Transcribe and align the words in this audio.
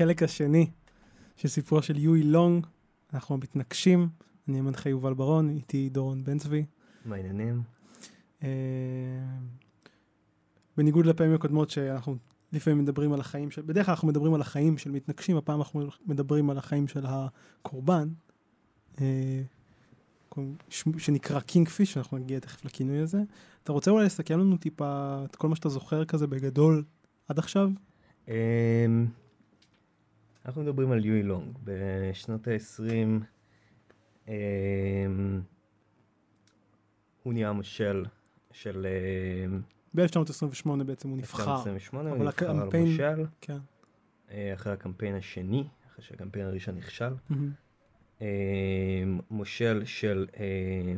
לחלק 0.00 0.22
השני 0.22 0.70
של 1.36 1.48
סיפורו 1.48 1.82
של 1.82 1.98
יואי 1.98 2.22
לונג. 2.22 2.66
אנחנו 3.14 3.36
מתנקשים, 3.36 4.08
אני 4.48 4.58
המנחה 4.58 4.88
יובל 4.88 5.14
ברון, 5.14 5.48
איתי 5.48 5.88
דורון 5.88 6.24
בן 6.24 6.38
צבי. 6.38 6.64
מה 7.04 7.16
העניינים? 7.16 7.62
אה, 8.42 8.48
בניגוד 10.76 11.06
לפעמים 11.06 11.34
הקודמות 11.34 11.70
שאנחנו 11.70 12.16
לפעמים 12.52 12.78
מדברים 12.78 13.12
על 13.12 13.20
החיים 13.20 13.50
של, 13.50 13.62
בדרך 13.62 13.86
כלל 13.86 13.92
אנחנו 13.92 14.08
מדברים 14.08 14.34
על 14.34 14.40
החיים 14.40 14.78
של 14.78 14.90
מתנקשים, 14.90 15.36
הפעם 15.36 15.58
אנחנו 15.58 15.88
מדברים 16.06 16.50
על 16.50 16.58
החיים 16.58 16.88
של 16.88 17.04
הקורבן, 17.06 18.08
אה, 19.00 19.42
שנקרא 20.98 21.40
Kingfish, 21.40 21.96
אנחנו 21.96 22.18
נגיע 22.18 22.38
תכף 22.38 22.64
לכינוי 22.64 22.98
הזה. 22.98 23.22
אתה 23.62 23.72
רוצה 23.72 23.90
אולי 23.90 24.04
לסכם 24.06 24.38
לנו 24.38 24.56
טיפה 24.56 25.22
את 25.24 25.36
כל 25.36 25.48
מה 25.48 25.56
שאתה 25.56 25.68
זוכר 25.68 26.04
כזה 26.04 26.26
בגדול 26.26 26.84
עד 27.28 27.38
עכשיו? 27.38 27.70
אמ, 28.28 28.34
אנחנו 30.46 30.62
מדברים 30.62 30.92
על 30.92 31.04
יואי 31.04 31.22
לונג 31.22 31.58
בשנות 31.64 32.48
ה-20. 32.48 33.24
אמ, 34.28 35.40
הוא 37.22 37.32
נהיה 37.32 37.52
מושל 37.52 38.04
של... 38.52 38.86
אמ, 39.46 39.60
ב-1928 39.94 40.84
בעצם 40.86 41.08
הוא 41.08 41.18
נבחר. 41.18 41.56
ב-1928 41.56 41.96
הוא 41.96 42.02
נבחר 42.02 42.50
הקמפיין. 42.50 43.26
כן. 43.40 43.58
אה, 44.30 44.54
אחרי 44.54 44.72
הקמפיין 44.72 45.14
השני, 45.14 45.64
אחרי 45.90 46.04
שהקמפיין 46.04 46.46
הראשון 46.46 46.76
נכשל. 46.76 47.12
Mm-hmm. 47.30 48.24
מושל 49.30 49.82
של... 49.84 50.26
אה, 50.36 50.94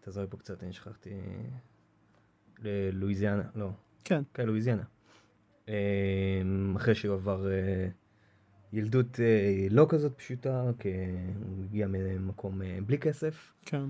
תעזור 0.00 0.22
לי 0.22 0.30
פה 0.30 0.36
קצת, 0.36 0.62
אני 0.62 0.72
שכחתי... 0.72 1.10
ללואיזיאנה, 2.58 3.42
לא. 3.54 3.70
כן. 4.04 4.22
כן, 4.34 4.46
לואיזיאנה. 4.46 4.82
אחרי 6.76 6.94
שהוא 6.94 7.14
עבר 7.14 7.46
ילדות 8.74 9.20
לא 9.70 9.86
כזאת 9.88 10.12
פשוטה, 10.16 10.70
כי 10.78 10.88
הוא 11.56 11.64
הגיע 11.64 11.86
ממקום 11.86 12.60
בלי 12.86 12.98
כסף. 12.98 13.52
כן. 13.66 13.84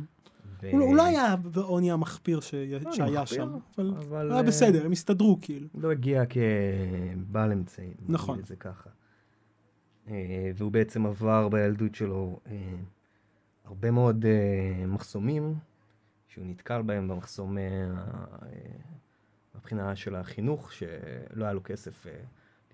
ו... 0.62 0.70
הוא 0.70 0.96
לא 0.96 1.06
היה 1.06 1.36
בעוני 1.36 1.90
המחפיר 1.90 2.40
ש... 2.40 2.54
לא, 2.54 2.92
שהיה 2.92 3.22
מחפיר, 3.22 3.36
שם, 3.36 3.58
אבל, 3.76 3.94
אבל 3.98 4.32
היה 4.32 4.42
בסדר, 4.42 4.84
הם 4.84 4.92
הסתדרו 4.92 5.38
כאילו. 5.42 5.68
הוא 5.72 5.82
לא 5.82 5.90
הגיע 5.90 6.22
כבעל 6.26 7.52
אמצעים, 7.52 7.94
נכון. 8.08 8.42
זה 8.42 8.56
ככה. 8.56 8.90
והוא 10.56 10.72
בעצם 10.72 11.06
עבר 11.06 11.48
בילדות 11.48 11.94
שלו 11.94 12.40
הרבה 13.64 13.90
מאוד 13.90 14.24
מחסומים, 14.86 15.54
שהוא 16.28 16.46
נתקל 16.46 16.82
בהם 16.82 17.08
במחסום 17.08 17.56
מבחינה 19.54 19.96
של 19.96 20.14
החינוך, 20.14 20.72
שלא 20.72 21.44
היה 21.44 21.52
לו 21.52 21.60
כסף 21.64 22.06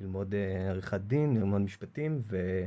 ללמוד 0.01 0.35
עריכת 0.69 1.01
דין, 1.01 1.37
ללמוד 1.37 1.61
משפטים, 1.61 2.23
ו... 2.31 2.65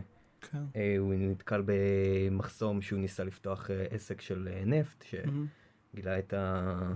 כן. 0.52 0.64
אה, 0.76 0.95
הוא 1.00 1.14
נתקל 1.14 1.64
במחסום 1.66 2.81
שהוא 2.81 3.00
ניסה 3.00 3.23
לפתוח 3.23 3.72
אה, 3.72 3.86
עסק 3.90 4.22
של 4.22 4.50
אה, 4.52 4.66
נפט, 4.66 5.03
שגילה 5.03 6.20
את 6.20 6.34
ה... 6.34 6.94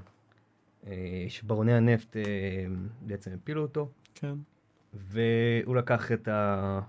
שברוני 1.27 1.73
הנפט 1.73 2.15
בעצם 3.01 3.31
הפילו 3.33 3.61
אותו. 3.61 3.89
כן. 4.15 4.33
והוא 4.93 5.75
לקח 5.75 6.11
את, 6.11 6.27
ה... 6.27 6.79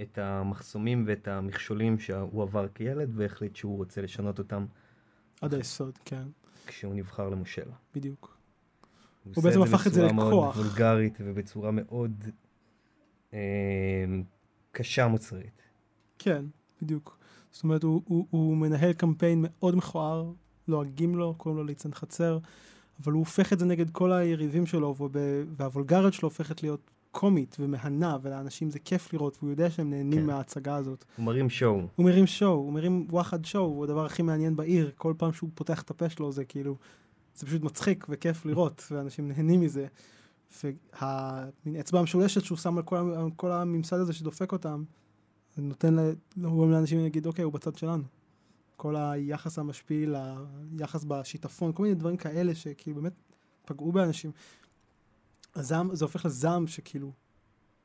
את 0.00 0.18
המחסומים 0.18 1.04
ואת 1.06 1.28
המכשולים 1.28 1.98
שהוא 1.98 2.42
עבר 2.42 2.68
כילד, 2.68 3.10
והחליט 3.14 3.56
שהוא 3.56 3.76
רוצה 3.76 4.02
לשנות 4.02 4.38
אותם. 4.38 4.66
עד 5.40 5.54
היסוד, 5.54 5.98
כן. 6.04 6.22
כשהוא 6.66 6.94
נבחר 6.94 7.28
למושל. 7.28 7.68
בדיוק. 7.94 8.36
הוא, 9.24 9.32
הוא 9.36 9.44
בעצם 9.44 9.62
הפך 9.62 9.86
את 9.86 9.92
זה 9.92 10.02
לכוח. 10.02 10.14
בצורה 10.14 10.30
מאוד 10.30 10.56
וולגרית 10.56 11.18
ובצורה 11.20 11.70
מאוד 11.70 12.24
אה, 12.26 12.30
קשה 14.72 15.08
מוצרית. 15.08 15.62
כן, 16.18 16.44
בדיוק. 16.82 17.18
זאת 17.50 17.64
אומרת, 17.64 17.82
הוא, 17.82 18.02
הוא, 18.04 18.26
הוא 18.30 18.56
מנהל 18.56 18.92
קמפיין 18.92 19.44
מאוד 19.48 19.76
מכוער, 19.76 20.32
לועגים 20.68 21.14
לו, 21.14 21.34
קוראים 21.34 21.58
לו 21.58 21.64
ליצן 21.64 21.92
חצר, 21.94 22.38
אבל 23.02 23.12
הוא 23.12 23.20
הופך 23.20 23.52
את 23.52 23.58
זה 23.58 23.66
נגד 23.66 23.90
כל 23.90 24.12
היריבים 24.12 24.66
שלו, 24.66 24.96
והוולגריות 25.56 26.14
שלו 26.14 26.28
הופכת 26.28 26.62
להיות 26.62 26.90
קומית 27.10 27.56
ומהנה, 27.60 28.16
ולאנשים 28.22 28.70
זה 28.70 28.78
כיף 28.78 29.12
לראות, 29.12 29.38
והוא 29.38 29.50
יודע 29.50 29.70
שהם 29.70 29.90
נהנים 29.90 30.18
כן. 30.18 30.26
מההצגה 30.26 30.76
הזאת. 30.76 31.04
הוא 31.16 31.26
מרים 31.26 31.50
שואו. 31.50 31.86
הוא 31.96 32.06
מרים 32.06 32.26
שואו, 32.26 32.52
הוא 32.52 32.72
מרים 32.72 33.06
וואחד 33.10 33.44
שואו, 33.44 33.64
הוא 33.64 33.84
הדבר 33.84 34.04
הכי 34.04 34.22
מעניין 34.22 34.56
בעיר, 34.56 34.90
כל 34.96 35.14
פעם 35.18 35.32
שהוא 35.32 35.50
פותח 35.54 35.82
את 35.82 35.90
הפה 35.90 36.08
שלו 36.08 36.32
זה 36.32 36.44
כאילו, 36.44 36.76
זה 37.34 37.46
פשוט 37.46 37.62
מצחיק 37.62 38.06
וכיף 38.08 38.46
לראות, 38.46 38.86
ואנשים 38.90 39.28
נהנים 39.28 39.60
מזה. 39.60 39.86
והמין 40.64 41.80
אצבע 41.80 41.98
המשולשת 41.98 42.44
שהוא 42.44 42.58
שם 42.58 42.76
על 42.76 42.82
כל, 42.82 42.96
על 42.96 43.30
כל 43.36 43.52
הממסד 43.52 43.96
הזה 43.96 44.12
שדופק 44.12 44.52
אותם, 44.52 44.84
זה 45.56 45.62
נותן 45.62 45.96
לגורם 46.36 46.70
לאנשים 46.70 47.02
להגיד, 47.02 47.26
אוקיי, 47.26 47.44
הוא 47.44 47.52
בצד 47.52 47.76
שלנו. 47.76 48.02
כל 48.76 48.96
היחס 48.96 49.58
המשפיל, 49.58 50.14
היחס 50.78 51.04
בשיטפון, 51.04 51.72
כל 51.72 51.82
מיני 51.82 51.94
דברים 51.94 52.16
כאלה 52.16 52.54
שכאילו 52.54 52.96
באמת 52.96 53.12
פגעו 53.64 53.92
באנשים. 53.92 54.30
הזעם, 55.54 55.94
זה 55.94 56.04
הופך 56.04 56.24
לזעם 56.24 56.66
שכאילו, 56.66 57.12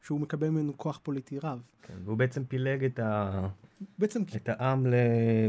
שהוא 0.02 0.20
מקבל 0.20 0.50
ממנו 0.50 0.78
כוח 0.78 1.00
פוליטי 1.04 1.40
רב. 1.40 1.62
כן, 1.82 1.94
והוא 2.06 2.18
בעצם 2.18 2.44
פילג 2.46 2.84
את, 2.84 3.00
ה... 3.00 3.48
בעצם... 4.00 4.22
את 4.36 4.50
העם 4.50 4.88
ל... 4.88 4.94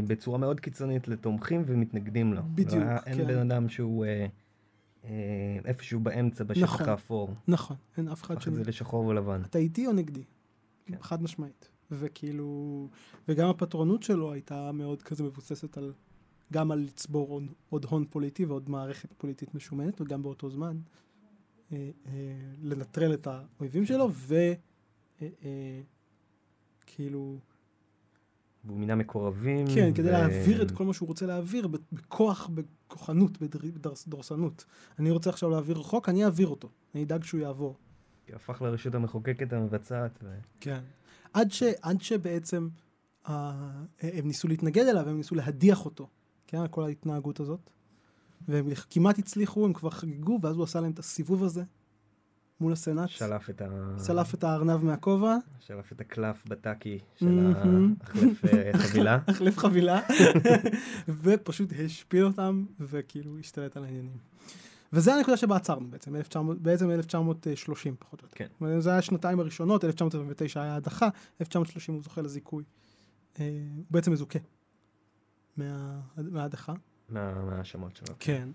בצורה 0.07 0.37
מאוד 0.37 0.59
קיצונית 0.59 1.07
לתומכים 1.07 1.63
ומתנגדים 1.65 2.33
לו. 2.33 2.41
בדיוק, 2.55 2.83
לא, 2.83 2.97
כן. 2.97 3.11
אין 3.11 3.27
בן 3.27 3.37
אדם 3.37 3.69
שהוא... 3.69 4.05
אה... 4.05 4.25
אה, 5.05 5.09
איפשהו 5.65 5.99
באמצע, 5.99 6.43
בשטח 6.43 6.63
נכון, 6.63 6.89
האפור. 6.89 7.33
נכון, 7.47 7.77
אין 7.97 8.07
אף 8.07 8.23
אחד 8.23 8.35
ש... 8.35 8.37
הפך 8.37 8.47
את 8.47 8.55
זה 8.55 8.63
לשחור 8.63 9.05
ולבן. 9.05 9.41
אתה 9.41 9.57
איתי 9.57 9.87
או 9.87 9.93
נגדי? 9.93 10.23
כן. 10.85 10.97
חד 11.01 11.23
משמעית. 11.23 11.69
וכאילו, 11.91 12.87
וגם 13.27 13.49
הפטרונות 13.49 14.03
שלו 14.03 14.31
הייתה 14.31 14.71
מאוד 14.71 15.01
כזה 15.01 15.23
מבוססת 15.23 15.77
על, 15.77 15.93
גם 16.53 16.71
על 16.71 16.79
לצבור 16.79 17.29
עוד, 17.29 17.43
עוד 17.69 17.85
הון 17.85 18.05
פוליטי 18.09 18.45
ועוד 18.45 18.69
מערכת 18.69 19.13
פוליטית 19.13 19.55
משומנת, 19.55 20.01
וגם 20.01 20.23
באותו 20.23 20.49
זמן 20.49 20.77
אה, 21.71 21.89
אה, 22.05 22.11
לנטרל 22.61 23.13
את 23.13 23.27
האויבים 23.27 23.85
שלו, 23.85 24.09
וכאילו... 24.11 24.55
אה, 25.21 25.27
אה, 27.05 27.48
והוא 28.65 28.77
מינה 28.79 28.95
מקורבים. 28.95 29.67
כן, 29.75 29.89
ו... 29.91 29.95
כדי 29.95 30.11
להעביר 30.11 30.61
את 30.61 30.71
כל 30.71 30.85
מה 30.85 30.93
שהוא 30.93 31.07
רוצה 31.07 31.25
להעביר 31.25 31.67
בכוח, 31.67 32.49
בכוחנות, 32.53 33.37
בדורסנות. 34.07 34.65
אני 34.99 35.11
רוצה 35.11 35.29
עכשיו 35.29 35.49
להעביר 35.49 35.75
חוק, 35.75 36.09
אני 36.09 36.25
אעביר 36.25 36.47
אותו. 36.47 36.69
אני 36.95 37.03
אדאג 37.03 37.23
שהוא 37.23 37.41
יעבור. 37.41 37.77
כי 38.25 38.33
הפך 38.33 38.61
לרשות 38.61 38.95
המחוקקת 38.95 39.53
המבצעת. 39.53 40.19
ו... 40.23 40.27
כן. 40.59 40.79
עד, 41.33 41.51
ש, 41.51 41.63
עד 41.81 42.01
שבעצם 42.01 42.67
uh, 43.25 43.29
הם 44.01 44.27
ניסו 44.27 44.47
להתנגד 44.47 44.85
אליו, 44.85 45.09
הם 45.09 45.17
ניסו 45.17 45.35
להדיח 45.35 45.85
אותו. 45.85 46.07
כן, 46.47 46.67
כל 46.71 46.83
ההתנהגות 46.83 47.39
הזאת. 47.39 47.69
והם 48.47 48.67
כמעט 48.89 49.19
הצליחו, 49.19 49.65
הם 49.65 49.73
כבר 49.73 49.89
חגגו, 49.89 50.39
ואז 50.41 50.55
הוא 50.55 50.63
עשה 50.63 50.81
להם 50.81 50.91
את 50.91 50.99
הסיבוב 50.99 51.43
הזה 51.43 51.63
מול 52.61 52.73
הסנאט. 52.73 53.09
שלף 53.09 53.49
את 53.49 53.61
ה... 53.61 53.67
שלף 54.05 54.33
את 54.33 54.43
הארנב 54.43 54.83
מהכובע. 54.83 55.35
שלף 55.59 55.91
את 55.91 56.01
הקלף 56.01 56.43
בטאקי 56.47 56.99
של 57.15 57.53
החלף 58.01 58.45
אה, 58.45 58.71
חבילה. 58.81 59.19
החלף 59.27 59.57
חבילה. 59.57 60.01
ופשוט 61.23 61.69
השפיל 61.85 62.25
אותם, 62.25 62.65
וכאילו 62.79 63.39
השתלט 63.39 63.77
על 63.77 63.83
העניינים. 63.83 64.17
וזה 64.93 65.13
הנקודה 65.15 65.37
שבה 65.37 65.55
עצרנו 65.55 65.87
בעצם, 65.91 66.15
1900, 66.15 66.61
בעצם 66.61 66.91
1930 66.91 67.95
פחות 67.99 68.21
או 68.21 68.25
יותר. 68.25 68.37
כן. 68.37 68.79
זה 68.79 68.89
היה 68.89 68.99
השנתיים 68.99 69.39
הראשונות, 69.39 69.85
1929 69.85 70.61
היה 70.61 70.75
הדחה, 70.75 71.09
1930 71.41 71.95
הוא 71.95 72.03
זוכה 72.03 72.21
לזיכוי. 72.21 72.63
אה, 73.39 73.45
הוא 73.75 73.85
בעצם 73.91 74.11
מזוכה 74.11 74.39
מה, 75.57 75.99
מההדחה. 76.17 76.73
מההאשמות 77.09 77.95
שלו. 77.95 78.15
כן. 78.19 78.49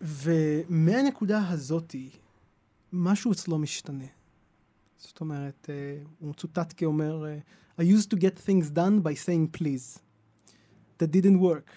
ומהנקודה 0.00 1.48
הזאתי, 1.48 2.10
משהו 2.92 3.32
אצלו 3.32 3.58
משתנה. 3.58 4.04
זאת 4.96 5.20
אומרת, 5.20 5.68
uh, 5.68 6.08
הוא 6.18 6.30
מצוטט 6.30 6.74
כאומר, 6.76 7.24
I 7.78 7.82
used 7.82 8.10
to 8.10 8.16
get 8.16 8.38
things 8.38 8.70
done 8.70 9.00
by 9.00 9.14
saying 9.14 9.58
please. 9.58 10.00
That 10.98 11.10
didn't 11.10 11.40
work. 11.40 11.68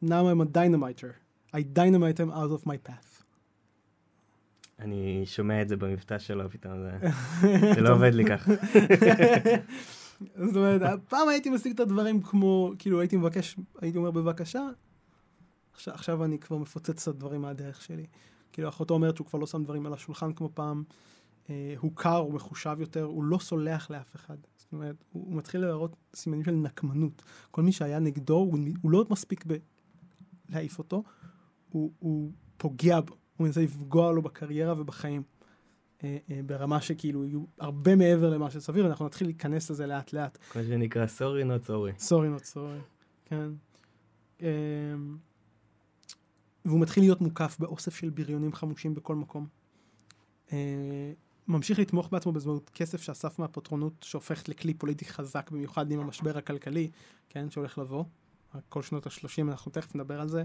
Now 0.00 0.28
I'm 0.28 0.40
a 0.40 0.44
dynamiter. 0.44 1.12
I 1.52 1.62
dynamite 1.62 2.16
them 2.16 2.30
out 2.30 2.52
of 2.52 2.66
my 2.66 2.76
path. 2.76 3.08
אני 4.78 5.22
שומע 5.26 5.62
את 5.62 5.68
זה 5.68 5.76
במבטא 5.76 6.18
שלו 6.18 6.50
פתאום, 6.50 6.72
זה, 6.82 7.08
זה 7.74 7.80
לא 7.80 7.94
עובד 7.94 8.14
לי 8.14 8.24
ככה. 8.24 8.52
זאת 10.46 10.56
אומרת, 10.56 10.82
פעם 11.08 11.28
הייתי 11.28 11.50
משיג 11.50 11.72
את 11.72 11.80
הדברים 11.80 12.22
כמו, 12.22 12.72
כאילו 12.78 13.00
הייתי 13.00 13.16
מבקש, 13.16 13.56
הייתי 13.80 13.98
אומר 13.98 14.10
בבקשה, 14.10 14.62
עכשיו, 15.78 15.94
עכשיו 15.94 16.24
אני 16.24 16.38
כבר 16.38 16.56
מפוצץ 16.56 17.08
את 17.08 17.14
הדברים 17.14 17.42
מהדרך 17.42 17.82
שלי. 17.82 18.06
כאילו, 18.52 18.68
אחותו 18.68 18.94
אומרת 18.94 19.16
שהוא 19.16 19.26
כבר 19.26 19.38
לא 19.38 19.46
שם 19.46 19.64
דברים 19.64 19.86
על 19.86 19.92
השולחן 19.92 20.32
כמו 20.32 20.50
פעם, 20.54 20.84
אה, 21.50 21.74
הוא 21.78 21.92
קר, 21.94 22.16
הוא 22.16 22.32
מחושב 22.32 22.76
יותר, 22.80 23.02
הוא 23.02 23.24
לא 23.24 23.38
סולח 23.38 23.90
לאף 23.90 24.16
אחד. 24.16 24.36
זאת 24.56 24.72
אומרת, 24.72 25.04
הוא, 25.12 25.24
הוא 25.26 25.36
מתחיל 25.36 25.60
להראות 25.60 25.96
סימנים 26.14 26.44
של 26.44 26.50
נקמנות. 26.50 27.22
כל 27.50 27.62
מי 27.62 27.72
שהיה 27.72 27.98
נגדו, 27.98 28.34
הוא, 28.34 28.58
הוא 28.82 28.90
לא 28.90 29.04
מספיק 29.10 29.44
בלהעיף 30.48 30.78
אותו, 30.78 31.02
הוא, 31.68 31.92
הוא 31.98 32.32
פוגע 32.56 33.00
בו, 33.00 33.14
הוא 33.36 33.46
מנסה 33.46 33.60
לפגוע 33.60 34.12
לו 34.12 34.22
בקריירה 34.22 34.80
ובחיים. 34.80 35.22
אה, 36.04 36.18
אה, 36.30 36.40
ברמה 36.46 36.80
שכאילו 36.80 37.24
יהיו 37.24 37.44
הרבה 37.58 37.96
מעבר 37.96 38.30
למה 38.30 38.50
שסביר, 38.50 38.86
אנחנו 38.86 39.06
נתחיל 39.06 39.26
להיכנס 39.26 39.70
לזה 39.70 39.86
לאט 39.86 40.12
לאט. 40.12 40.38
מה 40.56 40.62
שנקרא 40.62 41.06
סורי 41.06 41.44
נוט 41.44 41.64
סורי. 41.64 41.92
סורי 41.98 42.28
נוט 42.28 42.44
סורי, 42.44 42.78
כן. 43.24 43.50
והוא 46.64 46.80
מתחיל 46.80 47.02
להיות 47.02 47.20
מוקף 47.20 47.56
באוסף 47.58 47.94
של 47.94 48.10
בריונים 48.10 48.52
חמושים 48.52 48.94
בכל 48.94 49.16
מקום. 49.16 49.46
אה, 50.52 51.12
ממשיך 51.48 51.78
לתמוך 51.78 52.08
בעצמו 52.12 52.32
באמצעות 52.32 52.70
כסף 52.70 53.02
שאסף 53.02 53.38
מהפטרונות 53.38 53.92
שהופכת 54.02 54.48
לכלי 54.48 54.74
פוליטי 54.74 55.04
חזק 55.04 55.50
במיוחד 55.50 55.90
עם 55.90 56.00
המשבר 56.00 56.38
הכלכלי, 56.38 56.90
כן, 57.28 57.50
שהולך 57.50 57.78
לבוא. 57.78 58.04
כל 58.68 58.82
שנות 58.82 59.06
ה-30, 59.06 59.42
אנחנו 59.42 59.72
תכף 59.72 59.94
נדבר 59.94 60.20
על 60.20 60.28
זה. 60.28 60.44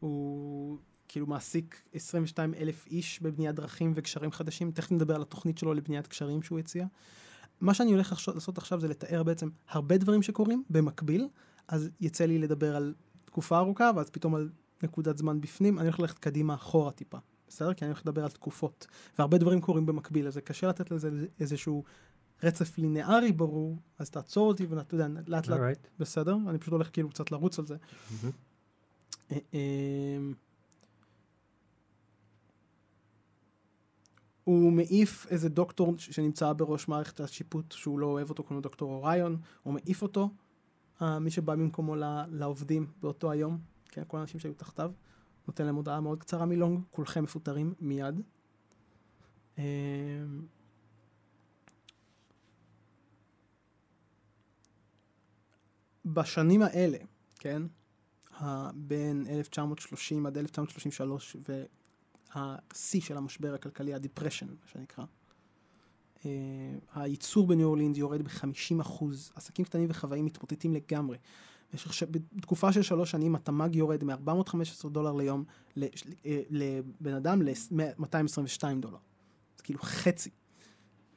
הוא 0.00 0.78
כאילו 1.08 1.26
מעסיק 1.26 1.82
22 1.92 2.54
אלף 2.54 2.86
איש 2.86 3.22
בבניית 3.22 3.54
דרכים 3.54 3.92
וגשרים 3.96 4.32
חדשים, 4.32 4.70
תכף 4.72 4.92
נדבר 4.92 5.14
על 5.14 5.22
התוכנית 5.22 5.58
שלו 5.58 5.74
לבניית 5.74 6.08
גשרים 6.08 6.42
שהוא 6.42 6.58
הציע. 6.58 6.86
מה 7.60 7.74
שאני 7.74 7.90
הולך 7.90 8.28
לעשות 8.34 8.58
עכשיו 8.58 8.80
זה 8.80 8.88
לתאר 8.88 9.22
בעצם 9.22 9.48
הרבה 9.68 9.98
דברים 9.98 10.22
שקורים 10.22 10.64
במקביל, 10.70 11.28
אז 11.68 11.90
יצא 12.00 12.24
לי 12.24 12.38
לדבר 12.38 12.76
על 12.76 12.94
תקופה 13.24 13.58
ארוכה, 13.58 13.90
ואז 13.96 14.10
פתאום 14.10 14.34
על 14.34 14.50
נקודת 14.82 15.18
זמן 15.18 15.40
בפנים, 15.40 15.78
אני 15.78 15.86
הולך 15.86 16.00
ללכת 16.00 16.18
קדימה 16.18 16.54
אחורה 16.54 16.92
טיפה, 16.92 17.18
בסדר? 17.48 17.74
כי 17.74 17.84
אני 17.84 17.90
הולך 17.90 18.02
לדבר 18.06 18.24
על 18.24 18.30
תקופות, 18.30 18.86
והרבה 19.18 19.38
דברים 19.38 19.60
קורים 19.60 19.86
במקביל, 19.86 20.26
אז 20.26 20.34
זה 20.34 20.40
קשה 20.40 20.68
לתת 20.68 20.90
לזה 20.90 21.26
איזשהו 21.40 21.84
רצף 22.42 22.78
לינארי 22.78 23.32
ברור, 23.32 23.78
אז 23.98 24.10
תעצור 24.10 24.48
אותי 24.48 24.66
ואתה 24.66 24.94
יודע, 24.94 25.06
לאט 25.26 25.46
לאט, 25.46 25.60
right. 25.60 25.88
בסדר? 25.98 26.36
אני 26.48 26.58
פשוט 26.58 26.72
הולך 26.72 26.90
כאילו 26.92 27.10
קצת 27.10 27.30
לרוץ 27.30 27.58
על 27.58 27.66
זה. 27.66 27.76
Mm-hmm. 27.76 29.46
הוא 34.44 34.72
מעיף 34.72 35.26
איזה 35.30 35.48
דוקטור 35.48 35.94
שנמצא 35.98 36.52
בראש 36.52 36.88
מערכת 36.88 37.20
השיפוט 37.20 37.72
שהוא 37.72 37.98
לא 37.98 38.06
אוהב 38.06 38.30
אותו, 38.30 38.44
כמו 38.44 38.60
דוקטור 38.60 38.92
אוריון, 38.92 39.36
הוא 39.62 39.74
מעיף 39.74 40.02
אותו, 40.02 40.30
מי 41.00 41.30
שבא 41.30 41.54
במקומו 41.54 41.94
לעובדים 42.30 42.86
באותו 43.00 43.30
היום, 43.30 43.58
כן, 43.90 44.02
כל 44.06 44.18
האנשים 44.18 44.40
שהיו 44.40 44.54
תחתיו, 44.54 44.92
נותן 45.48 45.66
להם 45.66 45.74
הודעה 45.74 46.00
מאוד 46.00 46.20
קצרה 46.20 46.46
מלונג, 46.46 46.80
כולכם 46.90 47.24
מפוטרים 47.24 47.74
מיד. 47.80 48.20
בשנים 56.04 56.62
האלה, 56.62 56.98
כן, 57.38 57.62
בין 58.74 59.26
1930 59.28 60.26
עד 60.26 60.38
1933 60.38 61.36
והשיא 62.34 63.00
של 63.00 63.16
המשבר 63.16 63.54
הכלכלי, 63.54 63.94
ה-depression, 63.94 64.46
מה 64.46 64.66
שנקרא, 64.66 65.04
Uh, 66.20 66.22
הייצור 66.94 67.46
בניו 67.46 67.66
אורלינד 67.66 67.96
יורד 67.96 68.22
ב-50 68.22 68.80
אחוז, 68.80 69.32
עסקים 69.34 69.64
קטנים 69.64 69.86
וחוואים 69.90 70.24
מתמוטטים 70.24 70.74
לגמרי. 70.74 71.18
ש... 71.76 72.02
בתקופה 72.02 72.72
של 72.72 72.82
שלוש 72.82 73.10
שנים 73.10 73.34
התמ"ג 73.34 73.76
יורד 73.76 74.04
מ-415 74.04 74.88
דולר 74.88 75.12
ליום 75.12 75.44
אה, 75.78 75.88
לבן 76.50 77.14
אדם 77.14 77.42
ל-222 77.42 78.64
דולר. 78.80 78.98
זה 79.56 79.62
כאילו 79.62 79.80
חצי. 79.82 80.30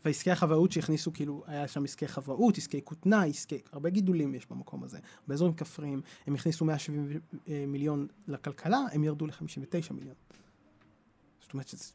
ועסקי 0.05 0.31
החוואות 0.31 0.71
שהכניסו, 0.71 1.13
כאילו, 1.13 1.43
היה 1.47 1.67
שם 1.67 1.83
עסקי 1.83 2.07
חוואות, 2.07 2.57
עסקי 2.57 2.81
כותנה, 2.83 3.23
עסקי, 3.23 3.61
הרבה 3.71 3.89
גידולים 3.89 4.35
יש 4.35 4.47
במקום 4.49 4.83
הזה. 4.83 4.99
באזורים 5.27 5.53
כפריים, 5.53 6.01
הם 6.27 6.35
הכניסו 6.35 6.65
170 6.65 7.19
אה, 7.47 7.65
מיליון 7.67 8.07
לכלכלה, 8.27 8.79
הם 8.91 9.03
ירדו 9.03 9.27
ל-59 9.27 9.93
מיליון. 9.93 10.15
זאת 11.41 11.53
אומרת 11.53 11.67
שזה 11.67 11.91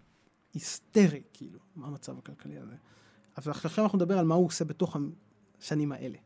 היסטרי, 0.54 1.22
כאילו, 1.32 1.58
מה 1.76 1.86
המצב 1.86 2.18
הכלכלי 2.18 2.58
הזה. 2.58 2.76
אבל 3.38 3.52
עכשיו 3.52 3.84
אנחנו 3.84 3.98
נדבר 3.98 4.18
על 4.18 4.26
מה 4.26 4.34
הוא 4.34 4.46
עושה 4.46 4.64
בתוך 4.64 4.96
השנים 5.60 5.92
האלה. 5.92 6.18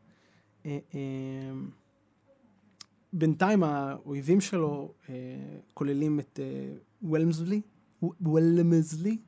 אה, 3.13 3.17
אה, 3.17 3.19
בינתיים 3.19 3.63
האויבים 3.63 4.41
שלו 4.41 4.93
כוללים 5.75 6.21
את 6.21 6.41
וולמזלי, 7.03 7.61
וולמזלי, 8.21 9.19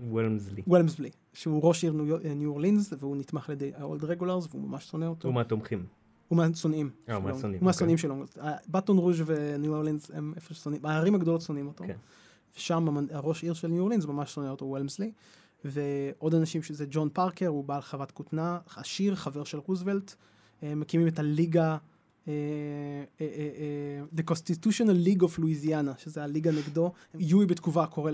וולמזלי. 0.00 0.62
וולמזלי. 0.66 1.10
שהוא 1.32 1.60
ראש 1.62 1.84
עיר 1.84 1.92
ניו 2.36 2.50
אורלינס, 2.50 2.92
והוא 2.98 3.16
נתמך 3.16 3.48
על 3.48 3.52
ידי 3.52 3.72
האולד 3.74 4.04
רגולרס, 4.04 4.46
והוא 4.50 4.68
ממש 4.68 4.88
שונא 4.88 5.04
אותו. 5.04 5.28
הוא 5.28 5.34
מהתומכים. 5.34 5.86
הוא 6.28 6.36
מהשונאים. 6.36 6.90
אה, 7.08 7.14
הוא 7.14 7.24
מהשונאים. 7.24 7.60
הוא 7.60 7.66
מהשונאים 7.66 7.96
אוקיי. 7.96 8.24
שלו. 8.34 8.50
בטון 8.68 8.98
רוז' 8.98 9.22
וניו 9.26 9.74
אורלינס 9.74 10.10
הם 10.14 10.32
איפה 10.36 10.54
ששונאים, 10.54 10.86
הערים 10.86 11.14
הגדולות 11.14 11.40
שונאים 11.40 11.66
אותו. 11.66 11.84
כן. 11.86 11.96
ושם 12.56 12.96
הראש 13.10 13.42
עיר 13.42 13.54
של 13.54 13.68
ניו 13.68 13.80
אורלינס 13.80 14.04
ממש 14.04 14.34
שונא 14.34 14.48
אותו, 14.48 14.64
וולמסלי. 14.64 15.12
ועוד 15.64 16.34
אנשים 16.34 16.62
שזה 16.62 16.86
ג'ון 16.90 17.08
פארקר, 17.12 17.46
הוא 17.46 17.64
בעל 17.64 17.80
חוות 17.80 18.10
כותנה, 18.10 18.58
עשיר, 18.76 19.14
חבר 19.14 19.44
של 19.44 19.58
רוזוולט. 19.58 20.14
מקימים 20.62 21.08
את 21.08 21.18
הליגה 21.18 21.62
אה, 21.62 21.68
אה, 21.68 21.74
אה, 21.74 21.78
The 24.14 24.22
Constitutional 24.30 24.96
League 25.06 25.22
of 25.22 25.38
Louisiana, 25.38 25.98
שזה 25.98 26.24
הליגה 26.24 26.50
נגדו. 26.50 26.92
יואי 27.14 27.46
בתגובה 27.46 27.86
קורא, 27.86 28.10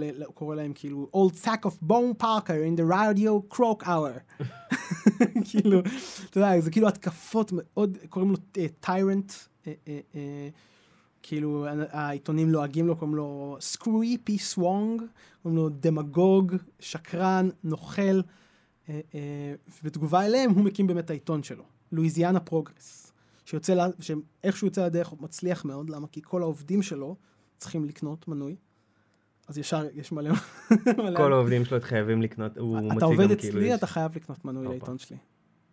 להם 0.54 0.72
כאילו 0.74 1.10
Old 1.14 1.44
sack 1.44 1.66
of 1.66 1.88
bone 1.88 2.22
parker 2.22 2.58
in 2.66 2.80
the 2.80 2.84
radio 2.84 3.54
croak 3.56 3.86
hour. 3.86 4.42
כאילו, 5.50 5.80
אתה 6.30 6.38
יודע, 6.38 6.60
זה 6.60 6.70
כאילו 6.70 6.88
התקפות 6.88 7.52
מאוד, 7.54 7.98
קוראים 8.08 8.30
לו 8.30 8.36
טיירנט. 8.80 9.32
כאילו 11.22 11.66
העיתונים 11.90 12.50
לועגים 12.50 12.86
לו, 12.86 12.96
קוראים 12.96 13.16
לו 13.16 13.56
סקוויפי 13.60 14.38
סוונג, 14.38 15.02
קוראים 15.42 15.58
לו 15.58 15.68
דמגוג, 15.68 16.54
שקרן, 16.80 17.48
נוכל, 17.64 18.20
ובתגובה 19.82 20.26
אליהם 20.26 20.50
הוא 20.50 20.64
מקים 20.64 20.86
באמת 20.86 21.10
העיתון 21.10 21.42
שלו, 21.42 21.64
Louisiana 21.92 22.40
Progress. 22.40 23.05
שיוצא, 23.46 23.74
לה, 23.74 23.86
שאיכשהו 24.00 24.66
יוצא 24.66 24.86
לדרך 24.86 25.08
הוא 25.08 25.18
מצליח 25.22 25.64
מאוד, 25.64 25.90
למה? 25.90 26.06
כי 26.06 26.20
כל 26.24 26.42
העובדים 26.42 26.82
שלו 26.82 27.16
צריכים 27.58 27.84
לקנות 27.84 28.28
מנוי. 28.28 28.56
אז 29.48 29.58
ישר 29.58 29.84
יש 29.94 30.12
מלא... 30.12 30.34
כל 31.16 31.32
העובדים 31.32 31.64
שלו 31.64 31.80
חייבים 31.80 32.22
לקנות, 32.22 32.58
הוא 32.58 32.68
מוציא 32.68 32.90
גם 32.90 32.98
כאילו... 32.98 33.12
אתה 33.12 33.22
עובד 33.22 33.30
אצלי, 33.30 33.74
אתה 33.74 33.86
חייב 33.86 34.16
לקנות 34.16 34.44
מנוי 34.44 34.68
לעיתון 34.68 34.98
שלי. 34.98 35.16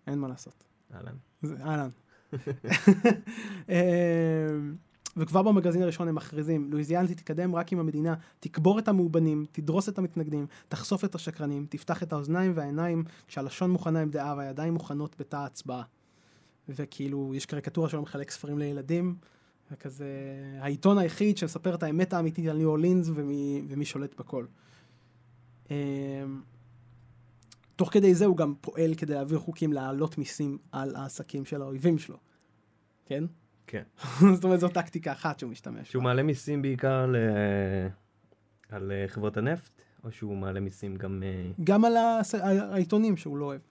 אין 0.08 0.20
מה 0.20 0.27
לעשות. 0.27 0.63
אהלן. 0.94 1.15
אהלן. 1.62 1.89
אמ, 3.70 4.75
וכבר 5.18 5.42
במגזין 5.42 5.82
הראשון 5.82 6.08
הם 6.08 6.15
מכריזים, 6.15 6.72
לואיזיאנה 6.72 7.08
תתקדם 7.08 7.56
רק 7.56 7.74
אם 7.74 7.80
המדינה 7.80 8.15
תקבור 8.39 8.80
את 8.80 8.88
המאובנים, 8.88 9.46
תדרוס 9.51 9.89
את 9.89 9.98
המתנגדים, 9.98 10.46
תחשוף 10.70 11.06
את 11.06 11.15
השקרנים, 11.15 11.65
תפתח 11.70 12.03
את 12.03 12.13
האוזניים 12.13 12.51
והעיניים 12.56 13.03
כשהלשון 13.27 13.72
מוכנה 13.72 14.01
עם 14.01 14.10
דעה 14.10 14.36
והידיים 14.38 14.74
מוכנות 14.74 15.15
בתא 15.20 15.36
ההצבעה. 15.36 15.84
וכאילו 16.70 17.32
יש 17.36 17.46
קריקטורה 17.46 17.89
שלו 17.89 18.01
מחלק 18.01 18.32
ספרים 18.32 18.60
לילדים, 18.60 19.15
וכזה 19.72 20.08
העיתון 20.60 20.98
היחיד 20.98 21.38
שמספר 21.38 21.75
את 21.75 21.84
האמת 21.84 22.13
האמיתית 22.13 22.48
על 22.48 22.58
ניו 22.58 22.67
אורלינס 22.67 23.10
ומי, 23.15 23.62
ומי 23.67 23.86
שולט 23.86 24.15
בכל. 24.20 24.46
אמ, 25.72 25.75
תוך 27.75 27.93
כדי 27.93 28.15
זה 28.15 28.25
הוא 28.25 28.38
גם 28.38 28.53
פועל 28.62 28.96
כדי 28.96 29.13
להעביר 29.13 29.39
חוקים 29.39 29.74
להעלות 29.74 30.17
מיסים 30.17 30.58
על 30.72 30.96
העסקים 30.96 31.46
של 31.46 31.62
האויבים 31.62 31.98
שלו, 31.98 32.17
כן? 33.05 33.24
כן. 33.67 33.84
זאת 34.36 34.43
אומרת 34.43 34.60
זו 34.60 34.70
טקטיקה 34.70 35.12
אחת 35.12 35.39
שהוא 35.39 35.51
משתמש 35.51 35.91
שהוא 35.91 36.03
בה. 36.03 36.10
מעלה 36.10 36.24
מיסים 36.24 36.62
בעיקר 36.62 37.05
ל... 37.05 37.15
על 38.70 38.91
אה, 38.91 39.08
חברות 39.08 39.38
הנפט, 39.38 39.82
או 40.03 40.12
שהוא 40.12 40.38
מעלה 40.38 40.60
מיסים 40.60 40.96
גם... 40.96 41.24
אה, 41.24 41.51
גם 41.63 41.86
על 41.86 41.93
העיתונים 42.72 43.17
שהוא 43.17 43.38
לא 43.38 43.46
אוהב. 43.46 43.62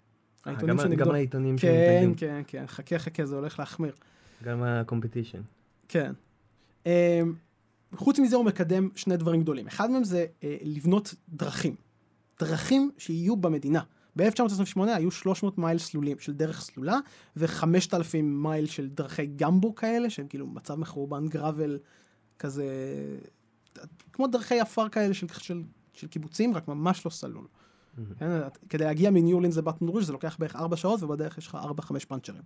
העיתונים 0.44 0.78
שנגדו. 0.78 1.04
גם 1.04 1.14
העיתונים 1.14 1.56
כן, 1.56 2.12
כן, 2.16 2.42
כן, 2.46 2.64
חכה 2.66 2.98
חכה, 2.98 3.26
זה 3.26 3.36
הולך 3.36 3.58
להחמיר. 3.58 3.92
גם 4.44 4.62
הקומפטישן. 4.62 5.40
כן. 5.88 6.12
Um, 6.84 6.88
חוץ 7.94 8.18
מזה 8.18 8.36
הוא 8.36 8.44
מקדם 8.44 8.88
שני 8.94 9.16
דברים 9.16 9.42
גדולים. 9.42 9.66
אחד 9.66 9.90
מהם 9.90 10.04
זה 10.04 10.26
uh, 10.40 10.44
לבנות 10.62 11.14
דרכים. 11.28 11.74
דרכים 12.40 12.90
שיהיו 12.98 13.36
במדינה. 13.36 13.80
ב-1928 14.16 14.80
היו 14.80 15.10
300 15.10 15.58
מייל 15.58 15.78
סלולים 15.78 16.18
של 16.18 16.32
דרך 16.32 16.60
סלולה 16.60 16.98
ו-5,000 17.36 18.22
מייל 18.22 18.66
של 18.66 18.88
דרכי 18.88 19.26
גמבו 19.26 19.74
כאלה, 19.74 20.10
שהם 20.10 20.26
כאילו 20.26 20.46
מצב 20.46 20.74
מחורבן 20.74 21.28
גראבל 21.28 21.78
כזה, 22.38 22.66
כמו 24.12 24.26
דרכי 24.26 24.60
עפר 24.60 24.88
כאלה 24.88 25.14
של, 25.14 25.26
של, 25.38 25.62
של 25.92 26.06
קיבוצים, 26.06 26.54
רק 26.54 26.68
ממש 26.68 27.04
לא 27.04 27.10
סלול. 27.10 27.46
כן? 28.18 28.40
כדי 28.68 28.84
להגיע 28.84 29.10
מניו 29.10 29.34
אורלינס 29.34 29.56
לבטן 29.56 29.88
רוז' 29.88 30.06
זה 30.06 30.12
לוקח 30.12 30.36
בערך 30.38 30.56
4 30.56 30.76
שעות 30.76 31.02
ובדרך 31.02 31.38
יש 31.38 31.46
לך 31.46 31.58
4-5 31.80 32.06
פאנצ'רים. 32.08 32.42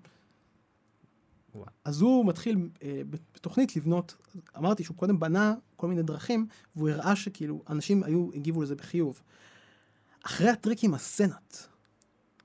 אז 1.84 2.00
הוא 2.00 2.26
מתחיל 2.26 2.68
אה, 2.82 3.02
בתוכנית 3.10 3.76
לבנות, 3.76 4.16
אמרתי 4.56 4.84
שהוא 4.84 4.96
קודם 4.96 5.20
בנה 5.20 5.54
כל 5.76 5.88
מיני 5.88 6.02
דרכים 6.02 6.46
והוא 6.76 6.88
הראה 6.88 7.16
שכאילו 7.16 7.62
אנשים 7.68 8.02
היו, 8.02 8.28
הגיבו 8.34 8.62
לזה 8.62 8.74
בחיוב. 8.74 9.22
אחרי 10.26 10.48
הטריק 10.48 10.84
עם 10.84 10.94
הסנאט, 10.94 11.56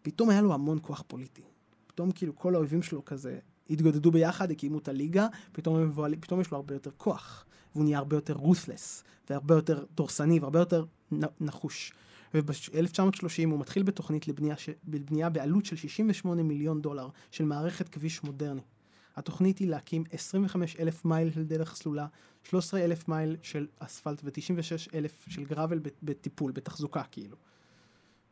פתאום 0.01 0.29
היה 0.29 0.41
לו 0.41 0.53
המון 0.53 0.79
כוח 0.81 1.03
פוליטי. 1.07 1.41
פתאום 1.87 2.11
כאילו 2.11 2.35
כל 2.35 2.55
האויבים 2.55 2.81
שלו 2.81 3.05
כזה 3.05 3.39
התגודדו 3.69 4.11
ביחד, 4.11 4.51
הקימו 4.51 4.77
את 4.77 4.87
הליגה, 4.87 5.27
פתאום, 5.51 5.93
פתאום 6.19 6.41
יש 6.41 6.51
לו 6.51 6.57
הרבה 6.57 6.75
יותר 6.75 6.91
כוח. 6.97 7.45
והוא 7.75 7.83
נהיה 7.83 7.97
הרבה 7.97 8.17
יותר 8.17 8.33
רות'לס, 8.33 9.03
והרבה 9.29 9.55
יותר 9.55 9.85
דורסני, 9.95 10.39
והרבה 10.39 10.59
יותר 10.59 10.85
נחוש. 11.41 11.93
וב-1930 12.33 13.49
הוא 13.51 13.59
מתחיל 13.59 13.83
בתוכנית 13.83 14.27
לבנייה, 14.27 14.57
ש... 14.57 14.69
לבנייה 14.87 15.29
בעלות 15.29 15.65
של 15.65 15.75
68 15.75 16.43
מיליון 16.43 16.81
דולר 16.81 17.09
של 17.31 17.45
מערכת 17.45 17.89
כביש 17.89 18.23
מודרני. 18.23 18.61
התוכנית 19.15 19.57
היא 19.57 19.67
להקים 19.67 20.03
25 20.11 20.75
אלף 20.79 21.05
מייל 21.05 21.31
של 21.31 21.43
דרך 21.43 21.75
סלולה, 21.75 22.07
13 22.43 22.83
אלף 22.83 23.07
מייל 23.07 23.37
של 23.41 23.67
אספלט 23.79 24.21
ו-96 24.23 24.93
אלף 24.93 25.25
של 25.29 25.43
גראבל 25.43 25.79
בטיפול, 26.03 26.51
בתחזוקה 26.51 27.03
כאילו. 27.11 27.37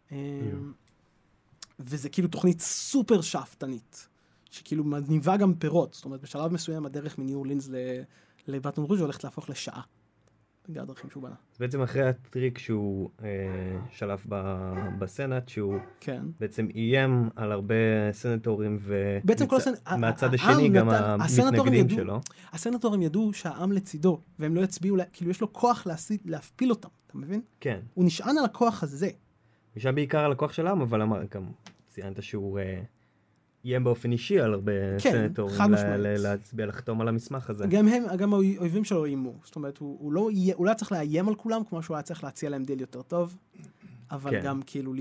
Mm. 0.09 0.13
וזה 1.79 2.09
כאילו 2.09 2.27
תוכנית 2.27 2.61
סופר 2.61 3.21
שאפתנית, 3.21 4.07
שכאילו 4.51 4.83
מניבה 4.83 5.37
גם 5.37 5.53
פירות, 5.53 5.93
זאת 5.93 6.05
אומרת 6.05 6.21
בשלב 6.21 6.53
מסוים 6.53 6.85
הדרך 6.85 7.17
מניו 7.17 7.37
אורלינס 7.37 7.69
לבטון 8.47 8.85
רוז' 8.85 9.01
הולכת 9.01 9.23
להפוך 9.23 9.49
לשעה. 9.49 9.81
בגלל 10.69 10.83
הדרכים 10.83 11.09
שהוא 11.09 11.23
בנה. 11.23 11.35
בעצם 11.59 11.81
אחרי 11.81 12.03
הטריק 12.03 12.57
שהוא 12.57 13.09
אה, 13.23 13.27
שלף 13.91 14.25
ב, 14.29 14.35
בסנאט, 14.99 15.49
שהוא 15.49 15.77
כן. 15.99 16.23
בעצם 16.39 16.67
איים 16.75 17.29
על 17.35 17.51
הרבה 17.51 17.75
סנטורים, 18.11 18.79
ומהצד 18.81 20.33
מצ... 20.33 20.33
השני 20.33 20.69
גם 20.69 20.89
נתן, 20.89 21.03
המתנגדים 21.03 21.73
ידעו, 21.73 21.97
שלו. 21.97 22.19
הסנטורים 22.51 23.01
ידעו 23.01 23.33
שהעם 23.33 23.71
לצידו, 23.71 24.21
והם 24.39 24.55
לא 24.55 24.61
יצביעו, 24.61 24.97
כאילו 25.13 25.31
יש 25.31 25.41
לו 25.41 25.53
כוח 25.53 25.87
להסיד, 25.87 26.19
להפפיל 26.25 26.69
אותם, 26.69 26.89
אתה 27.07 27.17
מבין? 27.17 27.41
כן. 27.59 27.79
הוא 27.93 28.05
נשען 28.05 28.37
על 28.37 28.45
הכוח 28.45 28.83
הזה. 28.83 29.09
נשען 29.75 29.95
בעיקר 29.95 30.19
על 30.19 30.31
הכוח 30.31 30.53
של 30.53 30.67
העם, 30.67 30.81
אבל 30.81 31.01
אמר, 31.01 31.21
גם 31.31 31.43
ציינת 31.87 32.23
שהוא... 32.23 32.59
אה, 32.59 32.81
איים 33.65 33.83
באופן 33.83 34.11
אישי 34.11 34.39
על 34.39 34.53
הרבה 34.53 34.71
כן, 34.99 35.11
סנטורים 35.11 35.61
להצביע, 36.17 36.65
לחתום 36.65 37.01
על 37.01 37.07
המסמך 37.07 37.49
הזה. 37.49 37.67
גם 37.67 37.87
הם, 37.87 38.03
גם 38.17 38.33
האויבים 38.33 38.83
שלו 38.83 39.05
איימו. 39.05 39.33
זאת 39.43 39.55
אומרת, 39.55 39.77
הוא, 39.77 39.97
הוא, 39.99 40.13
לא, 40.13 40.29
הוא 40.55 40.65
לא 40.65 40.73
צריך 40.73 40.91
לאיים 40.91 41.27
על 41.27 41.35
כולם 41.35 41.61
כמו 41.69 41.83
שהוא 41.83 41.95
היה 41.95 42.03
צריך 42.03 42.23
להציע 42.23 42.49
להם 42.49 42.63
דיל 42.63 42.81
יותר 42.81 43.01
טוב, 43.01 43.35
אבל 44.11 44.31
כן. 44.31 44.41
גם 44.43 44.61
כאילו 44.65 44.93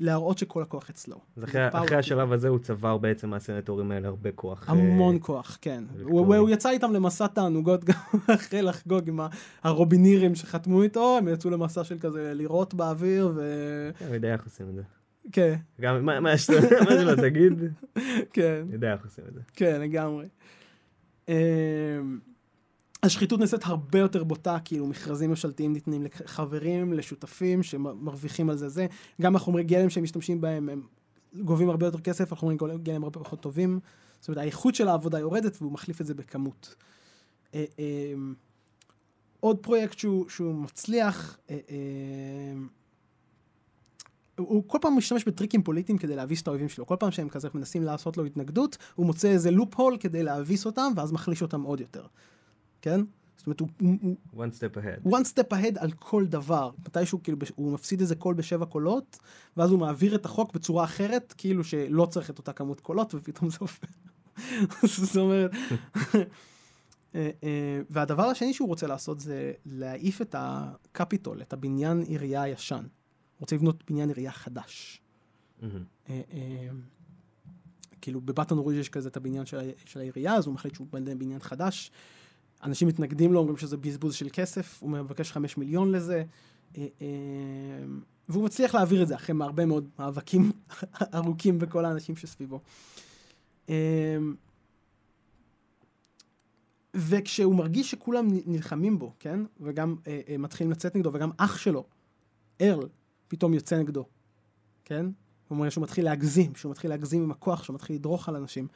להראות 0.00 0.38
שכל 0.38 0.62
הכוח 0.62 0.90
אצלו. 0.90 1.16
אז 1.36 1.44
אחרי, 1.44 1.68
אחרי 1.68 1.96
השלב 1.96 2.32
הזה 2.32 2.48
הוא 2.48 2.58
צבר 2.58 2.98
בעצם 2.98 3.30
מהסנטורים 3.30 3.90
האלה 3.90 4.08
הרבה 4.08 4.32
כוח. 4.32 4.70
המון 4.70 5.14
אה, 5.14 5.20
כוח, 5.20 5.58
כן. 5.60 5.84
הוא, 6.02 6.36
הוא 6.36 6.50
יצא 6.50 6.70
איתם 6.70 6.92
למסע 6.92 7.26
תענוגות 7.26 7.84
גם 7.84 7.94
אחרי 8.34 8.62
לחגוג 8.62 9.08
עם 9.08 9.20
הרובינירים 9.62 10.34
שחתמו 10.34 10.82
איתו, 10.82 11.18
הם 11.18 11.28
יצאו 11.28 11.50
למסע 11.50 11.84
של 11.84 11.98
כזה 11.98 12.32
לירות 12.34 12.74
באוויר 12.74 13.32
ו... 13.34 13.90
כן, 13.98 14.04
אני 14.04 14.14
יודע 14.14 14.32
איך 14.32 14.44
עושים 14.44 14.68
את 14.68 14.74
זה. 14.74 14.82
כן. 15.32 15.56
גם 15.80 16.04
מה 16.04 16.38
שלא 16.38 17.14
תגיד, 17.16 17.52
כן. 18.32 18.62
אני 18.62 18.72
יודע 18.72 18.92
איך 18.92 19.04
עושים 19.04 19.24
את 19.28 19.34
זה. 19.34 19.40
כן, 19.52 19.80
לגמרי. 19.80 20.26
אמ, 21.28 21.34
השחיתות 23.02 23.40
נעשית 23.40 23.60
הרבה 23.64 23.98
יותר 23.98 24.24
בוטה, 24.24 24.58
כאילו 24.64 24.86
מכרזים 24.86 25.30
ממשלתיים 25.30 25.72
ניתנים 25.72 26.02
לחברים, 26.04 26.92
לשותפים 26.92 27.62
שמרוויחים 27.62 28.50
על 28.50 28.56
זה 28.56 28.68
זה. 28.68 28.86
גם 29.22 29.36
החומרי 29.36 29.64
גלם 29.64 29.90
שהם 29.90 30.02
משתמשים 30.02 30.40
בהם, 30.40 30.68
הם 30.68 30.82
גובים 31.44 31.70
הרבה 31.70 31.86
יותר 31.86 32.00
כסף, 32.00 32.32
החומרי 32.32 32.56
גלם 32.82 33.04
הרבה 33.04 33.20
פחות 33.20 33.40
טובים. 33.40 33.80
זאת 34.20 34.28
אומרת, 34.28 34.38
האיכות 34.38 34.74
של 34.74 34.88
העבודה 34.88 35.18
יורדת 35.18 35.56
והוא 35.60 35.72
מחליף 35.72 36.00
את 36.00 36.06
זה 36.06 36.14
בכמות. 36.14 36.74
אה, 37.54 37.64
אמ, 37.78 38.34
עוד 39.40 39.58
פרויקט 39.58 39.98
שהוא, 39.98 40.28
שהוא 40.28 40.54
מצליח, 40.54 41.38
אה, 41.50 41.58
אמ, 41.70 42.68
הוא 44.38 44.64
כל 44.66 44.78
פעם 44.80 44.96
משתמש 44.96 45.24
בטריקים 45.24 45.62
פוליטיים 45.62 45.98
כדי 45.98 46.16
להביס 46.16 46.42
את 46.42 46.48
האויבים 46.48 46.68
שלו. 46.68 46.86
כל 46.86 46.96
פעם 46.98 47.10
שהם 47.10 47.28
כזה 47.28 47.48
מנסים 47.54 47.82
לעשות 47.82 48.16
לו 48.16 48.24
התנגדות, 48.24 48.76
הוא 48.94 49.06
מוצא 49.06 49.28
איזה 49.28 49.50
לופ 49.50 49.74
הול 49.74 49.96
כדי 50.00 50.22
להביס 50.22 50.66
אותם, 50.66 50.92
ואז 50.96 51.12
מחליש 51.12 51.42
אותם 51.42 51.62
עוד 51.62 51.80
יותר. 51.80 52.06
כן? 52.82 53.00
זאת 53.36 53.46
אומרת, 53.46 53.60
הוא... 53.60 54.16
one 54.34 54.58
step 54.58 54.76
ahead. 54.76 55.08
one 55.08 55.24
step 55.34 55.52
ahead 55.52 55.78
על 55.78 55.92
כל 55.92 56.26
דבר. 56.26 56.70
מתישהו, 56.86 57.22
כאילו, 57.22 57.38
הוא 57.54 57.72
מפסיד 57.72 58.00
איזה 58.00 58.14
קול 58.14 58.34
בשבע 58.34 58.66
קולות, 58.66 59.18
ואז 59.56 59.70
הוא 59.70 59.78
מעביר 59.78 60.14
את 60.14 60.24
החוק 60.24 60.52
בצורה 60.52 60.84
אחרת, 60.84 61.34
כאילו 61.38 61.64
שלא 61.64 62.06
צריך 62.10 62.30
את 62.30 62.38
אותה 62.38 62.52
כמות 62.52 62.80
קולות, 62.80 63.14
ופתאום 63.14 63.50
זה 63.50 63.56
הופך. 63.60 63.88
זאת 65.04 65.16
אומרת... 65.16 65.50
אה, 67.14 67.30
אה, 67.44 67.80
והדבר 67.90 68.22
השני 68.22 68.54
שהוא 68.54 68.68
רוצה 68.68 68.86
לעשות 68.86 69.20
זה 69.20 69.52
להעיף 69.66 70.22
את 70.22 70.34
הקפיטול, 70.38 71.42
את 71.42 71.52
הבניין 71.52 72.02
עירייה 72.02 72.42
הישן. 72.42 72.84
רוצה 73.40 73.56
לבנות 73.56 73.90
בניין 73.90 74.08
עירייה 74.08 74.32
חדש. 74.32 75.00
אה, 75.62 76.20
אה, 76.32 76.68
כאילו 78.00 78.20
בבטון 78.20 78.58
רוז' 78.58 78.74
יש 78.74 78.88
כזה 78.88 79.08
את 79.08 79.16
הבניין 79.16 79.46
של, 79.46 79.70
של 79.84 80.00
העירייה, 80.00 80.34
אז 80.34 80.46
הוא 80.46 80.54
מחליט 80.54 80.74
שהוא 80.74 80.86
בנה 80.90 81.14
בניין 81.14 81.40
חדש. 81.40 81.90
אנשים 82.62 82.88
מתנגדים 82.88 83.32
לו, 83.32 83.40
אומרים 83.40 83.56
שזה 83.56 83.76
בזבוז 83.76 84.14
של 84.14 84.28
כסף, 84.32 84.82
הוא 84.82 84.90
מבקש 84.90 85.32
חמש 85.32 85.56
מיליון 85.56 85.92
לזה. 85.92 86.24
אה, 86.76 86.84
והוא 88.28 88.44
מצליח 88.44 88.74
להעביר 88.74 89.02
את 89.02 89.08
זה 89.08 89.14
אחרי 89.14 89.36
הרבה 89.40 89.66
מאוד 89.66 89.88
מאבקים 89.98 90.52
ארוכים 91.14 91.58
בכל 91.58 91.84
האנשים 91.84 92.16
שסביבו. 92.16 92.60
וכשהוא 96.94 97.54
מרגיש 97.54 97.90
שכולם 97.90 98.28
נלחמים 98.46 98.98
בו, 98.98 99.12
כן? 99.18 99.40
וגם 99.60 99.96
מתחילים 100.38 100.70
לצאת 100.70 100.96
נגדו, 100.96 101.10
וגם 101.12 101.30
אח 101.36 101.56
שלו, 101.56 101.84
ארל, 102.60 102.88
פתאום 103.28 103.54
יוצא 103.54 103.78
נגדו, 103.78 104.04
כן? 104.84 105.06
הוא 105.48 105.58
אומר 105.58 105.68
שהוא 105.68 105.82
מתחיל 105.82 106.04
להגזים, 106.04 106.54
שהוא 106.54 106.70
מתחיל 106.70 106.90
להגזים 106.90 107.22
עם 107.22 107.30
הכוח, 107.30 107.62
שהוא 107.62 107.74
מתחיל 107.74 107.96
לדרוך 107.96 108.28
על 108.28 108.36
אנשים. 108.36 108.68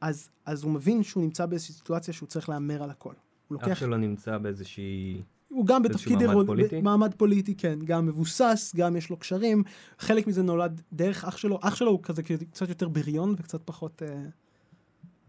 אז, 0.00 0.30
אז 0.46 0.62
הוא 0.62 0.72
מבין 0.72 1.02
שהוא 1.02 1.22
נמצא 1.22 1.46
באיזושהי 1.46 1.74
סיטואציה 1.74 2.14
שהוא 2.14 2.26
צריך 2.26 2.48
להמר 2.48 2.82
על 2.82 2.90
הכל. 2.90 3.12
הוא 3.48 3.54
לוקח... 3.54 3.68
אח 3.68 3.78
שלו 3.78 3.96
נמצא 3.96 4.38
באיזושהי... 4.38 5.22
הוא 5.48 5.66
גם 5.66 5.82
בתפקיד 5.82 6.12
מעמד 6.12 6.28
אירוד... 6.30 6.46
פוליטי? 6.46 6.80
מעמד 6.80 7.14
פוליטי, 7.14 7.54
כן. 7.54 7.78
גם 7.84 8.06
מבוסס, 8.06 8.72
גם 8.76 8.96
יש 8.96 9.10
לו 9.10 9.16
קשרים. 9.16 9.62
חלק 9.98 10.26
מזה 10.26 10.42
נולד 10.42 10.82
דרך 10.92 11.24
אח 11.24 11.36
שלו. 11.36 11.58
אח 11.62 11.74
שלו 11.74 11.90
הוא 11.90 12.00
כזה 12.02 12.22
קצת 12.22 12.68
יותר 12.68 12.88
בריון 12.88 13.34
וקצת 13.38 13.60
פחות... 13.64 14.02
אה, 14.02 14.24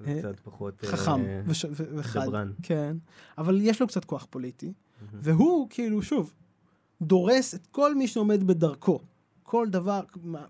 אה, 0.08 0.20
קצת 0.20 0.40
פחות... 0.40 0.86
חכם 0.86 1.26
אה. 1.26 1.42
וחד. 1.96 2.28
כן. 2.64 2.98
אבל 3.38 3.62
יש 3.62 3.82
לו 3.82 3.88
קצת 3.88 4.06
כוח 4.06 4.28
פוליטי. 4.30 4.74
והוא, 5.14 5.68
כאילו, 5.70 6.02
שוב, 6.02 6.34
דורס 7.02 7.56
את 7.56 7.68
כל 7.68 7.96
מי 7.96 8.08
שעומד 8.08 8.48
בדרכו. 8.48 9.00
כל 9.44 9.68
דבר, 9.70 10.02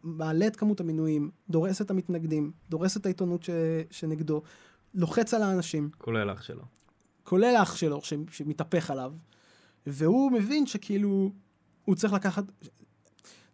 מעלה 0.03 0.47
את 0.47 0.55
כמות 0.55 0.79
המינויים, 0.79 1.31
דורס 1.49 1.81
את 1.81 1.91
המתנגדים, 1.91 2.51
דורס 2.69 2.97
את 2.97 3.05
העיתונות 3.05 3.43
ש, 3.43 3.49
שנגדו, 3.91 4.41
לוחץ 4.93 5.33
על 5.33 5.43
האנשים. 5.43 5.89
כולל 5.97 6.31
אח 6.31 6.41
שלו. 6.41 6.63
כולל 7.23 7.55
אח 7.61 7.75
שלו, 7.75 8.01
ש, 8.01 8.13
שמתהפך 8.31 8.91
עליו. 8.91 9.13
והוא 9.87 10.31
מבין 10.31 10.65
שכאילו, 10.65 11.31
הוא 11.85 11.95
צריך 11.95 12.13
לקחת... 12.13 12.43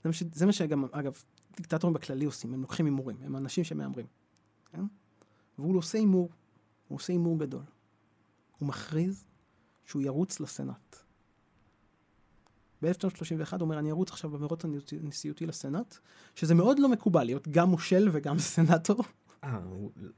זה 0.03 0.09
מה, 0.09 0.13
ש, 0.13 0.23
זה 0.33 0.45
מה 0.45 0.53
שגם, 0.53 0.85
אגב, 0.91 1.23
דיקטטורים 1.57 1.93
בכללי 1.93 2.25
עושים, 2.25 2.53
הם 2.53 2.61
לוקחים 2.61 2.85
הימורים, 2.85 3.17
הם 3.21 3.35
אנשים 3.35 3.63
שמהמרים. 3.63 4.05
כן? 4.71 4.83
והוא 5.59 5.77
עושה 5.77 5.97
הימור, 5.97 6.29
הוא 6.87 6.95
עושה 6.95 7.13
הימור 7.13 7.39
גדול. 7.39 7.63
הוא 8.57 8.67
מכריז 8.67 9.23
שהוא 9.85 10.01
ירוץ 10.01 10.39
לסנאט. 10.39 11.04
ב-1931 12.85 13.51
הוא 13.51 13.61
אומר, 13.61 13.79
אני 13.79 13.91
ארוץ 13.91 14.11
עכשיו 14.11 14.29
במרוץ 14.29 14.61
הנשיאותי 15.03 15.45
לסנאט, 15.45 15.97
שזה 16.35 16.55
מאוד 16.55 16.79
לא 16.79 16.89
מקובל, 16.89 17.23
להיות 17.23 17.47
גם 17.47 17.69
מושל 17.69 18.09
וגם 18.11 18.39
סנאטור. 18.53 19.03
אה, 19.43 19.59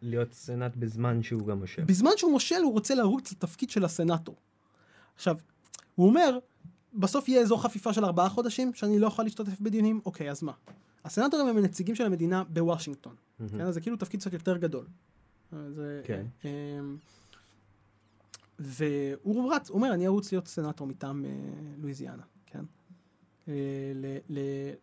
להיות 0.02 0.34
סנאט 0.34 0.76
בזמן 0.76 1.24
שהוא 1.24 1.48
גם 1.48 1.60
מושל. 1.60 1.84
בזמן 1.84 2.12
שהוא 2.18 2.32
מושל 2.32 2.62
הוא 2.64 2.74
רוצה 2.74 2.96
לרוץ 2.96 3.32
לתפקיד 3.32 3.70
של 3.70 3.86
הסנאטור. 3.86 4.36
עכשיו, 5.16 5.38
הוא 5.96 6.08
אומר, 6.08 6.40
בסוף 6.94 7.30
יהיה 7.30 7.42
אזור 7.42 7.64
חפיפה 7.64 7.94
של 7.94 8.06
ארבעה 8.06 8.30
חודשים, 8.30 8.74
שאני 8.74 9.00
לא 9.00 9.08
יכול 9.08 9.26
להשתתף 9.26 9.60
בדיונים, 9.60 10.02
אוקיי, 10.06 10.32
אז 10.32 10.44
מה? 10.44 10.54
הסנאטורים 11.06 11.48
הם 11.48 11.58
הנציגים 11.58 11.96
של 11.96 12.06
המדינה 12.06 12.44
בוושינגטון. 12.44 13.16
Mm-hmm. 13.16 13.58
כן, 13.58 13.72
זה 13.72 13.82
כאילו 13.82 13.98
תפקיד 13.98 14.20
קצת 14.20 14.34
יותר 14.34 14.58
גדול. 14.58 14.86
זה, 15.52 16.02
כן. 16.04 16.26
אה, 16.46 16.80
והוא 18.60 19.54
רץ, 19.54 19.70
הוא 19.70 19.76
אומר, 19.76 19.94
אני 19.94 20.08
ארוץ 20.08 20.32
להיות 20.32 20.48
סנאטור 20.48 20.88
מטעם 20.88 21.26
אה, 21.26 21.32
לואיזיאנה. 21.78 22.24
אה, 23.48 23.54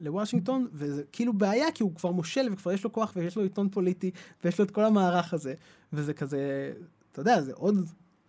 לוושינגטון, 0.00 0.66
וזה 0.72 1.02
כאילו 1.12 1.32
בעיה, 1.32 1.72
כי 1.74 1.82
הוא 1.82 1.94
כבר 1.94 2.10
מושל 2.10 2.48
וכבר 2.52 2.72
יש 2.72 2.84
לו 2.84 2.92
כוח 2.92 3.12
ויש 3.16 3.36
לו 3.36 3.42
עיתון 3.42 3.68
פוליטי 3.68 4.10
ויש 4.44 4.58
לו 4.58 4.64
את 4.64 4.70
כל 4.70 4.84
המערך 4.84 5.34
הזה, 5.34 5.54
וזה 5.92 6.14
כזה, 6.14 6.72
אתה 7.12 7.20
יודע, 7.20 7.40
זה 7.40 7.52
עוד, 7.54 7.76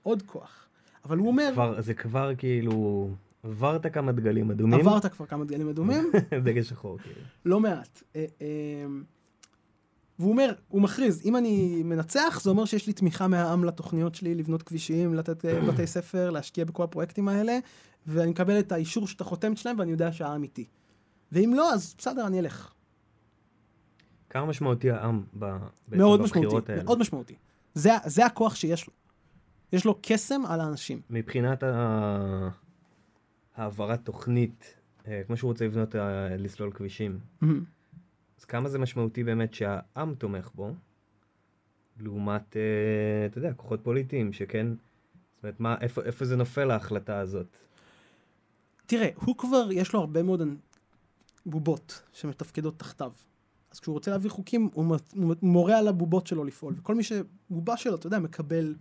עוד 0.04 0.22
כוח. 0.22 0.68
אבל 1.06 1.18
הוא 1.18 1.28
אומר... 1.28 1.50
כבר, 1.54 1.82
זה 1.82 1.94
כבר 1.94 2.32
כאילו, 2.38 3.10
עברת 3.44 3.94
כמה 3.94 4.12
דגלים 4.12 4.52
אדומים. 4.52 4.80
עברת 4.80 5.06
כבר 5.06 5.26
כמה 5.26 5.46
דגלים 5.46 5.70
אדומים. 5.70 6.12
דגל 6.46 6.64
שחור, 6.64 6.98
כאילו. 6.98 7.22
לא 7.46 7.60
מעט. 7.60 8.04
אה, 8.16 8.26
אה, 8.42 8.48
והוא 10.20 10.32
אומר, 10.32 10.54
הוא 10.68 10.82
מכריז, 10.82 11.22
אם 11.26 11.36
אני 11.36 11.84
מנצח, 11.84 12.40
זה 12.44 12.50
אומר 12.50 12.66
שיש 12.66 12.88
לי 12.88 12.94
תמיכה 12.94 13.28
מהעם 13.28 13.64
לתוכניות 13.64 14.16
שלי, 14.16 14.36
לבנות 14.36 14.64
כבישים, 14.64 15.14
לתת 15.14 15.46
בתי 15.46 15.88
ספר, 15.88 16.30
להשקיע 16.30 16.66
בכל 16.66 16.84
הפרויקטים 16.84 17.28
האלה, 17.28 17.58
ואני 18.08 18.32
מקבל 18.32 18.60
את 18.60 18.72
האישור 18.72 19.08
שאתה 19.08 19.24
חותמת 19.24 19.58
שלהם 19.58 19.80
ואני 19.80 19.92
יודע 19.92 20.12
שהעם 20.12 20.44
איתי. 20.44 20.66
ואם 21.32 21.54
לא, 21.56 21.74
אז 21.74 21.96
בסדר, 21.98 22.28
אני 22.28 22.40
אלך. 22.40 22.74
כמה 24.30 24.46
משמעותי 24.46 24.92
העם 24.92 25.24
ב... 25.40 25.58
מאוד 25.88 26.22
משמעותי, 26.22 26.72
האלה. 26.72 26.84
מאוד 26.84 27.00
משמעותי. 27.00 27.36
זה, 27.74 27.92
זה 28.06 28.26
הכוח 28.26 28.56
שיש 28.56 28.88
לו. 28.88 28.94
יש 29.74 29.86
לו 29.86 30.00
קסם 30.02 30.42
על 30.48 30.62
האנשים. 30.62 31.02
מבחינת 31.10 31.64
ה... 31.64 32.50
העברת 33.56 34.06
תוכנית 34.06 34.76
כמו 35.28 35.38
שהוא 35.38 35.48
רוצה 35.48 35.66
לבנות, 35.66 35.96
לסלול 36.38 36.72
כבישים. 36.72 37.20
אז 38.40 38.46
כמה 38.46 38.70
זה 38.70 38.80
משמעותי 38.80 39.24
באמת 39.24 39.54
שהעם 39.54 40.16
תומך 40.16 40.52
בו, 40.56 40.74
לעומת, 42.00 42.58
אתה 43.26 43.38
יודע, 43.38 43.54
כוחות 43.54 43.80
פוליטיים, 43.84 44.34
שכן, 44.34 44.68
זאת 44.68 45.44
אומרת, 45.44 45.60
מה, 45.60 45.76
איפה, 45.82 46.02
איפה 46.02 46.26
זה 46.26 46.36
נופל 46.36 46.72
ההחלטה 46.72 47.20
הזאת? 47.20 47.58
תראה, 48.86 49.10
הוא 49.16 49.38
כבר, 49.38 49.70
יש 49.72 49.94
לו 49.94 50.00
הרבה 50.00 50.24
מאוד 50.24 50.42
בובות 51.46 52.02
שמתפקדות 52.14 52.80
תחתיו. 52.80 53.12
אז 53.72 53.80
כשהוא 53.80 53.94
רוצה 53.94 54.12
להביא 54.12 54.30
חוקים, 54.30 54.70
הוא 54.74 54.98
מורה 55.42 55.78
על 55.78 55.88
הבובות 55.88 56.28
שלו 56.28 56.44
לפעול. 56.44 56.74
וכל 56.78 56.96
מי 56.96 57.04
שבובה 57.04 57.78
שלו, 57.78 57.96
אתה 57.96 58.08
יודע, 58.08 58.20
מקבל 58.20 58.76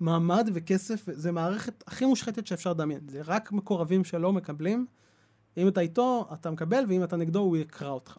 מעמד 0.00 0.50
וכסף, 0.54 1.06
זה 1.12 1.32
מערכת 1.32 1.84
הכי 1.86 2.04
מושחתת 2.04 2.46
שאפשר 2.46 2.70
לדמיין. 2.70 3.00
זה 3.08 3.20
רק 3.24 3.52
מקורבים 3.52 4.04
שלו 4.04 4.32
מקבלים. 4.32 4.86
אם 5.56 5.68
אתה 5.68 5.80
איתו, 5.80 6.28
אתה 6.32 6.50
מקבל, 6.50 6.84
ואם 6.88 7.04
אתה 7.04 7.16
נגדו, 7.16 7.38
הוא 7.38 7.56
יקרא 7.56 7.90
אותך. 7.90 8.16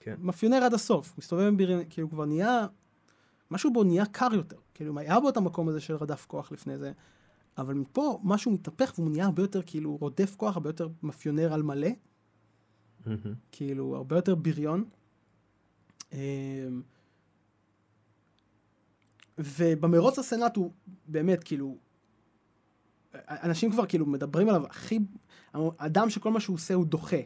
כן. 0.00 0.14
מאפיונר 0.18 0.56
עד 0.56 0.74
הסוף. 0.74 1.18
מסתובב 1.18 1.46
עם 1.46 1.56
ביריון, 1.56 1.82
כאילו 1.90 2.10
כבר 2.10 2.24
נהיה, 2.24 2.66
משהו 3.50 3.72
בו 3.72 3.84
נהיה 3.84 4.06
קר 4.06 4.28
יותר. 4.32 4.56
כאילו, 4.74 4.98
היה 4.98 5.20
בו 5.20 5.28
את 5.28 5.36
המקום 5.36 5.68
הזה 5.68 5.80
של 5.80 5.94
רדף 5.94 6.26
כוח 6.26 6.52
לפני 6.52 6.78
זה. 6.78 6.92
אבל 7.58 7.74
מפה 7.74 8.20
משהו 8.22 8.52
מתהפך 8.52 8.94
והוא 8.98 9.10
נהיה 9.10 9.24
הרבה 9.24 9.42
יותר 9.42 9.62
כאילו 9.66 9.96
רודף 9.96 10.34
כוח, 10.36 10.56
הרבה 10.56 10.68
יותר 10.68 10.88
מאפיונר 11.02 11.52
על 11.52 11.62
מלא. 11.62 11.88
Mm-hmm. 11.88 13.08
כאילו, 13.52 13.96
הרבה 13.96 14.16
יותר 14.16 14.34
בריון. 14.34 14.84
אמ, 16.12 16.82
ובמרוץ 19.38 20.18
הסנאט 20.18 20.56
הוא 20.56 20.72
באמת 21.06 21.44
כאילו, 21.44 21.78
אנשים 23.14 23.72
כבר 23.72 23.86
כאילו 23.86 24.06
מדברים 24.06 24.48
עליו 24.48 24.66
הכי, 24.66 24.98
אדם 25.76 26.10
שכל 26.10 26.30
מה 26.30 26.40
שהוא 26.40 26.54
עושה 26.54 26.74
הוא 26.74 26.86
דוחה. 26.86 27.20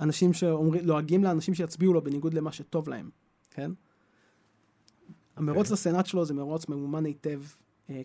אנשים 0.00 0.32
שלועגים 0.32 1.24
לאנשים 1.24 1.54
שיצביעו 1.54 1.92
לו 1.92 2.04
בניגוד 2.04 2.34
למה 2.34 2.52
שטוב 2.52 2.88
להם, 2.88 3.10
כן? 3.50 3.70
המרוץ 5.36 5.56
okay. 5.56 5.60
אוקיי. 5.60 5.72
לסנאט 5.72 6.06
שלו 6.06 6.24
זה 6.24 6.34
מרוץ 6.34 6.68
ממומן 6.68 7.04
היטב, 7.04 7.40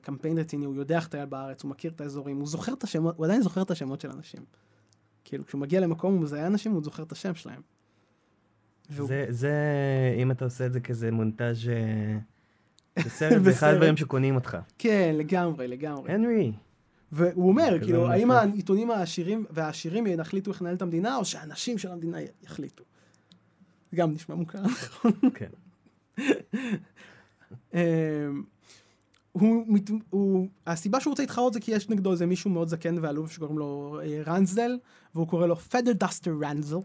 קמפיין 0.02 0.38
רציני, 0.38 0.66
הוא 0.66 0.76
יודע 0.76 0.96
איך 0.96 1.06
לטייל 1.06 1.26
בארץ, 1.26 1.64
הוא 1.64 1.72
מכיר 1.72 1.92
את 1.92 2.02
האזורים, 2.02 2.38
הוא 2.38 2.48
זוכר 2.48 2.74
את 2.74 2.84
השמות, 2.84 3.18
הוא 3.18 3.26
עדיין 3.26 3.42
זוכר 3.42 3.62
את 3.62 3.72
השמות 3.72 4.02
של 4.02 4.12
אנשים. 4.12 4.42
כאילו, 5.24 5.46
כשהוא 5.46 5.62
מגיע 5.62 5.80
למקום 5.80 6.14
הוא 6.14 6.22
מזהה 6.22 6.48
אנשים, 6.48 6.72
הוא 6.72 6.84
זוכר 6.84 7.04
את 7.04 7.12
השם 7.12 7.36
שלהם. 7.36 7.62
והוא... 8.90 9.08
זה, 9.08 9.26
זה, 9.30 9.54
אם 10.18 10.32
אתה 10.32 10.46
עושה 10.46 10.66
את 10.66 10.74
זה 10.74 10.80
כזה 10.80 11.12
מונטאז' 11.12 11.58
בסרט, 13.06 13.44
זה 13.44 13.52
אחד 13.52 13.74
הדברים 13.74 13.98
שקונים 13.98 14.36
אותך. 14.36 14.58
כן, 14.78 15.16
לגמרי, 15.18 15.68
לגמרי. 15.68 16.12
הנרי. 16.12 16.54
והוא 17.12 17.50
אומר, 17.50 17.78
כאילו, 17.82 18.08
האם 18.08 18.32
העיתונים 18.32 18.92
העשירים 18.92 19.46
והעשירים 19.50 20.08
יחליטו 20.08 20.52
איך 20.52 20.62
לנהל 20.62 20.76
את 20.76 20.82
המדינה, 20.82 21.16
או 21.16 21.26
שהאנשים 21.26 21.78
של 21.78 21.92
המדינה 21.92 22.18
יחליטו. 22.44 22.84
גם 23.96 24.12
נשמע 24.12 24.36
מוכר, 24.36 24.62
נכון? 24.62 25.12
כן. 25.34 25.50
הוא, 29.32 29.66
הוא, 30.10 30.48
הסיבה 30.68 31.00
שהוא 31.00 31.12
רוצה 31.12 31.24
להתחרות 31.24 31.54
זה 31.54 31.60
כי 31.60 31.72
יש 31.72 31.90
נגדו 31.90 32.12
איזה 32.12 32.26
מישהו 32.26 32.50
מאוד 32.50 32.68
זקן 32.68 32.96
ועלוב 33.02 33.30
שקוראים 33.30 33.58
לו 33.58 34.00
אה, 34.04 34.22
רנזל, 34.28 34.72
והוא 35.16 35.28
קורא 35.28 35.48
לו 35.48 35.56
פדר 35.56 35.92
דסטר 35.92 36.34
רנזל. 36.42 36.78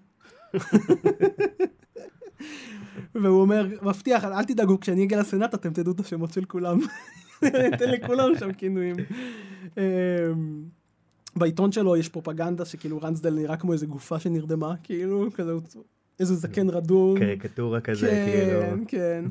והוא 3.14 3.40
אומר, 3.40 3.68
מבטיח, 3.82 4.24
אל 4.24 4.44
תדאגו, 4.44 4.80
כשאני 4.80 5.04
אגיע 5.04 5.20
לסנאט 5.20 5.54
אתם 5.54 5.72
תדעו 5.72 5.92
את 5.92 6.00
השמות 6.00 6.32
של 6.32 6.44
כולם. 6.44 6.78
אתן 7.74 7.90
לכולם 7.90 8.38
שם 8.38 8.52
כינויים. 8.52 8.96
אמ, 9.76 10.64
בעיתון 11.36 11.72
שלו 11.72 11.96
יש 11.96 12.08
פרופגנדה 12.08 12.64
שכאילו 12.64 12.98
רנסדל 13.02 13.34
נראה 13.34 13.56
כמו 13.56 13.72
איזה 13.72 13.86
גופה 13.86 14.20
שנרדמה, 14.20 14.74
כאילו, 14.82 15.28
כזה, 15.34 15.52
איזה 16.20 16.34
זקן 16.34 16.70
רדום. 16.70 17.18
קריקטורה 17.18 17.80
כזה, 17.80 18.24
כאילו. 18.26 18.60
כן, 18.60 18.84
כן. 18.88 19.24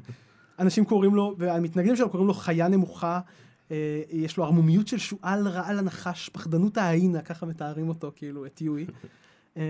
אנשים 0.59 0.85
קוראים 0.85 1.15
לו, 1.15 1.35
והמתנגדים 1.37 1.95
שלו 1.95 2.09
קוראים 2.09 2.27
לו 2.27 2.33
חיה 2.33 2.67
נמוכה. 2.67 3.19
אה, 3.71 4.01
יש 4.09 4.37
לו 4.37 4.43
ערמומיות 4.43 4.87
של 4.87 4.97
שועל 4.97 5.47
רעל 5.47 5.79
הנחש, 5.79 6.29
פחדנות 6.29 6.77
ההיינה, 6.77 7.21
ככה 7.21 7.45
מתארים 7.45 7.89
אותו, 7.89 8.11
כאילו, 8.15 8.45
את 8.45 8.61
יואי. 8.61 8.85
אמ, 9.57 9.61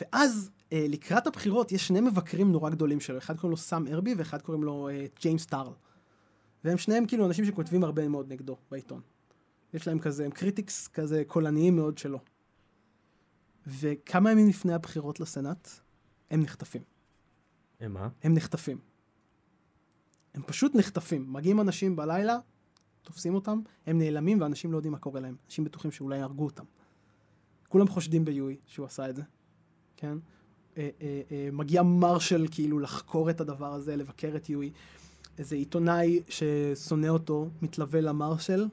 ואז 0.00 0.50
אה, 0.72 0.86
לקראת 0.88 1.26
הבחירות 1.26 1.72
יש 1.72 1.88
שני 1.88 2.00
מבקרים 2.00 2.52
נורא 2.52 2.70
גדולים 2.70 3.00
שלו, 3.00 3.18
אחד 3.18 3.36
קוראים 3.36 3.50
לו 3.50 3.56
סאם 3.56 3.86
ארבי 3.86 4.14
ואחד 4.14 4.42
קוראים 4.42 4.64
לו 4.64 4.88
אה, 4.88 5.06
ג'יימס 5.20 5.46
טארל. 5.46 5.72
והם 6.64 6.78
שניהם 6.78 7.06
כאילו 7.06 7.26
אנשים 7.26 7.44
שכותבים 7.44 7.84
הרבה 7.84 8.08
מאוד 8.08 8.32
נגדו 8.32 8.56
בעיתון. 8.70 9.00
יש 9.74 9.86
להם 9.86 9.98
כזה, 9.98 10.24
הם 10.24 10.30
critics 10.30 10.88
כזה 10.88 11.22
קולניים 11.26 11.76
מאוד 11.76 11.98
שלו. 11.98 12.18
וכמה 13.66 14.32
ימים 14.32 14.48
לפני 14.48 14.72
הבחירות 14.72 15.20
לסנאט, 15.20 15.68
הם 16.30 16.42
נחטפים. 16.42 16.82
הם 17.80 17.92
מה? 17.92 18.08
הם 18.22 18.34
נחטפים. 18.34 18.78
הם 20.34 20.42
פשוט 20.42 20.74
נחטפים. 20.74 21.32
מגיעים 21.32 21.60
אנשים 21.60 21.96
בלילה, 21.96 22.38
תופסים 23.02 23.34
אותם, 23.34 23.60
הם 23.86 23.98
נעלמים 23.98 24.40
ואנשים 24.40 24.72
לא 24.72 24.76
יודעים 24.76 24.92
מה 24.92 24.98
קורה 24.98 25.20
להם. 25.20 25.36
אנשים 25.46 25.64
בטוחים 25.64 25.90
שאולי 25.90 26.18
יהרגו 26.18 26.44
אותם. 26.44 26.64
כולם 27.68 27.88
חושדים 27.88 28.24
ביואי 28.24 28.56
שהוא 28.66 28.86
עשה 28.86 29.10
את 29.10 29.16
זה, 29.16 29.22
כן? 29.96 30.18
אה, 30.76 30.90
אה, 31.00 31.20
אה, 31.30 31.48
מגיע 31.52 31.82
מרשל 31.82 32.46
כאילו 32.50 32.78
לחקור 32.78 33.30
את 33.30 33.40
הדבר 33.40 33.72
הזה, 33.72 33.96
לבקר 33.96 34.36
את 34.36 34.50
יואי. 34.50 34.70
איזה 35.38 35.56
עיתונאי 35.56 36.22
ששונא 36.28 37.06
אותו 37.06 37.48
מתלווה 37.62 38.00
למרשל, 38.00 38.66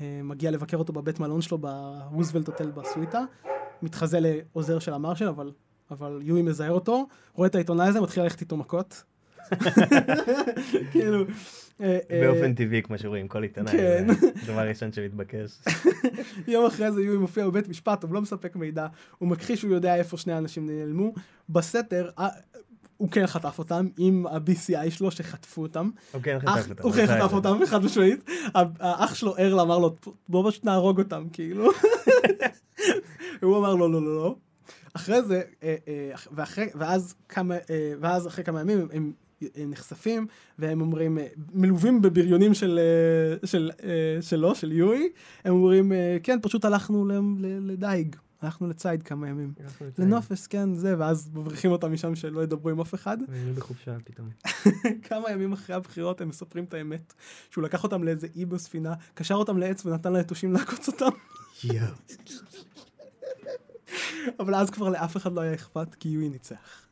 אה, 0.00 0.20
מגיע 0.24 0.50
לבקר 0.50 0.76
אותו 0.76 0.92
בבית 0.92 1.20
מלון 1.20 1.42
שלו 1.42 1.58
ברוזוולט 1.58 2.48
הוטל 2.48 2.70
בסוויטה, 2.70 3.24
מתחזה 3.82 4.18
לעוזר 4.20 4.78
של 4.78 4.92
המרשל, 4.92 5.28
אבל 5.28 5.52
אבל 5.90 6.20
יואי 6.22 6.42
מזהה 6.42 6.70
אותו, 6.70 7.06
רואה 7.34 7.48
את 7.48 7.54
העיתונאי 7.54 7.88
הזה, 7.88 8.00
מתחיל 8.00 8.22
ללכת 8.22 8.40
איתו 8.40 8.56
מכות. 8.56 9.02
כאילו... 10.92 11.24
אה, 11.80 11.98
אה, 12.10 12.20
באופן 12.20 12.54
טבעי, 12.54 12.82
כמו 12.82 12.98
שרואים, 12.98 13.28
כל 13.28 13.42
עיתונאי, 13.42 13.72
כן. 13.72 14.06
זה 14.20 14.52
דבר 14.52 14.68
ראשון 14.68 14.92
שמתבקש. 14.92 15.50
יום 16.48 16.66
אחרי 16.66 16.92
זה 16.92 17.02
יואי 17.02 17.18
מופיע 17.18 17.46
בבית 17.46 17.68
משפט, 17.68 18.02
הוא 18.02 18.14
לא 18.14 18.20
מספק 18.20 18.56
מידע, 18.56 18.86
הוא 19.18 19.28
מכחיש 19.28 19.60
שהוא 19.60 19.74
יודע 19.74 19.96
איפה 19.96 20.16
שני 20.16 20.32
האנשים 20.32 20.66
נעלמו. 20.66 21.14
בסתר, 21.48 22.10
אה, 22.18 22.28
הוא 22.96 23.10
כן 23.10 23.26
חטף 23.26 23.58
אותם 23.58 23.88
עם 23.96 24.26
ה-BCI 24.26 24.90
שלו 24.90 25.10
שחטפו 25.10 25.62
אותם. 25.62 25.90
הוא 26.12 26.22
כן 26.22 26.38
חטף 26.38 26.70
אותם. 26.70 26.82
הוא 26.82 26.92
כן 26.92 27.06
חטף 27.06 27.32
אותם, 27.32 27.58
חד 27.66 27.84
משמעית. 27.84 28.30
האח 28.54 29.14
שלו 29.14 29.36
ארל 29.36 29.60
אמר 29.60 29.78
לו, 29.78 29.96
בוא 30.28 30.50
פשוט 30.50 30.64
נהרוג 30.64 30.98
אותם, 30.98 31.26
כאילו. 31.32 31.70
הוא 33.42 33.58
אמר 33.58 33.74
לו, 33.74 33.88
לא, 33.88 34.02
לא, 34.02 34.16
לא. 34.16 34.36
אחרי 34.94 35.22
זה, 35.22 35.42
אה, 35.62 35.76
אה, 35.88 36.10
ואחרי, 36.32 36.68
ואז 36.74 37.14
כמה, 37.28 37.54
אה, 37.54 37.92
ואז 38.00 38.26
אחרי 38.26 38.44
כמה 38.44 38.60
ימים 38.60 38.88
הם, 38.92 39.12
נחשפים, 39.56 40.26
והם 40.58 40.80
אומרים, 40.80 41.18
מלווים 41.54 42.02
בבריונים 42.02 42.54
של, 42.54 42.80
של, 43.44 43.70
שלו, 44.20 44.54
של 44.54 44.72
יואי, 44.72 45.08
הם 45.44 45.54
אומרים, 45.54 45.92
כן, 46.22 46.38
פשוט 46.42 46.64
הלכנו 46.64 47.08
לדייג. 47.40 48.16
הלכנו 48.42 48.68
לציד 48.68 49.02
כמה 49.02 49.28
ימים. 49.28 49.52
לנופס, 49.98 50.46
כן, 50.46 50.74
זה, 50.74 50.94
ואז 50.98 51.30
מבריחים 51.34 51.70
אותם 51.70 51.92
משם 51.92 52.14
שלא 52.14 52.40
ידברו 52.40 52.70
עם 52.70 52.80
אף 52.80 52.94
אחד. 52.94 53.18
והיינו 53.28 53.54
בחופשה 53.54 53.96
פתאום. 54.04 54.28
כמה 55.08 55.30
ימים 55.30 55.52
אחרי 55.52 55.76
הבחירות 55.76 56.20
הם 56.20 56.28
מספרים 56.28 56.64
את 56.64 56.74
האמת, 56.74 57.14
שהוא 57.50 57.64
לקח 57.64 57.84
אותם 57.84 58.04
לאיזה 58.04 58.26
אי 58.36 58.44
בספינה, 58.44 58.94
קשר 59.14 59.34
אותם 59.34 59.58
לעץ 59.58 59.86
ונתן 59.86 60.12
ליתושים 60.12 60.52
לעקוץ 60.52 60.88
אותם. 60.88 61.10
יואו. 61.64 61.86
אבל 64.40 64.54
אז 64.54 64.70
כבר 64.70 64.88
לאף 64.88 65.16
אחד 65.16 65.32
לא 65.32 65.40
היה 65.40 65.54
אכפת, 65.54 65.94
כי 65.94 66.08
יואי 66.08 66.28
ניצח. 66.28 66.86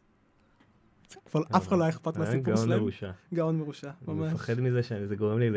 כבר 1.30 1.42
אף 1.56 1.68
אחד 1.68 1.78
לא 1.78 1.82
היה 1.84 1.90
אכפת 1.90 2.16
מהסיפור 2.16 2.56
שלהם. 2.56 2.68
גאון 2.68 2.78
מרושע. 2.78 3.10
גאון 3.34 3.58
מרושע, 3.58 3.90
ממש. 4.08 4.26
אני 4.26 4.34
מפחד 4.34 4.60
מזה 4.60 4.82
שזה 4.82 5.16
גורם 5.16 5.38
לי 5.38 5.50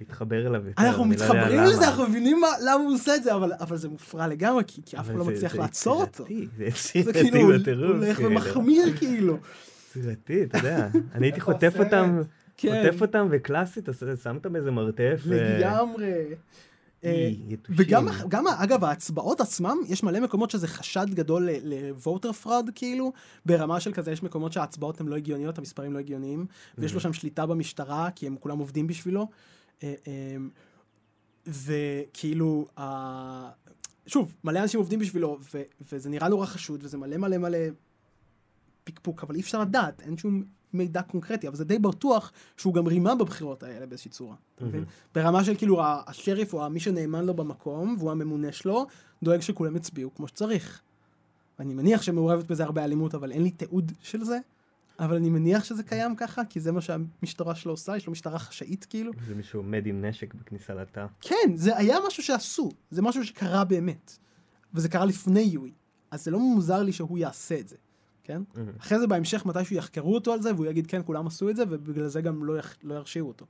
להתחבר 0.00 0.46
אליו 0.46 0.66
יותר. 0.66 0.82
אנחנו 0.82 1.04
לא 1.04 1.10
מתחברים 1.10 1.62
לזה, 1.62 1.88
אנחנו 1.88 2.08
מבינים 2.08 2.40
למה 2.60 2.84
הוא 2.84 2.94
עושה 2.94 3.14
את 3.14 3.22
זה, 3.22 3.34
אבל 3.34 3.76
זה 3.76 3.88
מופרע 3.88 4.26
לגמרי, 4.26 4.62
כי 4.66 4.96
אף 4.96 5.06
אחד 5.06 5.14
לא 5.14 5.24
מצליח 5.24 5.54
לעצור 5.54 6.00
אותו. 6.00 6.24
זה 6.56 6.64
יצירתי 6.64 7.08
בטירוף. 7.10 7.56
זה 7.56 7.64
כאילו, 7.64 7.88
הולך 7.94 8.20
ומחמיר 8.24 8.96
כאילו. 8.98 9.38
יצירתי, 9.90 10.44
אתה 10.44 10.58
יודע. 10.58 10.88
אני 11.14 11.26
הייתי 11.26 11.40
חוטף 11.40 11.74
אותם, 11.78 12.20
כן. 12.56 12.82
חוטף 12.86 13.02
אותם 13.02 13.28
וקלאסית, 13.30 13.88
אותם 14.34 14.52
באיזה 14.52 14.70
מרתף. 14.70 15.22
לגמרי. 15.26 16.24
אה, 17.04 17.30
וגם, 17.68 18.08
גם, 18.28 18.46
אגב, 18.46 18.84
ההצבעות 18.84 19.40
עצמם, 19.40 19.76
יש 19.88 20.02
מלא 20.02 20.20
מקומות 20.20 20.50
שזה 20.50 20.68
חשד 20.68 21.06
גדול 21.10 21.48
לווטר 21.62 22.32
פראד, 22.32 22.70
כאילו, 22.74 23.12
ברמה 23.46 23.80
של 23.80 23.92
כזה, 23.92 24.12
יש 24.12 24.22
מקומות 24.22 24.52
שההצבעות 24.52 25.00
הן 25.00 25.08
לא 25.08 25.16
הגיוניות, 25.16 25.58
המספרים 25.58 25.92
לא 25.92 25.98
הגיוניים, 25.98 26.46
ויש 26.78 26.92
לו 26.92 26.98
mm-hmm. 26.98 27.02
שם 27.02 27.12
שליטה 27.12 27.46
במשטרה, 27.46 28.08
כי 28.14 28.26
הם 28.26 28.36
כולם 28.40 28.58
עובדים 28.58 28.86
בשבילו. 28.86 29.28
אה, 29.82 29.94
אה, 30.06 30.36
וכאילו, 31.46 32.66
שוב, 34.06 34.34
מלא 34.44 34.60
אנשים 34.62 34.80
עובדים 34.80 34.98
בשבילו, 34.98 35.38
וזה 35.92 36.10
נראה 36.10 36.28
נורא 36.28 36.46
חשוד, 36.46 36.80
וזה 36.84 36.98
מלא 36.98 37.16
מלא 37.16 37.38
מלא 37.38 37.58
פקפוק, 38.84 39.22
אבל 39.22 39.34
אי 39.34 39.40
אפשר 39.40 39.60
לדעת, 39.60 40.00
אין 40.00 40.16
שום 40.16 40.42
מידע 40.72 41.02
קונקרטי, 41.02 41.48
אבל 41.48 41.56
זה 41.56 41.64
די 41.64 41.78
בטוח 41.78 42.32
שהוא 42.56 42.74
גם 42.74 42.86
רימה 42.86 43.14
בבחירות 43.14 43.62
האלה 43.62 43.86
באיזושהי 43.86 44.10
צורה, 44.10 44.36
אתה 44.54 44.64
מבין? 44.64 44.84
ברמה 45.14 45.44
של 45.44 45.56
כאילו 45.56 45.82
השריף 46.06 46.54
או 46.54 46.70
מי 46.70 46.80
שנאמן 46.80 47.24
לו 47.24 47.34
במקום, 47.34 47.96
והוא 47.98 48.10
הממונה 48.10 48.52
שלו, 48.52 48.86
דואג 49.22 49.40
שכולם 49.40 49.76
יצביעו 49.76 50.14
כמו 50.14 50.28
שצריך. 50.28 50.80
אני 51.60 51.74
מניח 51.74 52.02
שמעורבת 52.02 52.44
בזה 52.44 52.64
הרבה 52.64 52.84
אלימות, 52.84 53.14
אבל 53.14 53.32
אין 53.32 53.42
לי 53.42 53.50
תיעוד 53.50 53.92
של 54.00 54.24
זה. 54.24 54.38
אבל 54.98 55.16
אני 55.16 55.30
מניח 55.30 55.64
שזה 55.64 55.82
קיים 55.82 56.16
ככה, 56.16 56.44
כי 56.44 56.60
זה 56.60 56.72
מה 56.72 56.80
שהמשטרה 56.80 57.54
שלו 57.54 57.72
עושה, 57.72 57.96
יש 57.96 58.06
לו 58.06 58.12
משטרה 58.12 58.38
חשאית 58.38 58.84
כאילו. 58.84 59.12
זה 59.26 59.34
מישהו 59.34 59.60
עומד 59.60 59.86
עם 59.86 60.04
נשק 60.04 60.34
בכניסה 60.34 60.74
לתא. 60.74 61.06
כן, 61.20 61.52
זה 61.54 61.76
היה 61.76 61.96
משהו 62.06 62.22
שעשו, 62.22 62.70
זה 62.90 63.02
משהו 63.02 63.24
שקרה 63.24 63.64
באמת. 63.64 64.16
וזה 64.74 64.88
קרה 64.88 65.04
לפני 65.04 65.40
יואי. 65.40 65.72
אז 66.10 66.24
זה 66.24 66.30
לא 66.30 66.38
מוזר 66.38 66.82
לי 66.82 66.92
שהוא 66.92 67.18
יעשה 67.18 67.60
את 67.60 67.68
זה, 67.68 67.76
כן? 68.24 68.42
Mm-hmm. 68.54 68.80
אחרי 68.80 68.98
זה 68.98 69.06
בהמשך 69.06 69.46
מתישהו 69.46 69.76
יחקרו 69.76 70.14
אותו 70.14 70.32
על 70.32 70.42
זה, 70.42 70.54
והוא 70.54 70.66
יגיד 70.66 70.86
כן, 70.86 71.00
כולם 71.06 71.26
עשו 71.26 71.50
את 71.50 71.56
זה, 71.56 71.62
ובגלל 71.70 72.06
זה 72.06 72.20
גם 72.20 72.44
לא, 72.44 72.58
יח... 72.58 72.76
לא 72.82 72.94
ירשיעו 72.94 73.28
אותו. 73.28 73.46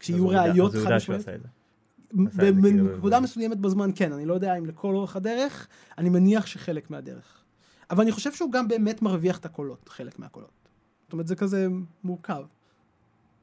כשיהיו 0.00 0.28
ראיות 0.28 0.72
חד 0.72 0.92
משמעית. 0.96 1.26
כאילו 1.26 2.62
בנקודה 2.62 3.20
מסוימת 3.20 3.58
בזמן 3.58 3.90
כן, 3.94 4.12
אני 4.12 4.26
לא 4.26 4.34
יודע 4.34 4.58
אם 4.58 4.66
לכל 4.66 4.94
אורך 4.94 5.16
הדרך, 5.16 5.68
אני 5.98 6.08
מניח 6.08 6.46
שחלק 6.46 6.90
מהדרך. 6.90 7.44
אבל 7.90 8.02
אני 8.02 8.12
חושב 8.12 8.32
שהוא 8.32 8.52
גם 8.52 8.68
באמת 8.68 9.02
מרוויח 9.02 9.38
את 9.38 9.44
הקולות, 9.44 9.88
חלק 9.88 10.18
מהקולות. 10.18 10.68
זאת 11.04 11.12
אומרת, 11.12 11.26
זה 11.26 11.36
כזה 11.36 11.66
מורכב. 12.04 12.42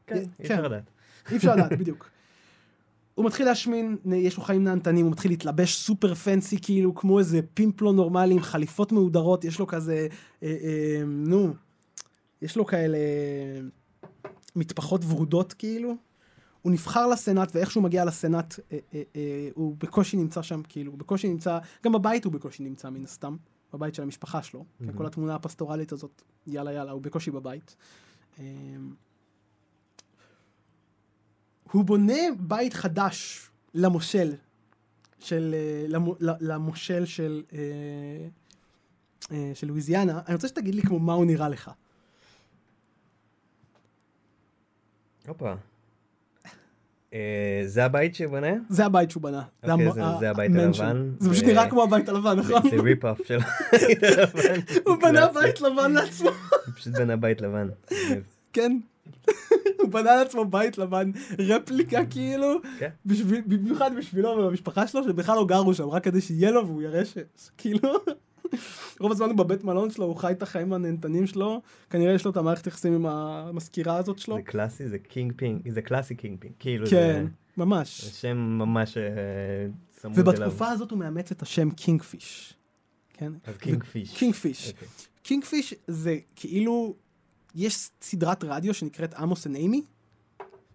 כן, 0.08 0.16
אי 0.16 0.44
אפשר 0.44 0.62
לדעת. 0.62 0.90
אי 1.32 1.38
אפשר 1.38 1.56
לדעת, 1.56 1.72
בדיוק. 1.80 2.10
הוא 3.16 3.26
מתחיל 3.26 3.46
להשמין, 3.46 3.98
יש 4.16 4.38
לו 4.38 4.44
חיים 4.44 4.64
נהנתנים, 4.64 5.06
הוא 5.06 5.12
מתחיל 5.12 5.32
להתלבש 5.32 5.78
סופר 5.78 6.16
פנסי, 6.16 6.58
כאילו, 6.62 6.96
כמו 6.96 7.20
איזה 7.20 7.40
פימפלו 7.54 7.92
נורמלי 7.92 8.34
עם 8.34 8.42
חליפות 8.42 8.92
מהודרות, 8.92 9.46
יש 9.46 9.60
לו 9.60 9.68
כזה, 9.68 10.08
אה, 10.44 10.48
אה, 10.64 11.04
נו, 11.06 11.54
יש 12.42 12.56
לו 12.56 12.66
כאלה 12.66 12.98
מטפחות 14.56 15.02
ורודות, 15.08 15.54
כאילו. 15.54 15.96
הוא 16.62 16.72
נבחר 16.72 17.08
לסנאט, 17.08 17.56
ואיך 17.56 17.72
שהוא 17.72 17.84
מגיע 17.84 18.06
לסנאט, 18.06 18.56
אה, 18.72 18.78
אה, 18.94 19.02
אה, 19.16 19.50
הוא 19.54 19.76
בקושי 19.80 20.18
נמצא 20.18 20.42
שם, 20.42 20.62
כאילו, 20.70 20.92
הוא 20.92 21.00
בקושי 21.00 21.30
נמצא, 21.30 21.60
גם 21.84 21.92
בבית 21.92 22.26
הוא 22.26 22.34
בקושי 22.34 22.64
נמצא, 22.64 22.90
מן 22.90 23.04
הסתם. 23.04 23.36
בבית 23.74 23.96
של 23.96 24.04
המשפחה 24.04 24.44
שלו, 24.44 24.66
mm-hmm. 24.66 24.98
כל 24.98 25.06
התמונה 25.06 25.36
הפסטורלית 25.36 25.92
הזאת, 25.92 26.22
יאללה 26.48 26.74
יאללה, 26.74 26.92
הוא 26.92 27.02
בקושי 27.02 27.32
בבית. 27.32 27.76
אמ, 28.40 28.44
הוא 31.72 31.84
בונה 31.84 32.22
בית 32.40 32.74
חדש 32.74 33.50
למושל 33.74 34.34
של, 35.20 35.56
אה, 35.58 35.86
למושל 36.40 37.06
של, 37.06 37.44
אה, 37.54 37.60
אה, 39.32 39.52
של 39.54 39.68
לואיזיאנה. 39.68 40.22
אני 40.28 40.36
רוצה 40.36 40.48
שתגיד 40.48 40.76
לי 40.76 40.82
כמו 40.82 41.00
מה 41.00 41.14
הוא 41.14 41.26
נראה 41.26 41.50
לך. 41.50 41.72
הופה. 45.28 45.54
זה 47.66 47.86
הבית 47.86 48.16
שהוא 48.16 48.32
בנה? 48.32 48.54
זה 48.70 48.86
הבית 48.86 49.12
שהוא 49.12 49.24
בנה. 49.24 49.44
אוקיי, 49.64 49.92
זה 50.20 50.30
הבית 50.30 50.52
הלבן. 50.56 51.12
זה 51.20 51.30
פשוט 51.30 51.44
נראה 51.44 51.70
כמו 51.70 51.84
הבית 51.84 52.10
הלבן, 52.10 52.40
נכון? 52.40 52.70
זה 52.70 52.76
rip-off 52.84 53.28
של 53.28 53.40
הבית 53.40 54.04
הלבן. 54.04 54.60
הוא 54.86 54.96
בנה 55.02 55.28
בית 55.28 55.62
לבן 55.62 55.92
לעצמו. 55.92 56.30
הוא 56.30 56.74
פשוט 56.76 56.94
בנה 56.94 57.16
בית 57.16 57.42
לבן. 57.42 57.68
כן. 58.54 58.78
הוא 59.82 59.90
בנה 59.90 60.16
לעצמו 60.16 60.46
בית 60.46 60.78
לבן, 60.78 61.12
רפליקה 61.40 62.06
כאילו, 62.06 62.62
כן. 62.80 62.90
במיוחד 63.46 63.92
בשבילו 63.98 64.30
ובמשפחה 64.30 64.88
שלו, 64.88 65.04
שבכלל 65.04 65.36
לא 65.36 65.46
גרו 65.46 65.74
שם, 65.74 65.90
רק 65.90 66.04
כדי 66.04 66.22
שיהיה 66.22 66.52
לו 66.52 66.68
והוא 66.68 66.82
יראה 66.82 67.02
שכאילו... 67.06 67.90
רוב 69.00 69.12
הזמן 69.12 69.30
הוא 69.30 69.38
בבית 69.38 69.64
מלון 69.64 69.90
שלו, 69.90 70.06
הוא 70.06 70.16
חי 70.16 70.32
את 70.32 70.44
החיים 70.44 70.74
הנהנתנים 70.74 71.28
שלו, 71.28 71.62
כנראה 71.90 72.14
יש 72.14 72.26
לו 72.26 72.32
את 72.32 72.38
המערכת 72.38 72.68
יחסים 72.68 72.94
עם 72.94 73.06
המזכירה 73.06 73.98
הזאת 73.98 74.20
שלו. 74.20 74.36
זה 74.36 74.42
קלאסי, 74.42 74.88
זה 74.88 75.00
kingpin, 75.00 75.70
זה 75.70 75.82
קלאסי 75.82 76.16
kingpin, 76.16 76.54
כאילו 76.60 76.86
כן, 76.86 77.26
זה... 77.26 77.28
ממש. 77.58 78.04
זה 78.04 78.12
שם 78.12 78.38
ממש 78.38 78.98
uh, 78.98 79.00
צמוד 79.90 80.20
אליו. 80.20 80.34
ובתקופה 80.34 80.70
הזאת 80.70 80.92
הוא 80.92 81.00
מאמץ 81.00 81.32
את 81.32 81.42
השם 81.42 81.72
Kingfish. 81.72 82.54
כן? 83.14 83.32
אז 83.46 83.58
Kingfish. 83.58 84.18
Kingfish. 84.18 84.74
Kingfish 85.24 85.74
זה 85.88 86.18
כאילו, 86.36 86.96
יש 87.56 87.90
סדרת 88.02 88.44
רדיו 88.44 88.74
שנקראת 88.74 89.14
Amos 89.14 89.48
'n' 89.48 89.60
Andy, 89.61 89.82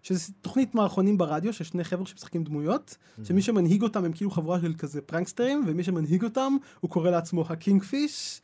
שזה 0.01 0.33
תוכנית 0.41 0.75
מערכונים 0.75 1.17
ברדיו 1.17 1.53
של 1.53 1.63
שני 1.63 1.83
חבר'ה 1.83 2.05
שמשחקים 2.05 2.43
דמויות, 2.43 2.97
mm-hmm. 2.97 3.25
שמי 3.25 3.41
שמנהיג 3.41 3.81
אותם 3.81 4.05
הם 4.05 4.13
כאילו 4.13 4.31
חבורה 4.31 4.61
של 4.61 4.73
כזה 4.77 5.01
prankster 5.01 5.47
ים, 5.47 5.63
ומי 5.67 5.83
שמנהיג 5.83 6.23
אותם 6.23 6.57
הוא 6.79 6.91
קורא 6.91 7.09
לעצמו 7.09 7.45
ה 7.49 7.83
Kingfish, 7.83 8.41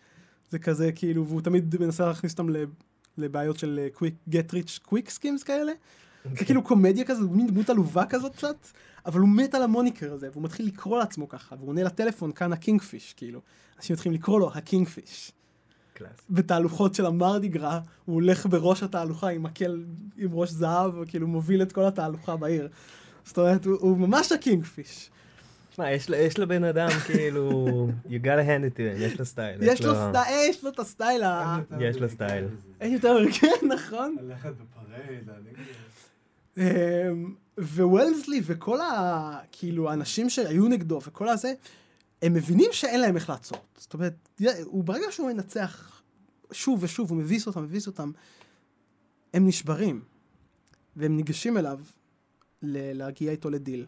זה 0.49 0.59
כזה 0.59 0.91
כאילו, 0.91 1.27
והוא 1.27 1.41
תמיד 1.41 1.75
מנסה 1.79 2.07
להכניס 2.07 2.31
אותם 2.31 2.47
לבעיות 3.17 3.59
של 3.59 3.87
quick, 3.93 4.13
get 4.29 4.53
rich 4.53 4.79
quick 4.83 5.09
schemes 5.09 5.43
כאלה. 5.43 5.71
Okay. 5.71 5.75
זה 6.23 6.29
אוקיי. 6.31 6.45
כאילו 6.45 6.63
קומדיה 6.63 7.05
כזאת, 7.05 7.31
מין 7.31 7.47
דמות 7.47 7.69
עלובה 7.69 8.05
כזאת 8.05 8.35
קצת, 8.35 8.67
אבל 9.05 9.19
הוא 9.19 9.29
מת 9.29 9.55
על 9.55 9.63
ה 9.63 9.70
moniker 9.70 10.13
הזה, 10.13 10.29
והוא 10.31 10.43
מתחיל 10.43 10.65
לקרוא 10.65 10.99
לעצמו 10.99 11.29
ככה, 11.29 11.55
והוא 11.55 11.69
עונה 11.69 11.83
לטלפון 11.83 12.31
כאן 12.31 12.53
ה 12.53 12.81
Kingfish, 12.81 13.13
כאילו. 13.13 13.41
אנשים 13.77 13.93
מתחילים 13.93 14.19
לקרוא 14.19 14.39
לו 14.39 14.51
ה 14.53 14.87
Kingfish. 14.87 15.31
בתהלוכות 16.29 16.95
של 16.95 17.05
ה 17.05 17.12
Mardi 17.12 17.46
Gras, 17.46 17.79
הוא 18.05 18.13
הולך 18.13 18.45
בראש 18.45 18.83
התהלוכה 18.83 19.29
עם 19.29 19.43
מקל 19.43 19.83
עם 20.17 20.29
ראש 20.33 20.49
זהב, 20.49 20.97
וכאילו 20.97 21.27
מוביל 21.27 21.61
את 21.61 21.71
כל 21.71 21.85
התהלוכה 21.85 22.35
בעיר. 22.35 22.67
זאת 23.25 23.37
אומרת, 23.37 23.65
הוא, 23.65 23.77
הוא 23.79 23.97
ממש 23.97 24.31
ה 24.31 24.65
Kingfish. 24.65 25.09
תשמע, 25.71 25.91
יש, 25.91 26.09
יש 26.09 26.39
לבן 26.39 26.63
אדם 26.63 26.89
כאילו, 27.07 27.65
you 28.05 28.23
gotta 28.23 28.47
hand 28.47 28.63
it 28.63 28.77
to 28.77 28.79
him, 28.79 29.01
יש 29.01 29.19
לו 29.19 29.25
סטייל. 29.25 29.57
יש 29.61 29.81
לו 29.81 29.93
סטייל, 29.95 30.49
יש 30.49 30.63
לו 30.63 30.69
את 30.69 30.79
הסטייל. 30.79 31.23
יש 31.79 31.97
לו 31.97 32.09
סטייל. 32.09 32.45
אין 32.81 32.93
יותר, 32.93 33.17
כן, 33.39 33.67
נכון. 33.67 34.15
ללכת 34.21 34.51
ב 34.51 34.61
parade, 34.61 35.29
אמ, 36.57 37.33
וולמסלי 37.57 38.41
וכל 38.43 38.81
ה... 38.81 39.39
כאילו, 39.51 39.89
האנשים 39.89 40.29
שהיו 40.29 40.67
נגדו 40.67 40.99
וכל 41.07 41.29
הזה, 41.29 41.53
הם 42.21 42.33
מבינים 42.33 42.69
שאין 42.71 43.01
להם 43.01 43.15
איך 43.15 43.29
לעצור. 43.29 43.57
זאת 43.77 43.93
אומרת, 43.93 44.39
הוא 44.63 44.83
ברגע 44.83 45.05
שהוא 45.11 45.31
מנצח 45.31 46.01
שוב 46.51 46.83
ושוב, 46.83 47.09
הוא 47.09 47.17
מביס 47.17 47.47
אותם, 47.47 47.63
מביס 47.63 47.87
אותם, 47.87 48.11
הם 49.33 49.47
נשברים. 49.47 50.01
והם 50.95 51.17
ניגשים 51.17 51.57
אליו 51.57 51.79
להגיע 52.61 53.31
איתו 53.31 53.49
לדיל. 53.49 53.85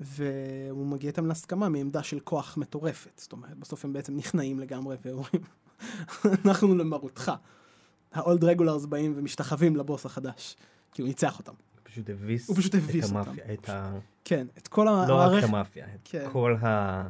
והוא 0.00 0.86
מגיע 0.86 1.10
איתם 1.10 1.26
להסכמה 1.26 1.68
מעמדה 1.68 2.02
של 2.02 2.20
כוח 2.20 2.56
מטורפת. 2.56 3.18
זאת 3.18 3.32
אומרת, 3.32 3.58
בסוף 3.58 3.84
הם 3.84 3.92
בעצם 3.92 4.16
נכנעים 4.16 4.60
לגמרי 4.60 4.96
ואומרים, 5.04 5.42
אנחנו 6.44 6.74
למרותך. 6.74 7.32
ה-old 8.12 8.42
regulars 8.42 8.86
באים 8.86 9.12
ומשתחווים 9.16 9.76
לבוס 9.76 10.06
החדש, 10.06 10.56
כי 10.92 11.02
הוא 11.02 11.08
ניצח 11.08 11.38
אותם. 11.38 11.52
פשוט 11.94 12.10
הביס, 12.10 12.48
הוא 12.48 12.56
פשוט 12.56 12.74
הביס 12.74 13.04
את 13.04 13.10
המאפיה, 13.10 13.44
את 13.52 13.68
ה... 13.68 13.92
כן, 14.24 14.46
את 14.58 14.68
כל 14.68 14.88
המערכת. 14.88 15.08
לא 15.08 15.14
רק 15.14 15.44
את 15.44 15.48
המאפיה, 15.48 15.86
את 15.94 16.00
כן. 16.04 16.28
כל 16.32 16.56
ה... 16.62 17.02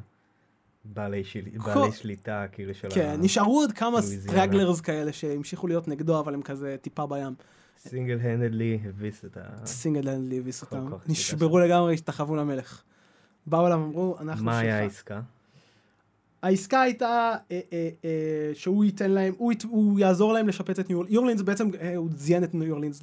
בעלי, 0.85 1.25
של... 1.25 1.41
כל... 1.59 1.75
בעלי 1.75 1.93
שליטה 1.93 2.47
כאילו 2.53 2.75
של 2.75 2.89
כן, 2.95 3.09
ה... 3.09 3.17
נשארו 3.17 3.61
עוד 3.61 3.73
כמה 3.73 4.03
stragglers 4.03 4.81
כאלה 4.81 5.13
שהמשיכו 5.13 5.67
להיות 5.67 5.89
נגדו, 5.89 6.21
אבל 6.21 6.35
הם 6.35 6.43
כזה 6.43 6.77
טיפה 6.81 7.07
בים. 7.07 7.35
single-handedly 7.79 8.79
הביס 8.89 9.25
את 9.25 9.37
ה... 9.37 9.67
single-handedly 9.67 10.39
הביס 10.39 10.63
אותם. 10.63 10.91
נשברו 11.07 11.59
לגמרי, 11.59 11.95
השתחוו 11.95 12.37
למלך. 12.37 12.83
באו 13.47 13.67
אליו, 13.67 13.79
אמרו, 13.79 14.17
אנחנו 14.21 14.45
מה 14.45 14.59
היה 14.59 14.79
העסקה? 14.79 15.21
העסקה 16.45 16.81
הייתה 16.81 17.37
אה, 17.51 17.61
אה, 17.73 17.89
אה, 18.05 18.55
שהוא 18.55 18.85
ייתן 18.85 19.11
להם, 19.11 19.35
הוא, 19.39 19.53
הוא 19.69 19.99
יעזור 19.99 20.33
להם 20.33 20.49
לשפץ 20.49 20.79
את 20.79 20.89
ניו 20.89 20.99
אורלינס, 20.99 21.15
יורלינס 21.15 21.43
בעצם, 21.43 21.71
אה, 21.81 21.97
הוא 21.97 22.09
זיין 22.17 22.45
את 22.45 22.55
ניו 22.55 22.71
אורלינס 22.71 23.03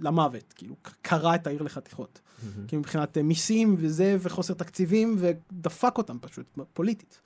למוות, 0.00 0.52
כאילו, 0.56 0.74
קרע 1.02 1.34
את 1.34 1.46
העיר 1.46 1.62
לחתיכות. 1.62 2.20
Mm-hmm. 2.20 2.68
כאילו 2.68 2.80
מבחינת 2.80 3.18
אה, 3.18 3.22
מיסים 3.22 3.76
וזה, 3.78 4.16
וחוסר 4.20 4.54
תקציבים, 4.54 5.16
ודפק 5.18 5.98
אותם 5.98 6.18
פשוט, 6.20 6.58
פוליטית. 6.72 7.20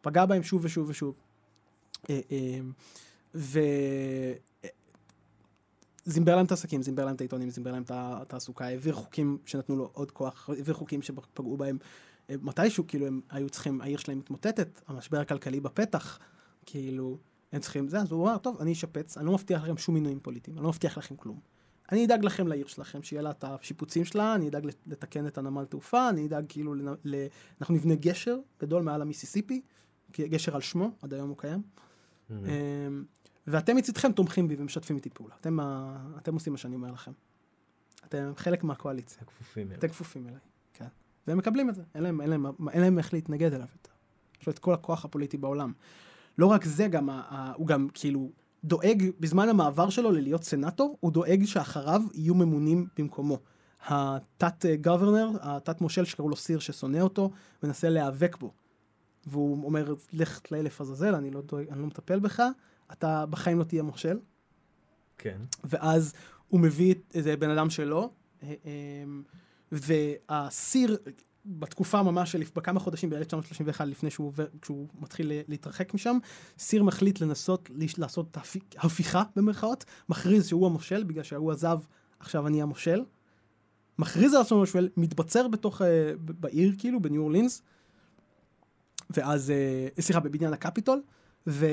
פגע 0.00 0.26
בהם 0.26 0.42
שוב 0.42 0.64
ושוב 0.64 0.90
ושוב. 0.90 1.14
אה, 2.10 2.20
אה, 2.32 2.58
ו... 3.34 3.60
זימבר 6.04 6.36
להם 6.36 6.46
את 6.46 6.50
העסקים, 6.50 6.82
זימבר 6.82 7.04
להם 7.04 7.14
את 7.14 7.20
העיתונים, 7.20 7.50
זימבר 7.50 7.72
להם 7.72 7.82
את 7.82 7.90
התעסוקה, 7.94 8.66
העביר 8.66 8.94
חוקים 8.94 9.38
שנתנו 9.46 9.76
לו 9.76 9.90
עוד 9.92 10.10
כוח, 10.10 10.50
העביר 10.50 10.74
חוקים 10.74 11.02
שפגעו 11.02 11.56
בהם 11.56 11.78
מתישהו, 12.42 12.86
כאילו 12.86 13.06
הם 13.06 13.20
היו 13.30 13.50
צריכים, 13.50 13.80
העיר 13.80 13.98
שלהם 13.98 14.18
מתמוטטת, 14.18 14.80
המשבר 14.86 15.20
הכלכלי 15.20 15.60
בפתח, 15.60 16.18
כאילו, 16.66 17.18
הם 17.52 17.60
צריכים 17.60 17.88
זה, 17.88 18.00
אז 18.00 18.12
הוא 18.12 18.28
אמר, 18.28 18.38
טוב, 18.38 18.60
אני 18.60 18.72
אשפץ, 18.72 19.18
אני 19.18 19.26
לא 19.26 19.32
מבטיח 19.32 19.62
לכם 19.62 19.76
שום 19.76 19.94
מינויים 19.94 20.20
פוליטיים, 20.20 20.56
אני 20.56 20.64
לא 20.64 20.68
מבטיח 20.68 20.98
לכם 20.98 21.16
כלום. 21.16 21.40
אני 21.92 22.06
אדאג 22.06 22.24
לכם 22.24 22.48
לעיר 22.48 22.66
שלכם, 22.66 23.02
שיהיה 23.02 23.22
לה 23.22 23.30
את 23.30 23.44
השיפוצים 23.44 24.04
שלה, 24.04 24.34
אני 24.34 24.48
אדאג 24.48 24.66
לתקן 24.86 25.26
את 25.26 25.38
הנמל 25.38 25.64
תעופה, 25.64 26.08
אני 26.08 26.26
אדאג 26.26 26.44
כאילו, 26.48 26.74
ל... 27.04 27.26
אנחנו 27.60 27.74
נבנה 27.74 27.94
גשר 27.94 28.38
גדול 28.60 28.82
מעל 28.82 29.02
המיסיסיפי, 29.02 29.62
גשר 30.20 30.54
על 30.54 30.60
שמו, 30.60 30.90
עד 31.02 31.14
היום 31.14 31.28
הוא 31.28 31.38
קיים. 31.38 31.62
Mm-hmm. 31.62 32.34
ואתם 33.46 33.76
מצדכם 33.76 34.12
תומכים 34.12 34.48
בי 34.48 34.56
ומשתפים 34.58 34.96
איתי 34.96 35.10
פעולה. 35.10 35.34
אתם, 35.40 35.58
אתם 36.16 36.34
עושים 36.34 36.52
מה 36.52 36.58
שאני 36.58 36.74
אומר 36.74 36.90
לכם. 36.92 37.12
אתם 38.04 38.32
חלק 38.36 38.64
מהקואליציה. 38.64 39.24
כפופים 39.24 39.66
אליי. 39.66 39.78
אתם 39.78 39.88
כפופים 39.88 40.28
אליי. 40.28 40.38
והם 41.26 41.38
מקבלים 41.38 41.68
את 41.68 41.74
זה, 41.74 41.82
אין 41.94 42.02
להם, 42.02 42.20
אין 42.20 42.30
להם, 42.30 42.46
אין 42.70 42.80
להם 42.80 42.98
איך 42.98 43.12
להתנגד 43.12 43.52
אליו 43.52 43.66
יותר. 43.72 43.90
יש 44.40 44.46
לו 44.46 44.52
את 44.52 44.58
כל 44.58 44.74
הכוח 44.74 45.04
הפוליטי 45.04 45.36
בעולם. 45.36 45.72
לא 46.38 46.46
רק 46.46 46.64
זה, 46.64 46.86
גם, 46.86 47.08
הוא 47.56 47.66
גם 47.66 47.88
כאילו 47.94 48.30
דואג, 48.64 49.10
בזמן 49.20 49.48
המעבר 49.48 49.90
שלו 49.90 50.12
ללהיות 50.12 50.44
סנאטור, 50.44 50.96
הוא 51.00 51.12
דואג 51.12 51.44
שאחריו 51.44 52.02
יהיו 52.14 52.34
ממונים 52.34 52.86
במקומו. 52.96 53.38
התת 53.86 54.66
גוורנר, 54.80 55.30
התת 55.40 55.80
מושל 55.80 56.04
שקראו 56.04 56.28
לו 56.28 56.36
סיר 56.36 56.58
ששונא 56.58 56.98
אותו, 56.98 57.30
מנסה 57.62 57.88
להיאבק 57.88 58.36
בו. 58.36 58.52
והוא 59.26 59.64
אומר, 59.64 59.94
לך 60.12 60.40
לאלף 60.52 60.80
עזאזל, 60.80 61.14
אני, 61.14 61.30
לא 61.30 61.40
דואג, 61.40 61.68
אני 61.68 61.80
לא 61.80 61.86
מטפל 61.86 62.20
בך, 62.20 62.42
אתה 62.92 63.26
בחיים 63.26 63.58
לא 63.58 63.64
תהיה 63.64 63.82
מושל. 63.82 64.18
כן. 65.18 65.38
ואז 65.64 66.12
הוא 66.48 66.60
מביא 66.60 66.94
איזה 67.14 67.36
בן 67.36 67.50
אדם 67.50 67.70
שלו, 67.70 68.12
אה, 68.42 68.54
אמ, 68.64 69.22
והסיר, 69.72 70.98
בתקופה 71.46 72.02
ממש 72.02 72.32
של 72.32 72.42
בכמה 72.56 72.80
חודשים 72.80 73.10
ב-1931 73.10 73.84
לפני 73.84 74.10
שהוא, 74.10 74.26
עובר, 74.26 74.46
כשהוא 74.62 74.88
מתחיל 75.00 75.32
להתרחק 75.48 75.94
משם, 75.94 76.18
סיר 76.58 76.82
מחליט 76.82 77.20
לנסות 77.20 77.70
לעשות 77.98 78.36
הפיכה 78.78 79.22
במרכאות, 79.36 79.84
מכריז 80.08 80.46
שהוא 80.48 80.66
המושל 80.66 81.02
בגלל 81.02 81.22
שהוא 81.22 81.52
עזב, 81.52 81.78
עכשיו 82.18 82.46
אני 82.46 82.62
המושל. 82.62 83.04
מכריז 83.98 84.34
על 84.34 84.40
עצמו 84.40 84.56
המושל, 84.56 84.88
מתבצר 84.96 85.48
בתוך, 85.48 85.82
אה, 85.82 86.12
בעיר 86.18 86.74
כאילו, 86.78 87.02
בניו 87.02 87.22
אורלינס, 87.22 87.62
ואז, 89.10 89.50
אה, 89.50 89.88
סליחה, 90.00 90.20
בבניין 90.20 90.52
הקפיטול, 90.52 91.02
ו... 91.46 91.66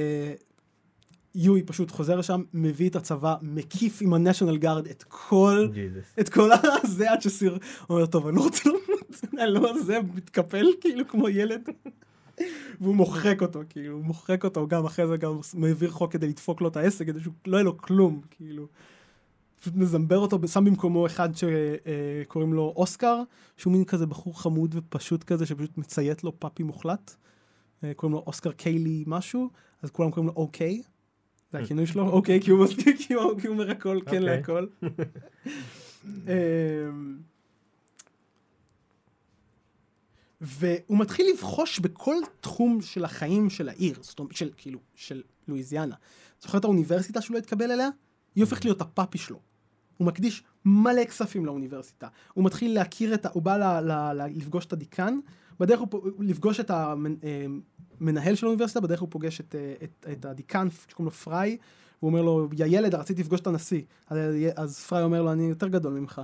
יואי 1.35 1.63
פשוט 1.63 1.91
חוזר 1.91 2.15
לשם, 2.15 2.43
מביא 2.53 2.89
את 2.89 2.95
הצבא, 2.95 3.35
מקיף 3.41 3.99
עם 4.01 4.13
הנשיונל 4.13 4.57
גארד 4.57 4.87
את 4.87 5.03
כל, 5.07 5.67
Jesus. 5.71 6.21
את 6.21 6.29
כל 6.29 6.49
הזה 6.83 7.11
עד 7.11 7.21
שסיר 7.21 7.57
אומר, 7.89 8.05
טוב, 8.05 8.27
אני 8.27 8.35
לא 8.35 8.41
רוצה 8.41 8.69
למות, 8.69 9.23
אני 9.43 9.53
לא 9.53 9.73
זה, 9.85 9.99
מתקפל 10.15 10.65
כאילו 10.81 11.07
כמו 11.07 11.29
ילד. 11.29 11.69
והוא 12.81 12.95
מוחק 12.95 13.41
אותו, 13.41 13.61
כאילו, 13.69 13.95
הוא 13.95 14.03
מוחק 14.03 14.43
אותו, 14.43 14.67
גם 14.67 14.85
אחרי 14.85 15.07
זה 15.07 15.17
גם 15.17 15.39
מעביר 15.53 15.89
חוק 15.89 16.11
כדי 16.11 16.27
לדפוק 16.27 16.61
לו 16.61 16.67
את 16.67 16.77
העסק, 16.77 17.05
כדי 17.05 17.19
שהוא 17.19 17.33
לא 17.47 17.57
יהיה 17.57 17.63
לו 17.63 17.77
כלום, 17.77 18.21
כאילו. 18.31 18.67
פשוט 19.59 19.75
מזמבר 19.75 20.17
אותו, 20.17 20.47
שם 20.47 20.65
במקומו 20.65 21.05
אחד 21.05 21.29
שקוראים 21.35 22.53
לו 22.53 22.73
אוסקר, 22.75 23.21
שהוא 23.57 23.73
מין 23.73 23.85
כזה 23.85 24.05
בחור 24.05 24.41
חמוד 24.41 24.75
ופשוט 24.77 25.23
כזה, 25.23 25.45
שפשוט 25.45 25.77
מציית 25.77 26.23
לו 26.23 26.39
פאפי 26.39 26.63
מוחלט. 26.63 27.15
אה, 27.83 27.93
קוראים 27.93 28.13
לו 28.13 28.23
אוסקר 28.27 28.51
קיילי 28.51 29.03
משהו, 29.07 29.49
אז 29.81 29.91
כולם 29.91 30.11
קוראים 30.11 30.27
לו 30.27 30.33
אוקיי. 30.35 30.81
זה 31.51 31.59
הכינוי 31.59 31.87
שלו? 31.87 32.09
אוקיי, 32.09 32.41
כי 32.41 32.51
הוא 32.51 32.63
מספיק, 32.63 32.97
כי 33.07 33.13
הוא 33.13 33.31
אומר 33.47 33.71
הכל, 33.71 33.99
כן 34.05 34.05
אוקיי. 34.05 34.19
להכל. 34.19 34.67
אמ, 36.05 37.17
והוא 40.41 40.97
מתחיל 40.97 41.25
לבחוש 41.33 41.79
בכל 41.79 42.15
תחום 42.41 42.81
של 42.81 43.05
החיים 43.05 43.49
של 43.49 43.69
העיר, 43.69 43.97
זאת 44.01 44.19
אומרת, 44.19 44.35
של, 44.35 44.49
כאילו, 44.57 44.79
של 44.95 45.21
לואיזיאנה. 45.47 45.95
זוכר 46.41 46.57
את 46.57 46.63
האוניברסיטה 46.63 47.21
שהוא 47.21 47.33
לא 47.33 47.39
התקבל 47.39 47.71
אליה? 47.71 47.89
היא 48.35 48.43
הופכת 48.43 48.65
להיות 48.65 48.81
הפאפי 48.81 49.17
שלו. 49.17 49.39
הוא 49.97 50.07
מקדיש 50.07 50.43
מלא 50.65 51.05
כספים 51.05 51.45
לאוניברסיטה. 51.45 52.07
הוא 52.33 52.45
מתחיל 52.45 52.73
להכיר 52.73 53.13
את 53.13 53.25
ה... 53.25 53.29
הוא 53.33 53.43
בא 53.43 53.57
ל, 53.57 53.79
ל, 53.79 53.91
ל, 53.91 54.25
לפגוש 54.35 54.65
את 54.65 54.73
הדיקן, 54.73 55.19
בדרך 55.59 55.79
הוא 55.79 56.11
לפגוש 56.19 56.59
את 56.59 56.71
המנהל 58.01 58.35
של 58.35 58.45
האוניברסיטה, 58.45 58.81
בדרך 58.81 59.01
הוא 59.01 59.09
פוגש 59.11 59.39
את, 59.39 59.55
את, 59.83 60.05
את 60.11 60.25
הדיקן 60.25 60.67
שקוראים 60.89 61.05
לו 61.05 61.11
פריי, 61.11 61.57
הוא 61.99 62.09
אומר 62.09 62.21
לו, 62.21 62.49
יא 62.57 62.65
ילד, 62.65 62.95
רציתי 62.95 63.21
לפגוש 63.21 63.39
את 63.39 63.47
הנשיא. 63.47 63.81
אז, 64.07 64.19
אז 64.55 64.79
פריי 64.79 65.03
אומר 65.03 65.21
לו, 65.21 65.31
אני 65.31 65.43
יותר 65.43 65.67
גדול 65.67 65.93
ממך. 65.93 66.21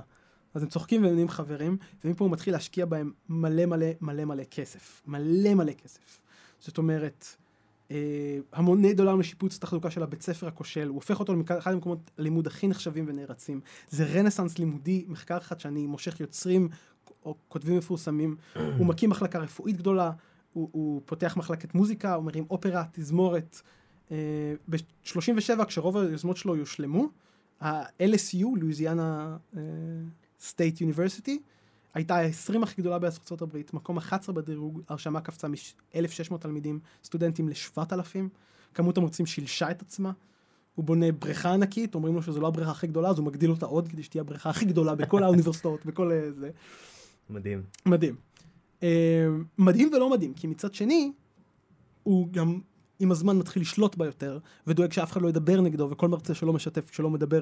אז 0.54 0.62
הם 0.62 0.68
צוחקים 0.68 1.02
והם 1.02 1.12
נהיים 1.12 1.28
חברים, 1.28 1.76
ומפה 2.04 2.24
הוא 2.24 2.32
מתחיל 2.32 2.54
להשקיע 2.54 2.86
בהם 2.86 3.12
מלא 3.28 3.66
מלא 3.66 3.86
מלא 4.00 4.24
מלא 4.24 4.44
כסף. 4.50 5.02
מלא 5.06 5.54
מלא 5.54 5.72
כסף. 5.72 6.20
זאת 6.60 6.78
אומרת, 6.78 7.26
אה, 7.90 8.38
המוני 8.52 8.94
דולר 8.94 9.14
לשיפוץ 9.14 9.58
תחזוקה 9.58 9.90
של 9.90 10.02
הבית 10.02 10.22
ספר 10.22 10.48
הכושל, 10.48 10.88
הוא 10.88 10.94
הופך 10.94 11.20
אותו 11.20 11.34
לאחד 11.34 11.72
המקומות 11.72 12.10
הלימוד 12.18 12.46
הכי 12.46 12.68
נחשבים 12.68 13.04
ונערצים. 13.08 13.60
זה 13.88 14.04
רנסאנס 14.04 14.58
לימודי, 14.58 15.04
מחקר 15.08 15.40
חדשני, 15.40 15.86
מושך 15.86 16.20
יוצרים 16.20 16.68
או 17.24 17.34
כותבים 17.48 17.78
מפורסמים, 17.78 18.36
הוא 18.78 18.86
מקים 18.86 19.10
מחלקה 19.10 19.38
רפואית 19.38 19.76
גדולה, 19.76 20.10
הוא, 20.56 20.68
הוא 20.72 21.02
פותח 21.04 21.36
מחלקת 21.36 21.74
מוזיקה, 21.74 22.14
הוא 22.14 22.24
מרים 22.24 22.44
אופרה, 22.50 22.84
תזמורת. 22.92 23.60
אה, 24.10 24.16
ב-37 24.68 25.64
כשרוב 25.64 25.96
היוזמות 25.96 26.36
שלו 26.36 26.56
יושלמו, 26.56 27.08
ה-LSU, 27.60 28.46
לואיזיאנה 28.56 29.36
סטייט 30.40 30.80
יוניברסיטי, 30.80 31.42
הייתה 31.94 32.16
ה-20 32.16 32.62
הכי 32.62 32.82
גדולה 32.82 32.98
בארצות 32.98 33.42
הברית, 33.42 33.74
מקום 33.74 33.96
11 33.96 34.34
בדירוג, 34.34 34.80
הרשמה 34.88 35.20
קפצה 35.20 35.48
מ-1,600 35.48 36.38
תלמידים, 36.38 36.80
סטודנטים 37.04 37.48
ל-7,000, 37.48 38.16
כמות 38.74 38.98
המרצים 38.98 39.26
שילשה 39.26 39.70
את 39.70 39.82
עצמה, 39.82 40.12
הוא 40.74 40.84
בונה 40.84 41.12
בריכה 41.12 41.52
ענקית, 41.52 41.94
אומרים 41.94 42.14
לו 42.14 42.22
שזו 42.22 42.40
לא 42.40 42.48
הבריכה 42.48 42.70
הכי 42.70 42.86
גדולה, 42.86 43.08
אז 43.08 43.18
הוא 43.18 43.26
מגדיל 43.26 43.50
אותה 43.50 43.66
עוד 43.66 43.88
כדי 43.88 44.02
שתהיה 44.02 44.20
הבריכה 44.20 44.50
הכי 44.50 44.64
גדולה 44.64 44.94
בכל 44.94 45.22
האוניברסיטאות, 45.24 45.86
בכל 45.86 46.12
אה, 46.12 46.32
זה. 46.32 46.50
מדהים. 47.30 47.62
מדהים. 47.86 48.25
Uh, 48.80 48.84
מדהים 49.58 49.90
ולא 49.92 50.10
מדהים, 50.10 50.34
כי 50.34 50.46
מצד 50.46 50.74
שני, 50.74 51.12
הוא 52.02 52.28
גם 52.30 52.60
עם 52.98 53.10
הזמן 53.10 53.38
מתחיל 53.38 53.62
לשלוט 53.62 53.96
בה 53.96 54.06
יותר, 54.06 54.38
ודואג 54.66 54.92
שאף 54.92 55.12
אחד 55.12 55.22
לא 55.22 55.28
ידבר 55.28 55.60
נגדו, 55.60 55.90
וכל 55.90 56.08
מרצה 56.08 56.34
שלא 56.34 56.52
משתף, 56.52 56.92
שלא 56.92 57.10
מדבר 57.10 57.40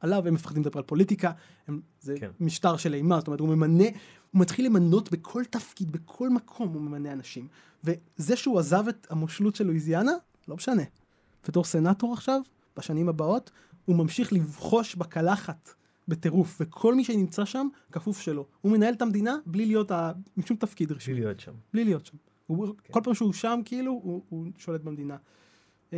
עליו, 0.00 0.28
הם 0.28 0.34
מפחדים 0.34 0.62
לדבר 0.62 0.78
על 0.78 0.84
פוליטיקה, 0.84 1.32
הם, 1.68 1.80
זה 2.00 2.14
כן. 2.20 2.30
משטר 2.40 2.76
של 2.76 2.94
אימה, 2.94 3.18
זאת 3.18 3.26
אומרת, 3.26 3.40
הוא 3.40 3.48
ממנה, 3.48 3.84
הוא 3.84 4.40
מתחיל 4.40 4.66
למנות 4.66 5.12
בכל 5.12 5.44
תפקיד, 5.44 5.92
בכל 5.92 6.30
מקום 6.30 6.68
הוא 6.68 6.82
ממנה 6.82 7.12
אנשים. 7.12 7.48
וזה 7.84 8.36
שהוא 8.36 8.58
עזב 8.58 8.88
את 8.88 9.06
המושלות 9.10 9.56
של 9.56 9.66
לואיזיאנה, 9.66 10.12
לא 10.48 10.56
משנה. 10.56 10.82
בתור 11.48 11.64
סנאטור 11.64 12.12
עכשיו, 12.12 12.40
בשנים 12.76 13.08
הבאות, 13.08 13.50
הוא 13.84 13.96
ממשיך 13.96 14.32
לבחוש 14.32 14.94
בקלחת 14.94 15.74
בטירוף, 16.08 16.56
וכל 16.60 16.94
מי 16.94 17.04
שנמצא 17.04 17.44
שם, 17.44 17.68
כפוף 17.92 18.20
שלו. 18.20 18.46
הוא 18.60 18.72
מנהל 18.72 18.94
את 18.94 19.02
המדינה 19.02 19.36
בלי 19.46 19.66
להיות, 19.66 19.90
ה... 19.90 20.12
משום 20.36 20.56
תפקיד 20.56 20.92
רשמי. 20.92 21.14
בלי 21.14 21.22
להיות 21.22 21.40
שם. 21.40 21.52
בלי 21.72 21.84
להיות 21.84 22.06
שם. 22.06 22.16
הוא, 22.46 22.66
כן. 22.84 22.92
כל 22.92 23.00
פעם 23.04 23.14
שהוא 23.14 23.32
שם, 23.32 23.60
כאילו, 23.64 23.92
הוא, 23.92 24.22
הוא 24.28 24.46
שולט 24.58 24.80
במדינה. 24.80 25.16
Um, 25.90 25.94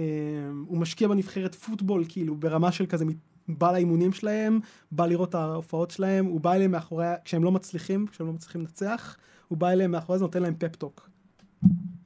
הוא 0.66 0.78
משקיע 0.78 1.08
בנבחרת 1.08 1.54
פוטבול, 1.54 2.04
כאילו, 2.08 2.36
ברמה 2.36 2.72
של 2.72 2.86
כזה, 2.86 3.04
בא 3.48 3.72
לאימונים 3.72 4.12
שלהם, 4.12 4.60
בא 4.92 5.06
לראות 5.06 5.28
את 5.28 5.34
ההופעות 5.34 5.90
שלהם, 5.90 6.26
הוא 6.26 6.40
בא 6.40 6.52
אליהם 6.52 6.70
מאחורי, 6.70 7.06
כשהם 7.24 7.44
לא 7.44 7.52
מצליחים, 7.52 8.06
כשהם 8.06 8.26
לא 8.26 8.32
מצליחים 8.32 8.60
לנצח, 8.60 9.16
הוא 9.48 9.58
בא 9.58 9.70
אליהם 9.70 9.90
מאחורי 9.90 10.18
זה, 10.18 10.24
נותן 10.24 10.42
להם 10.42 10.54
פפטוק. 10.58 11.10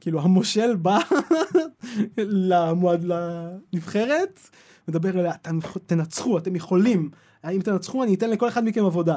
כאילו, 0.01 0.21
המושל 0.21 0.77
בא 0.77 0.99
למועד, 2.17 3.05
לנבחרת, 3.05 4.51
מדבר 4.89 5.21
אליה, 5.21 5.33
תנצחו, 5.87 6.39
אתם 6.39 6.57
יכולים. 6.57 7.11
אם 7.45 7.61
תנצחו 7.65 8.05
אני 8.05 8.15
אתן 8.15 8.31
לכל 8.31 8.49
אחד 8.49 8.65
מכם 8.65 8.85
עבודה. 8.85 9.17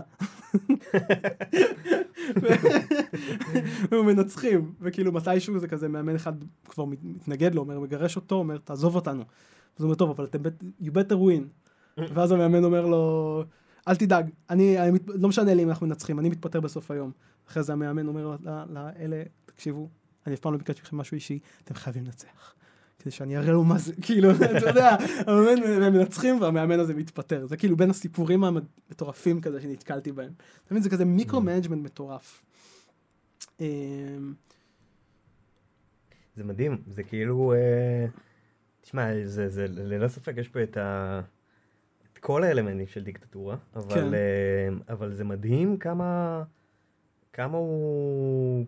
ומנצחים, 3.91 4.73
וכאילו 4.81 5.11
מתישהו 5.11 5.59
זה 5.59 5.67
כזה 5.67 5.87
מאמן 5.87 6.15
אחד 6.15 6.33
כבר 6.65 6.85
מתנגד 6.85 7.55
לו, 7.55 7.61
אומר, 7.61 7.79
מגרש 7.79 8.15
אותו, 8.15 8.35
אומר, 8.35 8.57
תעזוב 8.57 8.95
אותנו. 8.95 9.21
אז 9.21 9.83
הוא 9.83 9.83
אומר, 9.83 9.95
טוב, 9.95 10.09
אבל 10.09 10.25
אתם, 10.25 10.39
you 10.81 10.89
better 10.89 11.15
win. 11.15 11.43
ואז 12.13 12.31
המאמן 12.31 12.63
אומר 12.63 12.85
לו, 12.85 13.43
אל 13.87 13.95
תדאג, 13.95 14.29
אני, 14.49 14.79
אני, 14.79 14.99
לא 15.07 15.29
משנה 15.29 15.53
לי 15.53 15.63
אם 15.63 15.69
אנחנו 15.69 15.87
מנצחים, 15.87 16.19
אני 16.19 16.29
מתפטר 16.29 16.59
בסוף 16.59 16.91
היום. 16.91 17.11
אחרי 17.47 17.63
זה 17.63 17.73
המאמן 17.73 18.07
אומר 18.07 18.35
לאלה, 18.69 19.23
תקשיבו, 19.45 19.89
אני 20.27 20.35
אף 20.35 20.39
פעם 20.39 20.51
לא 20.51 20.57
ביקשתי 20.57 20.81
לכם 20.81 20.97
משהו 20.97 21.15
אישי, 21.15 21.39
אתם 21.63 21.73
חייבים 21.73 22.03
לנצח. 22.05 22.55
כדי 23.03 23.11
שאני 23.11 23.37
אראה 23.37 23.51
לו 23.51 23.63
מה 23.63 23.77
זה, 23.77 23.93
כאילו, 24.01 24.31
אתה 24.57 24.69
יודע, 24.69 24.95
המאמן, 25.27 25.83
הם 25.83 25.93
מנצחים 25.93 26.41
והמאמן 26.41 26.79
הזה 26.79 26.93
מתפטר. 26.93 27.45
זה 27.45 27.57
כאילו 27.57 27.77
בין 27.77 27.89
הסיפורים 27.89 28.43
המטורפים 28.43 29.41
כזה 29.41 29.61
שנתקלתי 29.61 30.11
בהם. 30.11 30.31
אתה 30.65 30.73
מבין, 30.73 30.83
זה 30.83 30.89
כזה 30.89 31.05
micro-management 31.05 31.83
מטורף. 31.83 32.41
אמ, 33.59 34.33
זה 36.35 36.43
מדהים, 36.43 36.77
זה 36.87 37.03
כאילו, 37.03 37.53
אה, 37.53 38.05
תשמע, 38.81 39.09
זה, 39.25 39.49
זה 39.49 39.65
ללא 39.69 40.07
ספק 40.07 40.33
יש 40.37 40.47
פה 40.47 40.63
את, 40.63 40.77
ה, 40.77 41.21
את 42.13 42.17
כל 42.17 42.43
האלמנטים 42.43 42.87
של 42.87 43.03
דיקטטורה, 43.03 43.57
אבל, 43.75 43.93
כן. 43.95 44.13
אה, 44.13 44.69
אבל 44.89 45.13
זה 45.13 45.23
מדהים 45.23 45.77
כמה, 45.77 46.43
כמה 47.33 47.57
הוא 47.57 48.65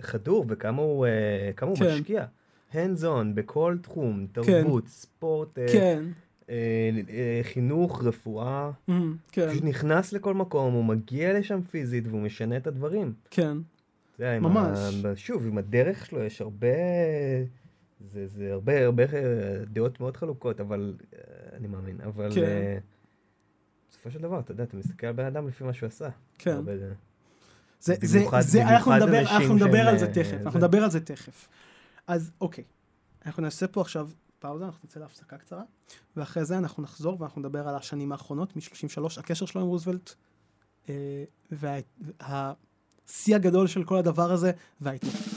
חדור 0.00 0.44
וכמה 0.48 0.82
הוא, 0.82 1.06
אה, 1.06 1.50
כמה 1.56 1.70
הוא 1.70 1.78
כן. 1.78 1.94
משקיע. 1.94 2.26
Hands 2.72 3.02
on 3.02 3.34
בכל 3.34 3.76
תחום, 3.82 4.26
כן. 4.26 4.42
תרבות, 4.42 4.84
כן. 4.84 4.88
ספורט, 4.90 5.58
אה, 5.58 5.66
כן. 5.72 6.04
אה, 6.50 6.90
אה, 7.10 7.40
חינוך, 7.42 8.04
רפואה. 8.04 8.70
Mm, 8.90 8.92
כן. 9.32 9.50
פשוט 9.50 9.64
נכנס 9.64 10.12
לכל 10.12 10.34
מקום, 10.34 10.74
הוא 10.74 10.84
מגיע 10.84 11.38
לשם 11.38 11.62
פיזית 11.62 12.06
והוא 12.06 12.20
משנה 12.20 12.56
את 12.56 12.66
הדברים. 12.66 13.12
כן. 13.30 13.58
זה 14.18 14.38
ממש. 14.40 14.78
ה, 15.04 15.16
שוב, 15.16 15.46
עם 15.46 15.58
הדרך 15.58 16.06
שלו 16.06 16.22
יש 16.22 16.40
הרבה... 16.40 16.68
זה, 18.12 18.26
זה 18.26 18.52
הרבה, 18.52 18.84
הרבה 18.84 19.04
דעות 19.72 20.00
מאוד 20.00 20.16
חלוקות, 20.16 20.60
אבל 20.60 20.94
אני 21.56 21.68
מאמין, 21.68 22.00
אבל 22.04 22.34
כן. 22.34 22.78
בסופו 23.90 24.10
של 24.10 24.18
דבר, 24.18 24.40
אתה 24.40 24.52
יודע, 24.52 24.64
אתה 24.64 24.76
מסתכל 24.76 25.06
על 25.06 25.12
בן 25.12 25.24
אדם 25.24 25.48
לפי 25.48 25.64
מה 25.64 25.72
שהוא 25.72 25.86
עשה. 25.86 26.08
כן. 26.38 26.50
הרבה, 26.50 26.72
זה, 27.80 27.94
זה, 28.02 28.24
זה, 28.40 28.62
אנחנו 28.62 28.96
נדבר, 28.96 29.20
אנחנו 29.20 29.54
נדבר 29.54 29.80
על 29.80 29.98
זה 29.98 30.14
תכף, 30.14 30.36
אנחנו 30.46 30.58
נדבר 30.58 30.82
על 30.84 30.90
זה 30.90 31.00
תכף. 31.00 31.48
אז 32.06 32.32
אוקיי, 32.40 32.64
אנחנו 33.26 33.42
נעשה 33.42 33.68
פה 33.68 33.80
עכשיו 33.80 34.10
פאוזה, 34.38 34.64
אנחנו 34.64 34.80
נצא 34.84 35.00
להפסקה 35.00 35.38
קצרה, 35.38 35.62
ואחרי 36.16 36.44
זה 36.44 36.58
אנחנו 36.58 36.82
נחזור 36.82 37.20
ואנחנו 37.20 37.40
נדבר 37.40 37.68
על 37.68 37.74
השנים 37.74 38.12
האחרונות, 38.12 38.56
מ-33, 38.56 39.20
הקשר 39.20 39.46
שלו 39.46 39.60
עם 39.60 39.66
רוזוולט, 39.66 40.14
אה, 40.88 41.24
והשיא 41.50 43.36
הגדול 43.36 43.66
של 43.66 43.84
כל 43.84 43.96
הדבר 43.96 44.32
הזה, 44.32 44.52
וההתמודדות. 44.80 45.31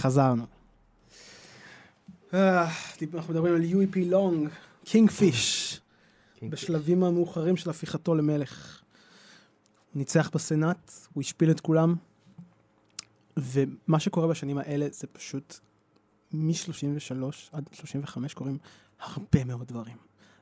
וחזרנו. 0.00 0.44
אה, 2.34 2.68
אנחנו 3.14 3.34
מדברים 3.34 3.54
על 3.54 3.64
יואי 3.64 3.86
פי 3.86 4.04
לונג, 4.04 4.48
Kingfish, 4.84 5.80
בשלבים 6.42 7.04
המאוחרים 7.04 7.56
של 7.56 7.70
הפיכתו 7.70 8.14
למלך. 8.14 8.82
הוא 9.92 9.98
ניצח 9.98 10.30
בסנאט, 10.34 10.92
הוא 11.12 11.20
השפיל 11.20 11.50
את 11.50 11.60
כולם, 11.60 11.94
ומה 13.36 14.00
שקורה 14.00 14.28
בשנים 14.28 14.58
האלה 14.58 14.86
זה 14.92 15.06
פשוט 15.06 15.58
מ-33 16.32 17.24
עד 17.52 17.68
35 17.72 18.34
קורים 18.34 18.58
הרבה 19.00 19.44
מאוד 19.44 19.66
דברים. 19.66 19.96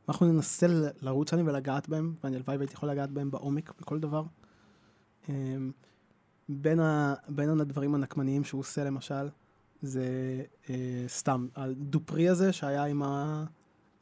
אנחנו 0.08 0.32
ננסה 0.32 0.66
לרוץ 1.02 1.32
עליהם 1.32 1.48
ולגעת 1.48 1.88
בהם, 1.88 2.14
ואני 2.24 2.36
הלוואי 2.36 2.56
והייתי 2.56 2.74
יכול 2.74 2.90
לגעת 2.90 3.10
בהם 3.10 3.30
בעומק 3.30 3.72
בכל 3.80 3.98
דבר. 3.98 4.24
אמ, 5.28 5.70
בין, 6.48 6.80
ה, 6.80 7.14
בין 7.28 7.60
הדברים 7.60 7.94
הנקמניים 7.94 8.44
שהוא 8.44 8.60
עושה 8.60 8.84
למשל, 8.84 9.28
זה 9.82 10.04
אה, 10.70 11.04
סתם, 11.08 11.46
הדופרי 11.56 12.28
הזה 12.28 12.52
שהיה 12.52 12.84
עם, 12.84 13.02
ה, 13.02 13.44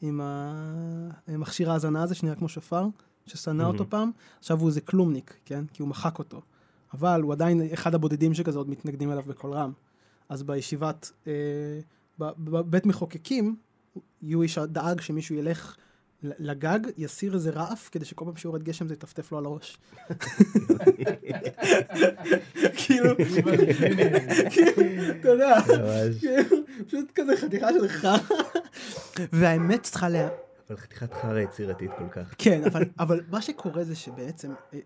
עם 0.02 0.20
המכשיר 1.26 1.70
ההאזנה 1.70 2.02
הזה 2.02 2.14
שנראה 2.14 2.36
כמו 2.36 2.48
שופר, 2.48 2.86
ששנא 3.26 3.62
mm-hmm. 3.62 3.66
אותו 3.66 3.90
פעם, 3.90 4.10
עכשיו 4.38 4.60
הוא 4.60 4.68
איזה 4.68 4.80
כלומניק, 4.80 5.36
כן? 5.44 5.64
כי 5.72 5.82
הוא 5.82 5.88
מחק 5.88 6.18
אותו. 6.18 6.40
אבל 6.94 7.22
הוא 7.22 7.32
עדיין 7.32 7.60
אחד 7.72 7.94
הבודדים 7.94 8.34
שכזה 8.34 8.58
עוד 8.58 8.70
מתנגדים 8.70 9.12
אליו 9.12 9.24
בקול 9.26 9.52
רם. 9.52 9.72
אז 10.28 10.42
בישיבת, 10.42 11.12
אה, 11.26 11.32
בבית 12.18 12.86
מחוקקים, 12.86 13.56
יואיש 14.22 14.58
דאג 14.58 15.00
שמישהו 15.00 15.34
ילך 15.34 15.76
לגג, 16.38 16.78
יסיר 16.96 17.34
איזה 17.34 17.50
רעף, 17.50 17.88
כדי 17.92 18.04
שכל 18.04 18.24
פעם 18.24 18.36
שיורד 18.36 18.62
גשם 18.62 18.88
זה 18.88 18.94
יטפטף 18.94 19.32
לו 19.32 19.38
על 19.38 19.44
הראש. 19.44 19.78
כאילו, 22.76 23.10
אתה 25.20 25.28
יודע, 25.28 25.56
פשוט 26.86 27.12
כזה 27.14 27.36
חתיכה 27.36 27.68
של 27.72 27.88
חרא. 27.88 28.18
והאמת 29.32 29.82
צריכה 29.82 30.08
לה... 30.08 30.28
אבל 30.70 30.76
חתיכת 30.76 31.14
חרא 31.14 31.40
יצירתית 31.40 31.90
כל 31.98 32.08
כך. 32.10 32.34
כן, 32.38 32.62
אבל 32.98 33.20
מה 33.30 33.42
שקורה 33.42 33.84
זה 33.84 33.96
שבעצם, 33.96 34.52
אה, 34.74 34.78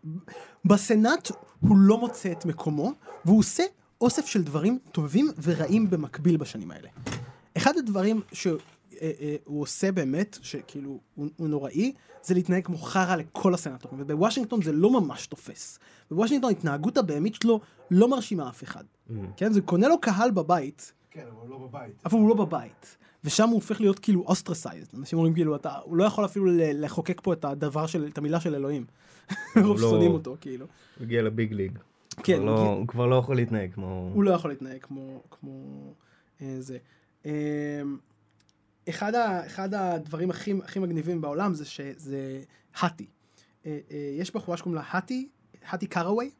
בסנאט 0.64 1.30
הוא 1.60 1.76
לא 1.78 1.98
מוצא 1.98 2.32
את 2.32 2.44
מקומו, 2.44 2.92
והוא 3.24 3.38
עושה 3.38 3.62
אוסף 4.00 4.26
של 4.26 4.42
דברים 4.42 4.78
טובים 4.92 5.30
ורעים 5.42 5.90
במקביל 5.90 6.36
בשנים 6.36 6.70
האלה. 6.70 6.88
אחד 7.56 7.76
הדברים 7.78 8.20
אה, 8.46 8.52
אה, 9.00 9.36
הוא 9.44 9.62
עושה 9.62 9.92
באמת, 9.92 10.38
שכאילו 10.42 11.00
הוא, 11.14 11.28
הוא 11.36 11.48
נוראי, 11.48 11.92
זה 12.22 12.34
להתנהג 12.34 12.64
כמו 12.64 12.78
חרא 12.78 13.16
לכל 13.16 13.54
הסנטורים, 13.54 14.00
ובוושינגטון 14.00 14.62
זה 14.62 14.72
לא 14.72 15.00
ממש 15.00 15.26
תופס. 15.26 15.78
בוושינגטון 16.10 16.48
ההתנהגות 16.50 16.98
הבהמית 16.98 17.34
שלו 17.34 17.60
לא 17.90 18.08
מרשימה 18.08 18.48
אף 18.48 18.62
אחד. 18.62 18.84
Mm. 18.84 19.12
כן, 19.36 19.52
זה 19.52 19.60
קונה 19.60 19.88
לו 19.88 20.00
קהל 20.00 20.30
בבית. 20.30 20.92
כן, 21.10 21.20
אבל 21.20 21.40
הוא 21.40 21.50
לא 21.50 21.58
בבית. 21.58 22.02
אבל 22.04 22.18
הוא 22.18 22.28
לא 22.28 22.34
בבית. 22.34 22.96
ושם 23.24 23.48
הוא 23.48 23.54
הופך 23.54 23.80
להיות 23.80 23.98
כאילו 23.98 24.24
ostracized. 24.26 24.88
אנשים 24.98 25.18
אומרים 25.18 25.34
כאילו, 25.34 25.56
אתה, 25.56 25.74
הוא 25.84 25.96
לא 25.96 26.04
יכול 26.04 26.24
אפילו 26.24 26.46
לחוקק 26.56 27.20
פה 27.20 27.32
את 27.32 27.44
הדבר 27.44 27.86
של, 27.86 28.06
את 28.06 28.18
המילה 28.18 28.40
של 28.40 28.54
אלוהים. 28.54 28.84
רוב 29.64 29.80
לא... 29.80 29.90
שונאים 29.90 30.10
אותו, 30.10 30.36
כאילו. 30.40 30.66
הוא 30.98 31.04
הגיע 31.04 31.22
ל 31.22 31.30
big 31.30 31.52
league. 31.52 31.78
כן. 32.22 32.38
הוא, 32.38 32.46
לא, 32.46 32.66
הוא 32.66 32.86
כבר 32.86 33.06
לא 33.06 33.16
יכול 33.16 33.36
להתנהג 33.36 33.72
כמו... 33.74 34.10
הוא 34.14 34.24
לא 34.24 34.30
יכול 34.30 34.50
להתנהג 34.50 34.82
כמו, 34.82 35.22
כמו 35.30 35.52
אה, 36.42 36.56
זה. 36.58 36.78
אה, 37.26 37.82
אחד, 38.90 39.14
ה, 39.14 39.46
אחד 39.46 39.74
הדברים 39.74 40.30
הכי, 40.30 40.54
הכי 40.64 40.78
מגניבים 40.78 41.20
בעולם 41.20 41.54
זה 41.54 41.64
שזה 41.64 42.42
האטי. 42.74 43.06
אה, 43.66 43.78
אה, 43.90 44.14
יש 44.18 44.34
בחורה 44.34 44.56
שקוראים 44.56 44.74
לה 44.74 44.82
האטי, 44.90 45.28
האטי 45.68 45.86
קארווי. 45.86 46.30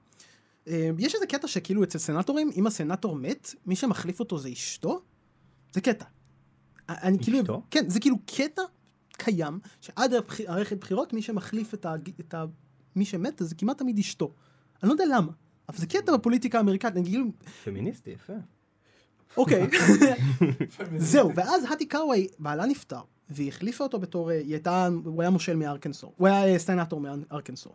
אה, 0.69 0.91
יש 0.99 1.15
איזה 1.15 1.27
קטע 1.27 1.49
שכאילו 1.49 1.85
אצל 1.85 1.99
סנטורים, 1.99 2.51
אם 2.57 2.67
הסנטור 2.67 3.17
מת, 3.17 3.55
מי 3.67 3.77
שמחליף 3.77 4.21
אותו 4.21 4.39
זה 4.39 4.49
אשתו? 4.49 5.01
זה 5.73 5.81
קטע. 5.81 6.05
אני 6.89 7.19
כאילו, 7.19 7.41
אשתו? 7.41 7.53
כאילו, 7.53 7.63
כן, 7.71 7.91
זה 7.91 8.01
כאילו 8.01 8.17
קטע 8.27 8.63
קיים, 9.13 9.59
שעד 9.81 10.13
ערכת 10.47 10.77
בחירות, 10.77 11.13
מי 11.13 11.23
שמחליף 11.23 11.75
את, 11.75 11.87
ה, 11.87 11.95
את 12.21 12.35
ה, 12.35 12.45
מי 12.97 13.05
שמת, 13.05 13.43
זה 13.45 13.55
כמעט 13.55 13.79
תמיד 13.79 13.99
אשתו. 13.99 14.35
אני 14.83 14.89
לא 14.89 14.95
יודע 14.95 15.05
למה, 15.17 15.33
אבל 15.69 15.79
זה 15.79 15.87
קטע 15.87 16.17
בפוליטיקה 16.17 16.59
האמריקאית, 16.59 16.97
אני 16.97 17.05
כאילו... 17.05 17.25
פמיניסטי, 17.65 18.11
יפה. 18.11 18.33
אוקיי, 19.37 19.67
זהו, 20.97 21.31
ואז 21.35 21.65
האטי 21.65 21.87
קאווי, 21.87 22.29
בעלה 22.39 22.67
נפטר, 22.67 23.01
והיא 23.29 23.49
החליפה 23.49 23.85
אותו 23.85 23.99
בתור, 23.99 24.31
היא 24.31 24.53
הייתה, 24.55 24.89
הוא 25.05 25.23
היה 25.23 25.31
מושל 25.31 25.57
מארקנסו, 25.57 26.13
הוא 26.17 26.29
היה 26.29 26.59
סנאטור 26.59 27.01
מארקנסו. 27.01 27.71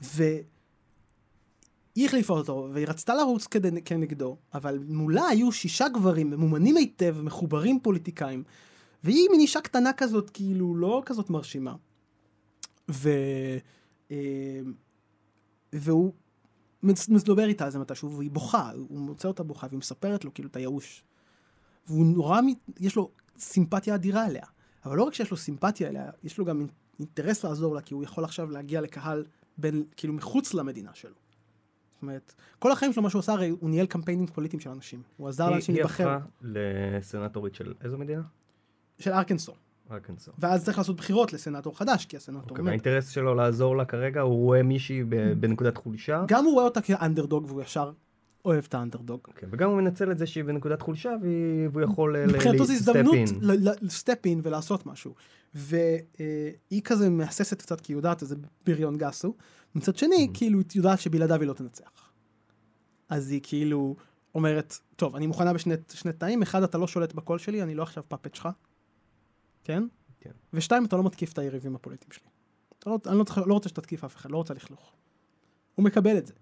והיא 0.00 0.44
החליפה 2.04 2.34
אותו, 2.34 2.68
והיא 2.72 2.86
רצתה 2.88 3.14
לרוץ 3.14 3.46
כנגדו, 3.84 4.36
אבל 4.54 4.78
מולה 4.88 5.28
היו 5.28 5.52
שישה 5.52 5.88
גברים 5.88 6.30
ממומנים 6.30 6.76
היטב, 6.76 7.16
מחוברים 7.22 7.80
פוליטיקאים, 7.80 8.44
והיא 9.04 9.28
מין 9.30 9.40
אישה 9.40 9.60
קטנה 9.60 9.92
כזאת, 9.92 10.30
כאילו, 10.30 10.76
לא 10.76 11.02
כזאת 11.06 11.30
מרשימה. 11.30 11.74
ו... 12.90 13.10
אה, 14.10 14.60
והוא 15.72 16.12
מדבר 16.82 17.44
איתה 17.44 17.64
על 17.64 17.70
זה 17.70 17.78
מתישהו, 17.78 18.12
והיא 18.12 18.30
בוכה, 18.30 18.70
הוא 18.88 18.98
מוצא 18.98 19.28
אותה 19.28 19.42
בוכה, 19.42 19.66
והיא 19.66 19.78
מספרת 19.78 20.24
לו 20.24 20.34
כאילו 20.34 20.48
את 20.48 20.56
הייאוש. 20.56 21.04
והוא 21.86 22.06
נורא, 22.06 22.40
יש 22.80 22.96
לו 22.96 23.10
סימפתיה 23.38 23.94
אדירה 23.94 24.26
אליה. 24.26 24.46
אבל 24.84 24.96
לא 24.96 25.02
רק 25.02 25.14
שיש 25.14 25.30
לו 25.30 25.36
סימפתיה 25.36 25.88
אליה, 25.88 26.10
יש 26.24 26.38
לו 26.38 26.44
גם 26.44 26.66
אינטרס 26.98 27.44
לעזור 27.44 27.74
לה, 27.74 27.80
כי 27.80 27.94
הוא 27.94 28.04
יכול 28.04 28.24
עכשיו 28.24 28.50
להגיע 28.50 28.80
לקהל 28.80 29.24
בין, 29.58 29.84
כאילו 29.96 30.14
מחוץ 30.14 30.54
למדינה 30.54 30.90
שלו. 30.94 31.14
זאת 31.92 32.02
אומרת, 32.02 32.34
כל 32.58 32.72
החיים 32.72 32.92
שלו, 32.92 33.02
מה 33.02 33.10
שהוא 33.10 33.20
עשה, 33.20 33.32
הרי 33.32 33.48
הוא 33.48 33.70
ניהל 33.70 33.86
קמפיינים 33.86 34.26
פוליטיים 34.26 34.60
של 34.60 34.70
אנשים. 34.70 35.02
הוא 35.16 35.28
עזר 35.28 35.50
לאנשים 35.50 35.74
להיבחר. 35.74 36.08
היא 36.08 36.16
הפכה 36.16 36.26
לסנטורית 36.42 37.54
של 37.54 37.74
איזו 37.80 37.98
מדינה? 37.98 38.22
של 38.98 39.12
ארקנסו. 39.12 39.54
ארקנסו. 39.92 40.32
ואז 40.38 40.64
צריך 40.64 40.78
לעשות 40.78 40.96
בחירות 40.96 41.32
לסנאטור 41.32 41.78
חדש, 41.78 42.06
כי 42.06 42.16
הסנאטור 42.16 42.50
אוקיי, 42.50 42.62
מת. 42.62 42.68
האינטרס 42.68 43.08
שלו 43.08 43.34
לעזור 43.34 43.76
לה 43.76 43.84
כרגע, 43.84 44.20
הוא 44.20 44.44
רואה 44.44 44.62
מישהי 44.62 45.04
בנקודת 45.40 45.76
חולשה. 45.76 46.24
גם 46.28 46.44
הוא 46.44 46.52
רואה 46.52 46.64
אותה 46.64 46.80
כאנדרדוג 46.80 47.44
והוא 47.48 47.62
ישר 47.62 47.92
אוהב 48.44 48.64
את 48.68 48.74
האנדרדוג. 48.74 49.20
אוקיי, 49.28 49.48
וגם 49.52 49.70
הוא 49.70 49.76
מנצל 49.76 50.10
את 50.10 50.18
זה 50.18 50.26
שהיא 50.26 50.44
בנקודת 50.44 50.82
חולשה 50.82 51.10
והוא 51.72 51.82
יכול 51.82 52.16
אין. 52.16 52.30
מבחינתו 52.30 52.64
זו 52.64 52.72
הזדמנות 52.72 53.16
לסטפ 53.80 54.26
אין 54.26 54.40
ולעשות 54.42 54.86
משהו. 54.86 55.14
והיא 55.54 56.82
כזה 56.84 57.10
מהססת 57.10 57.62
קצת 57.62 57.80
כי 57.80 57.92
היא 57.92 57.98
יודעת 57.98 58.22
איזה 58.22 58.36
בריון 58.66 58.98
גס 58.98 59.24
הוא. 59.24 59.34
מצד 59.74 59.96
שני, 59.96 60.28
mm-hmm. 60.28 60.36
כאילו, 60.36 60.58
היא 60.58 60.66
יודעת 60.74 61.00
שבלעדיו 61.00 61.40
היא 61.40 61.48
לא 61.48 61.52
תנצח. 61.52 62.10
אז 63.08 63.30
היא 63.30 63.40
כאילו 63.42 63.96
אומרת, 64.34 64.78
טוב, 64.96 65.16
אני 65.16 65.26
מוכנה 65.26 65.52
בשני 65.52 65.74
תנאים, 66.18 66.42
אחד, 66.42 66.62
אתה 66.62 66.78
לא 66.78 66.86
שולט 66.86 67.12
בקול 67.12 67.38
שלי, 67.38 67.62
אני 67.62 67.74
לא 67.74 67.82
עכשיו 67.82 68.04
פאפט 68.08 68.34
שלך. 68.34 68.48
כן? 69.64 69.82
כן. 70.20 70.30
ושתיים, 70.52 70.84
אתה 70.84 70.96
לא 70.96 71.02
מתקיף 71.02 71.32
את 71.32 71.38
היריבים 71.38 71.74
הפוליטיים 71.74 72.12
שלי. 72.12 72.28
לא, 72.86 72.98
אני 73.06 73.18
לא, 73.18 73.24
לא 73.46 73.54
רוצה 73.54 73.68
שתתקיף 73.68 74.04
אף 74.04 74.16
אחד, 74.16 74.30
לא 74.30 74.36
רוצה 74.36 74.54
לכלוך. 74.54 74.92
הוא 75.74 75.84
מקבל 75.84 76.18
את 76.18 76.26
זה. 76.26 76.32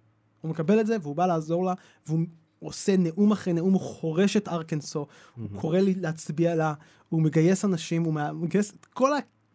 הוא 0.40 0.50
מקבל 0.50 0.80
את 0.80 0.86
זה, 0.86 0.96
והוא 1.02 1.16
בא 1.16 1.26
לעזור 1.26 1.64
לה, 1.64 1.74
והוא 2.06 2.26
עושה 2.60 2.96
נאום 2.96 3.32
אחרי 3.32 3.52
נאום, 3.52 3.72
הוא 3.72 3.80
חורש 3.80 4.36
את 4.36 4.48
ארקנסו, 4.48 5.06
mm-hmm. 5.06 5.40
הוא 5.40 5.60
קורא 5.60 5.78
לי 5.78 5.94
להצביע 5.94 6.54
לה, 6.54 6.74
הוא 7.08 7.22
מגייס 7.22 7.64
אנשים, 7.64 8.04
הוא 8.04 8.14
מגייס 8.32 8.72
את 8.80 8.86
כל 8.86 9.10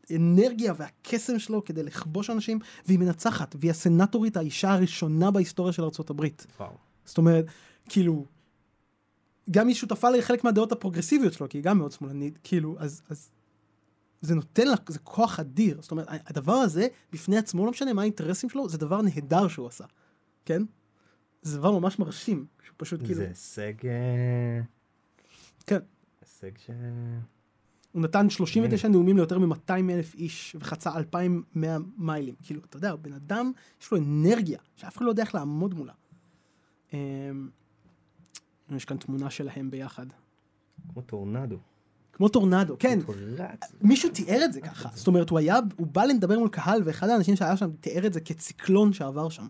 האנרגיה 0.09 0.73
והקסם 0.77 1.39
שלו 1.39 1.63
כדי 1.65 1.83
לכבוש 1.83 2.29
אנשים, 2.29 2.59
והיא 2.85 2.99
מנצחת, 2.99 3.55
והיא 3.59 3.71
הסנטורית, 3.71 4.37
האישה 4.37 4.73
הראשונה 4.73 5.31
בהיסטוריה 5.31 5.73
של 5.73 5.83
ארה"ב. 5.83 6.25
וואו. 6.59 6.71
זאת 7.05 7.17
אומרת, 7.17 7.45
כאילו, 7.89 8.25
גם 9.51 9.67
היא 9.67 9.75
שותפה 9.75 10.09
לחלק 10.09 10.43
מהדעות 10.43 10.71
הפרוגרסיביות 10.71 11.33
שלו, 11.33 11.49
כי 11.49 11.57
היא 11.57 11.63
גם 11.63 11.77
מאוד 11.77 11.91
שמאלנית, 11.91 12.39
כאילו, 12.43 12.75
אז, 12.79 13.01
אז 13.09 13.29
זה 14.21 14.35
נותן 14.35 14.67
לה, 14.67 14.75
זה 14.87 14.99
כוח 14.99 15.39
אדיר. 15.39 15.81
זאת 15.81 15.91
אומרת, 15.91 16.07
הדבר 16.09 16.53
הזה, 16.53 16.87
בפני 17.11 17.37
עצמו, 17.37 17.65
לא 17.65 17.71
משנה 17.71 17.93
מה 17.93 18.01
האינטרסים 18.01 18.49
שלו, 18.49 18.69
זה 18.69 18.77
דבר 18.77 19.01
נהדר 19.01 19.47
שהוא 19.47 19.67
עשה, 19.67 19.85
כן? 20.45 20.61
זה 21.41 21.57
דבר 21.57 21.79
ממש 21.79 21.99
מרשים, 21.99 22.45
שהוא 22.63 22.75
פשוט 22.77 22.99
כאילו... 22.99 23.15
זה 23.15 23.27
הישג... 23.27 23.85
אה, 23.85 24.61
כן. 25.65 25.79
הישג 26.21 26.57
ש... 26.57 26.69
הוא 27.91 28.01
נתן 28.01 28.29
39 28.29 28.87
נאומים 28.87 29.17
ליותר 29.17 29.39
מ-200 29.39 29.71
אלף 29.89 30.15
איש 30.15 30.55
וחצה 30.59 30.95
2,100 30.95 31.77
מיילים. 31.97 32.35
כאילו, 32.43 32.61
אתה 32.69 32.77
יודע, 32.77 32.95
בן 32.95 33.13
אדם, 33.13 33.51
יש 33.81 33.91
לו 33.91 33.97
אנרגיה, 33.97 34.59
שאף 34.75 34.97
אחד 34.97 35.05
לא 35.05 35.09
יודע 35.09 35.23
איך 35.23 35.35
לעמוד 35.35 35.73
מולה. 35.73 35.93
אמ, 36.93 37.49
יש 38.75 38.85
כאן 38.85 38.97
תמונה 38.97 39.29
שלהם 39.29 39.71
ביחד. 39.71 40.05
כמו 40.93 41.01
טורנדו. 41.01 41.57
כמו 42.15 42.29
טורנדו, 42.29 42.75
כן. 42.79 42.99
מישהו 43.81 44.09
תיאר 44.09 44.45
את 44.45 44.53
זה 44.53 44.61
ככה. 44.61 44.89
זאת 44.93 45.07
אומרת, 45.07 45.29
הוא 45.29 45.39
היה, 45.39 45.59
הוא 45.75 45.87
בא 45.87 46.03
לדבר 46.03 46.39
מול 46.39 46.49
קהל, 46.49 46.81
ואחד 46.85 47.09
האנשים 47.09 47.35
שהיה 47.35 47.57
שם 47.57 47.71
תיאר 47.79 48.05
את 48.05 48.13
זה 48.13 48.21
כציקלון 48.21 48.93
שעבר 48.93 49.29
שם. 49.29 49.47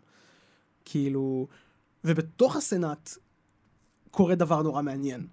כאילו, 0.85 1.47
ובתוך 2.03 2.55
הסנאט 2.55 3.09
קורה 4.11 4.35
דבר 4.35 4.61
נורא 4.61 4.81
מעניין. 4.81 5.27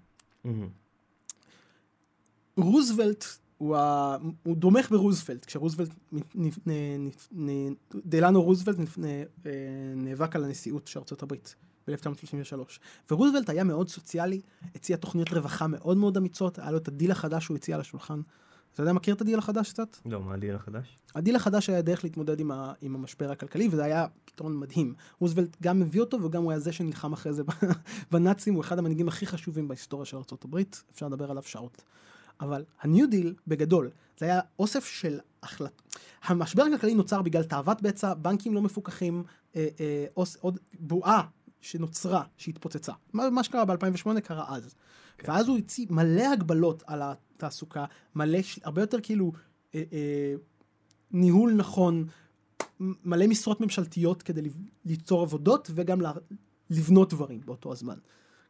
רוזוולט 2.57 3.25
הוא, 3.57 3.75
ה... 3.75 4.17
הוא 4.43 4.55
תומך 4.57 4.89
ברוזוולט, 4.89 5.45
כשרוזוולט, 5.45 5.89
דלאנו 7.93 8.41
רוזוולט 8.41 8.77
אה, 9.05 9.23
נאבק 9.95 10.35
על 10.35 10.43
הנשיאות 10.43 10.87
של 10.87 10.99
ארצות 10.99 11.23
הברית 11.23 11.55
ב-1933. 11.87 12.79
ורוזוולט 13.11 13.49
היה 13.49 13.63
מאוד 13.63 13.89
סוציאלי, 13.89 14.41
הציע 14.75 14.97
תוכניות 14.97 15.33
רווחה 15.33 15.67
מאוד 15.67 15.97
מאוד 15.97 16.17
אמיצות, 16.17 16.59
היה 16.59 16.71
לו 16.71 16.77
את 16.77 16.87
הדיל 16.87 17.11
החדש 17.11 17.43
שהוא 17.43 17.57
הציע 17.57 17.75
על 17.75 17.81
השולחן. 17.81 18.21
אתה 18.73 18.81
יודע, 18.81 18.93
מכיר 18.93 19.15
את 19.15 19.21
הדיל 19.21 19.39
החדש 19.39 19.69
קצת? 19.69 19.97
לא, 20.05 20.21
מה 20.21 20.33
הדיל 20.33 20.55
החדש? 20.55 20.97
הדיל 21.15 21.35
החדש 21.35 21.69
היה 21.69 21.81
דרך 21.81 22.03
להתמודד 22.03 22.39
עם, 22.39 22.51
ה, 22.51 22.73
עם 22.81 22.95
המשבר 22.95 23.31
הכלכלי, 23.31 23.67
וזה 23.71 23.83
היה 23.83 24.05
פתרון 24.25 24.57
מדהים. 24.57 24.93
רוזוולט 25.19 25.57
גם 25.63 25.81
הביא 25.81 26.01
אותו, 26.01 26.23
וגם 26.23 26.43
הוא 26.43 26.51
היה 26.51 26.59
זה 26.59 26.71
שנלחם 26.71 27.13
אחרי 27.13 27.33
זה 27.33 27.43
בנאצים, 28.11 28.53
הוא 28.53 28.61
אחד 28.61 28.79
המנהיגים 28.79 29.07
הכי 29.07 29.25
חשובים 29.25 29.67
בהיסטוריה 29.67 30.05
של 30.05 30.17
ארה"ב, 30.17 30.61
אפשר 30.91 31.07
לדבר 31.07 31.31
עליו 31.31 31.43
שעות. 31.43 31.83
אבל 32.39 32.65
הניו 32.81 33.09
דיל, 33.09 33.33
בגדול, 33.47 33.89
זה 34.17 34.25
היה 34.25 34.39
אוסף 34.59 34.85
של 34.85 35.19
החלטות. 35.43 35.97
המשבר 36.23 36.63
הכלכלי 36.63 36.95
נוצר 36.95 37.21
בגלל 37.21 37.43
תאוות 37.43 37.81
בצע, 37.81 38.13
בנקים 38.13 38.53
לא 38.53 38.61
מפוקחים, 38.61 39.23
אה, 39.55 39.67
אה, 39.79 40.05
אוס, 40.17 40.37
עוד 40.41 40.59
בועה 40.79 41.21
שנוצרה, 41.63 42.23
שהתפוצצה. 42.37 42.93
מה, 43.13 43.29
מה 43.29 43.43
שקרה 43.43 43.65
ב-2008 43.65 44.21
קרה 44.23 44.55
אז. 44.55 44.75
כן. 45.17 45.31
ואז 45.31 45.47
הוא 45.47 45.57
הציע 45.57 45.85
מלא 45.89 46.33
הגבלות 46.33 46.83
על 46.87 47.01
התעסוקה, 47.03 47.85
מלא, 48.15 48.39
הרבה 48.63 48.81
יותר 48.81 48.97
כאילו 49.03 49.31
אה, 49.75 49.83
אה, 49.93 50.33
ניהול 51.11 51.53
נכון, 51.53 52.07
מלא 52.79 53.27
משרות 53.27 53.61
ממשלתיות 53.61 54.23
כדי 54.23 54.41
ליצור 54.85 55.21
עבודות 55.21 55.71
וגם 55.73 56.01
לבנות 56.69 57.13
דברים 57.13 57.41
באותו 57.45 57.71
הזמן. 57.71 57.97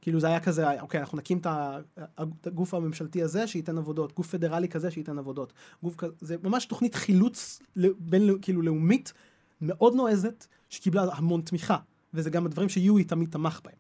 כאילו 0.02 0.20
זה 0.20 0.28
היה 0.28 0.40
כזה, 0.40 0.82
אוקיי, 0.82 1.00
אנחנו 1.00 1.18
נקים 1.18 1.38
את 1.38 2.48
הגוף 2.48 2.74
הממשלתי 2.74 3.24
הזה 3.24 3.48
שייתן 3.48 3.78
עבודות, 3.78 4.14
גוף 4.14 4.28
פדרלי 4.28 4.70
כזה 4.70 4.92
שייתן 4.92 5.18
עבודות. 5.18 5.54
גוף 5.84 5.96
כזה, 5.96 6.14
זה 6.22 6.36
ממש 6.44 6.66
תוכנית 6.66 6.96
חילוץ 6.96 7.60
בין, 8.00 8.30
כאילו 8.42 8.62
לאומית 8.62 9.14
מאוד 9.62 9.96
נועזת, 9.96 10.48
שקיבלה 10.70 11.14
המון 11.14 11.42
תמיכה, 11.42 11.78
וזה 12.14 12.30
גם 12.30 12.46
הדברים 12.46 12.70
שיואי 12.70 13.04
תמיד 13.04 13.30
תמך 13.30 13.62
בהם. 13.64 13.76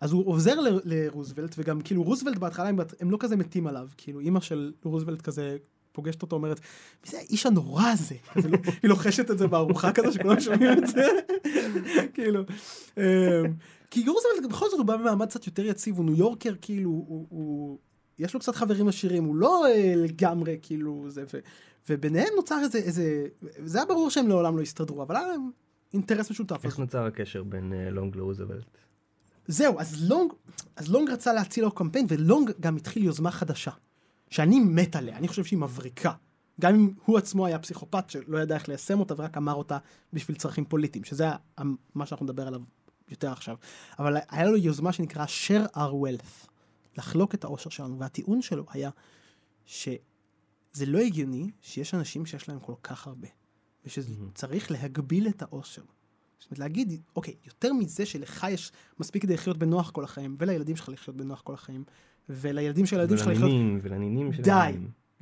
אז 0.00 0.12
הוא 0.12 0.26
עוזר 0.26 0.54
לרוזוולט, 0.84 1.54
וגם 1.58 1.80
כאילו 1.80 2.02
רוזוולט 2.02 2.38
בהתחלה 2.38 2.68
הם, 2.68 2.78
הם 3.00 3.10
לא 3.10 3.16
כזה 3.20 3.36
מתים 3.36 3.66
עליו, 3.66 3.88
כאילו 3.96 4.20
אימא 4.20 4.40
של 4.40 4.72
רוזוולט 4.84 5.22
כזה 5.22 5.56
פוגשת 5.92 6.22
אותו, 6.22 6.36
אומרת, 6.36 6.60
מי 7.04 7.10
זה 7.10 7.18
האיש 7.18 7.46
הנורא 7.46 7.84
הזה? 7.86 8.14
לא, 8.36 8.58
היא 8.82 8.88
לוחשת 8.88 9.30
את 9.30 9.38
זה 9.38 9.46
בארוחה 9.46 9.92
כזה, 9.92 10.12
שכולם 10.12 10.40
שומעים 10.40 10.78
את 10.78 10.86
זה, 10.86 11.02
כאילו. 12.14 12.42
אמ, 12.96 13.02
כי 13.90 14.00
רוזוולט 14.00 14.50
בכל 14.50 14.66
זאת 14.70 14.78
הוא 14.78 14.86
בא 14.86 14.96
במעמד 14.96 15.28
קצת 15.28 15.46
יותר 15.46 15.66
יציב, 15.66 15.96
הוא 15.96 16.04
ניו 16.04 16.16
יורקר, 16.16 16.54
כאילו, 16.60 16.90
הוא, 16.90 17.26
הוא, 17.28 17.78
יש 18.18 18.34
לו 18.34 18.40
קצת 18.40 18.54
חברים 18.54 18.88
עשירים, 18.88 19.24
הוא 19.24 19.36
לא 19.36 19.66
אה, 19.66 19.92
לגמרי, 19.96 20.58
כאילו, 20.62 21.04
זה, 21.08 21.24
ו, 21.34 21.38
וביניהם 21.88 22.34
נוצר 22.36 22.58
איזה, 22.62 22.78
איזה, 22.78 23.26
זה 23.64 23.78
היה 23.78 23.86
ברור 23.86 24.10
שהם 24.10 24.28
לעולם 24.28 24.56
לא 24.56 24.62
הסתדרו, 24.62 25.02
אבל 25.02 25.16
היה 25.16 25.28
להם 25.28 25.50
אינטרס 25.92 26.30
משותף. 26.30 26.64
איך 26.64 26.78
נוצר 26.78 27.04
הקשר 27.04 27.42
בין 27.42 27.72
uh, 27.72 27.90
לונג 27.90 28.16
לרוזוולט? 28.16 28.78
זהו, 29.46 29.80
אז 29.80 30.10
לונג, 30.10 30.32
אז 30.76 30.88
לונג 30.88 31.10
רצה 31.10 31.32
להציע 31.32 31.64
לו 31.64 31.70
קמפיין, 31.70 32.06
ולונג 32.08 32.50
גם 32.60 32.76
התחיל 32.76 33.04
יוזמה 33.04 33.30
חדשה, 33.30 33.70
שאני 34.30 34.60
מת 34.60 34.96
עליה, 34.96 35.16
אני 35.16 35.28
חושב 35.28 35.44
שהיא 35.44 35.58
מבריקה. 35.58 36.12
גם 36.60 36.74
אם 36.74 36.92
הוא 37.04 37.18
עצמו 37.18 37.46
היה 37.46 37.58
פסיכופת 37.58 38.10
שלא 38.10 38.38
ידע 38.38 38.54
איך 38.54 38.68
ליישם 38.68 39.00
אותה 39.00 39.14
ורק 39.16 39.36
אמר 39.36 39.54
אותה 39.54 39.78
בשביל 40.12 40.36
צרכים 40.36 40.64
פוליטיים, 40.64 41.04
שזה 41.04 41.28
מה 41.94 42.06
שאנחנו 42.06 42.24
נדבר 42.26 42.46
עליו 42.46 42.60
יותר 43.10 43.32
עכשיו. 43.32 43.56
אבל 43.98 44.16
היה 44.28 44.46
לו 44.46 44.56
יוזמה 44.56 44.92
שנקרא 44.92 45.24
share 45.24 45.76
our 45.76 45.76
wealth, 45.76 46.48
לחלוק 46.98 47.34
את 47.34 47.44
העושר 47.44 47.70
שלנו, 47.70 47.98
והטיעון 47.98 48.42
שלו 48.42 48.64
היה 48.70 48.90
שזה 49.66 50.86
לא 50.86 50.98
הגיוני 50.98 51.50
שיש 51.60 51.94
אנשים 51.94 52.26
שיש 52.26 52.48
להם 52.48 52.60
כל 52.60 52.74
כך 52.82 53.06
הרבה, 53.06 53.28
ושצריך. 53.84 54.70
להגביל 54.70 55.28
את 55.28 55.42
העושר. 55.42 55.82
זאת 56.38 56.50
אומרת, 56.50 56.58
להגיד, 56.58 57.00
אוקיי, 57.16 57.34
יותר 57.46 57.72
מזה 57.72 58.06
שלך 58.06 58.46
יש 58.50 58.72
מספיק 59.00 59.22
כדי 59.22 59.34
לחיות 59.34 59.58
בנוח 59.58 59.90
כל 59.90 60.04
החיים, 60.04 60.36
ולילדים 60.38 60.76
שלך 60.76 60.88
לחיות 60.88 61.16
בנוח 61.16 61.40
כל 61.40 61.54
החיים, 61.54 61.84
ולילדים 62.28 62.86
של 62.86 62.96
הילדים 62.96 63.16
שלך 63.16 63.26
לחיות... 63.26 63.42
ולנינים, 63.42 63.80
ולנינים 63.82 64.32
של 64.32 64.42
די. 64.42 64.72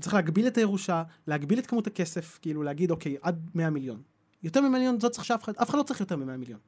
צריך 0.01 0.15
להגביל 0.15 0.47
את 0.47 0.59
הירושה, 0.59 1.03
להגביל 1.27 1.59
את 1.59 1.67
כמות 1.67 1.87
הכסף, 1.87 2.39
כאילו 2.43 2.63
להגיד, 2.63 2.91
אוקיי, 2.91 3.17
עד 3.23 3.51
100 3.55 3.71
מיליון. 3.71 4.03
יותר 4.43 4.61
מ-100 4.61 4.69
מיליון, 4.69 5.01
זאת 5.01 5.13
צריך 5.13 5.25
שאף 5.25 5.45
אחד, 5.45 5.53
אף 5.57 5.71
אחד 5.71 5.79
לא 5.79 5.83
צריך 5.83 6.01
יותר 6.01 6.17
מ-100 6.17 6.37
מיליון. 6.37 6.61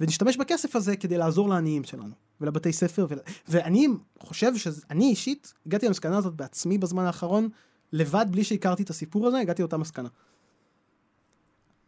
ונשתמש 0.00 0.36
בכסף 0.36 0.76
הזה 0.76 0.96
כדי 0.96 1.18
לעזור 1.18 1.48
לעניים 1.48 1.84
שלנו, 1.84 2.14
ולבתי 2.40 2.72
ספר, 2.72 3.06
ו... 3.10 3.14
ואני 3.48 3.86
חושב 4.18 4.56
שאני 4.56 5.04
אישית, 5.04 5.54
הגעתי 5.66 5.86
למסקנה 5.86 6.16
הזאת 6.18 6.34
בעצמי 6.34 6.78
בזמן 6.78 7.04
האחרון, 7.04 7.48
לבד, 7.92 8.26
בלי 8.30 8.44
שהכרתי 8.44 8.82
את 8.82 8.90
הסיפור 8.90 9.26
הזה, 9.26 9.38
הגעתי 9.38 9.62
לאותה 9.62 9.76
מסקנה. 9.76 10.08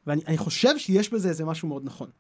ואני 0.06 0.38
חושב 0.38 0.78
שיש 0.78 1.12
בזה 1.12 1.28
איזה 1.28 1.44
משהו 1.44 1.68
מאוד 1.68 1.84
נכון. 1.84 2.10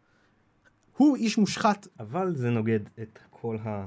הוא 0.96 1.16
איש 1.16 1.38
מושחת. 1.38 1.86
אבל 2.00 2.36
זה 2.36 2.50
נוגד 2.50 2.80
את 3.02 3.18
כל 3.30 3.56
ה... 3.64 3.86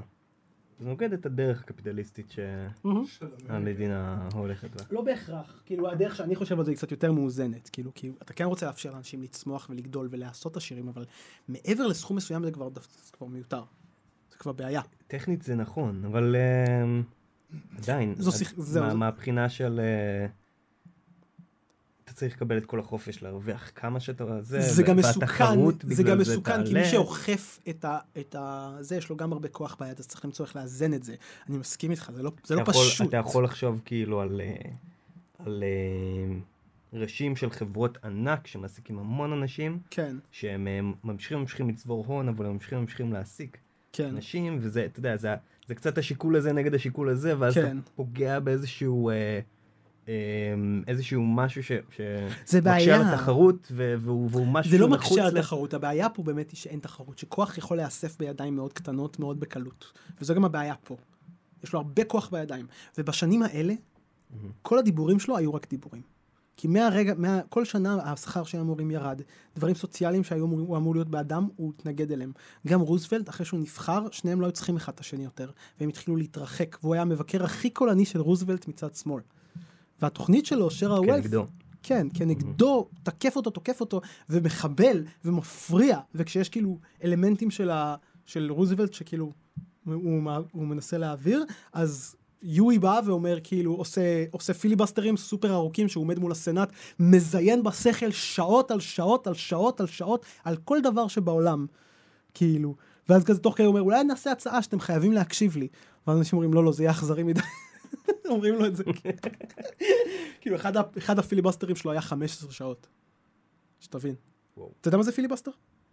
זה 0.80 0.86
נוגד 0.86 1.12
את 1.12 1.26
הדרך 1.26 1.62
הקפיטליסטית 1.62 2.30
שהמדינה 2.30 4.28
הולכת 4.32 4.70
בה. 4.70 4.84
לא 4.90 5.02
בהכרח, 5.02 5.62
כאילו 5.66 5.90
הדרך 5.90 6.16
שאני 6.16 6.36
חושב 6.36 6.58
על 6.58 6.64
זה 6.64 6.70
היא 6.70 6.76
קצת 6.76 6.90
יותר 6.90 7.12
מאוזנת, 7.12 7.68
כאילו 7.72 7.90
כי 7.94 8.12
אתה 8.22 8.32
כן 8.32 8.44
רוצה 8.44 8.66
לאפשר 8.66 8.90
לאנשים 8.90 9.22
לצמוח 9.22 9.66
ולגדול 9.70 10.08
ולעשות 10.10 10.56
עשירים, 10.56 10.88
אבל 10.88 11.04
מעבר 11.48 11.86
לסכום 11.86 12.16
מסוים 12.16 12.44
זה 12.44 12.50
כבר, 12.50 12.68
זה 12.74 13.12
כבר 13.12 13.26
מיותר, 13.26 13.62
זה 14.30 14.36
כבר 14.38 14.52
בעיה. 14.52 14.82
טכנית 15.06 15.42
זה 15.42 15.54
נכון, 15.54 16.04
אבל 16.04 16.36
uh, 17.52 17.58
עדיין, 17.82 18.14
מהבחינה 18.94 19.48
של... 19.48 19.80
Uh, 20.28 20.43
צריך 22.12 22.34
לקבל 22.34 22.58
את 22.58 22.66
כל 22.66 22.80
החופש 22.80 23.22
להרוויח 23.22 23.70
כמה 23.74 24.00
שאתה... 24.00 24.42
זה, 24.42 24.60
זה 24.60 24.82
גם 24.82 24.96
מסוכן, 24.96 25.44
זה 25.82 26.02
גם 26.02 26.18
מסוכן, 26.18 26.66
כי 26.66 26.74
מי 26.74 26.84
שאוכף 26.84 27.60
את, 27.68 27.84
ה, 27.84 27.98
את 28.20 28.34
ה... 28.34 28.76
זה, 28.80 28.96
יש 28.96 29.10
לו 29.10 29.16
גם 29.16 29.32
הרבה 29.32 29.48
כוח 29.48 29.76
ביד, 29.80 29.98
אז 29.98 30.06
צריך 30.06 30.24
למצוא 30.24 30.46
איך 30.46 30.56
לאזן 30.56 30.94
את 30.94 31.02
זה. 31.02 31.14
אני 31.48 31.58
מסכים 31.58 31.90
איתך, 31.90 32.10
זה 32.14 32.22
לא, 32.22 32.32
זה 32.44 32.54
לא 32.54 32.60
יכול, 32.60 32.74
פשוט. 32.74 33.08
אתה 33.08 33.16
יכול 33.16 33.44
לחשוב 33.44 33.80
כאילו 33.84 34.20
על, 34.20 34.40
אה, 34.40 34.46
על, 35.38 35.46
על 35.46 35.64
אה, 35.64 37.00
ראשים 37.00 37.36
של 37.36 37.50
חברות 37.50 37.98
ענק 38.04 38.46
שמעסיקים 38.46 38.98
המון 38.98 39.32
אנשים, 39.32 39.78
כן. 39.90 40.16
שהם 40.32 40.68
אה, 40.68 40.80
ממשיכים 41.04 41.38
ממשיכים 41.38 41.68
לצבור 41.68 42.04
הון, 42.06 42.28
אבל 42.28 42.46
הם 42.46 42.52
ממשיכים 42.52 42.78
ממשיכים 42.78 43.12
להעסיק 43.12 43.58
כן. 43.92 44.08
אנשים, 44.08 44.58
וזה, 44.60 44.84
אתה 44.84 44.98
יודע, 44.98 45.16
זה, 45.16 45.34
זה 45.66 45.74
קצת 45.74 45.98
השיקול 45.98 46.36
הזה 46.36 46.52
נגד 46.52 46.74
השיקול 46.74 47.08
הזה, 47.08 47.38
ואז 47.38 47.54
כן. 47.54 47.78
אתה 47.78 47.90
פוגע 47.94 48.40
באיזשהו... 48.40 49.10
אה, 49.10 49.40
איזשהו 50.86 51.22
משהו 51.22 51.62
ש... 51.62 51.72
זה 52.46 52.60
בעיה. 52.60 52.98
מקשה 52.98 53.08
על 53.08 53.14
התחרות 53.14 53.72
והוא, 53.74 54.28
והוא 54.30 54.46
משהו 54.46 54.72
זה 54.72 54.78
לא 54.78 54.88
מקשה 54.88 55.26
על 55.26 55.36
התחרות, 55.36 55.74
הבעיה 55.74 56.08
פה 56.08 56.22
באמת 56.22 56.50
היא 56.50 56.58
שאין 56.58 56.80
תחרות, 56.80 57.18
שכוח 57.18 57.58
יכול 57.58 57.76
להיאסף 57.76 58.18
בידיים 58.18 58.56
מאוד 58.56 58.72
קטנות 58.72 59.18
מאוד 59.18 59.40
בקלות, 59.40 59.92
וזו 60.20 60.34
גם 60.34 60.44
הבעיה 60.44 60.74
פה. 60.84 60.96
יש 61.64 61.72
לו 61.72 61.78
הרבה 61.78 62.04
כוח 62.04 62.28
בידיים, 62.32 62.66
ובשנים 62.98 63.42
האלה, 63.42 63.74
mm-hmm. 63.74 64.36
כל 64.62 64.78
הדיבורים 64.78 65.18
שלו 65.18 65.36
היו 65.36 65.54
רק 65.54 65.70
דיבורים. 65.70 66.02
כי 66.56 66.68
מהרגע, 66.68 67.14
מה, 67.16 67.40
כל 67.48 67.64
שנה 67.64 68.12
השכר 68.12 68.44
של 68.44 68.60
המורים 68.60 68.90
ירד, 68.90 69.20
דברים 69.56 69.74
סוציאליים 69.74 70.24
שהוא 70.24 70.76
אמור 70.76 70.94
להיות 70.94 71.08
באדם, 71.08 71.48
הוא 71.56 71.72
התנגד 71.78 72.12
אליהם. 72.12 72.32
גם 72.66 72.80
רוזוולט, 72.80 73.28
אחרי 73.28 73.46
שהוא 73.46 73.60
נבחר, 73.60 74.06
שניהם 74.10 74.40
לא 74.40 74.46
היו 74.46 74.52
צריכים 74.52 74.76
אחד 74.76 74.92
את 74.92 75.00
השני 75.00 75.24
יותר, 75.24 75.50
והם 75.80 75.88
התחילו 75.88 76.16
להתרחק, 76.16 76.76
והוא 76.82 76.94
היה 76.94 77.02
המבקר 77.02 77.44
הכי 77.44 77.70
קולני 77.70 78.04
של 78.04 78.20
רוזוולט 78.20 78.68
מצד 78.68 78.94
שמאל. 78.94 79.22
והתוכנית 80.04 80.46
שלו, 80.46 80.70
שרה 80.70 81.00
וולף... 81.00 81.22
כנגדו. 81.22 81.46
כן, 81.82 82.06
כנגדו, 82.14 82.88
mm-hmm. 82.90 82.98
תקף 83.02 83.36
אותו, 83.36 83.50
תוקף 83.50 83.80
אותו, 83.80 84.00
ומחבל, 84.30 85.04
ומפריע, 85.24 85.98
וכשיש 86.14 86.48
כאילו 86.48 86.78
אלמנטים 87.04 87.50
של, 87.50 87.70
ה, 87.70 87.96
של 88.26 88.52
רוזוולט 88.52 88.92
שכאילו 88.92 89.32
הוא, 89.84 90.30
הוא 90.52 90.66
מנסה 90.66 90.98
להעביר, 90.98 91.44
אז 91.72 92.16
יואי 92.42 92.78
בא 92.78 93.00
ואומר 93.04 93.38
כאילו, 93.44 93.74
עושה, 93.74 94.24
עושה 94.30 94.54
פיליבסטרים 94.54 95.16
סופר 95.16 95.52
ארוכים 95.54 95.88
שהוא 95.88 96.04
עומד 96.04 96.18
מול 96.18 96.32
הסנאט, 96.32 96.72
מזיין 96.98 97.62
בשכל 97.62 98.10
שעות 98.10 98.70
על 98.70 98.80
שעות 98.80 99.26
על 99.26 99.34
שעות 99.34 99.80
על 99.80 99.86
שעות, 99.86 100.24
על 100.44 100.56
כל 100.56 100.80
דבר 100.80 101.08
שבעולם, 101.08 101.66
כאילו. 102.34 102.74
ואז 103.08 103.24
כזה 103.24 103.38
תוך 103.38 103.56
כדי 103.56 103.66
הוא 103.66 103.70
אומר, 103.70 103.82
אולי 103.82 104.04
נעשה 104.04 104.32
הצעה 104.32 104.62
שאתם 104.62 104.80
חייבים 104.80 105.12
להקשיב 105.12 105.56
לי. 105.56 105.68
ואז 106.06 106.18
אנשים 106.18 106.36
אומרים, 106.36 106.54
לא, 106.54 106.64
לא, 106.64 106.72
זה 106.72 106.82
יהיה 106.82 106.90
אכזרי 106.90 107.22
מדי. 107.22 107.40
אומרים 108.30 108.54
לו 108.54 108.66
את 108.66 108.76
זה. 108.76 108.84
כאילו, 110.40 110.56
אחד 110.98 111.18
הפיליבסטרים 111.18 111.76
שלו 111.76 111.90
היה 111.90 112.00
15 112.00 112.52
שעות. 112.52 112.86
שתבין. 113.80 114.14
אתה 114.80 114.88
יודע 114.88 114.96
מה 114.96 115.02
זה 115.02 115.12
פיליבסטר? 115.12 115.50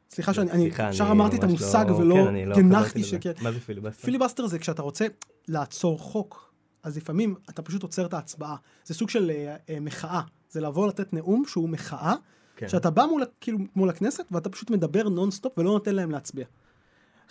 סליחה 0.09 0.34
שאני 0.34 0.70
ישר 0.89 1.12
אמרתי 1.12 1.38
את 1.38 1.43
המושג 1.43 1.86
לא- 1.89 1.95
ולא 1.95 2.16
הנחתי 2.55 3.03
כן, 3.03 3.07
שכן. 3.07 3.32
מה 3.41 3.51
זה 3.51 3.59
פיליבסטר? 3.59 4.05
פיליבסטר 4.05 4.47
זה 4.47 4.59
כשאתה 4.59 4.82
רוצה 4.82 5.07
לעצור 5.47 5.99
חוק, 5.99 6.53
אז 6.84 6.97
לפעמים 6.97 7.36
אתה 7.49 7.62
פשוט 7.62 7.84
עוצר 7.84 8.05
את 8.05 8.14
ההצבעה. 8.14 8.55
זה 8.86 8.93
סוג 8.93 9.09
של 9.09 9.32
אה, 9.32 9.55
אה, 9.70 9.80
מחאה. 9.80 10.22
זה 10.49 10.62
לבוא 10.62 10.88
לתת 10.88 11.14
נאום 11.14 11.43
שהוא 11.47 11.70
מחאה, 11.70 12.16
כן. 12.55 12.68
שאתה 12.68 12.89
בא 12.89 13.05
מול, 13.05 13.24
כאילו, 13.41 13.57
מול 13.76 13.89
הכנסת 13.89 14.26
ואתה 14.32 14.49
פשוט 14.49 14.70
מדבר 14.70 15.09
נונסטופ 15.09 15.57
ולא 15.57 15.72
נותן 15.72 15.95
להם 15.95 16.12
להצביע. 16.12 16.45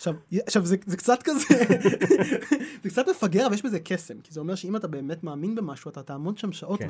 עכשיו, 0.01 0.13
עכשיו 0.45 0.65
זה, 0.65 0.75
זה 0.85 0.97
קצת 0.97 1.23
כזה, 1.23 1.39
זה 2.83 2.89
קצת 2.89 3.05
מפגר 3.09 3.47
ויש 3.51 3.65
בזה 3.65 3.79
קסם, 3.79 4.21
כי 4.23 4.33
זה 4.33 4.39
אומר 4.39 4.55
שאם 4.55 4.75
אתה 4.75 4.87
באמת 4.87 5.23
מאמין 5.23 5.55
במשהו, 5.55 5.91
אתה 5.91 6.03
תעמוד 6.03 6.37
שם 6.37 6.51
שעות, 6.51 6.79
כן. 6.79 6.87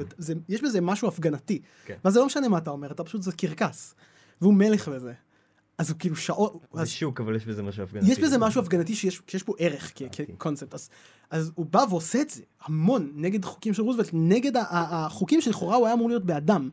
ויש 0.50 0.62
בזה 0.62 0.82
משהו 0.82 1.08
הפגנתי. 1.08 1.62
כן. 1.86 1.96
ואז 2.06 2.14
זה 2.14 2.20
לא 2.20 2.26
משנה 2.26 2.48
מה 2.48 2.58
אתה 2.58 2.70
אומר, 2.70 2.92
אתה 2.92 3.04
פשוט, 3.04 3.22
זה 3.22 3.32
קרקס. 3.32 3.96
והוא 4.42 4.54
מלך 4.54 4.88
בזה. 4.88 5.14
אז 5.78 5.90
הוא 5.90 6.00
כאילו 6.00 6.16
שעות... 6.16 6.66
זה 6.74 6.82
אז... 6.82 6.90
שוק, 6.90 7.22
אבל 7.22 7.36
יש 7.36 7.46
בזה 7.46 7.64
משהו 7.64 7.84
הפגנתי. 7.84 8.12
יש 8.12 8.20
בזה 8.20 8.38
משהו 8.38 8.62
הפגנתי 8.62 8.96
שיש, 8.96 9.22
שיש 9.28 9.44
בו 9.44 9.56
ערך 9.58 9.92
כקונספט. 10.12 10.74
אז, 10.74 10.90
אז 11.30 11.52
הוא 11.56 11.66
בא 11.66 11.86
ועושה 11.90 12.22
את 12.22 12.30
זה 12.30 12.42
המון 12.62 13.12
נגד 13.16 13.46
חוקים 13.46 13.74
של 13.74 13.82
רוזוולט, 13.82 14.10
נגד 14.14 14.52
החוקים 14.70 15.42
שלכאורה 15.42 15.76
הוא 15.76 15.86
היה 15.86 15.94
אמור 15.94 16.08
להיות 16.10 16.26
באדם. 16.26 16.70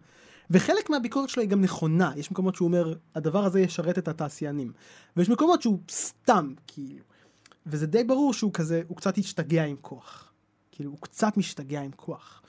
וחלק 0.50 0.90
מהביקורת 0.90 1.28
שלו 1.28 1.42
היא 1.42 1.50
גם 1.50 1.60
נכונה, 1.60 2.12
יש 2.16 2.30
מקומות 2.30 2.54
שהוא 2.54 2.68
אומר, 2.68 2.94
הדבר 3.14 3.44
הזה 3.44 3.60
ישרת 3.60 3.98
את 3.98 4.08
התעשיינים. 4.08 4.72
ויש 5.16 5.28
מקומות 5.28 5.62
שהוא 5.62 5.78
סתם, 5.90 6.54
כאילו. 6.66 7.04
וזה 7.66 7.86
די 7.86 8.04
ברור 8.04 8.32
שהוא 8.32 8.52
כזה, 8.52 8.82
הוא 8.88 8.96
קצת 8.96 9.18
השתגע 9.18 9.64
עם 9.64 9.76
כוח. 9.80 10.32
כאילו, 10.70 10.90
הוא 10.90 10.98
קצת 11.00 11.36
משתגע 11.36 11.80
עם 11.80 11.90
כוח. 11.96 12.42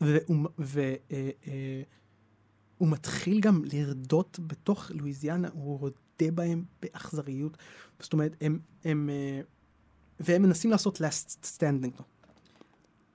והוא, 0.00 0.48
ו, 0.58 0.80
אה, 1.10 1.30
אה, 1.48 1.82
מתחיל 2.80 3.40
גם 3.40 3.62
לרדות 3.72 4.38
בתוך 4.46 4.90
לואיזיאנה, 4.94 5.48
הוא 5.52 5.78
רודה 5.78 6.32
בהם 6.34 6.64
באכזריות. 6.82 7.56
זאת 8.00 8.12
אומרת, 8.12 8.36
הם, 8.40 8.58
הם, 8.84 9.10
אה, 9.10 9.40
והם 10.20 10.42
מנסים 10.42 10.70
לעשות 10.70 11.00
last 11.00 11.46
standing. 11.56 12.02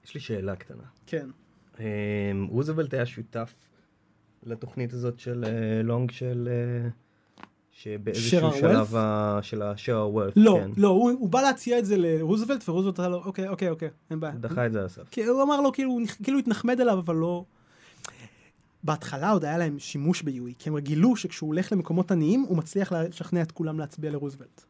יש 0.04 0.14
לי 0.14 0.20
שאלה 0.20 0.56
קטנה. 0.56 0.84
כן. 1.06 1.30
רוזוולט 2.48 2.94
היה 2.94 3.06
שותף 3.06 3.54
לתוכנית 4.46 4.92
הזאת 4.92 5.18
של 5.18 5.44
אה, 5.46 5.82
לונג 5.82 6.10
של... 6.10 6.48
אה, 6.50 6.88
שבאיזשהו 7.70 8.52
שלב 8.52 8.96
ה... 8.96 9.38
של 9.42 9.62
ה-share 9.62 10.16
wealth, 10.16 10.32
לא, 10.36 10.58
כן. 10.60 10.70
לא, 10.76 10.88
הוא, 10.88 11.10
הוא 11.10 11.28
בא 11.28 11.42
להציע 11.42 11.78
את 11.78 11.86
זה 11.86 11.96
לרוזוולט, 11.98 12.68
ורוזוולט 12.68 13.00
אמר 13.00 13.08
לו, 13.08 13.22
אוקיי, 13.24 13.48
אוקיי, 13.48 13.70
אוקיי, 13.70 13.88
אין 14.10 14.20
בעיה. 14.20 14.34
דחה 14.34 14.66
את 14.66 14.72
זה 14.72 14.84
הסף. 14.84 15.08
כי 15.10 15.24
הוא 15.24 15.42
אמר 15.42 15.60
לו, 15.60 15.72
כאילו, 15.72 15.98
כאילו 16.22 16.38
התנחמד 16.38 16.80
אליו, 16.80 16.98
אבל 16.98 17.14
לא... 17.14 17.44
בהתחלה 18.84 19.30
עוד 19.30 19.44
היה 19.44 19.58
להם 19.58 19.78
שימוש 19.78 20.22
ביואי, 20.22 20.54
כי 20.58 20.68
הם 20.68 20.78
גילו 20.78 21.16
שכשהוא 21.16 21.48
הולך 21.48 21.72
למקומות 21.72 22.10
עניים, 22.10 22.40
הוא 22.48 22.56
מצליח 22.56 22.92
לשכנע 22.92 23.42
את 23.42 23.52
כולם 23.52 23.78
להצביע 23.78 24.10
לרוזוולט. 24.10 24.64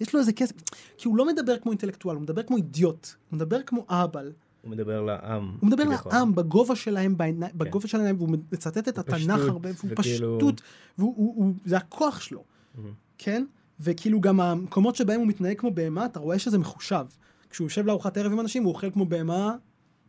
יש 0.00 0.14
לו 0.14 0.20
איזה 0.20 0.32
כסף, 0.32 0.54
כי 0.98 1.08
הוא 1.08 1.16
לא 1.16 1.26
מדבר 1.26 1.58
כמו 1.58 1.72
אינטלקטואל, 1.72 2.14
הוא 2.14 2.22
מדבר 2.22 2.42
כמו 2.42 2.56
אידיוט, 2.56 3.08
הוא 3.30 3.36
מדבר 3.36 3.62
כמו 3.62 3.86
אהבל. 3.90 4.32
הוא 4.62 4.70
מדבר 4.70 5.02
לעם. 5.02 5.52
הוא 5.60 5.68
מדבר 5.68 5.84
לעם, 6.06 6.34
בגובה 6.34 6.76
שלהם, 6.76 7.16
בעיני, 7.16 7.46
כן. 7.46 7.58
בגובה 7.58 7.88
שלהם, 7.88 8.16
והוא 8.18 8.28
מצטט 8.52 8.88
את 8.88 8.98
התנ"ך 8.98 9.40
הרבה, 9.40 9.68
והוא 9.74 9.90
וכאילו... 9.92 10.38
פשטות, 10.38 10.62
וזה 11.64 11.76
הכוח 11.76 12.20
שלו, 12.20 12.40
mm-hmm. 12.40 12.80
כן? 13.18 13.44
וכאילו 13.80 14.20
גם 14.20 14.40
המקומות 14.40 14.96
שבהם 14.96 15.20
הוא 15.20 15.28
מתנהג 15.28 15.58
כמו 15.58 15.70
בהמה, 15.70 16.04
אתה 16.04 16.20
רואה 16.20 16.38
שזה 16.38 16.58
מחושב. 16.58 17.04
כשהוא 17.50 17.64
יושב 17.64 17.86
לארוחת 17.86 18.16
ערב 18.16 18.32
עם 18.32 18.40
אנשים, 18.40 18.64
הוא 18.64 18.72
אוכל 18.72 18.90
כמו 18.90 19.06
בהמה, 19.06 19.56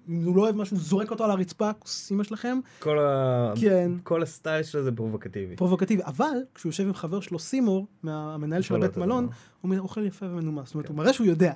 אם 0.10 0.24
הוא 0.26 0.36
לא 0.36 0.42
אוהב 0.42 0.56
משהו, 0.56 0.78
זורק 0.78 1.12
אותו 1.12 1.24
על 1.24 1.32
הרצפה, 1.32 1.74
כוס 1.74 2.12
אמא 2.12 2.24
שלכם. 2.24 2.60
כל, 2.80 3.00
ה... 3.00 3.54
כן. 3.62 3.92
כל 4.04 4.24
הסטייל 4.24 4.64
שלו 4.64 4.84
זה 4.84 4.92
פרובוקטיבי. 4.92 5.56
פרובוקטיבי, 5.56 6.04
אבל 6.06 6.38
כשהוא 6.56 6.70
יושב 6.70 6.84
עם 6.84 6.94
חבר 6.94 7.20
שלו 7.20 7.40
סימור, 7.40 7.88
המנהל 8.04 8.62
של 8.62 8.76
הבית 8.76 8.98
מלון, 8.98 9.28
הוא 9.62 9.78
אוכל 9.78 10.06
יפה 10.06 10.26
ומנומס. 10.26 10.66
זאת 10.66 10.76
אומרת, 10.76 10.88
כן. 10.88 10.94
הוא 10.94 10.98
מראה 10.98 11.14
שהוא 11.14 11.28
יודע. 11.28 11.54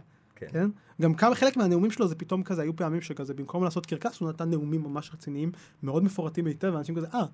כן. 0.47 0.51
כן? 0.53 0.69
גם 1.01 1.13
כמה 1.13 1.35
חלק 1.35 1.57
מהנאומים 1.57 1.91
שלו 1.91 2.07
זה 2.07 2.15
פתאום 2.15 2.43
כזה, 2.43 2.61
היו 2.61 2.75
פעמים 2.75 3.01
שכזה, 3.01 3.33
במקום 3.33 3.63
לעשות 3.63 3.85
קרקס, 3.85 4.19
הוא 4.19 4.29
נתן 4.29 4.49
נאומים 4.49 4.83
ממש 4.83 5.11
רציניים, 5.13 5.51
מאוד 5.83 6.03
מפורטים 6.03 6.45
היטב, 6.45 6.71
ואנשים 6.73 6.95
כזה, 6.95 7.07
אה, 7.13 7.25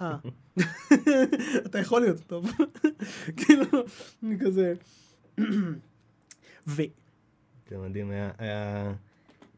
אה, 0.00 0.16
אתה 1.66 1.78
יכול 1.78 2.00
להיות 2.00 2.20
טוב. 2.20 2.52
כאילו, 3.36 3.64
כזה. 4.40 4.74
ו... 6.68 6.82
זה 7.70 7.78
מדהים, 7.78 8.10
היה, 8.10 8.30
היה, 8.38 8.92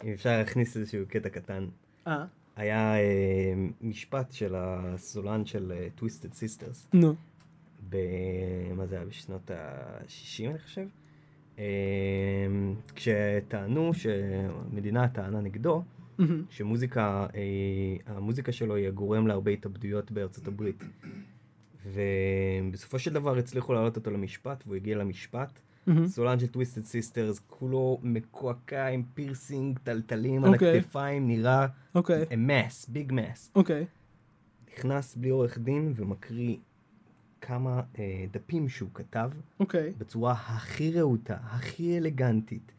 אם 0.05 0.13
אפשר 0.13 0.39
להכניס 0.39 0.77
איזשהו 0.77 1.05
קטע 1.09 1.29
קטן. 1.29 1.67
אה? 2.07 2.25
היה 2.57 2.95
אה, 2.97 3.55
משפט 3.81 4.33
של 4.33 4.55
הסולן 4.57 5.47
של 5.47 5.73
Twisted 5.95 6.33
uh, 6.33 6.35
Sisters. 6.35 6.89
נו. 6.93 7.15
ב... 7.89 7.97
מה 8.75 8.87
זה 8.87 8.97
היה? 8.97 9.05
בשנות 9.05 9.51
ה-60 9.51 10.51
אני 10.51 10.59
חושב? 10.59 10.87
אמ, 11.59 12.75
כשטענו 12.95 13.95
שהמדינה 13.95 15.09
טענה 15.09 15.41
נגדו, 15.41 15.83
שמוזיקה, 16.51 17.27
אה, 17.35 18.15
המוזיקה 18.17 18.53
שלו 18.53 18.75
היא 18.75 18.89
הגורם 18.89 19.27
להרבה 19.27 19.51
התאבדויות 19.51 20.13
בארצות 20.13 20.49
הברית. 20.49 20.85
ובסופו 21.87 22.99
של 22.99 23.13
דבר 23.13 23.39
הצליחו 23.39 23.73
להעלות 23.73 23.97
אותו 23.97 24.11
למשפט, 24.11 24.63
והוא 24.67 24.77
הגיע 24.77 24.97
למשפט. 24.97 25.61
סולן 26.07 26.39
של 26.39 26.47
Twisted 26.47 26.85
Sisters, 26.85 27.41
כולו 27.47 27.99
מקועקע 28.03 28.87
עם 28.87 29.03
פירסינג, 29.15 29.79
תלתלים 29.79 30.45
על 30.45 30.53
אוקיי. 30.55 30.79
הכתפיים, 30.79 31.29
נראה 31.29 31.67
mess, 32.37 32.89
big 32.89 33.13
mess. 33.13 33.51
נכנס 34.79 35.17
בלי 35.17 35.29
עורך 35.29 35.59
דין 35.59 35.93
ומקריא 35.97 36.57
כמה 37.41 37.83
אה, 37.99 38.25
דפים 38.33 38.69
שהוא 38.69 38.89
כתב, 38.95 39.31
okay. 39.35 39.61
אוקיי. 39.61 39.93
בצורה 39.99 40.33
הכי 40.33 40.93
רהוטה, 40.93 41.37
הכי 41.43 41.99
אלגנטית, 41.99 42.73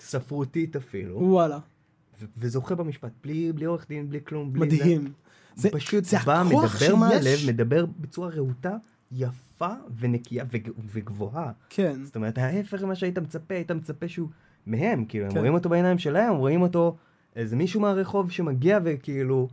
ספרותית 0.00 0.76
אפילו. 0.76 1.18
וואלה. 1.20 1.58
ו- 2.20 2.26
וזוכה 2.36 2.74
במשפט, 2.74 3.12
בלי, 3.22 3.52
בלי 3.52 3.64
עורך 3.64 3.88
דין, 3.88 4.08
בלי 4.08 4.20
כלום, 4.24 4.52
בלי 4.52 4.66
מדהים. 4.66 5.02
זה. 5.02 5.08
זה 5.62 5.70
פשוט 5.70 6.04
זה 6.04 6.16
בא, 6.26 6.42
מדבר 6.46 6.68
שיש... 6.68 6.88
מהלב, 6.88 7.38
מדבר 7.48 7.86
בצורה 7.86 8.28
רהוטה, 8.28 8.76
יפה 9.12 9.72
ונקייה 9.98 10.44
ו- 10.52 10.70
וגבוהה. 10.92 11.52
כן. 11.70 12.04
זאת 12.04 12.16
אומרת, 12.16 12.38
ההפך 12.38 12.82
ממה 12.82 12.94
שהיית 12.94 13.18
מצפה, 13.18 13.54
היית 13.54 13.70
מצפה 13.70 14.08
שהוא 14.08 14.28
מהם, 14.66 15.04
כאילו, 15.04 15.26
כן. 15.26 15.30
הם 15.30 15.38
רואים 15.38 15.54
אותו 15.54 15.68
בעיניים 15.68 15.98
שלהם, 15.98 16.32
הם 16.32 16.38
רואים 16.38 16.62
אותו 16.62 16.96
איזה 17.36 17.56
מישהו 17.56 17.80
מהרחוב 17.80 18.30
שמגיע 18.30 18.78
וכאילו... 18.84 19.48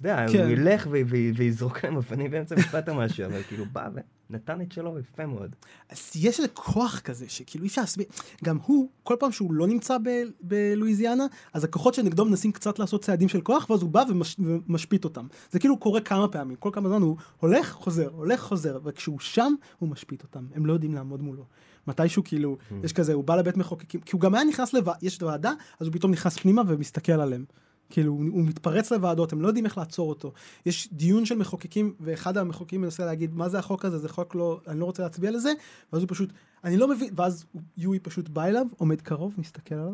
אתה 0.00 0.08
יודע, 0.08 0.32
כן. 0.32 0.42
הוא 0.42 0.50
ילך 0.50 0.88
ויזרוק 1.36 1.84
להם 1.84 1.96
אבנים 1.96 2.30
באמצע 2.30 2.56
משפט 2.56 2.88
או 2.88 2.94
משהו, 2.94 3.26
אבל 3.26 3.42
כאילו 3.42 3.64
בא 3.72 3.88
ונתן 4.30 4.60
את 4.60 4.72
שלו 4.72 4.98
יפה 4.98 5.26
מאוד. 5.26 5.56
אז 5.88 6.10
יש 6.14 6.38
איזה 6.38 6.48
כוח 6.48 7.00
כזה, 7.00 7.28
שכאילו 7.28 7.64
אי 7.64 7.68
אפשר 7.68 7.80
להסביר, 7.80 8.06
גם 8.44 8.58
הוא, 8.66 8.90
כל 9.02 9.16
פעם 9.18 9.32
שהוא 9.32 9.52
לא 9.52 9.66
נמצא 9.66 9.96
בלואיזיאנה, 10.40 11.26
אז 11.52 11.64
הכוחות 11.64 11.94
שנגדו 11.94 12.24
מנסים 12.24 12.52
קצת 12.52 12.78
לעשות 12.78 13.04
צעדים 13.04 13.28
של 13.28 13.40
כוח, 13.40 13.70
ואז 13.70 13.82
הוא 13.82 13.90
בא 13.90 14.04
ומש, 14.08 14.36
ומשפיט 14.38 15.04
אותם. 15.04 15.26
זה 15.50 15.58
כאילו 15.58 15.76
קורה 15.76 16.00
כמה 16.00 16.28
פעמים, 16.28 16.56
כל 16.56 16.70
כמה 16.72 16.88
זמן 16.88 17.02
הוא 17.02 17.16
הולך, 17.40 17.70
חוזר, 17.70 18.08
הולך, 18.12 18.40
חוזר, 18.40 18.78
וכשהוא 18.84 19.20
שם, 19.20 19.54
הוא 19.78 19.88
משפיט 19.88 20.22
אותם, 20.22 20.46
הם 20.54 20.66
לא 20.66 20.72
יודעים 20.72 20.94
לעמוד 20.94 21.22
מולו. 21.22 21.44
מתישהו 21.86 22.24
כאילו, 22.24 22.56
mm. 22.56 22.74
יש 22.84 22.92
כזה, 22.92 23.12
הוא 23.12 23.24
בא 23.24 23.36
לבית 23.36 23.56
מחוקקים, 23.56 24.00
כי 24.00 24.10
הוא 24.12 24.20
גם 24.20 24.34
היה 24.34 24.44
נכנס 24.44 24.72
לוועדה, 24.72 24.98
יש 25.02 25.22
ועדה, 25.22 25.52
אז 25.80 25.86
הוא 25.86 25.94
פתאום 25.94 26.12
נכנס 26.12 26.38
פנימה 26.38 26.62
ומסתכל 26.66 27.12
עליהם. 27.12 27.44
כאילו, 27.90 28.12
הוא, 28.12 28.44
מתפרץ 28.44 28.92
לוועדות, 28.92 29.32
הם 29.32 29.42
לא 29.42 29.46
יודעים 29.46 29.64
איך 29.64 29.78
לעצור 29.78 30.08
אותו. 30.08 30.32
יש 30.66 30.88
דיון 30.92 31.24
של 31.24 31.38
מחוקקים, 31.38 31.94
ואחד 32.00 32.36
המחוקקים 32.36 32.80
מנסה 32.80 33.06
להגיד, 33.06 33.34
מה 33.34 33.48
זה 33.48 33.58
החוק 33.58 33.84
הזה? 33.84 33.98
זה 33.98 34.08
חוק 34.08 34.34
לא, 34.34 34.60
אני 34.66 34.80
לא 34.80 34.84
רוצה 34.84 35.02
להצביע 35.02 35.30
לזה, 35.30 35.52
ואז 35.92 36.02
הוא 36.02 36.08
פשוט, 36.10 36.32
אני 36.64 36.76
לא 36.76 36.88
מבין, 36.88 37.10
ואז 37.16 37.44
יואי 37.76 37.98
פשוט 37.98 38.28
בא 38.28 38.44
אליו, 38.44 38.66
עומד 38.76 39.00
קרוב, 39.00 39.34
מסתכל 39.38 39.74
עליו, 39.74 39.92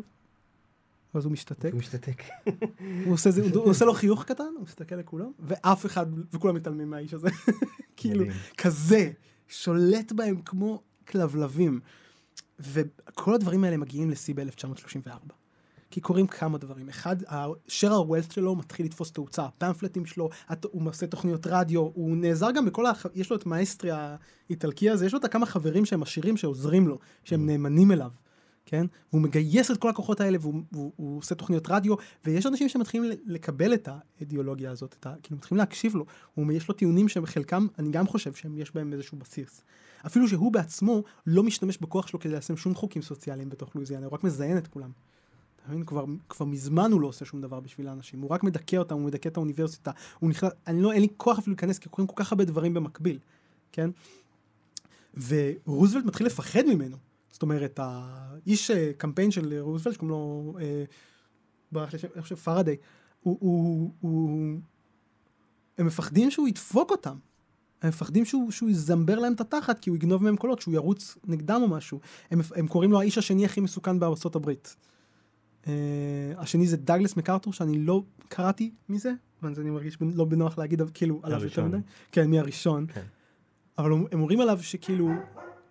ואז 1.13 1.25
הוא 1.25 1.31
משתתק. 1.31 1.71
הוא 1.71 1.79
משתתק. 1.79 2.23
הוא 3.05 3.13
עושה, 3.13 3.31
זה, 3.31 3.41
הוא 3.53 3.69
עושה 3.69 3.85
לו 3.85 3.93
חיוך 3.93 4.23
קטן, 4.23 4.43
הוא 4.55 4.63
מסתכל 4.63 4.95
לכולם, 4.95 5.31
ואף 5.39 5.85
אחד, 5.85 6.05
וכולם 6.33 6.55
מתעלמים 6.55 6.89
מהאיש 6.89 7.13
הזה. 7.13 7.29
כאילו, 7.97 8.25
כזה, 8.57 9.11
שולט 9.47 10.11
בהם 10.11 10.41
כמו 10.41 10.81
כלבלבים. 11.07 11.79
וכל 12.59 13.33
הדברים 13.33 13.63
האלה 13.63 13.77
מגיעים 13.77 14.09
לשיא 14.09 14.35
ב-1934. 14.35 15.44
כי 15.91 16.01
קורים 16.01 16.27
כמה 16.27 16.57
דברים. 16.57 16.89
אחד, 16.89 17.15
Share 17.67 17.93
Our 17.93 18.06
Wealth 18.06 18.31
שלו 18.31 18.55
מתחיל 18.55 18.85
לתפוס 18.85 19.11
תאוצה, 19.11 19.45
הפמפלטים 19.45 20.05
שלו, 20.05 20.29
הוא 20.71 20.89
עושה 20.89 21.07
תוכניות 21.07 21.47
רדיו, 21.47 21.81
הוא 21.81 22.17
נעזר 22.17 22.51
גם 22.51 22.65
בכל 22.65 22.85
ה... 22.85 22.91
יש 23.13 23.29
לו 23.29 23.35
את 23.35 23.45
מאסטרי 23.45 23.91
האיטלקי 23.91 24.89
הזה, 24.89 25.05
יש 25.05 25.13
לו 25.13 25.19
את 25.19 25.25
הכמה 25.25 25.45
חברים 25.45 25.85
שהם 25.85 26.03
עשירים 26.03 26.37
שעוזרים 26.37 26.87
לו, 26.87 26.99
שהם 27.23 27.43
mm. 27.43 27.51
נאמנים 27.51 27.91
אליו. 27.91 28.11
כן? 28.65 28.85
והוא 29.11 29.21
מגייס 29.21 29.71
את 29.71 29.77
כל 29.77 29.89
הכוחות 29.89 30.21
האלה 30.21 30.37
והוא 30.41 30.61
הוא, 30.73 30.91
הוא 30.95 31.17
עושה 31.17 31.35
תוכניות 31.35 31.67
רדיו, 31.69 31.95
ויש 32.25 32.45
אנשים 32.45 32.69
שמתחילים 32.69 33.11
לקבל 33.25 33.73
את 33.73 33.89
האידיאולוגיה 34.17 34.71
הזאת, 34.71 34.95
את 34.99 35.05
ה, 35.05 35.13
כאילו 35.23 35.37
מתחילים 35.37 35.59
להקשיב 35.59 35.95
לו, 35.95 36.05
הוא, 36.33 36.51
יש 36.51 36.67
לו 36.67 36.75
טיעונים 36.75 37.07
שבחלקם, 37.07 37.67
אני 37.79 37.91
גם 37.91 38.07
חושב 38.07 38.33
שיש 38.33 38.75
בהם 38.75 38.93
איזשהו 38.93 39.17
בסיס. 39.17 39.63
אפילו 40.05 40.27
שהוא 40.27 40.51
בעצמו 40.51 41.03
לא 41.27 41.43
משתמש 41.43 41.77
בכוח 41.77 42.07
שלו 42.07 42.19
כדי 42.19 42.33
לשים 42.33 42.57
שום 42.57 42.75
חוקים 42.75 43.01
סוציאליים 43.01 43.49
בתוך 43.49 43.75
לואיזיאנה, 43.75 44.05
הוא 44.05 44.13
רק 44.13 44.23
מזיין 44.23 44.57
את 44.57 44.67
כולם. 44.67 44.89
כבר, 45.85 46.05
כבר 46.29 46.45
מזמן 46.45 46.91
הוא 46.91 47.01
לא 47.01 47.07
עושה 47.07 47.25
שום 47.25 47.41
דבר 47.41 47.59
בשביל 47.59 47.87
האנשים, 47.87 48.21
הוא 48.21 48.29
רק 48.29 48.43
מדכא 48.43 48.75
אותם, 48.75 48.95
הוא 48.95 49.03
מדכא 49.03 49.29
את 49.29 49.37
האוניברסיטה, 49.37 49.91
הוא 50.19 50.29
נכנס, 50.29 50.51
אני 50.67 50.81
לא, 50.81 50.91
אין 50.91 51.01
לי 51.01 51.07
כוח 51.17 51.39
אפילו 51.39 51.53
להיכנס, 51.53 51.79
כי 51.79 51.89
קורים 51.89 52.07
כל 52.07 52.23
כך 52.23 52.31
הרבה 52.31 52.45
דברים 52.45 52.73
במקביל, 52.73 53.19
כן? 53.71 53.89
ורוזוולט 55.27 56.05
מתחיל 56.05 56.27
לפחד 56.27 56.63
ממנו. 56.67 56.97
זאת 57.29 57.41
אומרת, 57.41 57.79
האיש 57.83 58.71
אה, 58.71 58.91
קמפיין 58.97 59.31
של 59.31 59.59
רוזוולט, 59.59 59.95
שקוראים 59.95 60.09
לו, 60.09 60.53
אה, 60.59 60.83
ברח 61.71 61.93
לי, 61.93 61.99
אני 62.15 62.21
חושב, 62.21 62.35
פרדיי, 62.35 62.77
הוא, 63.21 63.37
הוא, 63.39 63.91
הוא, 63.99 64.39
הם 65.77 65.85
מפחדים 65.85 66.31
שהוא 66.31 66.47
ידפוק 66.47 66.91
אותם. 66.91 67.17
הם 67.81 67.89
מפחדים 67.89 68.25
שהוא, 68.25 68.51
שהוא 68.51 68.69
יזמבר 68.69 69.19
להם 69.19 69.33
את 69.33 69.41
התחת, 69.41 69.79
כי 69.79 69.89
הוא 69.89 69.97
יגנוב 69.97 70.23
מהם 70.23 70.35
קולות, 70.35 70.61
שהוא 70.61 70.73
ירוץ 70.73 71.17
נגדם 71.23 71.59
או 71.63 71.67
משהו. 71.67 71.99
הם, 72.31 72.41
הם 72.55 72.67
קוראים 72.67 72.91
לו 72.91 72.99
האיש 72.99 73.17
השני 73.17 73.45
הכי 73.45 73.61
מסוכן 73.61 73.95
הברית. 74.35 74.75
Uh, 75.65 75.67
השני 76.37 76.67
זה 76.67 76.77
דאגלס 76.77 77.15
מקארתור, 77.17 77.53
שאני 77.53 77.79
לא 77.79 78.03
קראתי 78.29 78.71
מזה, 78.89 79.11
ואז 79.43 79.59
אני 79.59 79.69
מרגיש 79.69 79.97
לא 80.01 80.25
בנוח 80.25 80.57
להגיד 80.57 80.81
כאילו 80.93 81.19
עליו 81.23 81.43
יותר 81.43 81.65
מדי. 81.65 81.77
כן, 82.11 82.29
מי 82.29 82.39
הראשון. 82.39 82.85
כן. 82.93 83.01
אבל 83.77 83.91
הם 83.91 84.05
אומרים 84.13 84.39
עליו 84.41 84.59
שכאילו, 84.61 85.09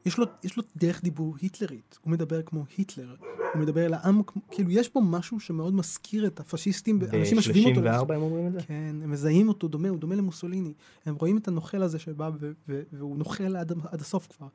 יש 0.06 0.18
לו, 0.18 0.26
יש 0.44 0.56
לו 0.56 0.62
דרך 0.76 1.02
דיבור 1.02 1.36
היטלרית, 1.40 1.98
הוא 2.02 2.12
מדבר 2.12 2.42
כמו 2.42 2.64
היטלר, 2.76 3.14
הוא 3.54 3.62
מדבר 3.62 3.86
אל 3.86 3.94
העם, 3.94 4.22
כאילו 4.50 4.70
יש 4.70 4.88
פה 4.88 5.00
משהו 5.04 5.40
שמאוד 5.40 5.74
מזכיר 5.74 6.26
את 6.26 6.40
הפשיסטים, 6.40 6.98
אנשים 7.12 7.38
משווים 7.38 7.68
אותו. 7.68 7.82
ב-34 7.82 8.14
הם 8.14 8.22
אומרים 8.22 8.46
את 8.46 8.52
זה? 8.52 8.58
כן, 8.66 8.96
הם 9.02 9.10
מזהים 9.10 9.48
אותו 9.48 9.68
דומה, 9.68 9.88
הוא 9.88 9.98
דומה 9.98 10.14
למוסוליני, 10.14 10.72
הם 11.06 11.14
רואים 11.14 11.36
את 11.36 11.48
הנוכל 11.48 11.82
הזה 11.82 11.98
שבא 11.98 12.30
ו- 12.40 12.52
ו- 12.68 12.82
והוא 12.92 13.16
נוכל 13.18 13.56
עד, 13.56 13.72
עד 13.92 14.00
הסוף 14.00 14.26
כבר. 14.36 14.46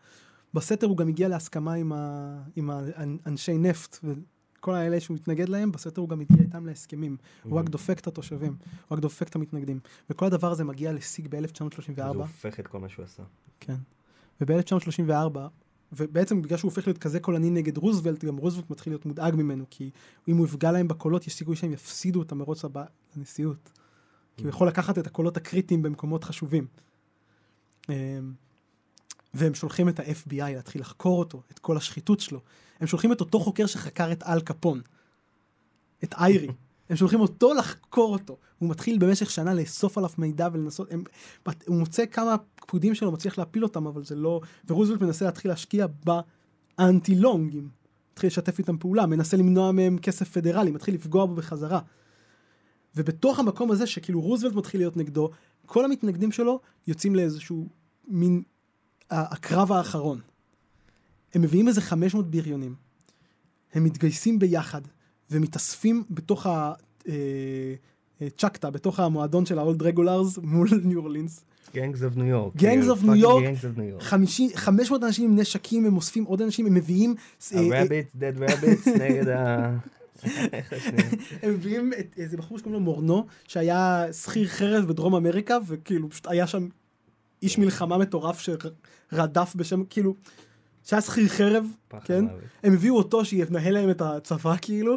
בסתר 0.54 0.88
הוא 0.88 0.98
גם 0.98 1.08
הגיע 1.08 1.28
להסכמה 1.28 1.74
עם, 1.74 1.92
ה- 1.94 2.42
עם 2.56 2.70
האנשי 3.26 3.58
נפט, 3.58 4.00
וכל 4.60 4.76
האלה 4.76 5.00
שהוא 5.00 5.18
התנגד 5.18 5.50
להם, 5.50 5.72
בסתר 5.72 6.02
הוא 6.02 6.10
גם 6.10 6.22
הגיע 6.22 6.42
איתם 6.42 6.66
להסכמים. 6.66 7.18
הוא 7.44 7.60
רק 7.60 7.70
דופק 7.70 8.00
את 8.00 8.08
התושבים, 8.08 8.56
הוא 8.88 8.96
רק 8.96 9.00
דופק 9.00 9.28
את 9.28 9.36
המתנגדים. 9.36 9.80
וכל 10.10 10.26
הדבר 10.26 10.52
הזה 10.52 10.64
מגיע 10.64 10.94
לשיג 10.94 11.28
ב-1934. 11.28 12.02
אז 12.02 12.16
הוא 12.16 12.22
הופך 12.22 12.60
את 12.60 12.68
כל 12.68 12.80
מה 12.80 12.90
שהוא 12.90 13.06
עשה. 13.06 13.24
כן. 13.60 13.76
וב-1934, 14.42 15.38
ובעצם 15.94 16.42
בגלל 16.42 16.58
שהוא 16.58 16.70
הופך 16.70 16.88
להיות 16.88 16.98
כזה 16.98 17.20
קולני 17.20 17.50
נגד 17.50 17.78
רוזוולט, 17.78 18.24
גם 18.26 18.38
רוזוולט 18.38 18.70
מתחיל 18.70 18.94
להיות 18.94 19.06
מודאג 19.06 19.36
ממנו, 19.36 19.66
כי 19.70 19.90
אם 20.28 20.38
הוא 20.38 20.46
יפגע 20.46 20.72
להם 20.72 20.88
בקולות, 20.88 21.28
יש 21.28 21.36
סיכוי 21.36 21.56
שהם 21.56 21.74
יפסידו 21.74 22.22
את 22.22 22.32
המרוץ 22.32 22.66
הבא 22.66 22.84
לנשיאות. 23.16 23.72
כי 24.38 24.44
הוא 24.44 24.50
יכול 24.50 24.68
לקחת 24.68 24.98
את 24.98 25.08
הקולות 25.08 25.38
הקריטיים 25.38 25.82
במקומות 25.82 26.24
חשובים. 26.24 26.68
אמ, 27.90 27.94
והם 29.34 29.54
שולחים 29.54 29.90
את 29.90 30.00
ה-FBI 30.00 30.36
להתחיל 30.36 30.82
לחקור 30.82 31.20
אותו, 31.20 31.42
את 31.52 31.60
כל 31.60 31.78
השחיתות 31.78 32.20
שלו. 32.20 32.40
הם 32.80 32.88
שולחים 32.88 33.12
את 33.12 33.20
אותו 33.20 33.40
חוקר 33.40 33.66
שחקר 33.66 34.12
את 34.12 34.24
אל 34.24 34.42
קפון, 34.42 34.82
את 36.04 36.14
איירי. 36.14 36.48
הם 36.90 36.96
שולחים 36.96 37.20
אותו 37.20 37.54
לחקור 37.54 38.14
אותו. 38.14 38.38
הוא 38.60 38.70
מתחיל 38.70 38.98
במשך 38.98 39.30
שנה 39.30 39.54
לאסוף 39.54 39.98
עליו 39.98 40.10
מידע 40.18 40.48
ולנסות, 40.54 40.92
הם, 40.92 41.04
הוא 41.66 41.76
מוצא 41.76 42.06
כמה 42.06 42.36
פקודים 42.56 42.96
שלו, 42.96 43.12
מצליח 43.12 43.38
להפיל 43.38 43.64
אותם, 43.64 43.88
אבל 43.88 44.04
זה 44.04 44.16
לא... 44.16 44.42
ורוזוולט 44.68 45.02
מנסה 45.02 45.26
להתחיל 45.26 45.52
להשקיע 45.52 45.86
באנטי 46.06 47.16
לונגים. 47.16 47.70
מתחיל 48.12 48.28
לשתף 48.28 48.60
איתם 48.60 48.78
פעולה, 48.78 49.06
מנסה 49.06 49.38
למנוע 49.38 49.72
מהם 49.72 49.98
כסף 49.98 50.32
פדרלי, 50.32 50.72
מתחיל 50.72 50.94
לפגוע 50.94 51.26
בו 51.26 51.36
בחזרה. 51.36 51.80
ובתוך 52.96 53.40
המקום 53.40 53.72
הזה, 53.72 53.88
שכאילו 53.88 54.22
רוזוולט 54.22 54.56
מתחיל 54.56 54.82
להיות 54.82 54.98
נגדו, 54.98 55.30
כל 55.66 55.86
המתנגדים 55.86 56.32
שלו 56.32 56.60
יוצאים 56.88 57.16
לאיזשהו 57.16 57.68
מין 58.08 58.44
הקרב 59.10 59.72
האחרון. 59.72 60.22
הם 61.34 61.42
מביאים 61.42 61.68
איזה 61.68 61.82
500 61.82 62.32
בריונים. 62.32 62.76
הם 63.74 63.84
מתגייסים 63.84 64.40
ביחד, 64.40 64.82
ומתאספים 65.32 66.04
בתוך 66.10 66.48
הצ'קטה, 68.22 68.68
אה, 68.68 68.72
בתוך 68.72 69.00
המועדון 69.00 69.46
של 69.46 69.60
ה 69.60 69.65
Old 69.65 69.82
Regulars 69.82 70.38
מול 70.38 70.70
ניו 70.84 71.00
אורלינס. 71.00 71.46
Gangs 71.74 72.04
of 72.04 72.16
New 72.16 72.26
York. 72.26 72.56
Gangs 72.56 72.90
of 72.90 73.04
New 73.04 73.16
York. 73.86 74.04
500 74.56 75.04
אנשים 75.04 75.32
עם 75.32 75.40
נשקים, 75.40 75.86
הם 75.86 75.96
אוספים 75.96 76.24
עוד 76.24 76.42
אנשים, 76.42 76.66
הם 76.66 76.74
מביאים... 76.74 77.16
ה 77.52 77.59
Rabbits, 77.59 78.12
Dead 78.16 78.34
Rabbits, 78.38 78.88
נגד 78.88 79.28
ה... 79.28 79.78
הם 81.44 81.54
מביאים 81.54 81.92
את 82.00 82.14
איזה 82.18 82.38
בחור 82.38 82.58
שקוראים 82.58 82.74
לו 82.74 82.86
מורנו, 82.86 83.26
שהיה 83.48 84.06
שכיר 84.14 84.48
חרב 84.48 84.88
בדרום 84.88 85.16
אמריקה, 85.16 85.58
וכאילו 85.68 86.10
פשוט 86.10 86.28
היה 86.28 86.48
שם 86.48 86.68
איש 87.42 87.58
מלחמה 87.58 87.98
מטורף 87.98 88.48
שרדף 89.12 89.56
בשם, 89.56 89.84
כאילו, 89.90 90.16
שהיה 90.84 91.02
שכיר 91.02 91.28
חרב, 91.28 91.66
כן? 92.06 92.26
הם 92.64 92.74
הביאו 92.74 92.98
אותו 92.98 93.26
שינהל 93.26 93.74
להם 93.74 93.90
את 93.90 94.02
הצבא 94.02 94.56
כאילו. 94.62 94.96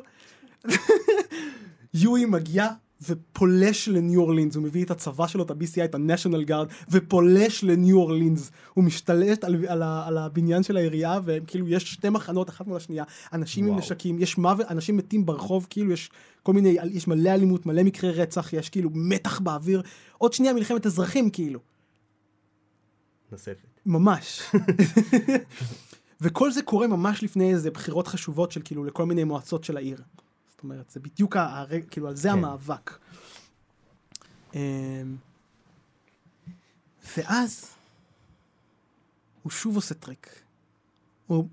יואי 1.95 2.25
מגיע 2.25 2.69
ופולש 3.09 3.89
לניו 3.89 4.21
אורלינס, 4.21 4.57
הוא 4.57 4.63
מביא 4.63 4.85
את 4.85 4.91
הצבא 4.91 5.27
שלו, 5.27 5.45
את 5.45 5.51
ה-BCI, 5.51 5.85
את 5.85 5.95
ה-National 5.95 6.49
Guard, 6.49 6.73
ופולש 6.91 7.65
לניו 7.65 7.97
אורלינס. 7.97 8.51
הוא 8.75 8.85
משתלט 8.85 9.45
על, 9.45 9.67
על, 9.69 9.83
על 9.83 10.19
הבניין 10.19 10.63
של 10.63 10.77
העירייה, 10.77 11.21
וכאילו 11.25 11.69
יש 11.69 11.93
שתי 11.93 12.09
מחנות 12.09 12.51
אחת 12.51 12.67
מול 12.67 12.77
השנייה, 12.77 13.05
אנשים 13.33 13.65
וואו. 13.65 13.75
עם 13.75 13.79
נשקים, 13.79 14.19
יש 14.19 14.39
מוות, 14.39 14.67
אנשים 14.71 14.97
מתים 14.97 15.27
ברחוב, 15.27 15.67
כאילו 15.71 15.93
יש 15.93 16.11
כל 16.43 16.53
מיני, 16.53 16.77
יש 16.91 17.09
מלא 17.09 17.31
אלימות, 17.31 17.67
מלא 17.67 17.83
מקרי 17.83 18.11
רצח, 18.11 18.53
יש 18.53 18.69
כאילו 18.69 18.91
מתח 18.95 19.41
באוויר, 19.41 19.83
עוד 20.19 20.33
שנייה 20.33 20.53
מלחמת 20.53 20.87
אזרחים 20.87 21.31
כאילו. 21.31 21.61
נוספת. 23.33 23.72
ממש. 23.87 24.43
וכל 26.21 26.53
זה 26.53 26.63
קורה 26.63 26.87
ממש 26.87 27.23
לפני 27.23 27.53
איזה 27.53 27.71
בחירות 27.71 28.09
חשובות 28.09 28.53
של 28.53 28.61
כאילו 28.65 28.85
לכל 28.85 29.07
מיני 29.07 29.25
מועצות 29.25 29.65
של 29.65 29.77
העיר. 29.77 30.03
זאת 30.51 30.63
אומרת, 30.63 30.91
זה 30.91 31.01
בדיוק, 31.01 31.37
הרג, 31.37 31.83
כאילו 31.91 32.09
על 32.09 32.17
זה 32.17 32.29
כן. 32.29 32.35
המאבק. 32.35 32.99
אמ, 34.55 34.61
ואז 37.17 37.75
הוא 39.43 39.51
שוב 39.51 39.77
עושה 39.77 39.95
טריק. 39.95 40.43
הוא 41.27 41.49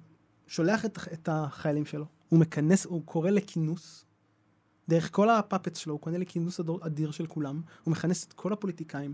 שולח 0.48 0.86
את, 0.86 1.00
את 1.14 1.30
החיילים 1.32 1.86
שלו, 1.86 2.06
הוא 2.30 2.40
מכנס, 2.40 2.86
הוא 2.86 3.02
קורא 3.06 3.30
לכינוס, 3.30 4.06
דרך 4.90 5.16
כל 5.16 5.30
הפאפטס 5.30 5.78
שלו, 5.78 5.94
הוא 5.94 6.02
קונה 6.02 6.18
לכינוס 6.18 6.60
אדיר 6.82 7.12
של 7.12 7.28
כולם, 7.28 7.62
הוא 7.84 7.92
מכנס 7.92 8.26
את 8.28 8.34
כל 8.34 8.54
הפוליטיקאים, 8.54 9.14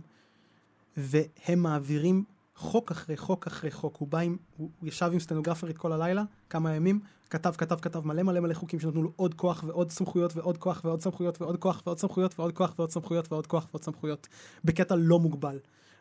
והם 0.98 1.60
מעבירים 1.60 2.24
חוק 2.56 2.92
אחרי 2.92 3.18
חוק 3.18 3.48
אחרי 3.48 3.72
חוק. 3.72 3.98
הוא 3.98 4.08
בא 4.08 4.20
עם, 4.20 4.38
הוא, 4.58 4.70
הוא 4.80 4.88
ישב 4.88 5.10
עם 5.14 5.20
סטנוגרפרית 5.20 5.78
כל 5.78 5.92
הלילה, 5.92 6.24
כמה 6.50 6.76
ימים, 6.76 7.00
כתב, 7.30 7.54
כתב, 7.58 7.80
כתב 7.82 8.08
מלא 8.08 8.24
מלא 8.24 8.40
מלא 8.40 8.54
חוקים 8.54 8.80
שנתנו 8.80 9.04
לו 9.04 9.12
עוד 9.16 9.34
כוח 9.34 9.64
ועוד 9.68 9.92
סמכויות 9.92 10.36
ועוד 10.36 10.58
כוח 10.58 10.82
ועוד 10.86 11.02
סמכויות 11.02 11.42
ועוד 11.42 11.58
כוח 11.58 11.82
ועוד 11.86 12.00
סמכויות 12.00 12.40
ועוד 12.40 12.52
כוח 12.52 12.74
ועוד 12.78 12.90
סמכויות 12.92 13.32
ועוד 13.32 13.48
כוח 13.48 13.68
ועוד 13.72 13.84
סמכויות. 13.84 14.28
בקטע 14.64 14.96
לא 14.96 15.20
מוגבל. 15.20 15.60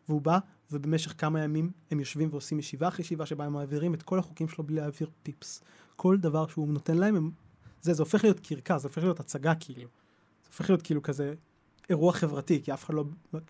והוא 0.08 0.22
בא, 0.22 0.38
ובמשך 0.72 1.14
כמה 1.18 1.40
ימים 1.40 1.70
הם 1.90 2.00
יושבים 2.00 2.28
ועושים 2.30 2.58
ישיבה 2.58 2.88
אחרי 2.88 3.00
ישיבה 3.00 3.26
שבה 3.26 3.44
הם 3.44 3.52
מעבירים 3.52 3.94
את 3.94 4.02
כל 4.02 4.18
החוקים 4.18 4.48
שלו 4.48 4.64
בלי 4.64 4.76
להעביר 4.76 5.10
פיפס. 5.22 5.62
כל 5.96 6.16
דבר 6.18 6.46
שהוא 6.46 6.68
נותן 6.68 6.96
להם, 6.96 7.16
הם... 7.16 7.30
זה, 7.82 7.94
זה 7.94 8.02
הופך 8.02 8.24
להיות 8.24 8.40
קרקס, 8.40 8.80
זה 8.80 8.88
הופך 8.88 9.02
להיות 9.02 9.20
הצגה 9.20 9.54
כאילו. 9.54 9.88
זה 10.42 10.48
הופך 10.48 10.70
להיות 10.70 10.82
כאילו 10.82 11.02
כזה 11.02 11.34
אירוע 11.90 12.12
חברתי, 12.12 12.62
כי 12.62 12.72
אף 12.72 12.84
אחד 12.84 12.94
לא, 12.94 13.04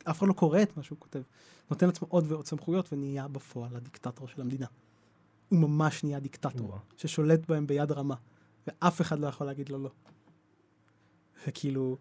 אף 0.05 0.19
אחד 0.19 0.29
לא 0.29 0.33
קורא 0.33 0.63
את 0.63 0.77
מה 0.77 0.83
שהוא 0.83 0.99
כותב. 0.99 1.23
נותן 1.71 1.87
לעצמו 1.87 2.09
עוד 2.11 2.25
ועוד 2.33 2.47
סמכויות 2.47 2.93
ונהיה 2.93 3.29
בפועל 3.29 3.77
הדיקטטור 3.77 4.29
של 4.29 4.41
המדינה. 4.41 4.67
הוא 5.49 5.59
ממש 5.59 6.05
נהיה 6.05 6.21
דיקטטור, 6.21 6.67
ווא. 6.67 6.79
ששולט 6.97 7.49
בהם 7.49 7.67
ביד 7.67 7.93
רמה, 7.93 8.15
ואף 8.67 9.01
אחד 9.01 9.19
לא 9.19 9.27
יכול 9.27 9.47
להגיד 9.47 9.69
לו 9.69 9.79
לא. 9.79 9.91
וכאילו, 11.47 11.99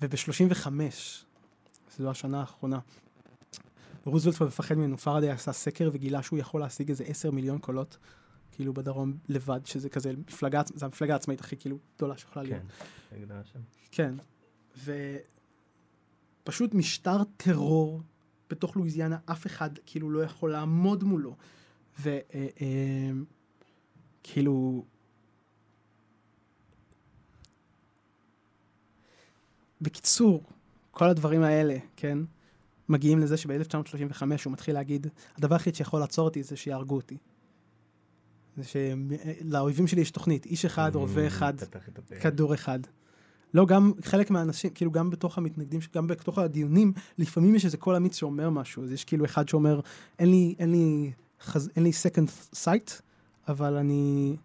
וב-35, 0.00 0.68
זו 1.98 2.10
השנה 2.10 2.40
האחרונה, 2.40 2.78
רוזוולט 4.04 4.42
מפחד 4.42 4.74
ממנו, 4.74 4.98
פרדי 4.98 5.30
עשה 5.30 5.52
סקר 5.52 5.90
וגילה 5.92 6.22
שהוא 6.22 6.38
יכול 6.38 6.60
להשיג 6.60 6.88
איזה 6.88 7.04
10 7.04 7.30
מיליון 7.30 7.58
קולות, 7.58 7.98
כאילו 8.52 8.74
בדרום 8.74 9.16
לבד, 9.28 9.60
שזה 9.64 9.88
כזה 9.88 10.12
מפלגה, 10.28 10.62
זה 10.74 10.84
המפלגה 10.84 11.12
העצמאית 11.12 11.40
הכי 11.40 11.56
כאילו 11.56 11.78
גדולה 11.96 12.18
שיכולה 12.18 12.44
להיות. 12.44 12.62
כן, 13.10 13.16
כן, 13.90 14.14
ופשוט 16.44 16.74
משטר 16.74 17.24
טרור 17.36 18.02
בתוך 18.50 18.76
לואיזיאנה 18.76 19.18
אף 19.26 19.46
אחד 19.46 19.70
כאילו 19.86 20.10
לא 20.10 20.22
יכול 20.22 20.52
לעמוד 20.52 21.04
מולו. 21.04 21.36
וכאילו... 22.00 23.34
אה, 24.84 24.94
בקיצור, 29.80 30.42
כל 30.90 31.08
הדברים 31.08 31.42
האלה, 31.42 31.76
כן, 31.96 32.18
מגיעים 32.88 33.18
לזה 33.18 33.36
שב-1935 33.36 34.22
הוא 34.44 34.52
מתחיל 34.52 34.74
להגיד, 34.74 35.06
הדבר 35.36 35.54
היחיד 35.54 35.74
שיכול 35.74 36.00
לעצור 36.00 36.24
אותי 36.24 36.42
זה 36.42 36.56
שיהרגו 36.56 36.96
אותי. 36.96 37.16
זה 38.56 38.62
שלאויבים 38.64 39.86
שלי 39.86 40.00
יש 40.00 40.10
תוכנית, 40.10 40.46
איש 40.46 40.64
אחד, 40.64 40.90
רובה 40.94 41.26
אחד, 41.26 41.54
כדור 42.20 42.54
אחד. 42.54 42.78
לא, 43.54 43.66
גם 43.66 43.92
חלק 44.02 44.30
מהאנשים, 44.30 44.70
כאילו 44.70 44.90
גם 44.90 45.10
בתוך 45.10 45.38
המתנגדים, 45.38 45.80
גם 45.94 46.06
בתוך 46.06 46.38
הדיונים, 46.38 46.92
לפעמים 47.18 47.54
יש 47.54 47.64
איזה 47.64 47.76
קול 47.76 47.96
אמיץ 47.96 48.16
שאומר 48.16 48.50
משהו, 48.50 48.82
אז 48.82 48.92
יש 48.92 49.04
כאילו 49.04 49.24
אחד 49.24 49.48
שאומר, 49.48 49.80
אין 50.18 50.30
לי, 50.30 50.54
אין 50.58 50.70
לי, 50.70 51.12
חז... 51.40 51.70
אין 51.76 51.84
לי 51.84 51.90
second 51.90 52.54
sight, 52.54 52.92
אבל 53.48 53.76
אני, 53.76 54.36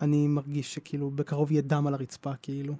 אני 0.00 0.26
מרגיש 0.28 0.74
שכאילו 0.74 1.10
בקרוב 1.10 1.52
יהיה 1.52 1.62
דם 1.62 1.86
על 1.86 1.94
הרצפה, 1.94 2.32
כאילו. 2.42 2.74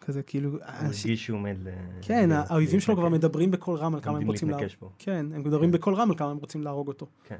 כזה 0.00 0.22
כאילו... 0.22 0.50
הוא 0.50 0.58
מרגיש 0.82 1.24
שהוא 1.24 1.38
עומד 1.38 1.56
ל... 1.62 1.68
כן, 2.02 2.32
האויבים 2.32 2.80
שלו 2.80 2.96
כבר 2.96 3.08
מדברים 3.08 3.50
בקול 3.50 3.76
רם 3.76 3.94
על 3.94 4.00
כמה 4.00 4.18
הם 4.18 4.26
רוצים 4.26 4.50
להרוג. 4.50 4.66
כן, 4.98 5.26
הם 5.34 5.40
מדברים 5.40 5.70
כן. 5.70 5.76
בקול 5.78 5.94
רם 5.94 6.10
על 6.10 6.16
כמה 6.16 6.30
הם 6.30 6.36
רוצים 6.36 6.62
להרוג 6.62 6.88
אותו. 6.88 7.06
כן. 7.24 7.38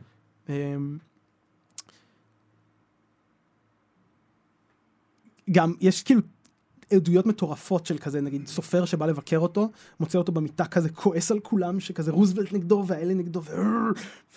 גם 5.50 5.74
יש 5.80 6.02
כאילו 6.02 6.20
עדויות 6.96 7.26
מטורפות 7.26 7.86
של 7.86 7.98
כזה 7.98 8.20
נגיד 8.20 8.46
סופר 8.46 8.84
שבא 8.84 9.06
לבקר 9.06 9.38
אותו 9.38 9.70
מוצא 10.00 10.18
אותו 10.18 10.32
במיטה 10.32 10.64
כזה 10.64 10.88
כועס 10.88 11.30
על 11.30 11.40
כולם 11.40 11.80
שכזה 11.80 12.10
רוזוולט 12.10 12.52
נגדו 12.52 12.84
והאלה 12.86 13.14
נגדו 13.14 13.42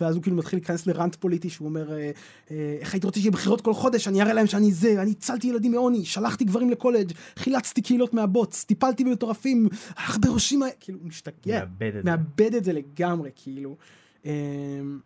ואז 0.01 0.16
הוא 0.16 0.24
כאילו 0.24 0.38
מתחיל 0.38 0.60
להיכנס 0.60 0.88
לרנט 0.88 1.16
פוליטי 1.16 1.49
שהוא 1.49 1.68
אומר 1.68 1.91
אה, 1.91 2.12
אה, 2.51 2.78
איך 2.80 2.93
הייתי 2.93 3.08
רוצה 3.08 3.20
שיהיה 3.20 3.32
בחירות 3.32 3.62
כל 3.62 3.74
חודש? 3.74 4.08
אני 4.08 4.22
אראה 4.22 4.34
להם 4.34 4.47
שאני 4.47 4.72
זה 4.72 5.01
אני 5.01 5.12
הצלתי 5.12 5.47
ילדים 5.47 5.72
מעוני 5.72 6.06
שלחתי 6.06 6.43
גברים 6.43 6.70
לקולג' 6.70 7.12
חילצתי 7.36 7.82
קהילות 7.82 8.14
מהבוץ 8.14 8.64
טיפלתי 8.64 9.03
במטורפים 9.03 9.70
אך 9.95 10.18
בראשים 10.22 10.62
כאילו 10.80 10.99
משתגע. 11.03 11.66
מאבד 12.03 12.56
את 12.56 12.64
זה. 12.64 12.74
לגמרי 12.74 13.30
כאילו. 13.36 13.76
אמ, 14.26 14.99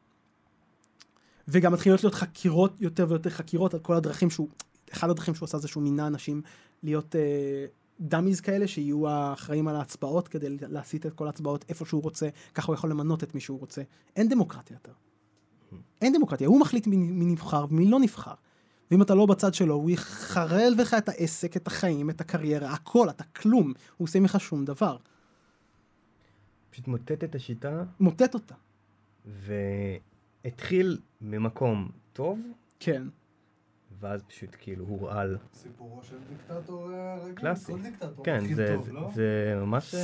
וגם 1.47 1.73
מתחילות 1.73 2.03
להיות 2.03 2.15
חקירות 2.15 2.81
יותר 2.81 3.05
ויותר 3.09 3.29
חקירות 3.29 3.73
על 3.73 3.79
כל 3.79 3.93
הדרכים 3.93 4.29
שהוא 4.29 4.47
אחד 4.93 5.09
הדרכים 5.09 5.35
שהוא 5.35 5.45
עשה 5.45 5.57
זה 5.57 5.67
שהוא 5.67 5.83
מינה 5.83 6.07
אנשים 6.07 6.41
להיות 6.83 7.15
אה, 7.15 7.65
דאמיז 7.99 8.41
כאלה 8.41 8.67
שיהיו 8.67 9.07
האחראים 9.07 9.67
על 9.67 9.75
ההצבעות 9.75 10.27
כדי 10.27 10.57
להסיט 10.61 11.05
את 11.05 11.13
כל 11.13 11.27
ההצבעות 11.27 11.65
איפה 11.69 11.85
שהוא 11.85 12.01
רוצה, 12.01 12.29
ככה 12.53 12.67
הוא 12.67 12.73
יכול 12.73 12.89
למנות 12.89 13.23
את 13.23 13.35
מי 13.35 13.41
שהוא 13.41 13.59
רוצה. 13.59 13.81
אין 14.15 14.29
דמוקרטיה 14.29 14.75
יותר. 14.75 14.91
אין 16.01 16.13
דמוקרטיה, 16.13 16.47
הוא 16.47 16.59
מחליט 16.59 16.87
מי, 16.87 16.97
מי 16.97 17.25
נבחר 17.25 17.65
ומי 17.69 17.85
לא 17.85 17.99
נבחר. 17.99 18.33
ואם 18.91 19.01
אתה 19.01 19.15
לא 19.15 19.25
בצד 19.25 19.53
שלו, 19.53 19.75
הוא 19.75 19.89
יחרל 19.89 20.73
לך 20.77 20.93
את 20.93 21.09
העסק, 21.09 21.57
את 21.57 21.67
החיים, 21.67 22.09
את 22.09 22.21
הקריירה, 22.21 22.73
הכל, 22.73 23.09
אתה 23.09 23.23
כלום. 23.23 23.73
הוא 23.97 24.05
עושה 24.05 24.19
ממך 24.19 24.37
שום 24.39 24.65
דבר. 24.65 24.97
פשוט 26.69 26.87
מוטט 26.87 27.23
את 27.23 27.35
השיטה. 27.35 27.83
מוטט 27.99 28.33
אותה. 28.33 28.55
והתחיל 30.45 30.97
ממקום 31.21 31.89
טוב. 32.13 32.39
כן. 32.79 33.03
ואז 33.99 34.23
פשוט 34.23 34.49
כאילו 34.59 34.85
הורעל. 34.85 35.37
סיפורו 35.53 36.03
של 36.03 36.15
דיקטטור 36.29 36.91
אה, 36.93 37.15
רגיל, 37.23 37.35
קלאסי. 37.35 37.71
כל 37.71 37.81
דיקטטור 37.81 38.25
כן, 38.25 38.37
מתחיל 38.37 38.55
זה, 38.55 38.73
טוב, 38.75 38.85
זה, 38.85 38.91
לא? 38.93 39.09
זה 39.13 39.53
ממש... 39.61 39.95
אה, 39.95 39.99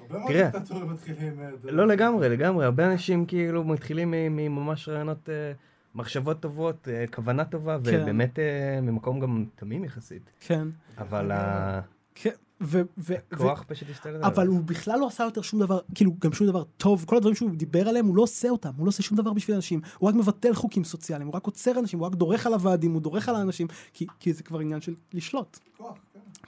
הרבה 0.00 0.18
מאוד 0.18 0.32
תראה. 0.32 0.50
דיקטטורים 0.50 0.90
מתחילים... 0.92 1.40
אה, 1.40 1.50
לא 1.64 1.86
לגמרי, 1.86 2.28
לגמרי. 2.28 2.64
הרבה 2.64 2.92
אנשים 2.92 3.26
כאילו 3.26 3.64
מתחילים 3.64 4.10
מ- 4.10 4.36
מממש 4.36 4.88
רעיונות, 4.88 5.28
אה, 5.28 5.52
מחשבות 5.94 6.40
טובות, 6.40 6.88
אה, 6.88 7.04
כוונה 7.14 7.44
טובה, 7.44 7.78
כן. 7.84 8.00
ובאמת 8.02 8.38
אה, 8.38 8.44
ממקום 8.82 9.20
גם 9.20 9.44
תמים 9.56 9.84
יחסית. 9.84 10.30
כן. 10.40 10.68
אבל 10.98 11.30
ה- 11.32 11.80
כן. 12.14 12.30
ו- 12.62 12.82
ו- 12.98 13.14
הכוח 13.32 13.64
פשוט 13.66 13.90
השתלט 13.90 14.14
עליו. 14.14 14.26
אבל 14.26 14.46
הוא 14.46 14.60
בכלל 14.60 15.00
לא 15.00 15.06
עשה 15.06 15.24
יותר 15.24 15.42
שום 15.42 15.60
דבר, 15.60 15.80
כאילו 15.94 16.12
גם 16.20 16.32
שום 16.32 16.46
דבר 16.46 16.62
טוב, 16.76 17.04
כל 17.08 17.16
הדברים 17.16 17.34
שהוא 17.34 17.50
דיבר 17.50 17.88
עליהם 17.88 18.06
הוא 18.06 18.16
לא 18.16 18.22
עושה 18.22 18.48
אותם, 18.48 18.70
הוא 18.76 18.86
לא 18.86 18.88
עושה 18.88 19.02
שום 19.02 19.18
דבר 19.18 19.32
בשביל 19.32 19.54
אנשים, 19.54 19.80
הוא 19.98 20.08
רק 20.08 20.14
מבטל 20.14 20.54
חוקים 20.54 20.84
סוציאליים, 20.84 21.28
הוא 21.28 21.36
רק 21.36 21.46
עוצר 21.46 21.78
אנשים, 21.78 21.98
הוא 21.98 22.06
רק 22.06 22.14
דורך 22.14 22.46
על 22.46 22.54
הוועדים, 22.54 22.92
הוא 22.92 23.02
דורך 23.02 23.28
על 23.28 23.36
האנשים, 23.36 23.66
כי, 23.92 24.06
כי 24.20 24.32
זה 24.32 24.42
כבר 24.42 24.58
עניין 24.58 24.80
של 24.80 24.94
לשלוט. 25.12 25.58
כוח, 25.76 25.96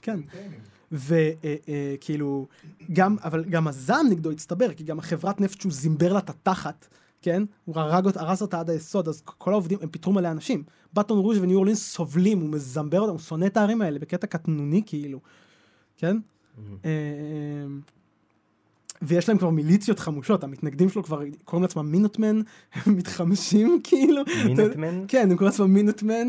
כן. 0.03 0.21
כן. 0.33 0.51
וכאילו, 0.93 2.47
גם, 2.93 3.17
אבל 3.25 3.45
גם 3.45 3.69
הזעם 3.69 4.07
נגדו 4.11 4.31
הצטבר, 4.31 4.73
כי 4.73 4.85
גם 4.85 4.99
החברת 4.99 5.41
נפט 5.41 5.61
שהוא 5.61 5.73
זימבר 5.73 6.12
לה 6.12 6.19
את 6.19 6.31
התחת, 6.31 6.89
כן? 7.23 7.43
הוא 7.65 7.77
הרג 7.79 8.07
אותה, 8.07 8.21
הרס 8.21 8.43
אותה 8.43 8.61
עד 8.61 8.71
היסוד, 8.71 9.09
אז 9.09 9.23
כל 9.25 9.53
העובדים, 9.53 9.79
הם 9.83 9.89
פיטרו 9.89 10.12
מלא 10.12 10.31
אנשים. 10.31 10.62
באטון 10.93 11.19
רוז' 11.19 11.39
וניו 11.39 11.57
אורלינס 11.57 11.93
סובלים, 11.93 12.41
הוא 12.41 12.49
מזמבר 12.49 13.01
אותם, 13.01 13.12
הוא 13.12 13.21
שונא 13.21 13.47
את 13.47 13.57
הערים 13.57 13.83
האלה 13.83 13.99
בקטע 13.99 14.27
קטנוני 14.27 14.83
כאילו, 14.87 15.21
כן? 15.97 16.16
מהמם. 16.59 16.76
אה, 16.84 16.90
ויש 19.03 19.28
להם 19.28 19.38
כבר 19.38 19.51
מיליציות 19.51 19.99
חמושות, 19.99 20.45
המתנגדים 20.45 20.88
שלו 20.88 21.03
כבר 21.03 21.22
קוראים 21.45 21.62
לעצמם 21.62 21.92
מינוטמן, 21.92 22.40
הם 22.72 22.97
מתחמשים 22.97 23.80
כאילו. 23.84 24.22
מינטמן? 24.45 25.05
כן, 25.09 25.30
הם 25.30 25.36
קוראים 25.36 25.53
לעצמם 25.53 25.74
מינוטמן. 25.74 26.28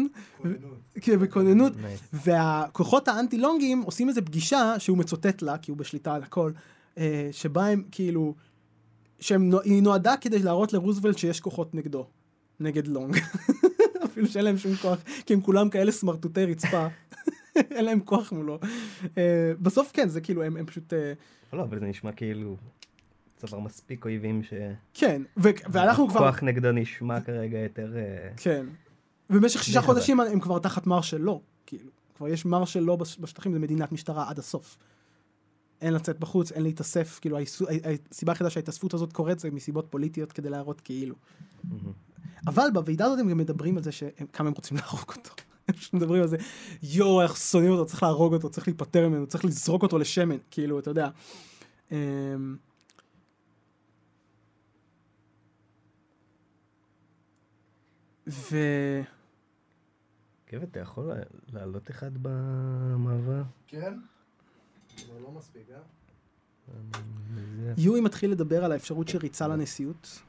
כן, 1.02 1.20
בכוננות. 1.20 1.74
והכוחות 2.14 3.08
האנטי 3.08 3.38
לונגים 3.38 3.82
עושים 3.82 4.10
איזה 4.10 4.22
פגישה 4.22 4.80
שהוא 4.80 4.98
מצוטט 4.98 5.42
לה, 5.42 5.58
כי 5.58 5.72
הוא 5.72 5.78
בשליטה 5.78 6.16
על 6.16 6.24
הכל, 6.24 6.52
אה, 6.98 7.30
שבה 7.32 7.68
הם 7.68 7.84
כאילו, 7.92 8.36
שהיא 9.20 9.82
נועדה 9.82 10.18
כדי 10.22 10.40
להראות 10.40 10.74
לרוזוולט 10.74 11.18
שיש 11.18 11.40
כוחות 11.40 11.76
נגדו, 11.76 12.08
נגד 12.60 12.88
לונג. 12.88 13.18
אפילו 14.06 14.28
שאין 14.28 14.46
להם 14.46 14.58
שום 14.58 14.76
כוח, 14.76 15.00
כי 15.26 15.34
הם 15.34 15.42
כולם 15.42 15.70
כאלה 15.70 15.92
סמרטוטי 15.92 16.46
רצפה. 16.46 16.88
אין 17.76 17.86
להם 17.86 18.00
כוח 18.00 18.32
מולו. 18.32 18.60
אה, 19.18 19.52
בסוף 19.62 19.92
כן, 19.94 20.10
זה 20.10 20.22
כאילו, 20.22 20.44
הם, 20.44 20.58
הם 20.58 20.66
פשוט... 20.66 20.94
אה, 20.94 21.14
לא, 21.54 21.64
אבל 21.64 21.80
זה 21.80 21.86
נשמע 21.86 22.12
כאילו 22.12 22.58
צבר 23.38 23.60
מספיק 23.60 24.06
אויבים 24.06 24.44
ש... 24.44 24.54
כן, 24.94 25.22
ו- 25.38 25.50
ואנחנו 25.72 26.10
כבר... 26.10 26.20
כוח 26.20 26.44
נגדו 26.44 26.72
נשמע 26.72 27.22
כרגע 27.22 27.58
יותר... 27.58 27.94
אה, 27.98 28.30
כן. 28.38 28.66
במשך 29.30 29.64
שישה. 29.64 29.82
חודשים 29.82 30.20
הם 30.20 30.40
כבר 30.40 30.60
תחת 30.60 30.88
מרשל 30.88 31.22
לא, 31.22 31.42
כאילו. 31.66 31.90
כבר 32.18 32.28
יש 32.28 32.46
מרשל 32.46 32.80
לא 32.80 32.96
בש- 32.96 33.20
בשטחים, 33.20 33.54
זה 33.54 33.60
מדינת 33.60 33.92
משטרה 33.92 34.30
עד 34.30 34.40
הסוף. 34.40 34.78
אין 35.82 35.94
לצאת 35.94 36.20
בחוץ, 36.20 36.52
אין 36.52 36.64
להתאסף, 36.64 37.20
כאילו 37.22 37.38
הסיבה 38.12 38.32
היחידה 38.32 38.50
שההתאספות 38.50 38.94
הזאת 38.94 39.14
קורית 39.14 39.40
זה 39.40 39.52
מסיבות 39.52 39.88
פוליטיות 39.90 40.32
כדי 40.32 40.50
להראות 40.50 40.82
כאילו. 40.82 41.16
אבל 42.48 42.68
בוועידה 42.74 43.06
הזאת 43.06 43.20
הם 43.20 43.30
גם 43.30 43.38
מדברים 43.38 43.78
על 43.78 43.84
זה 43.84 43.92
שכמה 43.92 44.48
הם 44.48 44.54
רוצים 44.56 44.78
להרוג 44.78 45.12
אותו. 45.18 45.32
הם 45.68 45.76
פשוט 45.76 45.94
מדברים 45.94 46.22
על 46.22 46.28
זה, 46.28 46.38
יואו, 46.84 47.22
אנחנו 47.22 47.36
שונאים 47.36 47.72
אותו, 47.72 47.86
צריך 47.86 48.04
להרוג 48.04 48.34
אותו, 48.34 48.50
צריך 48.50 48.68
להיפטר 48.68 49.10
ממנו, 49.10 49.28
צריך 49.28 49.46
לזרוק 49.46 49.84
אותו 49.84 49.98
לשמן, 49.98 50.38
כאילו, 50.52 50.80
אתה 50.80 50.90
יודע. 50.90 51.10
אמ, 51.92 52.56
ו... 58.28 58.58
גברת, 60.54 60.68
אתה 60.72 60.80
יכול 60.80 61.12
לעלות 61.54 61.90
אחד 61.92 62.12
במעבר? 62.22 63.42
כן? 63.68 63.94
אבל 65.10 65.22
לא 65.22 65.32
מספיק, 65.32 65.62
אה? 65.72 65.78
זה- 67.58 67.74
יואי 67.78 68.02
מתחיל 68.02 68.32
לדבר 68.32 68.66
על 68.66 68.72
האפשרות 68.72 69.08
של 69.08 69.18
ריצה 69.18 69.48
לנשיאות, 69.48 70.20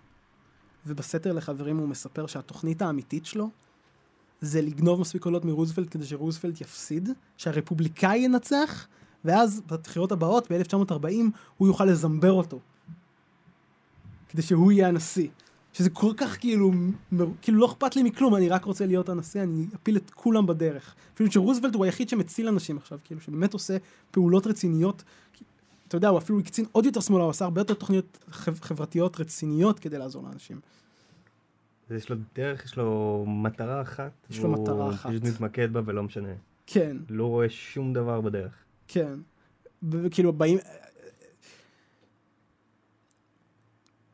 ובסתר 0.87 1.33
לחברים 1.33 1.77
הוא 1.77 1.89
מספר 1.89 2.27
שהתוכנית 2.27 2.83
האמיתית 2.83 3.27
שלו 3.27 3.51
זה 4.41 4.63
לגנוב 4.63 5.01
מספיק 5.01 5.23
קולות 5.23 5.45
מרוזוולט 5.45 5.89
כדי 5.91 6.05
שרוזוולט 6.05 6.61
יפסיד, 6.61 7.09
שהרפובליקאי 7.37 8.19
ינצח, 8.19 8.87
ואז 9.25 9.63
בבחירות 9.67 10.13
הבאות, 10.13 10.53
ב-1940, 10.53 11.05
הוא 11.57 11.69
יוכל 11.69 11.85
לזמבר 11.85 12.33
אותו. 12.33 12.61
כדי 14.29 14.43
שהוא 14.43 14.73
יהיה 14.73 14.89
הנשיא. 14.89 15.29
שזה 15.73 15.91
כל 15.91 16.13
כך 16.17 16.41
כאילו, 16.41 16.71
כאילו 17.43 17.59
לא 17.59 17.67
אכפת 17.67 17.97
לי 17.97 18.03
מכלום, 18.03 18.35
אני 18.35 18.49
רק 18.49 18.65
רוצה 18.65 18.87
להיות 18.87 19.09
הנשיא, 19.09 19.43
אני 19.43 19.67
אפיל 19.75 19.97
את 19.97 20.11
כולם 20.11 20.47
בדרך. 20.47 20.95
אפילו 21.15 21.33
שרוזוולט 21.33 21.75
הוא 21.75 21.85
היחיד 21.85 22.09
שמציל 22.09 22.49
אנשים 22.49 22.77
עכשיו, 22.77 22.99
כאילו, 23.05 23.21
שבאמת 23.21 23.53
עושה 23.53 23.77
פעולות 24.11 24.47
רציניות. 24.47 25.03
אתה 25.89 25.97
יודע, 25.97 26.09
הוא 26.09 26.19
אפילו 26.19 26.39
הקצין 26.39 26.65
עוד 26.73 26.87
יותר 26.87 27.01
שמאלה, 27.01 27.23
הוא 27.23 27.31
עשה 27.31 27.45
הרבה 27.45 27.61
יותר 27.61 27.75
תוכניות 27.75 28.19
חב- 28.31 28.61
חברתיות 28.61 29.21
רציניות 29.21 29.79
כדי 29.79 29.99
לעזור 29.99 30.23
לאנשים. 30.23 30.61
אז 31.91 31.97
יש 31.97 32.11
לו 32.11 32.17
דרך, 32.35 32.65
יש 32.65 32.77
לו 32.77 33.25
מטרה 33.29 33.83
אחת. 33.83 34.13
יש 34.31 34.39
לו 34.41 34.51
מטרה 34.53 34.91
אחת. 34.91 35.11
הוא 35.11 35.21
פשוט 35.21 35.35
מתמקד 35.35 35.73
בה 35.73 35.81
ולא 35.87 36.03
משנה. 36.03 36.33
כן, 36.67 36.97
לא 37.09 37.27
רואה 37.27 37.49
שום 37.49 37.93
דבר 37.93 38.21
בדרך. 38.21 38.65
כן. 38.89 39.19
וכאילו 39.91 40.33
באים... 40.33 40.59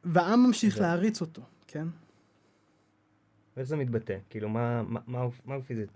והעם 0.04 0.46
ממשיך 0.46 0.74
זה- 0.76 0.80
להעריץ 0.82 1.20
אותו, 1.20 1.42
כן? 1.66 1.86
ואיך 3.56 3.68
זה 3.68 3.76
מתבטא? 3.76 4.18
כאילו, 4.30 4.48
מה, 4.48 4.82
מה, 4.82 5.00
מה, 5.06 5.20
הוא- 5.20 5.32
מה 5.44 5.54
הוא 5.54 5.62
פיזית 5.62 5.88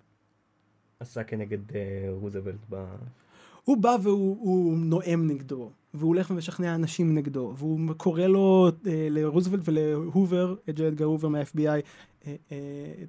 עשה 1.00 1.24
כנגד 1.24 1.72
אה, 1.76 1.80
רוזוולט 2.10 2.60
ב... 2.70 2.84
הוא 3.64 3.76
בא 3.82 3.96
והוא 4.02 4.36
הוא 4.40 4.78
נואם 4.78 5.26
נגדו, 5.28 5.70
והוא 5.98 6.08
הולך 6.08 6.30
ומשכנע 6.30 6.74
אנשים 6.74 7.14
נגדו, 7.14 7.54
והוא 7.56 7.80
קורא 7.96 8.26
לו 8.26 8.70
אה, 8.86 9.08
לרוזוולט 9.10 9.62
ולהובר, 9.64 10.54
את 10.68 10.74
ג'רד 10.74 11.02
הובר 11.02 11.28
מה-FBI, 11.28 11.66
אה, 11.66 11.80
אה, 12.52 12.56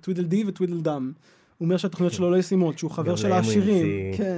טווידל 0.01 0.23
די 0.25 0.43
וטווידל 0.47 0.81
דם. 0.81 1.11
הוא 1.57 1.65
אומר 1.65 1.77
שהתוכניות 1.77 2.13
שלו 2.13 2.31
לא 2.31 2.37
ישימות, 2.37 2.77
שהוא 2.77 2.91
חבר 2.91 3.15
של 3.15 3.31
העשירים. 3.31 4.13
כן. 4.17 4.37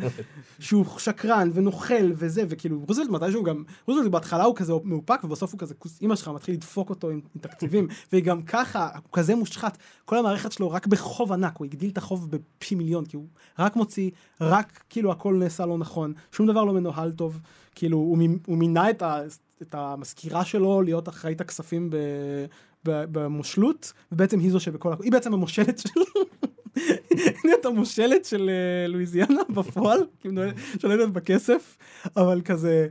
שהוא 0.58 0.84
שקרן 0.98 1.50
ונוכל 1.54 2.12
וזה, 2.14 2.42
וכאילו 2.48 2.80
רוזוולט 2.88 3.10
מתישהו 3.10 3.42
גם, 3.42 3.62
רוזוולט 3.86 4.10
בהתחלה 4.10 4.44
הוא 4.44 4.56
כזה 4.56 4.72
מאופק 4.84 5.24
ובסוף 5.24 5.52
הוא 5.52 5.58
כזה 5.58 5.74
כוס 5.74 6.02
אימא 6.02 6.16
שלך 6.16 6.28
מתחיל 6.28 6.54
לדפוק 6.54 6.90
אותו 6.90 7.10
עם, 7.10 7.20
עם 7.34 7.40
תקציבים, 7.40 7.88
וגם 8.12 8.42
ככה, 8.42 8.88
הוא 8.94 9.12
כזה 9.12 9.34
מושחת, 9.34 9.78
כל 10.04 10.18
המערכת 10.18 10.52
שלו 10.52 10.70
רק 10.70 10.86
בחוב 10.86 11.32
ענק, 11.32 11.56
הוא 11.56 11.64
הגדיל 11.64 11.90
את 11.90 11.98
החוב 11.98 12.30
בפי 12.30 12.74
מיליון, 12.74 13.04
כי 13.04 13.16
הוא 13.16 13.26
רק 13.58 13.76
מוציא, 13.76 14.10
רק 14.40 14.84
כאילו 14.90 15.12
הכל 15.12 15.34
נעשה 15.34 15.66
לא 15.66 15.78
נכון, 15.78 16.12
שום 16.32 16.46
דבר 16.46 16.64
לא 16.64 16.72
מנוהל 16.72 17.12
טוב, 17.12 17.40
כאילו 17.74 17.98
הוא, 17.98 18.18
הוא 18.46 18.58
מינה 18.58 18.90
את, 18.90 19.02
ה, 19.02 19.20
את 19.62 19.74
המזכירה 19.74 20.44
שלו 20.44 20.82
להיות 20.82 21.08
אחראית 21.08 21.40
הכספים 21.40 21.90
ב, 21.90 21.96
במושלות, 22.86 23.92
ובעצם 24.12 24.38
היא 24.38 24.50
זו 24.50 24.60
שבכל, 24.60 24.92
הכל- 24.92 25.02
היא 25.04 25.12
בעצם 25.12 25.34
המושלת 25.34 25.78
שלו. 25.78 26.04
להיות 27.44 27.64
המושלת 27.64 28.24
של 28.24 28.50
אה, 28.50 28.88
לואיזיאנה 28.88 29.40
בפועל, 29.54 29.98
כאילו 30.20 30.42
שולטת 30.82 31.12
בכסף, 31.12 31.76
אבל 32.16 32.40
כזה, 32.44 32.88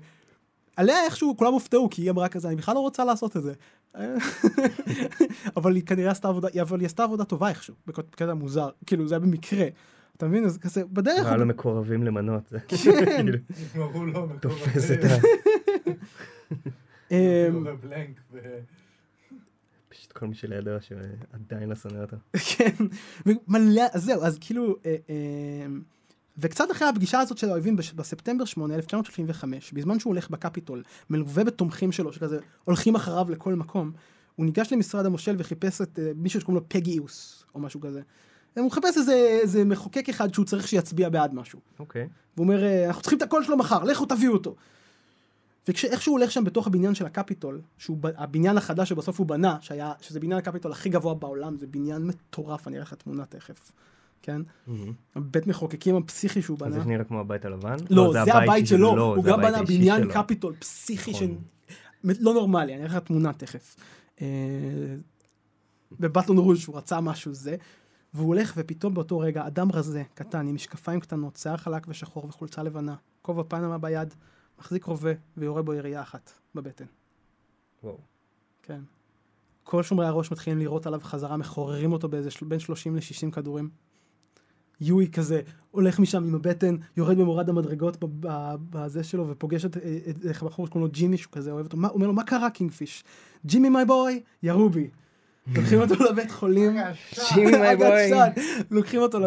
עליה 0.75 1.05
איכשהו 1.05 1.37
כולם 1.37 1.53
הופתעו, 1.53 1.89
כי 1.89 2.01
היא 2.01 2.11
אמרה 2.11 2.29
כזה, 2.29 2.47
אני 2.47 2.55
בכלל 2.55 2.75
לא 2.75 2.79
רוצה 2.79 3.05
לעשות 3.05 3.37
את 3.37 3.43
זה. 3.43 3.53
אבל 5.57 5.75
היא 5.75 5.83
כנראה 5.83 6.11
עשתה 6.11 6.27
עבודה, 6.27 6.47
אבל 6.61 6.79
היא 6.79 6.85
עשתה 6.85 7.03
עבודה 7.03 7.23
טובה 7.25 7.49
איכשהו, 7.49 7.73
בקטע 7.87 8.33
מוזר, 8.33 8.69
כאילו 8.85 9.07
זה 9.07 9.15
היה 9.15 9.19
במקרה. 9.19 9.65
אתה 10.17 10.27
מבין? 10.27 10.45
אז 10.45 10.57
כזה, 10.57 10.85
בדרך... 10.85 11.25
היה 11.25 11.37
לו 11.37 11.45
מקורבים 11.45 12.03
למנות. 12.03 12.53
כן. 12.67 13.25
תופס 14.39 14.91
את. 14.91 15.03
ה... 15.03 15.15
ו... 20.05 20.07
פשוט 20.07 20.17
כל 20.17 20.27
מי 20.27 20.35
שלידו 20.35 20.71
שעדיין 20.81 21.69
לא 21.69 21.75
שונא 21.75 22.01
אותו. 22.01 22.17
כן, 22.57 22.85
ומלא, 23.25 23.83
אז 23.93 24.03
זהו, 24.03 24.23
אז 24.23 24.37
כאילו, 24.41 24.75
אה, 24.85 24.95
אה, 25.09 25.65
וקצת 26.37 26.71
אחרי 26.71 26.87
הפגישה 26.87 27.19
הזאת 27.19 27.37
של 27.37 27.49
האויבים 27.49 27.75
בספטמבר 27.75 28.45
8, 28.45 28.75
1935, 28.75 29.73
בזמן 29.73 29.99
שהוא 29.99 30.11
הולך 30.11 30.29
בקפיטול, 30.29 30.83
מלווה 31.09 31.43
בתומכים 31.43 31.91
שלו, 31.91 32.13
שכזה 32.13 32.39
הולכים 32.63 32.95
אחריו 32.95 33.29
לכל 33.29 33.53
מקום, 33.53 33.91
הוא 34.35 34.45
ניגש 34.45 34.73
למשרד 34.73 35.05
המושל 35.05 35.35
וחיפש 35.37 35.81
את 35.81 35.99
אה, 35.99 36.11
מישהו 36.15 36.41
שקוראים 36.41 36.63
לו 36.63 36.69
פגיוס, 36.69 37.45
או 37.55 37.59
משהו 37.59 37.81
כזה. 37.81 38.01
הוא 38.55 38.67
מחפש 38.67 38.97
איזה, 38.97 39.13
איזה 39.41 39.65
מחוקק 39.65 40.09
אחד 40.09 40.33
שהוא 40.33 40.45
צריך 40.45 40.67
שיצביע 40.67 41.09
בעד 41.09 41.33
משהו. 41.33 41.59
אוקיי. 41.79 42.07
והוא 42.35 42.43
אומר, 42.43 42.63
"אה, 42.63 42.87
אנחנו 42.87 43.01
צריכים 43.01 43.17
את 43.17 43.23
הקול 43.23 43.43
שלו 43.43 43.57
מחר, 43.57 43.83
לכו 43.83 44.05
תביאו 44.05 44.33
אותו. 44.33 44.55
שהוא 45.73 46.17
הולך 46.19 46.31
שם 46.31 46.43
בתוך 46.43 46.67
הבניין 46.67 46.95
של 46.95 47.05
הקפיטול, 47.05 47.61
שהוא 47.77 47.97
הבניין 48.17 48.57
החדש 48.57 48.89
שבסוף 48.89 49.19
הוא 49.19 49.27
בנה, 49.27 49.57
שהיה, 49.61 49.93
שזה 50.01 50.19
בניין 50.19 50.37
הקפיטול 50.37 50.71
הכי 50.71 50.89
גבוה 50.89 51.13
בעולם, 51.13 51.57
זה 51.57 51.67
בניין 51.67 52.07
מטורף, 52.07 52.67
אני 52.67 52.75
אראה 52.75 52.85
לך 52.85 52.93
תמונה 52.93 53.25
תכף, 53.25 53.71
כן? 54.21 54.41
בית 55.15 55.47
מחוקקים 55.47 55.95
הפסיכי 55.95 56.41
שהוא 56.41 56.57
בנה. 56.57 56.79
זה 56.79 56.85
נראה 56.85 57.03
כמו 57.03 57.19
הבית 57.19 57.45
הלבן? 57.45 57.75
לא, 57.89 58.13
זה 58.25 58.33
הבית 58.33 58.67
שלו, 58.67 58.95
לא, 58.95 59.15
הוא 59.15 59.23
זה 59.23 59.29
גם 59.29 59.39
הבית 59.39 59.53
בנה 59.53 59.63
בניין 59.63 60.01
שלו. 60.01 60.13
קפיטול 60.13 60.55
פסיכי 60.59 61.13
ש... 61.13 61.21
נכון. 61.21 61.37
לא 62.03 62.33
נורמלי, 62.33 62.73
אני 62.75 62.83
אראה 62.83 62.97
לך 62.97 63.03
תמונה 63.03 63.33
תכף. 63.33 63.75
אה, 64.21 64.27
בבטון 65.99 66.37
רוז' 66.37 66.59
שהוא 66.59 66.77
רצה 66.77 67.01
משהו 67.01 67.33
זה, 67.33 67.55
והוא 68.13 68.27
הולך 68.27 68.53
ופתאום 68.57 68.93
באותו 68.93 69.19
רגע 69.19 69.47
אדם 69.47 69.71
רזה, 69.71 70.03
קטן, 70.13 70.47
עם 70.47 70.55
משקפיים 70.55 70.99
קטנות, 70.99 71.35
שיער 71.35 71.57
חלק 71.57 71.85
ושחור 71.87 72.25
וחולצה 72.25 72.63
לבנה, 72.63 72.95
כובע 73.21 73.43
פנמה 73.47 73.77
ביד, 73.77 74.13
מחזיק 74.59 74.83
רובה 74.85 75.11
ויורה 75.37 75.61
בו 75.61 75.73
ירייה 75.73 76.01
אחת 76.01 76.31
בבטן. 76.55 76.85
וואו. 77.83 77.97
כן. 78.63 78.81
כל 79.63 79.83
שומרי 79.83 80.05
הראש 80.05 80.31
מתחילים 80.31 80.59
לירות 80.59 80.87
עליו 80.87 80.99
חזרה, 81.03 81.37
מחוררים 81.37 81.91
אותו 81.91 82.09
באיזה 82.09 82.31
של... 82.31 82.45
בין 82.45 82.59
30 82.59 82.95
ל-60 82.95 83.31
כדורים. 83.31 83.69
יואי 84.81 85.11
כזה 85.11 85.41
הולך 85.71 85.99
משם 85.99 86.23
עם 86.23 86.35
הבטן, 86.35 86.75
יורד 86.97 87.17
במורד 87.17 87.49
המדרגות 87.49 87.97
בזה 88.69 89.03
שלו 89.03 89.27
ופוגש 89.27 89.65
את, 89.65 89.77
את, 89.77 90.25
את 90.25 90.43
בחור 90.43 90.67
שקוראים 90.67 90.87
לו 90.87 90.91
ג'ימי 90.91 91.17
שהוא 91.17 91.31
כזה 91.31 91.51
אוהב 91.51 91.65
אותו, 91.65 91.77
מה, 91.77 91.87
הוא 91.87 91.95
אומר 91.95 92.07
לו 92.07 92.13
מה 92.13 92.23
קרה 92.23 92.49
קינגפיש? 92.49 93.03
ג'ימי 93.45 93.69
מי 93.69 93.85
בוי, 93.87 94.23
ירו 94.43 94.69
בי. 94.69 94.89
לוקחים 95.47 95.81
אותו 95.81 96.03
לבית 96.03 96.31
חולים. 96.31 96.77
לוקחים 98.71 99.01
אותו 99.01 99.19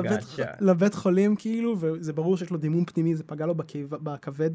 לבית, 0.61 0.95
חולים 0.95 1.37
כאילו, 1.37 1.77
וזה 1.81 2.13
ברור 2.13 2.37
שיש 2.37 2.51
לו 2.51 2.59
דימום 2.59 2.85
פנימי, 2.85 3.17
זה 3.17 3.25
פגע 3.25 3.47
לו 3.47 3.55
בכבד. 3.91 4.51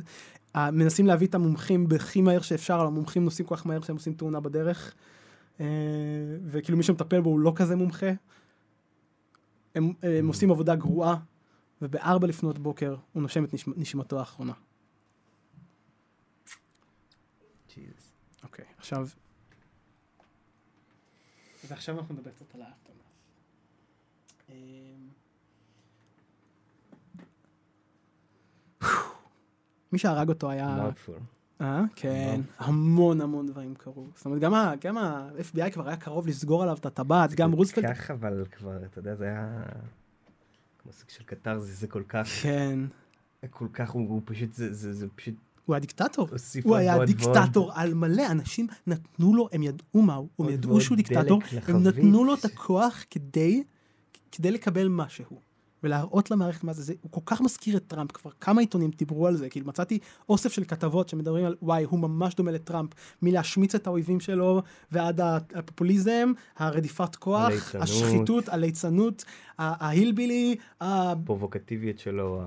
אה, 0.56 0.72
מנסים 0.72 1.08
להביא 1.08 1.28
את 1.28 1.36
המומחים 1.36 1.88
בכי 1.88 2.22
מהר 2.22 2.42
שאפשר, 2.42 2.76
אבל 2.76 2.86
המומחים 2.86 3.24
נוסעים 3.24 3.48
כל 3.48 3.56
כך 3.56 3.68
מהר 3.68 3.82
שהם 3.82 3.96
עושים 3.96 4.14
תאונה 4.14 4.40
בדרך. 4.40 4.94
אה, 5.60 5.66
וכאילו 6.46 6.78
מי 6.78 6.84
שמטפל 6.84 7.22
בו 7.22 7.30
הוא 7.30 7.40
לא 7.40 7.54
כזה 7.56 7.76
מומחה. 7.76 8.12
הם, 9.76 9.94
הם 10.04 10.28
עושים 10.28 10.52
עבודה 10.52 10.76
גרועה, 10.76 11.16
ובארבע 11.82 12.28
לפנות 12.28 12.60
בוקר 12.60 12.96
הוא 13.14 13.22
נושם 13.22 13.44
את 13.44 13.54
נשימתו 13.78 14.20
האחרונה. 14.20 14.54
אוקיי, 18.44 18.66
עכשיו... 18.78 19.08
ועכשיו 21.68 22.00
אנחנו 22.00 22.16
נדבר 22.16 22.32
קצת 22.32 22.56
על 22.56 22.62
האפטרנף. 22.62 23.04
מי 29.92 30.00
שהרג 30.00 30.30
אותו 30.30 30.50
היה... 30.50 30.78
אה? 31.62 31.82
כן. 31.96 32.42
המון 32.58 33.22
המון 33.22 33.48
דברים 33.48 33.76
קרו. 33.76 34.08
זאת 34.16 34.26
אומרת, 34.26 34.42
גם 34.42 34.54
ה-FBI 34.98 35.70
כבר 35.74 35.88
היה 35.88 35.98
קרוב 35.98 36.28
לסגור 36.28 36.64
עליו 36.64 36.78
את 36.78 36.86
הטבעת, 36.86 37.34
גם 37.34 37.52
רוזוולט... 37.52 37.86
כך 37.96 38.12
אבל 38.12 38.46
כבר, 38.52 38.86
אתה 38.86 39.00
יודע, 39.00 39.16
זה 39.16 39.26
היה... 39.26 39.64
כמו 40.80 40.92
סוג 40.92 41.10
של 41.10 41.24
קתרזיס, 41.24 41.80
זה 41.80 41.88
כל 41.88 42.04
כך, 42.08 42.28
כן. 42.42 42.80
כל 43.50 43.68
כך, 43.74 43.90
הוא 43.90 44.22
פשוט, 44.26 44.54
זה- 44.54 44.74
זה 44.74 44.94
זה 44.94 45.08
פשוט 45.16 45.36
הוא 45.66 45.76
היה 45.76 45.80
דיקטטור. 45.80 46.28
הוא 46.64 46.76
היה 46.76 46.96
ועוד 46.96 47.08
דיקטטור 47.08 47.72
על 47.74 47.94
מלא, 47.94 48.32
אנשים 48.32 48.68
נתנו 48.88 49.36
לו, 49.36 49.50
הם 49.52 49.64
ידעו 49.64 50.02
מה 50.02 50.16
הוא, 50.16 50.30
הם 50.40 50.50
ידעו 50.50 50.82
שהוא 50.82 50.96
דיקטטור, 50.96 51.42
הם. 51.68 51.84
נתנו 51.84 52.24
לו 52.24 52.34
את 52.34 52.46
הכוח 52.46 53.04
כדי, 53.10 53.64
כדי 54.32 54.52
לקבל 54.52 54.88
משהו. 54.88 55.54
ולהראות 55.84 56.32
למערכת 56.32 56.64
מה 56.64 56.74
זה, 56.74 56.84
זה, 56.84 56.94
הוא 57.02 57.12
כל 57.12 57.22
כך 57.26 57.42
מזכיר 57.42 57.78
את 57.78 57.84
טראמפ, 57.88 58.12
כבר 58.12 58.32
כמה 58.42 58.62
עיתונים 58.62 58.92
דיברו 58.98 59.28
על 59.28 59.36
זה, 59.36 59.50
כאילו 59.50 59.68
מצאתי 59.68 60.00
אוסף 60.30 60.52
של 60.52 60.64
כתבות 60.64 61.10
שמדברים 61.10 61.46
על 61.46 61.56
וואי, 61.62 61.84
הוא 61.84 62.00
ממש 62.00 62.36
דומה 62.36 62.52
לטראמפ, 62.52 62.90
מלהשמיץ 63.22 63.76
את 63.76 63.88
האויבים 63.88 64.20
שלו, 64.20 64.62
ועד 64.92 65.22
הפופוליזם, 65.56 66.32
הרדיפת 66.58 67.16
כוח, 67.16 67.42
הליצנות. 67.46 67.84
השחיתות, 67.84 68.50
הליצנות, 68.50 69.26
ההילבילי, 69.60 70.56
הפרובוקטיביות 70.82 72.00
שלו, 72.00 72.42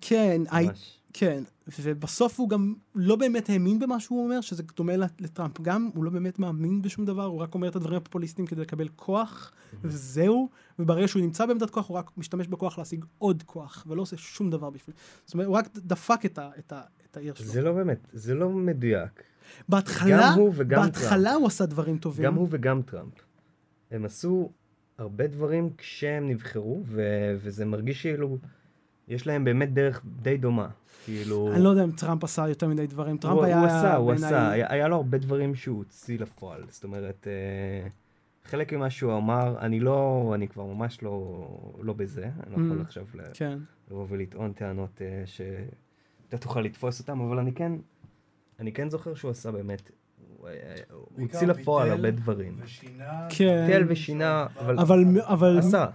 כן, 0.00 0.42
ממש. 0.52 0.97
כן, 1.12 1.42
ובסוף 1.78 2.40
הוא 2.40 2.48
גם 2.48 2.74
לא 2.94 3.16
באמת 3.16 3.50
האמין 3.50 3.78
במה 3.78 4.00
שהוא 4.00 4.24
אומר, 4.24 4.40
שזה 4.40 4.62
דומה 4.76 4.96
לט- 4.96 5.20
לטראמפ. 5.20 5.60
גם 5.60 5.90
הוא 5.94 6.04
לא 6.04 6.10
באמת 6.10 6.38
מאמין 6.38 6.82
בשום 6.82 7.04
דבר, 7.04 7.24
הוא 7.24 7.40
רק 7.40 7.54
אומר 7.54 7.68
את 7.68 7.76
הדברים 7.76 7.96
הפופוליסטיים 7.96 8.46
כדי 8.46 8.60
לקבל 8.60 8.88
כוח, 8.96 9.52
וזהו. 9.82 10.48
וברגע 10.78 11.08
שהוא 11.08 11.22
נמצא 11.22 11.46
בעמדת 11.46 11.70
כוח, 11.70 11.88
הוא 11.88 11.96
רק 11.96 12.10
משתמש 12.16 12.46
בכוח 12.46 12.78
להשיג 12.78 13.04
עוד 13.18 13.42
כוח, 13.46 13.84
ולא 13.88 14.02
עושה 14.02 14.16
שום 14.16 14.50
דבר 14.50 14.70
בשביל... 14.70 14.96
זאת 15.24 15.34
אומרת, 15.34 15.46
הוא 15.46 15.56
רק 15.56 15.68
דפק 15.76 16.24
את, 16.24 16.38
ה, 16.38 16.50
את, 16.58 16.72
ה, 16.72 16.80
את 17.10 17.16
העיר 17.16 17.34
שלו. 17.34 17.46
זה 17.46 17.62
לא 17.62 17.72
באמת, 17.72 18.08
זה 18.12 18.34
לא 18.34 18.50
מדויק. 18.50 19.22
בהתחלה, 19.68 20.30
גם 20.32 20.38
הוא 20.38 20.52
וגם 20.56 20.82
בהתחלה 20.82 21.34
הוא 21.34 21.46
עשה 21.46 21.66
דברים 21.66 21.98
טובים. 21.98 22.24
גם 22.26 22.34
הוא 22.34 22.48
וגם 22.50 22.82
טראמפ. 22.82 23.12
הם 23.90 24.04
עשו 24.04 24.50
הרבה 24.98 25.26
דברים 25.26 25.70
כשהם 25.78 26.28
נבחרו, 26.28 26.82
ו- 26.86 27.36
וזה 27.42 27.64
מרגיש 27.64 28.02
כאילו, 28.02 28.38
יש 29.08 29.26
להם 29.26 29.44
באמת 29.44 29.72
דרך 29.74 30.02
די 30.22 30.36
דומה. 30.36 30.68
כאילו... 31.04 31.52
אני 31.52 31.62
לא 31.62 31.68
יודע 31.68 31.84
אם 31.84 31.90
טראמפ 31.90 32.24
עשה 32.24 32.48
יותר 32.48 32.68
מדי 32.68 32.86
דברים. 32.86 33.18
טראמפ 33.18 33.36
הוא, 33.36 33.44
היה... 33.44 33.58
הוא 33.58 33.66
עשה, 33.66 33.96
הוא 33.96 34.12
עשה, 34.12 34.50
היה, 34.50 34.66
היה 34.68 34.88
לו 34.88 34.96
הרבה 34.96 35.18
דברים 35.18 35.54
שהוא 35.54 35.78
הוציא 35.78 36.18
לפועל, 36.18 36.62
זאת 36.68 36.84
אומרת, 36.84 37.26
אה, 37.26 37.88
חלק 38.44 38.72
ממה 38.72 38.90
שהוא 38.90 39.16
אמר, 39.16 39.58
אני 39.60 39.80
לא, 39.80 40.30
אני 40.34 40.48
כבר 40.48 40.64
ממש 40.64 41.02
לא, 41.02 41.46
לא 41.80 41.92
בזה, 41.92 42.24
אני 42.24 42.56
לא 42.56 42.66
יכול 42.66 42.78
Mm. 42.78 42.82
עכשיו 42.82 43.06
כן. 43.34 43.58
לבוא 43.90 44.06
ולטעון 44.08 44.52
טענות 44.52 45.02
אה, 45.02 45.22
שאתה 45.26 46.38
תוכל 46.38 46.60
לתפוס 46.60 47.00
אותן, 47.00 47.20
אבל 47.20 47.38
אני 47.38 47.52
כן, 47.52 47.72
אני 48.60 48.72
כן 48.72 48.90
זוכר 48.90 49.14
שהוא 49.14 49.30
עשה 49.30 49.50
באמת, 49.50 49.90
הוא, 50.38 50.48
היה- 50.48 50.58
הוא 50.92 51.06
הוציא 51.22 51.46
לפועל 51.46 51.90
הרבה 51.90 52.10
דברים. 52.10 52.56
כן. 53.28 53.66
ביטל 53.66 53.84
ושינה, 53.88 54.46
אבל 55.26 55.58
עשה. 55.58 55.86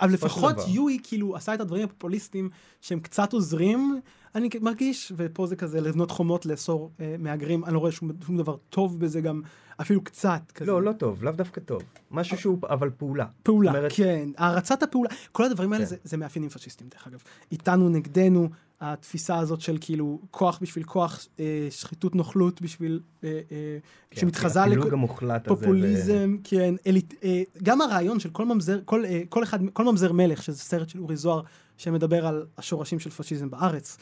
אבל 0.00 0.10
לפחות. 0.12 0.56
יואי 0.68 0.98
כאילו 1.02 1.36
עשה 1.36 1.54
את 1.54 1.60
הדברים 1.60 1.84
הפופוליסטיים 1.84 2.50
שהם 2.80 3.00
קצת 3.00 3.32
עוזרים, 3.32 4.00
אני 4.34 4.48
מרגיש, 4.60 5.12
ופה 5.16 5.46
זה 5.46 5.56
כזה 5.56 5.80
לבנות 5.80 6.10
חומות 6.10 6.46
לאסור 6.46 6.90
אה, 7.00 7.14
מהגרים, 7.18 7.64
אני 7.64 7.74
לא 7.74 7.78
רואה 7.78 7.92
שום, 7.92 8.10
דבר 8.38 8.56
טוב 8.70 9.00
בזה 9.00 9.20
גם, 9.20 9.42
אפילו 9.80 10.04
קצת 10.04 10.40
כזה. 10.54 10.70
לא, 10.70 10.82
לא 10.82 10.92
טוב, 10.92 11.22
לאו 11.24 11.32
דווקא 11.32 11.60
טוב. 11.60 11.82
משהו 12.10 12.38
שהוא, 12.38 12.58
אבל 12.68 12.90
פעולה. 12.90 13.26
פעולה, 13.42 13.70
אומרת- 13.70 13.92
כן, 13.94 14.28
הערצת 14.36 14.82
הפעולה, 14.82 15.10
כל 15.32 15.44
הדברים 15.44 15.72
האלה 15.72 15.84
כן. 15.84 15.90
זה, 15.90 15.96
זה 16.04 16.16
מאפיינים 16.16 16.50
פשיסטיים 16.50 16.90
דרך 16.90 17.06
אגב. 17.06 17.18
איתנו 17.52 17.88
נגדנו, 17.88 18.48
התפיסה 18.80 19.38
הזאת 19.38 19.60
של 19.60 19.78
כאילו 19.80 20.20
כוח 20.30 20.58
בשביל 20.62 20.84
כוח, 20.84 21.26
אה, 21.40 21.68
שחיתות 21.70 22.14
נוכלות 22.14 22.62
בשביל, 22.62 23.00
אה, 23.24 23.28
אה, 23.28 23.78
כן, 24.10 24.20
שמתחזה 24.20 24.62
הזה. 24.62 26.26
ו- 26.28 26.42
כן, 26.44 26.74
אליט, 26.86 27.14
אה, 27.24 27.42
גם 27.62 27.80
הרעיון 27.80 28.20
של 28.20 28.30
כל 28.30 28.44
ממזר, 28.44 28.80
כל, 28.84 29.04
אה, 29.04 29.22
כל 29.28 29.42
אחד, 29.42 29.58
כל 29.72 29.84
ממזר 29.84 30.12
מלך, 30.12 30.42
שזה 30.42 30.58
סרט 30.58 30.88
של 30.88 31.00
אורי 31.00 31.16
זוהר, 31.16 31.42
שמדבר 31.76 32.26
על 32.26 32.46
השורשים 32.58 32.98
של 32.98 33.10
פשיזם 33.10 33.50
בארץ, 33.50 33.98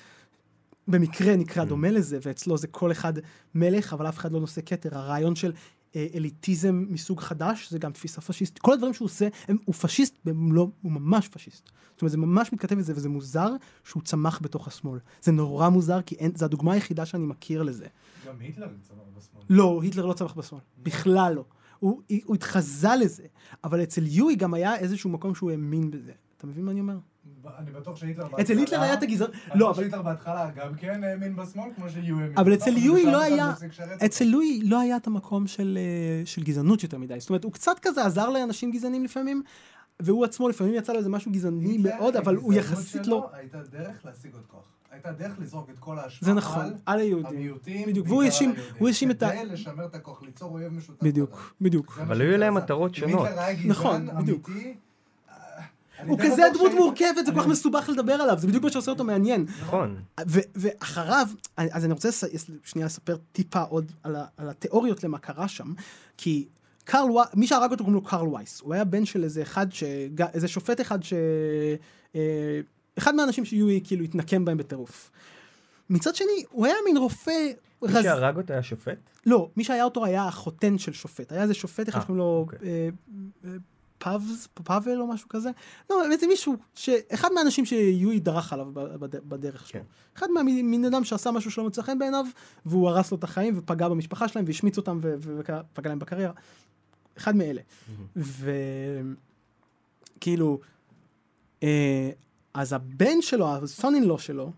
במקרה 0.88 1.36
נקרא. 1.36 1.64
דומה 1.64 1.90
לזה, 1.90 2.18
ואצלו 2.22 2.58
זה 2.58 2.66
כל 2.66 2.92
אחד 2.92 3.12
מלך, 3.54 3.92
אבל 3.92 4.08
אף 4.08 4.18
אחד 4.18 4.32
לא 4.32 4.40
נושא 4.40 4.60
כתר. 4.66 4.98
הרעיון 4.98 5.36
של 5.36 5.52
אליטיזם 6.14 6.84
מסוג 6.88 7.20
חדש, 7.20 7.70
זה 7.70 7.78
גם 7.78 7.92
תפיסה 7.92 8.20
פשיסטית. 8.20 8.58
כל 8.58 8.72
הדברים 8.72 8.94
שהוא 8.94 9.06
עושה, 9.06 9.28
הם, 9.48 9.56
הוא 9.64 9.74
פשיסט 9.74 10.14
במלוא, 10.24 10.68
הוא 10.82 10.92
ממש 10.92 11.28
פשיסט. 11.28 11.70
זאת 11.92 12.02
אומרת, 12.02 12.12
זה 12.12 12.18
ממש 12.18 12.52
מתכתב 12.52 12.78
לזה, 12.78 12.92
וזה 12.96 13.08
מוזר 13.08 13.48
שהוא 13.84 14.02
צמח 14.02 14.38
בתוך 14.42 14.68
השמאל. 14.68 14.98
זה 15.22 15.32
נורא 15.32 15.68
מוזר, 15.68 16.02
כי 16.02 16.14
אין, 16.14 16.32
זו 16.36 16.44
הדוגמה 16.44 16.72
היחידה 16.72 17.06
שאני 17.06 17.26
מכיר 17.26 17.62
לזה. 17.62 17.86
גם 18.26 18.34
היטלר 18.40 18.68
צמח 18.82 18.98
בשמאל. 19.18 19.44
לא, 19.50 19.80
היטלר 19.82 20.06
לא 20.06 20.12
צמח 20.12 20.32
בשמאל, 20.32 20.60
בכלל 20.82 21.34
לא. 21.34 21.44
הוא, 21.78 22.02
הוא 22.24 22.34
התחזה 22.34 22.88
לזה, 23.00 23.24
אבל 23.64 23.82
אצל 23.82 24.06
יואי 24.06 24.36
גם 24.36 24.54
היה 24.54 24.76
איזשהו 24.76 25.10
מקום 25.10 25.34
שהוא 25.34 25.50
האמין 25.50 25.90
בזה. 25.90 26.12
אתה 26.36 26.46
מבין 26.46 26.64
מה 26.64 26.70
אני 26.70 26.80
אומר? 26.80 26.98
אני 27.58 27.70
בטוח 27.70 27.96
שהיטלר 27.96 28.26
אצל 28.40 28.58
היטלר 28.58 28.80
היה 28.82 28.94
את 28.94 29.02
הגזענות, 29.02 29.34
לא, 29.54 29.70
אבל 29.70 29.82
שהיטלר 29.82 30.02
בהתחלה 30.02 30.50
גם 30.56 30.74
כן 30.74 31.04
האמין 31.04 31.36
בשמאל, 31.36 31.68
כמו 31.76 31.88
שיואי 31.90 32.22
האמין. 32.22 32.38
אבל 32.38 32.54
אצל 32.54 32.76
יואי 32.76 33.06
לא 33.06 33.22
היה- 33.22 33.52
אותו. 33.52 34.04
אצל 34.06 34.24
לואי 34.24 34.60
לא 34.64 34.80
היה 34.80 34.96
את 34.96 35.06
המקום 35.06 35.46
של, 35.46 35.78
אה, 35.80 36.26
של 36.26 36.42
גזענות 36.42 36.82
יותר 36.82 36.98
מדי. 36.98 37.20
זאת 37.20 37.28
אומרת, 37.30 37.44
הוא 37.44 37.52
קצת 37.52 37.76
כזה 37.82 38.04
עזר 38.04 38.30
לאנשים 38.30 38.70
גזענים 38.70 39.04
לפעמים, 39.04 39.42
והוא 40.00 40.24
עצמו 40.24 40.48
לפעמים 40.48 40.74
יצא 40.74 40.92
לו 40.92 40.98
איזה 40.98 41.08
משהו 41.08 41.32
גזעני 41.32 41.78
מאוד, 41.78 42.16
אבל 42.16 42.36
הוא 42.36 42.52
יחסית 42.54 43.06
לא... 43.06 43.28
הייתה 43.32 43.58
דרך 43.70 44.04
להשיג 44.04 44.34
עוד 44.34 44.42
כוח. 44.46 44.64
הייתה 44.90 45.12
דרך 45.12 45.38
לזרוק 45.40 45.70
את 45.70 45.78
כל 45.78 45.98
האשמה 45.98 46.26
זה 46.28 46.34
נכון, 46.34 46.64
על 46.86 46.98
היהודים. 47.00 47.26
המיעוטים, 47.38 47.88
בדיוק, 47.88 48.06
והוא 48.08 48.22
האשים-. 48.22 48.54
הוא 48.78 48.88
האשים 48.88 49.10
את 49.10 49.22
ה- 49.22 49.30
כדי 49.30 49.44
לשמר 49.46 49.86
את 49.86 49.94
הכוח, 49.94 50.22
ליצור 50.22 50.52
אויב 50.52 50.72
משותף. 50.72 51.02
בדיוק. 51.02 51.54
בדיוק. 51.60 51.98
אבל 52.02 52.20
היו 52.20 52.38
להם. 52.38 52.54
מטרות 52.54 52.94
שונות. 52.94 53.28
נכון, 53.66 54.08
בדיוק. 54.22 54.50
אה, 56.00 56.04
הוא 56.06 56.18
כזה 56.18 56.42
דמות 56.54 56.72
מורכבת, 56.74 57.26
זה 57.26 57.32
כל 57.32 57.40
כך 57.40 57.46
מסובך 57.46 57.88
לדבר 57.88 58.12
עליו, 58.12 58.38
זה 58.38 58.46
בדיוק 58.46 58.64
מה 58.64 58.70
שעושה 58.70 58.90
אותו 58.90 59.04
מעניין. 59.04 59.46
נכון. 59.62 59.96
ו- 60.28 60.40
ואחריו, 60.54 61.26
אז 61.56 61.84
אני 61.84 61.92
רוצה 61.92 62.08
שנייה 62.64 62.86
לספר 62.86 63.16
טיפה 63.32 63.62
עוד 63.62 63.92
על, 64.02 64.16
התיאוריות 64.38 65.04
למה 65.04 65.18
קרה 65.18 65.48
שם, 65.48 65.72
כי 66.16 66.46
קרל 66.84 67.10
וייס, 67.10 67.28
מי 67.34 67.46
שהרג 67.46 67.70
אותו 67.70 67.84
קוראים 67.84 67.94
לו 67.94 68.04
קרל 68.04 68.28
וייס, 68.28 68.60
הוא 68.60 68.74
היה 68.74 68.84
בן 68.84 69.04
של 69.04 69.24
איזה 69.24 69.42
אחד, 69.42 69.72
ש... 69.72 69.84
איזה 70.34 70.48
שופט 70.48 70.80
אחד 70.80 71.02
ש... 71.02 71.12
אה, 72.14 72.60
אחד 72.98 73.14
מהאנשים 73.14 73.44
שיואי 73.44 73.80
כאילו 73.84 74.04
התנקם 74.04 74.44
בהם 74.44 74.56
בטירוף. 74.58 75.10
מצד 75.90 76.14
שני, 76.14 76.44
הוא 76.50 76.66
היה 76.66 76.74
מין 76.84 76.96
רופא 76.96 77.50
מי 77.82 77.88
רז... 77.88 78.02
שהרג 78.04 78.36
אותו 78.36 78.52
היה 78.52 78.62
שופט? 78.62 78.98
לא, 79.26 79.50
מי 79.56 79.64
שהיה 79.64 79.84
אותו 79.84 80.04
היה 80.04 80.24
החותן 80.24 80.78
של 80.78 80.92
שופט. 80.92 81.32
היה 81.32 81.42
איזה 81.42 81.54
שופט 81.54 81.88
אחד 81.88 81.98
אה, 81.98 82.02
שקוראים 82.02 82.18
לו 82.18 82.46
פאבס, 83.98 84.48
פאבל 84.54 85.00
או 85.00 85.06
משהו 85.06 85.28
כזה. 85.28 85.50
לא, 85.90 85.96
בעצם 86.10 86.28
מישהו, 86.28 86.56
ש... 86.74 86.88
אחד 86.88 87.32
מהאנשים 87.32 87.64
שיואי 87.64 88.20
דרך 88.20 88.52
עליו 88.52 88.66
בדרך 89.02 89.68
שלו. 89.68 89.80
כן. 89.80 89.86
אחד 90.16 90.26
מהמין 90.30 90.84
אדם 90.84 91.04
שעשה 91.04 91.30
משהו 91.30 91.50
שלא 91.50 91.64
מוצא 91.64 91.82
חן 91.82 91.98
בעיניו, 91.98 92.26
והוא 92.66 92.88
הרס 92.88 93.10
לו 93.10 93.18
את 93.18 93.24
החיים 93.24 93.58
ופגע 93.58 93.88
במשפחה 93.88 94.28
שלהם 94.28 94.44
והשמיץ 94.46 94.76
אותם 94.76 95.00
ופגע 95.02 95.60
להם 95.88 95.98
בקריירה. 95.98 96.32
אחד 97.18 97.36
מאלה. 97.36 97.60
וכאילו, 100.16 100.60
אה, 101.62 102.10
אז 102.54 102.72
הבן 102.72 103.22
שלו, 103.22 103.56
הסון-אין-לו 103.56 104.18
שלו, 104.18 104.52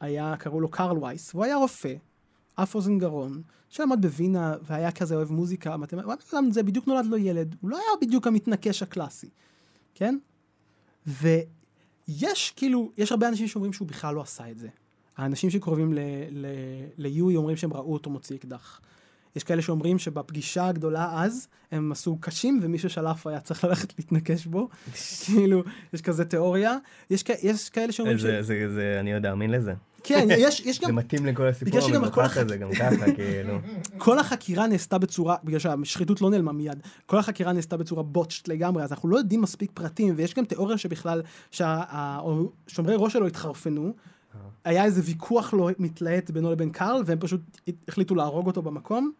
היה, 0.00 0.34
קראו 0.38 0.60
לו 0.60 0.68
קרל 0.68 0.98
וייס, 0.98 1.34
והוא 1.34 1.44
היה 1.44 1.56
רופא, 1.56 1.94
אף 2.56 2.74
אוזן 2.74 2.98
גרון, 2.98 3.42
שלמד 3.68 4.02
בווינה 4.02 4.54
והיה 4.62 4.92
כזה 4.92 5.14
אוהב 5.14 5.32
מוזיקה, 5.32 5.76
מתמטיקה, 5.76 6.38
זה 6.50 6.62
בדיוק 6.62 6.86
נולד 6.86 7.06
לו 7.06 7.16
ילד, 7.16 7.56
הוא 7.60 7.70
לא 7.70 7.76
היה 7.76 7.86
בדיוק 8.00 8.26
המתנקש 8.26 8.82
הקלאסי, 8.82 9.28
כן? 9.94 10.18
ויש 11.06 12.52
כאילו, 12.56 12.92
יש 12.96 13.12
הרבה 13.12 13.28
אנשים 13.28 13.48
שאומרים 13.48 13.72
שהוא 13.72 13.88
בכלל 13.88 14.14
לא 14.14 14.20
עשה 14.20 14.50
את 14.50 14.58
זה. 14.58 14.68
האנשים 15.16 15.50
שקרובים 15.50 15.94
ליואי 16.98 17.36
אומרים 17.36 17.56
שהם 17.56 17.72
ראו 17.72 17.92
אותו 17.92 18.10
מוציא 18.10 18.36
אקדח. 18.36 18.80
יש 19.36 19.44
כאלה 19.44 19.62
שאומרים 19.62 19.98
שבפגישה 19.98 20.68
הגדולה 20.68 21.22
אז, 21.22 21.48
הם 21.72 21.92
עשו 21.92 22.18
קשים 22.20 22.60
ומי 22.62 22.78
ששלף 22.78 23.26
היה 23.26 23.40
צריך 23.40 23.64
ללכת 23.64 23.98
להתנקש 23.98 24.46
בו. 24.46 24.68
כאילו, 25.24 25.62
יש 25.92 26.02
כזה 26.02 26.24
תיאוריה. 26.24 26.76
יש, 27.10 27.22
כ- 27.22 27.42
יש 27.42 27.70
כאלה 27.70 27.92
שאומרים 27.92 28.18
ש... 28.18 28.22
זה, 28.22 28.42
זה, 28.42 28.68
זה, 28.74 28.96
אני 29.00 29.12
יודע, 29.12 29.30
מאמין 29.30 29.50
לזה. 29.50 29.74
כן, 30.02 30.28
יש, 30.38 30.60
יש 30.60 30.80
זה 30.80 30.86
גם... 30.86 30.96
מתאים 30.96 31.26
לכל 31.26 31.46
הסיפור 31.46 31.80
המגוחך 31.94 32.36
הזה, 32.36 32.56
גם 32.56 32.72
ככה, 32.72 33.12
כאילו. 33.16 33.58
כל 33.98 34.18
החקירה 34.18 34.66
נעשתה 34.66 34.98
בצורה, 34.98 35.36
בגלל 35.44 35.58
שהשחיתות 35.58 36.20
לא 36.20 36.30
נעלמה 36.30 36.52
מיד, 36.52 36.80
כל 37.06 37.18
החקירה 37.18 37.52
נעשתה 37.52 37.76
בצורה 37.76 38.02
בוטשט 38.02 38.48
לגמרי, 38.48 38.82
אז 38.82 38.92
אנחנו 38.92 39.08
לא 39.08 39.16
יודעים 39.16 39.42
מספיק 39.42 39.70
פרטים, 39.74 40.14
ויש 40.16 40.34
גם 40.34 40.44
תיאוריה 40.44 40.78
שבכלל, 40.78 41.22
שהשומרי 41.50 42.94
ראש 42.96 43.12
שלו 43.12 43.26
התחרפנו, 43.26 43.92
היה 44.64 44.84
איזה 44.84 45.00
ויכוח 45.04 45.54
לא 45.54 45.70
מתלהט 45.78 46.30
בינו 46.30 46.52
לבין 46.52 46.70
קארל, 46.70 47.02
והם 47.06 47.18
פשוט 47.18 47.40
החליטו 47.88 48.14
להרוג 48.14 48.46
אותו 48.46 48.62
במקום. 48.62 49.12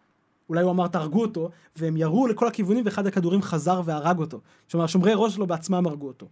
אולי 0.48 0.62
הוא 0.62 0.70
אמר 0.70 0.88
תהרגו 0.88 1.22
אותו, 1.22 1.50
והם 1.76 1.96
ירו 1.96 2.26
לכל 2.26 2.48
הכיוונים 2.48 2.84
ואחד 2.84 3.06
הכדורים 3.06 3.42
חזר 3.42 3.82
והרג 3.84 4.18
אותו. 4.18 4.40
כלומר, 4.70 4.84
השומרי 4.84 5.12
ראש 5.14 5.34
שלו 5.34 5.46
בעצמם 5.46 5.86
הרגו 5.86 6.06
אותו. 6.06 6.28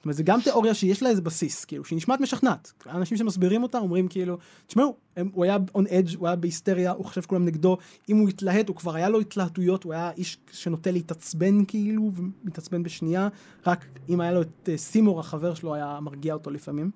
זאת 0.00 0.04
אומרת, 0.04 0.16
זה 0.16 0.22
גם 0.22 0.40
תיאוריה 0.40 0.74
שיש 0.74 1.02
לה 1.02 1.08
איזה 1.08 1.22
בסיס, 1.22 1.64
כאילו, 1.64 1.84
שהיא 1.84 1.96
נשמעת 1.96 2.20
משכנעת. 2.20 2.72
אנשים 2.86 3.16
שמסבירים 3.16 3.62
אותה 3.62 3.78
אומרים 3.78 4.08
כאילו, 4.08 4.38
תשמעו, 4.66 4.96
הם, 5.16 5.30
הוא 5.32 5.44
היה 5.44 5.56
on 5.78 5.80
edge, 5.80 6.16
הוא 6.18 6.26
היה 6.26 6.36
בהיסטריה, 6.36 6.90
הוא 6.90 7.04
חושב 7.04 7.22
שכולם 7.22 7.44
נגדו, 7.44 7.76
אם 8.08 8.16
הוא 8.16 8.28
התלהט, 8.28 8.68
הוא 8.68 8.76
כבר 8.76 8.94
היה 8.94 9.08
לו 9.08 9.20
התלהטויות, 9.20 9.84
הוא 9.84 9.92
היה 9.92 10.10
איש 10.10 10.38
שנוטה 10.52 10.90
להתעצבן 10.90 11.64
כאילו, 11.64 12.10
ומתעצבן 12.14 12.82
בשנייה, 12.82 13.28
רק 13.66 13.84
אם 14.08 14.20
היה 14.20 14.32
לו 14.32 14.42
את 14.42 14.68
uh, 14.68 14.76
סימור, 14.76 15.20
החבר 15.20 15.54
שלו, 15.54 15.74
היה 15.74 15.98
מרגיע 16.02 16.34
אותו 16.34 16.50
לפעמים. 16.50 16.90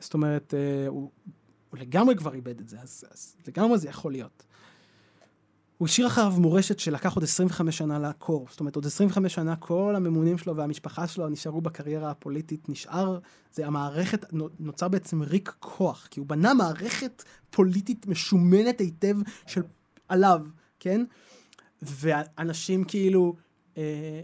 זאת 0.00 0.14
אומרת, 0.14 0.54
uh, 0.54 0.88
הוא, 0.88 1.10
הוא 1.70 1.78
לגמרי 1.78 2.16
כבר 2.16 2.34
איבד 2.34 2.60
את 2.60 2.68
זה, 2.68 2.76
אז, 2.80 3.04
אז 3.10 3.36
לגמרי 3.48 3.78
זה 3.78 3.88
יכול 3.88 4.12
להיות. 4.12 4.42
הוא 5.78 5.88
השאיר 5.88 6.06
אחריו 6.06 6.32
מורשת 6.38 6.78
שלקח 6.78 7.14
עוד 7.14 7.24
25 7.24 7.78
שנה 7.78 7.98
לעקור. 7.98 8.46
זאת 8.50 8.60
אומרת, 8.60 8.76
עוד 8.76 8.86
25 8.86 9.34
שנה 9.34 9.56
כל 9.56 9.94
הממונים 9.96 10.38
שלו 10.38 10.56
והמשפחה 10.56 11.06
שלו 11.06 11.28
נשארו 11.28 11.60
בקריירה 11.60 12.10
הפוליטית, 12.10 12.68
נשאר, 12.68 13.18
זה 13.52 13.66
המערכת, 13.66 14.26
נוצר 14.60 14.88
בעצם 14.88 15.22
ריק 15.22 15.54
כוח, 15.58 16.08
כי 16.10 16.20
הוא 16.20 16.26
בנה 16.26 16.54
מערכת 16.54 17.24
פוליטית 17.50 18.06
משומנת 18.06 18.80
היטב 18.80 19.16
של 19.46 19.62
עליו, 20.08 20.40
כן? 20.80 21.04
ואנשים 21.82 22.84
כאילו, 22.84 23.36
אה, 23.76 24.20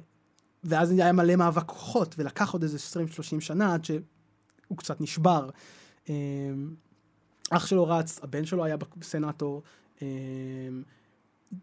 ואז 0.65 0.91
היה 0.91 1.13
מלא 1.13 1.37
מאבק 1.37 1.67
כוחות, 1.67 2.15
ולקח 2.19 2.53
עוד 2.53 2.63
איזה 2.63 2.79
20-30 2.79 3.41
שנה 3.41 3.75
עד 3.75 3.85
שהוא 3.85 4.79
קצת 4.79 5.01
נשבר. 5.01 5.51
אה, 6.09 6.15
אח 7.51 7.67
שלו 7.67 7.87
רץ, 7.87 8.21
הבן 8.23 8.45
שלו 8.45 8.65
היה 8.65 8.77
סנאטור. 9.03 9.63
אה, 10.03 10.07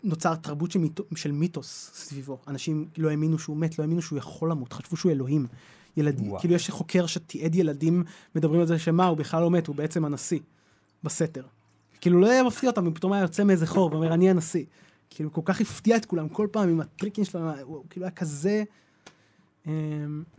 נוצר 0.03 0.35
תרבות 0.35 0.71
של, 0.71 0.79
מיתו, 0.79 1.03
של 1.15 1.31
מיתוס 1.31 1.91
סביבו. 1.93 2.39
אנשים 2.47 2.87
לא 2.97 3.09
האמינו 3.09 3.39
שהוא 3.39 3.57
מת, 3.57 3.79
לא 3.79 3.83
האמינו 3.83 4.01
שהוא 4.01 4.19
יכול 4.19 4.51
למות, 4.51 4.73
חשבו 4.73 4.97
שהוא 4.97 5.11
אלוהים. 5.11 5.47
ילדים, 5.97 6.29
וואו. 6.29 6.39
כאילו 6.39 6.53
יש 6.53 6.69
חוקר 6.69 7.05
שתיעד 7.05 7.55
ילדים 7.55 8.03
מדברים 8.35 8.61
על 8.61 8.67
זה 8.67 8.79
שמה, 8.79 9.05
הוא 9.05 9.17
בכלל 9.17 9.41
לא 9.41 9.51
מת, 9.51 9.67
הוא 9.67 9.75
בעצם 9.75 10.05
הנשיא, 10.05 10.39
בסתר. 11.03 11.43
כאילו 12.01 12.19
לא 12.19 12.29
היה 12.29 12.43
מפתיע 12.43 12.69
אותם, 12.69 12.85
הוא 12.85 12.95
פתאום 12.95 13.13
היה 13.13 13.21
יוצא 13.21 13.43
מאיזה 13.43 13.67
חור 13.67 13.91
ואומר, 13.91 14.13
אני 14.13 14.29
הנשיא. 14.29 14.65
כאילו 15.09 15.33
כל 15.33 15.41
כך 15.45 15.61
הפתיע 15.61 15.97
את 15.97 16.05
כולם, 16.05 16.29
כל 16.29 16.47
פעם 16.51 16.69
עם 16.69 16.79
הטריקים 16.79 17.25
שלו, 17.25 17.41
הוא, 17.61 17.83
כאילו 17.89 18.05
היה 18.05 18.11
כזה... 18.11 18.63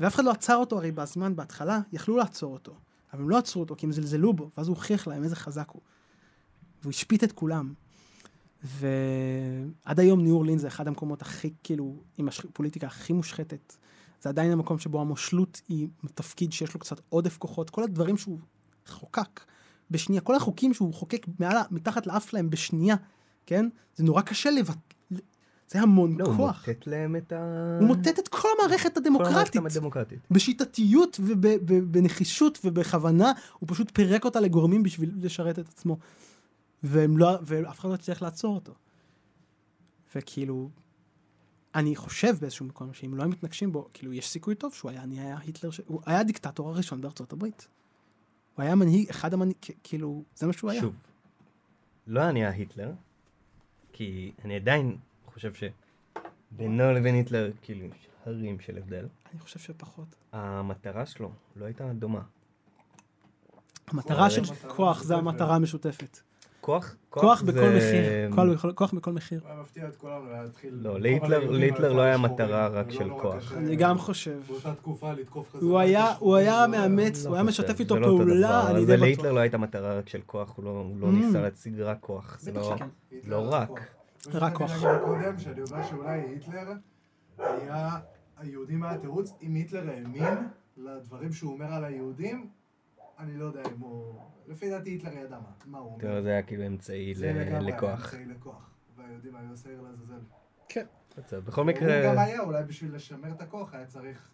ואף 0.00 0.14
אחד 0.14 0.24
לא 0.24 0.30
עצר 0.30 0.56
אותו 0.56 0.76
הרי 0.76 0.92
בזמן, 0.92 1.36
בהתחלה, 1.36 1.80
יכלו 1.92 2.16
לעצור 2.16 2.52
אותו. 2.52 2.74
אבל 3.12 3.22
הם 3.22 3.30
לא 3.30 3.38
עצרו 3.38 3.62
אותו, 3.62 3.76
כי 3.76 3.86
הם 3.86 3.92
זלזלו 3.92 4.32
בו, 4.32 4.50
ואז 4.56 4.68
הוא 4.68 4.76
הוכיח 4.76 5.06
להם 5.06 5.24
איזה 5.24 5.36
חזק 5.36 5.68
הוא. 5.72 5.82
והוא 6.82 6.90
השפיט 6.90 7.24
את 7.24 7.32
כולם. 7.32 7.72
ועד 8.64 10.00
היום 10.00 10.22
ניו 10.22 10.34
אורלין 10.34 10.58
זה 10.58 10.68
אחד 10.68 10.88
המקומות 10.88 11.22
הכי, 11.22 11.52
כאילו, 11.62 11.96
עם 12.18 12.28
הפוליטיקה 12.28 12.86
הכי 12.86 13.12
מושחתת. 13.12 13.76
זה 14.22 14.28
עדיין 14.28 14.52
המקום 14.52 14.78
שבו 14.78 15.00
המושלות 15.00 15.60
היא 15.68 15.88
תפקיד 16.14 16.52
שיש 16.52 16.74
לו 16.74 16.80
קצת 16.80 17.00
עודף 17.08 17.36
כוחות. 17.38 17.70
כל 17.70 17.82
הדברים 17.82 18.16
שהוא 18.16 18.38
חוקק 18.86 19.40
בשנייה, 19.90 20.20
כל 20.20 20.34
החוקים 20.34 20.74
שהוא 20.74 20.94
חוקק 20.94 21.26
מעל, 21.38 21.56
מתחת 21.70 22.06
לאף 22.06 22.30
שלהם 22.30 22.50
בשנייה, 22.50 22.96
כן? 23.46 23.68
זה 23.96 24.04
נורא 24.04 24.22
קשה 24.22 24.50
לבט... 24.50 24.78
זה 25.68 25.80
המון 25.80 26.16
לא, 26.18 26.24
כוח. 26.24 26.36
הוא 26.36 26.46
מוטט 26.46 26.86
להם 26.86 27.16
את 27.16 27.32
ה... 27.32 27.76
הוא 27.80 27.86
מוטט 27.86 28.18
את 28.18 28.28
כל 28.28 28.48
המערכת 28.58 28.96
הדמוקרטית. 28.96 29.32
כל 29.52 29.58
המערכת 29.58 29.76
הדמוקרטית. 29.76 30.18
בשיטתיות 30.30 31.20
ובנחישות 31.22 32.58
ובכוונה, 32.64 33.32
הוא 33.58 33.68
פשוט 33.72 33.90
פירק 33.94 34.24
אותה 34.24 34.40
לגורמים 34.40 34.82
בשביל 34.82 35.10
לשרת 35.20 35.58
את 35.58 35.68
עצמו. 35.68 35.98
והם 36.82 37.18
לא, 37.18 37.38
ואף 37.42 37.80
אחד 37.80 37.88
לא 37.88 37.94
הצליח 37.94 38.22
לעצור 38.22 38.54
אותו. 38.54 38.74
וכאילו, 40.14 40.70
אני 41.74 41.96
חושב 41.96 42.34
באיזשהו 42.40 42.66
מקום 42.66 42.94
שאם 42.94 43.14
לא 43.14 43.22
היו 43.22 43.30
מתנגשים 43.30 43.72
בו, 43.72 43.88
כאילו, 43.92 44.12
יש 44.12 44.28
סיכוי 44.28 44.54
טוב 44.54 44.74
שהוא 44.74 44.90
היה, 44.90 45.02
אני 45.02 45.20
היה 45.20 45.38
היטלר, 45.38 45.70
ש... 45.70 45.80
הוא 45.86 46.02
היה 46.06 46.20
הדיקטטור 46.20 46.68
הראשון 46.68 47.00
בארצות 47.00 47.32
הברית. 47.32 47.68
הוא 48.54 48.62
היה 48.62 48.74
מנהיג, 48.74 49.10
אחד 49.10 49.34
המנהיג, 49.34 49.56
כאילו, 49.82 50.24
זה 50.34 50.46
מה 50.46 50.52
שהוא 50.52 50.70
היה. 50.70 50.80
שוב, 50.80 50.94
לא 52.06 52.28
אני 52.28 52.44
ההיטלר, 52.44 52.92
כי 53.92 54.32
אני 54.44 54.56
עדיין 54.56 54.96
חושב 55.26 55.52
שבינו 55.54 56.92
לבין 56.92 57.14
היטלר, 57.14 57.50
כאילו, 57.62 57.86
יש 57.86 58.08
הרים 58.26 58.60
של 58.60 58.78
הבדל. 58.78 59.06
אני 59.32 59.40
חושב 59.40 59.58
שפחות. 59.58 60.14
המטרה 60.32 61.06
שלו 61.06 61.32
לא 61.56 61.64
הייתה 61.64 61.92
דומה. 61.92 62.22
המטרה 63.86 64.30
של 64.30 64.42
כוח 64.68 65.02
זה 65.02 65.16
המטרה 65.16 65.56
המשותפת. 65.56 66.18
כוח, 66.62 66.96
כוח 67.10 67.42
בכל 67.42 67.68
מחיר, 67.76 68.72
כוח 68.74 68.94
בכל 68.94 69.12
מחיר. 69.12 69.40
הוא 69.42 69.50
היה 69.50 69.60
מפתיע 69.60 69.88
את 69.88 69.96
כולם 69.96 70.20
להתחיל... 70.32 70.74
לא, 70.82 71.00
להיטלר 71.00 71.92
לא 71.92 72.00
היה 72.00 72.18
מטרה 72.18 72.68
רק 72.68 72.90
של 72.90 73.10
כוח. 73.10 73.52
אני 73.52 73.76
גם 73.76 73.98
חושב. 73.98 74.40
באותה 74.48 74.74
תקופה 74.74 75.12
לתקוף 75.12 75.50
חזרה. 75.50 76.16
הוא 76.18 76.36
היה 76.36 76.66
מאמץ, 76.66 77.26
הוא 77.26 77.34
היה 77.34 77.44
משתף 77.44 77.80
איתו 77.80 77.94
פעולה, 78.02 78.70
אני 78.70 78.84
די 78.84 78.92
בטוח. 78.92 79.02
להיטלר 79.02 79.32
לא 79.32 79.40
הייתה 79.40 79.58
מטרה 79.58 79.98
רק 79.98 80.08
של 80.08 80.20
כוח, 80.26 80.56
הוא 80.56 80.64
לא 81.00 81.12
ניסה 81.12 81.40
להציג 81.40 81.80
רק 81.80 81.98
כוח, 82.00 82.38
זה 82.40 82.52
לא 83.26 83.48
רק. 83.52 83.70
רק 84.34 84.54
כוח. 84.54 84.84
קודם, 85.04 85.38
שאני 85.38 85.60
אומר 85.70 85.86
שאולי 85.86 86.20
היטלר 86.20 86.72
היה, 87.38 87.98
היהודים 88.38 88.82
היה 88.82 88.98
תירוץ, 88.98 89.32
אם 89.42 89.54
היטלר 89.54 89.90
האמין 89.90 90.48
לדברים 90.76 91.32
שהוא 91.32 91.52
אומר 91.52 91.72
על 91.72 91.84
היהודים, 91.84 92.46
אני 93.18 93.38
לא 93.38 93.44
יודע 93.44 93.60
אם 93.60 93.80
הוא... 93.80 94.14
לפי 94.46 94.70
דעתי 94.70 94.90
היטלר 94.90 95.12
ידע 95.12 95.38
מה, 95.38 95.50
מה 95.66 95.78
הוא 95.78 95.92
אומר. 95.92 96.22
זה 96.22 96.28
היה 96.28 96.42
כאילו 96.42 96.66
אמצעי 96.66 97.14
זה 97.14 97.32
לכוח. 97.60 98.14
אמצעי 98.14 98.24
לכוח. 98.24 98.70
והיהודים 98.96 99.36
היו 99.36 99.56
שעיר 99.56 99.80
לעזאזל. 99.80 100.20
כן. 100.68 100.86
בכל 101.16 101.40
הוא 101.46 101.56
גם 101.56 101.66
מקרה, 101.66 102.22
היה, 102.22 102.40
אולי 102.40 102.64
בשביל 102.64 102.94
לשמר 102.94 103.32
את 103.32 103.40
הכוח 103.40 103.74
היה 103.74 103.86
צריך, 103.86 104.30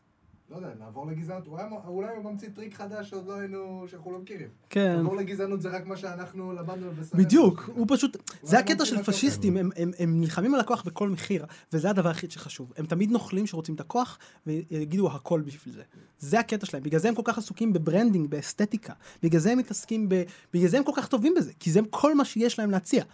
לא 0.50 0.56
יודע, 0.56 0.68
לעבור 0.80 1.06
לגזענות. 1.06 1.46
הוא 1.46 1.58
היה- 1.58 1.68
אולי 1.86 2.08
הוא 2.16 2.30
ממציא 2.32 2.48
טריק 2.54 2.74
חדש 2.74 3.10
שעוד 3.10 3.26
לא 3.26 3.38
היינו, 3.38 3.84
שאנחנו 3.90 4.12
לא 4.12 4.18
מכירים. 4.18 4.48
כן. 4.70 4.94
לעבור 4.96 5.16
לגזענות 5.16 5.62
זה 5.62 5.68
רק 5.68 5.86
מה 5.86 5.96
שאנחנו 5.96 6.52
למדנו 6.52 6.90
בסרט. 7.00 7.20
בדיוק, 7.20 7.70
הוא 7.74 7.86
פשוט, 7.88 8.16
זה 8.42 8.58
הקטע 8.58 8.84
של. 8.84 9.02
פשיסטים, 9.02 9.56
הם- 9.56 9.70
הם 9.76 9.90
הם 9.98 10.20
נלחמים 10.20 10.54
על 10.54 10.60
הכוח 10.60 10.82
בכל 10.82 11.08
מחיר, 11.08 11.46
וזה 11.72 11.90
הדבר 11.90 12.08
היחיד 12.08 12.30
שחשוב. 12.30 12.72
הם 12.76 12.86
תמיד 12.86 13.10
נוכלים 13.10 13.46
שרוצים 13.46 13.74
את 13.74 13.80
הכוח, 13.80 14.18
ויגידו 14.46 15.10
הכל 15.12 15.40
בשביל 15.40 15.74
זה. 15.74 15.82
זה 16.18 16.40
הקטע 16.40 16.66
שלהם, 16.66 16.82
בגלל 16.82 17.00
זה 17.00 17.08
הם 17.08 17.14
כל 17.14 17.22
כך 17.24 17.38
עסוקים 17.38 17.72
ב 17.72 17.78
branding, 17.78 18.30
באסתטיקה. 18.30 18.92
בגלל 19.22 19.40
זה 19.40 19.52
הם 19.52 19.58
מתעסקים 19.58 20.08
ב... 20.08 20.22
בגלל 20.54 20.68
זה 20.68 20.78
הם 20.78 20.84
כל 20.84 20.92
כך 20.96 21.08
טובים 21.08 21.34
בזה, 21.36 21.52
כי 21.60 21.70
זה 21.70 21.80
כל 21.90 22.14
מה 22.14 22.24
שיש 22.24 22.58
להם 22.58 22.70
להציע. 22.70 23.04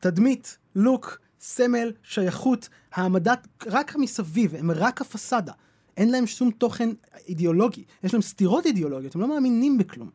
תדמית, 0.00 0.58
לוק, 0.74 1.18
סמל, 1.40 1.92
שייכות, 2.02 2.68
העמדת, 2.92 3.46
רק 3.66 3.96
מסביב, 3.96 4.54
הם 4.54 4.70
רק 4.70 5.00
הפסאדה. 5.00 5.52
אין 5.96 6.10
להם 6.10 6.26
שום 6.26 6.50
תוכן 6.50 6.90
אידיאולוגי, 7.28 7.84
יש 8.04 8.14
להם 8.14 8.22
סתירות 8.22 8.66
אידיאולוגיות, 8.66 9.14
הם 9.14 9.20
לא 9.20 9.28
מאמינים 9.28 9.78
בכלום. 9.78 10.10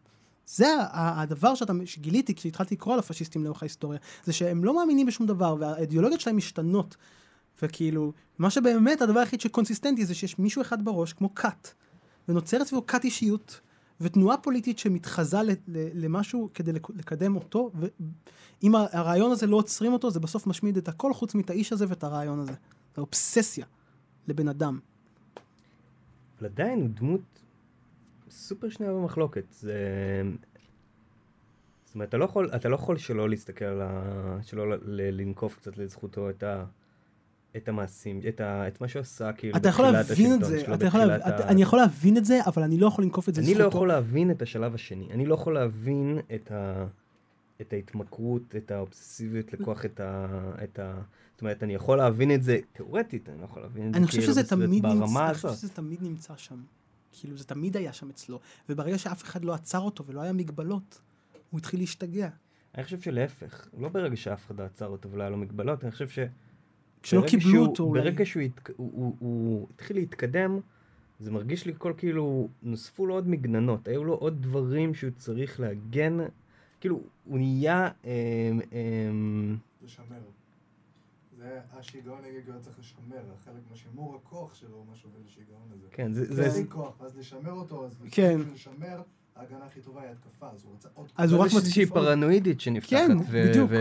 זה 0.45 0.67
הדבר 0.91 1.55
שאתה, 1.55 1.73
שגיליתי 1.85 2.35
כשהתחלתי 2.35 2.75
לקרוא 2.75 2.93
על 2.93 2.99
הפשיסטים 2.99 3.43
לאורך 3.43 3.63
ההיסטוריה, 3.63 3.99
זה 4.23 4.33
שהם 4.33 4.63
לא 4.63 4.75
מאמינים 4.75 5.07
בשום 5.07 5.27
דבר, 5.27 5.55
והאידיאולוגיות 5.59 6.21
שלהם 6.21 6.37
משתנות. 6.37 6.95
וכאילו, 7.61 8.13
מה 8.39 8.49
שבאמת 8.49 9.01
הדבר 9.01 9.19
היחיד 9.19 9.41
שקונסיסטנטי 9.41 10.05
זה 10.05 10.15
שיש 10.15 10.39
מישהו 10.39 10.61
אחד 10.61 10.85
בראש, 10.85 11.13
כמו 11.13 11.35
כת, 11.35 11.67
ונוצרת 12.27 12.67
סביבו 12.67 12.87
כת 12.87 13.03
אישיות, 13.03 13.59
ותנועה 14.01 14.37
פוליטית 14.37 14.79
שמתחזה 14.79 15.37
למשהו 15.93 16.49
כדי 16.53 16.71
לק- 16.71 16.89
לקדם 16.95 17.35
אותו, 17.35 17.71
ואם 18.61 18.75
הרעיון 18.75 19.31
הזה 19.31 19.47
לא 19.47 19.55
עוצרים 19.55 19.93
אותו, 19.93 20.11
זה 20.11 20.19
בסוף 20.19 20.47
משמיד 20.47 20.77
את 20.77 20.87
הכל 20.87 21.13
חוץ 21.13 21.35
מאת 21.35 21.49
האיש 21.49 21.73
הזה 21.73 21.85
ואת 21.89 22.03
הרעיון 22.03 22.39
הזה. 22.39 22.53
זה 22.95 23.01
אובססיה 23.01 23.65
לבן 24.27 24.47
אדם. 24.47 24.79
אבל 26.39 26.47
עדיין 26.47 26.79
הוא 26.79 26.89
דמות 26.89 27.41
סופר 28.29 28.69
שנויה 28.69 28.93
במחלוקת. 28.93 29.43
זה... 29.51 29.73
זאת 31.85 31.95
אומרת, 31.95 32.09
אתה 32.09 32.17
לא 32.17 32.25
יכול, 32.25 32.49
אתה 32.55 32.69
לא 32.69 32.75
יכול 32.75 32.97
שלא 32.97 33.29
להסתכל 33.29 33.65
על 33.65 33.81
ה... 33.81 34.01
שלא 34.41 34.69
ל- 34.77 34.77
לנקוף 35.21 35.55
קצת 35.55 35.77
לזכותו 35.77 36.29
את 36.29 36.43
ה... 36.43 36.65
את 37.57 37.67
המעשים, 37.69 38.19
את, 38.27 38.41
ה... 38.41 38.67
את 38.67 38.81
מה 38.81 38.87
שהוא 38.87 38.99
עשה 38.99 39.33
כאילו 39.33 39.57
אתה 39.57 39.69
יכול 39.69 39.85
בתחילת 39.85 40.09
להבין 40.09 40.25
את 40.33 40.41
השלטון 40.41 40.49
זה, 40.57 40.65
שלו, 40.65 40.73
אתה 40.75 40.85
יכול 40.85 40.99
בתחילת 40.99 41.19
להבין, 41.19 41.33
ה- 41.33 41.39
אתה- 41.39 41.49
אני 41.49 41.61
יכול 41.61 41.79
להבין 41.79 42.17
את 42.17 42.25
זה, 42.25 42.39
אבל 42.47 42.63
אני 42.63 42.77
לא 42.77 42.87
יכול 42.87 43.03
לנקוף 43.03 43.29
את 43.29 43.35
זה 43.35 43.41
אני 43.41 43.47
לזכותו. 43.49 43.63
לא 43.63 43.69
יכול 43.69 43.87
להבין 43.87 44.31
את 44.31 44.41
השלב 44.41 44.73
השני. 44.75 45.07
אני 45.11 45.25
לא 45.25 45.33
יכול 45.33 45.53
להבין 45.53 46.19
את, 46.35 46.51
ה... 46.51 46.85
את 47.61 47.73
ההתמכרות, 47.73 48.55
את 48.55 48.71
האובססיביות 48.71 49.53
לכוח, 49.53 49.85
את 49.85 49.99
ה... 49.99 50.27
את 50.63 50.79
ה... 50.79 51.01
זאת 51.31 51.41
אומרת, 51.41 51.63
אני 51.63 51.73
יכול 51.73 51.97
להבין 51.97 52.31
את 52.31 52.43
זה 52.43 52.59
תיאורטית, 52.73 53.29
אני 53.29 53.39
לא 53.39 53.45
יכול 53.45 53.61
להבין 53.61 53.87
את 53.89 53.93
זה 53.93 54.07
כאילו 54.11 54.23
שזה 54.23 54.43
תמיד 54.47 54.83
ברמה 54.83 55.25
אני 55.25 55.33
חושב 55.33 55.47
הזאת. 55.47 55.57
שזה 55.59 55.69
תמיד 55.69 56.03
נמצא 56.03 56.33
שם. 56.37 56.63
כאילו, 57.11 57.37
זה 57.37 57.43
תמיד 57.45 57.77
היה 57.77 57.93
שם 57.93 58.09
אצלו. 58.09 58.39
וברגע 58.69 58.97
שאף 58.97 59.23
אחד 59.23 59.45
לא 59.45 59.53
עצר 59.53 59.79
אותו 59.79 60.05
ולא 60.05 60.21
היה 60.21 60.33
מגבלות, 60.33 61.01
הוא 61.49 61.57
התחיל 61.57 61.79
להשתגע. 61.79 62.29
אני 62.75 62.83
חושב 62.83 63.01
שלהפך, 63.01 63.67
לא 63.77 63.89
ברגע 63.89 64.15
שאף 64.15 64.43
אחד 64.45 64.55
לא 64.55 64.63
עצר 64.63 64.87
אותו 64.87 65.11
ולא 65.11 65.21
היה 65.21 65.29
לו 65.29 65.37
מגבלות, 65.37 65.83
אני 65.83 65.91
חושב 65.91 66.09
ש... 66.09 66.19
כשלא 67.03 67.23
קיבלו 67.27 67.49
שהוא- 67.51 67.67
אותו 67.67 67.83
אולי. 67.83 68.01
ברגע 68.01 68.25
שהוא 68.25 68.43
התק... 68.43 68.69
הוא, 68.75 68.91
הוא, 68.93 69.15
הוא 69.19 69.67
התחיל 69.75 69.97
להתקדם, 69.97 70.59
זה 71.19 71.31
מרגיש 71.31 71.65
לי 71.65 71.73
כל 71.77 71.93
כאילו, 71.97 72.49
נוספו 72.63 73.05
לו 73.05 73.13
עוד 73.13 73.27
מגננות, 73.27 73.87
היו 73.87 74.03
לו 74.03 74.13
עוד 74.13 74.41
דברים 74.41 74.93
שהוא 74.93 75.11
צריך 75.17 75.59
להגן, 75.59 76.17
כאילו, 76.79 76.99
הוא 77.25 77.37
נהיה... 77.37 77.89
אמ, 78.05 78.09
אמ, 78.71 79.57
לשמר. 79.83 80.21
זה 81.37 81.59
השיגעון 81.73 82.19
היה 82.23 82.59
צריך 82.59 82.79
לשמר, 82.79 83.23
חלק 83.45 83.61
מהשימור 83.71 84.15
הכוח 84.15 84.55
שלו 84.55 84.75
הוא 84.75 84.85
מה 84.89 84.95
שהוביל 84.95 85.21
לשיגעון 85.25 85.67
הזה. 85.73 85.87
כן, 85.91 86.13
זה... 86.13 86.25
זה 86.25 86.35
זה, 86.35 86.41
להשיג 86.41 86.67
כוח, 86.69 87.01
ואז 87.01 87.17
לשמר 87.17 87.51
אותו, 87.51 87.85
אז 87.85 87.95
כן. 88.11 88.39
לשמר, 88.53 89.01
ההגנה 89.35 89.65
הכי 89.65 89.81
טובה 89.81 90.01
היא 90.01 90.09
התקפה, 90.11 90.49
אז 90.49 90.63
הוא 90.63 90.73
רצה 90.75 90.89
עוד 90.93 91.11
אז 91.17 91.31
הוא 91.31 91.39
רק 91.39 91.45
איזושהי 91.45 91.69
מוסיף 91.69 91.91
עוד. 91.91 92.05
פרנואידית 92.05 92.61
שנפתחת. 92.61 92.91
כן, 92.91 93.17
ו- 93.29 93.49
בדיוק. 93.49 93.71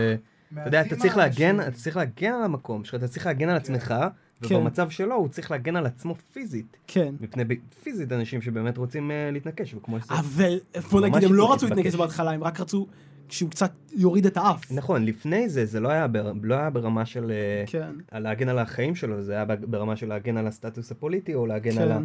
אתה 0.53 0.61
יודע, 0.65 0.81
אתה 0.81 0.95
צריך 0.95 1.17
להגן, 1.17 1.61
אתה 1.61 1.71
צריך 1.71 1.97
להגן 1.97 2.33
על 2.33 2.43
המקום 2.43 2.83
שלך, 2.83 2.95
אתה 2.95 3.07
צריך 3.07 3.25
להגן 3.25 3.49
על 3.49 3.59
כן. 3.59 3.63
עצמך, 3.63 3.95
כן. 4.41 4.55
ובמצב 4.55 4.89
שלו 4.89 5.15
הוא 5.15 5.27
צריך 5.27 5.51
להגן 5.51 5.75
על 5.75 5.85
עצמו 5.85 6.15
פיזית. 6.33 6.77
כן. 6.87 7.15
מפני 7.21 7.43
ב- 7.43 7.53
פיזית 7.83 8.11
אנשים 8.11 8.41
שבאמת 8.41 8.77
רוצים 8.77 9.11
אה, 9.11 9.31
להתנקש, 9.31 9.73
וכמו 9.73 9.99
ש... 9.99 10.03
אבל 10.09 10.59
בוא 10.91 11.01
נגיד, 11.01 11.23
הם 11.23 11.33
לא 11.33 11.43
התבקש. 11.43 11.63
רצו 11.63 11.75
להתנגד 11.75 11.95
בהתחלה, 11.95 12.31
הם 12.31 12.43
רק 12.43 12.59
רצו 12.59 12.87
שהוא 13.29 13.49
קצת 13.49 13.71
יוריד 13.93 14.25
את 14.25 14.37
האף. 14.37 14.71
נכון, 14.71 15.05
לפני 15.05 15.49
זה, 15.49 15.65
זה 15.65 15.79
לא 15.79 15.89
היה, 15.89 16.07
בר... 16.07 16.33
לא 16.41 16.55
היה 16.55 16.69
ברמה 16.69 17.05
של 17.05 17.31
אה, 17.31 17.63
כן. 17.67 17.91
על 18.11 18.23
להגן 18.23 18.49
על 18.49 18.59
החיים 18.59 18.95
שלו, 18.95 19.23
זה 19.23 19.33
היה 19.33 19.45
ברמה 19.45 19.95
של 19.95 20.07
להגן 20.07 20.37
על 20.37 20.47
הסטטוס 20.47 20.91
הפוליטי, 20.91 21.35
או 21.35 21.45
להגן 21.45 21.77
על, 21.77 21.91
ה... 21.91 21.97
כן. 21.97 22.03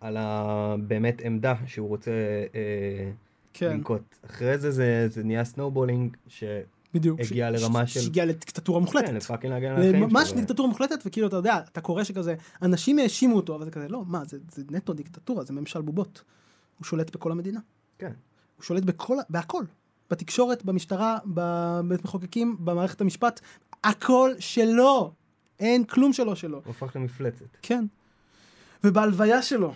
על 0.00 0.16
ה... 0.16 0.76
באמת 0.86 1.22
עמדה 1.24 1.54
שהוא 1.66 1.88
רוצה 1.88 2.10
אה, 2.54 3.10
כן. 3.52 3.70
לנקוט. 3.70 4.16
אחרי 4.26 4.58
זה, 4.58 4.70
זה 4.70 5.08
זה 5.08 5.24
נהיה 5.24 5.44
snowballing, 5.44 6.16
שהגיע 6.28 6.62
בדיוק. 6.94 7.20
לרמה 7.34 7.86
ש- 7.86 7.94
של- 7.94 8.00
שהגיע 8.00 8.24
לדיקטטורה 8.24 8.80
מוחלטת. 8.80 9.06
כן, 9.06 9.14
ל 9.14 9.19
fucking 9.19 9.52
להגן 9.52 9.70
על 9.70 9.76
החיים 9.78 10.00
ממש 10.00 10.28
שלו. 10.28 10.38
דיקטטורה 10.38 10.68
מוחלטת, 10.68 11.02
וכאילו, 11.06 11.26
אתה 11.28 11.36
יודע, 11.36 11.58
אתה 11.72 11.80
קורא 11.80 12.04
שכזה, 12.04 12.34
אנשים 12.62 12.98
האשימו 12.98 13.36
אותו, 13.36 13.56
אבל 13.56 13.64
זה 13.64 13.70
כזה, 13.70 13.88
לא, 13.88 14.02
מה, 14.06 14.22
זה, 14.24 14.38
זה 14.52 14.62
נטו 14.70 14.92
דיקטטורה, 14.92 15.44
זה 15.44 15.52
ממשל 15.52 15.80
בובות. 15.80 16.22
הוא 16.78 16.84
שולט 16.84 17.16
בכל 17.16 17.32
המדינה. 17.32 17.60
כן. 17.98 18.12
הוא 18.56 18.64
שולט 18.64 18.82
בכל, 18.82 19.16
בהכל. 19.30 19.64
בתקשורת, 20.10 20.64
במשטרה, 20.64 21.18
בבית 21.26 22.04
מחוקקים, 22.04 22.56
במערכת 22.60 23.00
המשפט, 23.00 23.40
הכל 23.84 24.30
שלו. 24.38 25.12
אין 25.60 25.84
כלום 25.84 26.12
שלו 26.12 26.36
שלו. 26.36 26.60
הוא 26.64 26.70
הפך 26.70 26.96
למפלצת. 26.96 27.44
כן. 27.62 27.84
ובהלוויה 28.84 29.42
שלו, 29.42 29.74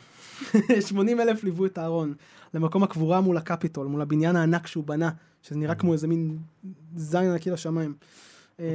80 0.80 1.20
אלף 1.20 1.44
ליוו 1.44 1.66
את 1.66 1.78
אהרון 1.78 2.14
למקום 2.54 2.82
הקבורה 2.82 3.20
מול 3.20 3.36
הקפיטול, 3.36 3.86
מול 3.86 4.02
הבניין 4.02 4.36
הענק 4.36 4.66
שהוא 4.66 4.84
בנה, 4.84 5.10
שזה 5.42 5.58
נראה 5.58 5.74
כמו 5.74 5.92
איזה 5.92 6.08
מין 6.08 6.38
זין 6.96 7.30
ענקי 7.30 7.50
לשמיים. 7.50 7.94
אה, 8.60 8.66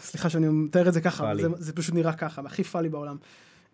סליחה 0.00 0.30
שאני 0.30 0.48
מתאר 0.48 0.88
את 0.88 0.92
זה 0.92 1.00
ככה. 1.00 1.32
זה, 1.40 1.48
זה 1.58 1.72
פשוט 1.72 1.94
נראה 1.94 2.12
ככה, 2.12 2.42
הכי 2.44 2.64
פאלי 2.64 2.88
בעולם. 2.88 3.16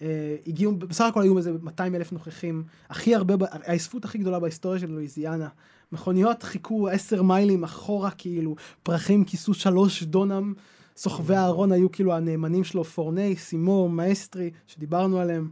אה, 0.02 0.36
הגיעו, 0.46 0.76
בסך 0.76 1.04
הכל 1.04 1.22
היו 1.22 1.38
איזה 1.38 1.52
200 1.62 1.94
אלף 1.94 2.12
נוכחים, 2.12 2.64
הכי 2.88 3.14
הרבה, 3.14 3.34
האספות 3.50 4.04
הכי 4.04 4.18
גדולה 4.18 4.38
בהיסטוריה 4.40 4.78
של 4.78 4.90
לואיזיאנה. 4.90 5.48
מכוניות 5.92 6.42
חיכו 6.42 6.88
10 6.88 7.22
מיילים 7.22 7.64
אחורה, 7.64 8.10
כאילו, 8.10 8.56
פרחים 8.82 9.24
כיסו 9.24 9.54
שלוש 9.54 10.02
דונם, 10.02 10.54
סוחבי 10.96 11.36
הארון 11.36 11.72
היו 11.72 11.92
כאילו 11.92 12.14
הנאמנים 12.14 12.64
שלו, 12.64 12.84
פורנה, 12.84 13.36
סימור, 13.36 13.90
מאסטרי, 13.90 14.50
שדיברנו 14.66 15.18
עליהם. 15.18 15.50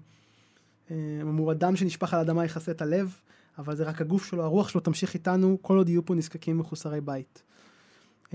הם 1.21 1.29
אמרו, 1.29 1.53
הדם 1.53 1.77
שנשפך 1.77 2.15
על 2.15 2.19
האדמה 2.19 2.45
יכסה 2.45 2.71
את 2.71 2.83
הלב, 2.83 3.17
אבל 3.59 3.77
זה 3.77 3.85
רק 3.85 4.01
הגוף 4.01 4.27
שלו, 4.27 4.43
הרוח 4.43 4.69
שלו 4.69 4.81
תמשיך 4.81 5.15
איתנו, 5.15 5.59
כל 5.63 5.77
עוד 5.77 5.89
יהיו 5.89 6.05
פה 6.05 6.15
נזקקים 6.15 6.59
מחוסרי 6.59 7.01
בית. 7.01 7.43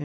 אה, 0.00 0.04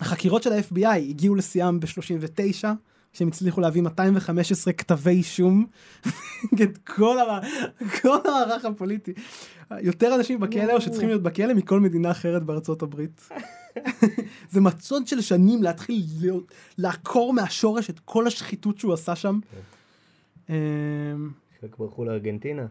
החקירות 0.00 0.42
של 0.42 0.52
ה-FBI 0.52 0.88
הגיעו 0.88 1.34
לשיאם 1.34 1.80
ב-39, 1.80 2.64
כשהם 3.12 3.28
הצליחו 3.28 3.60
להביא 3.60 3.82
215 3.82 4.72
כתבי 4.72 5.10
אישום 5.10 5.66
נגד 6.52 6.78
כל. 6.78 7.16
כל 8.02 8.18
המערך 8.24 8.64
הפוליטי. 8.64 9.12
יותר 9.80 10.14
אנשים 10.14 10.40
בכלא 10.40 10.72
או 10.72 10.80
שצריכים 10.80 11.08
להיות 11.08 11.22
בכלא 11.22 11.54
מכל 11.54 11.80
מדינה 11.80 12.10
אחרת 12.10 12.42
בארצות 12.42 12.82
הברית. 12.82 13.28
זה 14.52 14.60
מצוד 14.60 15.06
של 15.06 15.20
שנים 15.20 15.62
להתחיל 15.62 16.02
לעקור 16.78 17.32
מהשורש 17.32 17.90
את 17.90 18.00
כל 18.04 18.26
השחיתות 18.26 18.78
שהוא 18.78 18.92
עשה 18.92 19.16
שם. 19.16 19.38
אמ, 20.50 21.30
חלק 21.60 21.78
ברחו 21.78 22.04
לארגנטינה. 22.04 22.66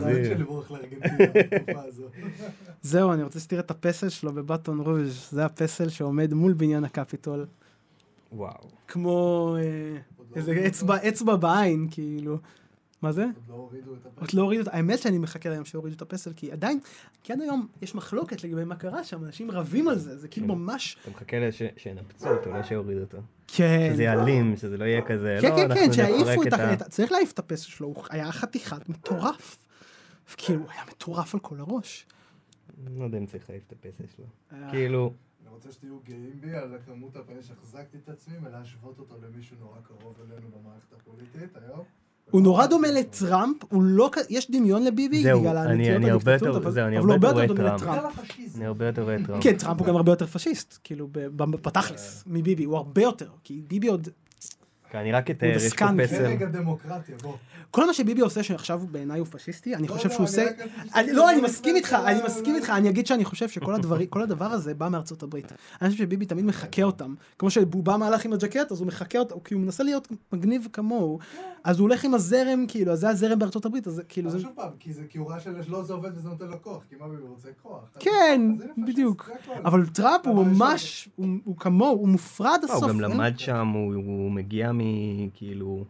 זהו, 2.82 3.14
אני 3.14 3.24
רוצה 3.24 3.40
שתראה 3.40 3.62
את 3.62 3.72
הפסל 3.72 4.10
שלו 4.10 4.34
בבטון 4.34 4.80
רוז', 4.80 5.28
זה 5.32 5.46
הפסל 5.46 5.90
שעומד 5.90 6.34
מול 6.34 6.54
בניין 6.54 6.84
הקפיטול, 6.84 7.46
וואו. 8.32 8.70
כמו 8.88 9.56
אה, 9.60 9.98
לא 10.20 10.36
איזה? 10.36 10.68
אצבע 11.10 11.36
בעין, 11.36 11.88
כאילו. 11.92 12.38
מה 13.02 13.12
זה? 13.12 13.24
עוד 13.24 13.34
לא 13.50 13.54
הורידו 13.54 13.96
את. 13.96 14.20
עוד 14.20 14.34
לא 14.34 14.42
הורידו, 14.42 14.72
האמת 14.72 15.00
שאני 15.00 15.18
מחכה 15.18 15.50
ליום 15.50 15.66
שיורידו 15.66 15.96
את 15.96 16.02
הפסל, 16.02 16.34
כי 16.34 16.52
עדיין, 16.52 16.80
כי 17.24 17.34
עד 17.34 17.42
היום 17.42 17.68
יש 17.82 17.96
מחלוקת 17.96 18.44
לגבי 18.44 18.64
מה 18.64 18.76
קרה 18.76 19.04
שם, 19.04 19.24
אנשים 19.26 19.52
רבים 19.52 19.88
על 19.88 19.98
זה, 19.98 20.18
זה 20.18 20.28
כאילו 20.28 20.48
כן. 20.48 20.54
ממש, 20.54 20.98
אתה 21.02 21.12
מחכה 21.12 21.38
שינפצו 21.78 22.30
אותו, 22.30 22.52
לא 22.54 22.64
שיורידו 22.64 23.02
אותו. 23.02 23.18
כן. 23.48 23.90
שזה 23.94 24.04
יעלים, 24.04 24.56
שזה 24.56 24.78
לא 24.78 24.86
יהיה 24.86 25.02
כזה, 25.02 25.38
כן, 25.42 25.50
לא, 25.50 25.56
כן, 25.56 25.62
אנחנו 25.62 25.86
כן, 25.86 25.94
שיעיפו 25.94 26.44
את 26.44 26.54
ה... 26.54 26.70
ה... 26.70 26.74
את 26.74 26.82
ה- 26.82 26.90
צריך 26.90 27.12
להעיף 27.12 27.32
את 27.32 27.40
הפסל 27.40 27.70
שלו, 27.70 27.88
הוא 27.88 28.04
היה 28.10 28.32
חתיכת 28.32 28.90
מטורף. 28.90 29.58
כאילו, 30.38 30.60
הוא 30.60 30.70
היה 30.72 30.82
מטורף 30.92 31.34
על 31.34 31.40
כל 31.40 31.60
הראש. 31.60 32.06
לא 32.98 33.04
יודע 33.04 33.18
אם 33.18 33.26
צריך 33.26 33.50
להעיף 33.50 33.64
את 33.68 33.72
הפסל 33.72 34.04
שלו. 34.16 34.26
אה, 34.52 34.70
כאילו, 34.72 35.14
גם 35.46 35.52
רוצה 35.52 35.72
שתהיו 35.72 36.00
גאים 36.04 36.42
בי 36.42 36.54
על 36.56 36.78
כמות 36.86 37.16
הפעמים 37.16 37.42
שהחזקתי 37.42 37.98
את 37.98 38.10
עצמי 38.10 38.38
ולהשוות 38.44 39.00
אותו 39.00 39.16
למישהו 39.22 39.58
נורא 39.60 39.78
קרוב 39.82 40.16
אלינו 40.22 40.48
במערכת 40.48 40.94
הפוליטית 40.94 41.56
היום. 41.56 41.86
הוא 42.32 42.42
נורא 42.42 42.66
דומה 42.66 42.88
לטראמפ, 42.92 43.58
הוא 43.70 43.84
לא, 43.84 44.10
יש 44.30 44.52
דמיון 44.52 44.84
לביבי 44.84 45.24
זהו, 45.24 45.40
בגלל 45.42 45.58
אני- 45.58 45.92
הנטיות 45.92 46.22
יותר- 46.28 46.58
אבל 46.58 46.72
זהו, 46.72 46.88
אני 46.88 47.00
אבל 47.00 47.12
הרבה 47.12 47.28
יותר 47.28 47.46
דומה 47.54 47.64
טראמפ. 47.78 47.82
לטראמפ. 47.82 48.20
אני 48.56 48.66
הרבה 48.66 48.86
יותר 48.86 49.02
רואה 49.04 49.18
טראמפ. 49.28 49.44
כן, 49.44 49.58
טראמפ 49.58 49.80
הוא 49.80 49.88
גם 49.88 49.96
הרבה 49.96 50.12
יותר 50.12 50.28
פשיסט, 50.28 50.80
כאילו, 50.84 51.08
בתכלס, 51.36 52.24
מביבי, 52.28 52.64
הוא 52.64 52.78
הרבה 52.78 53.02
יותר, 53.02 53.30
כי 53.44 53.62
ביבי 53.68 53.88
עוד... 53.88 54.08
כן, 54.92 54.98
אני 54.98 55.12
רק 55.12 55.32
אתאר, 55.32 55.50
יש 55.50 55.74
פה. 55.74 55.86
פסל. 56.04 56.26
כל 57.72 57.86
מה 57.88 57.94
שביבי 57.94 58.22
עושה 58.22 58.44
שעכשיו 58.44 58.82
בעיניי 58.92 59.20
הוא 59.20 59.28
פשיסטי, 59.32 59.76
אני 59.76 59.88
לא, 59.88 59.94
חושב 59.94 60.10
לא, 60.10 60.14
שהוא 60.16 60.24
עושה... 60.24 60.46
לא, 61.14 61.30
אני 61.32 61.42
מסכים 61.42 61.76
איתך, 61.76 61.88
בסדר, 61.94 62.08
אני 62.08 62.20
לא, 62.20 62.26
מסכים 62.26 62.54
לא. 62.54 62.58
איתך, 62.60 62.70
אני 62.70 62.90
אגיד 62.90 63.08
שאני 63.08 63.26
חושב 63.26 63.50
שכל 63.50 63.76
הדבר 64.22 64.46
הזה 64.46 64.74
בא 64.74 64.90
מארצות 64.90 65.24
הברית. 65.24 65.52
אני 65.82 65.90
חושב 65.90 66.04
שביבי 66.04 66.26
תמיד 66.26 66.46
מחקה 66.46 66.84
אותם. 66.84 67.16
כמו 67.40 67.50
שבובה 67.50 67.98
מהלך 67.98 68.26
עם 68.26 68.34
הג'קט, 68.34 68.72
אז 68.72 68.80
הוא 68.80 68.88
מחקה 68.88 69.20
אותם, 69.20 69.36
כי 69.46 69.54
הוא 69.54 69.62
מנסה 69.64 69.84
להיות 69.84 70.08
מגניב 70.34 70.68
כמוהו, 70.74 71.20
אז 71.64 71.80
הוא 71.80 71.88
הולך 71.88 72.04
עם 72.04 72.14
הזרם, 72.14 72.66
כאילו, 72.68 72.92
אז 72.92 73.00
זה 73.00 73.10
הזרם 73.10 73.40
בארצות 73.40 73.66
הברית, 73.66 73.88
אז 73.88 74.02
כאילו 74.10 74.30
זה... 74.30 74.38
אבל 74.38 74.46
שוב 74.46 74.54
פעם, 74.56 74.72
כי 74.80 74.94
זה 74.94 75.04
כי 75.10 75.18
הוא 75.18 75.30
ראה 75.30 75.40
שלא 75.40 75.84
זה 75.84 75.94
עובד 75.94 76.12
וזה 76.18 76.30
נותן 76.30 76.48
לו 76.48 76.62
כוח, 76.62 76.84
כי 76.90 76.96
מה 77.00 77.08
ביבי 77.10 77.22
רוצה 77.28 77.50
כוח. 77.64 77.90
כן, 78.00 78.42
בדיוק. 78.88 79.30
אבל 79.66 79.86
טראמפ 79.86 80.28
הוא 80.28 80.46
ממש, 80.46 81.10
הוא 81.16 81.28
הוא 81.44 81.58
כמוהו, 81.58 81.92
הוא 81.92 82.08
מופרד 82.08 82.60
לא, 82.64 82.74
הסוף. 82.74 82.84
הוא 82.84 82.90
גם 82.92 83.02
למד 83.02 83.34
שם, 83.40 83.68
הוא 83.68 83.96
הוא 83.96 84.32
מגיע 84.32 84.72
מכאילו... 84.74 85.86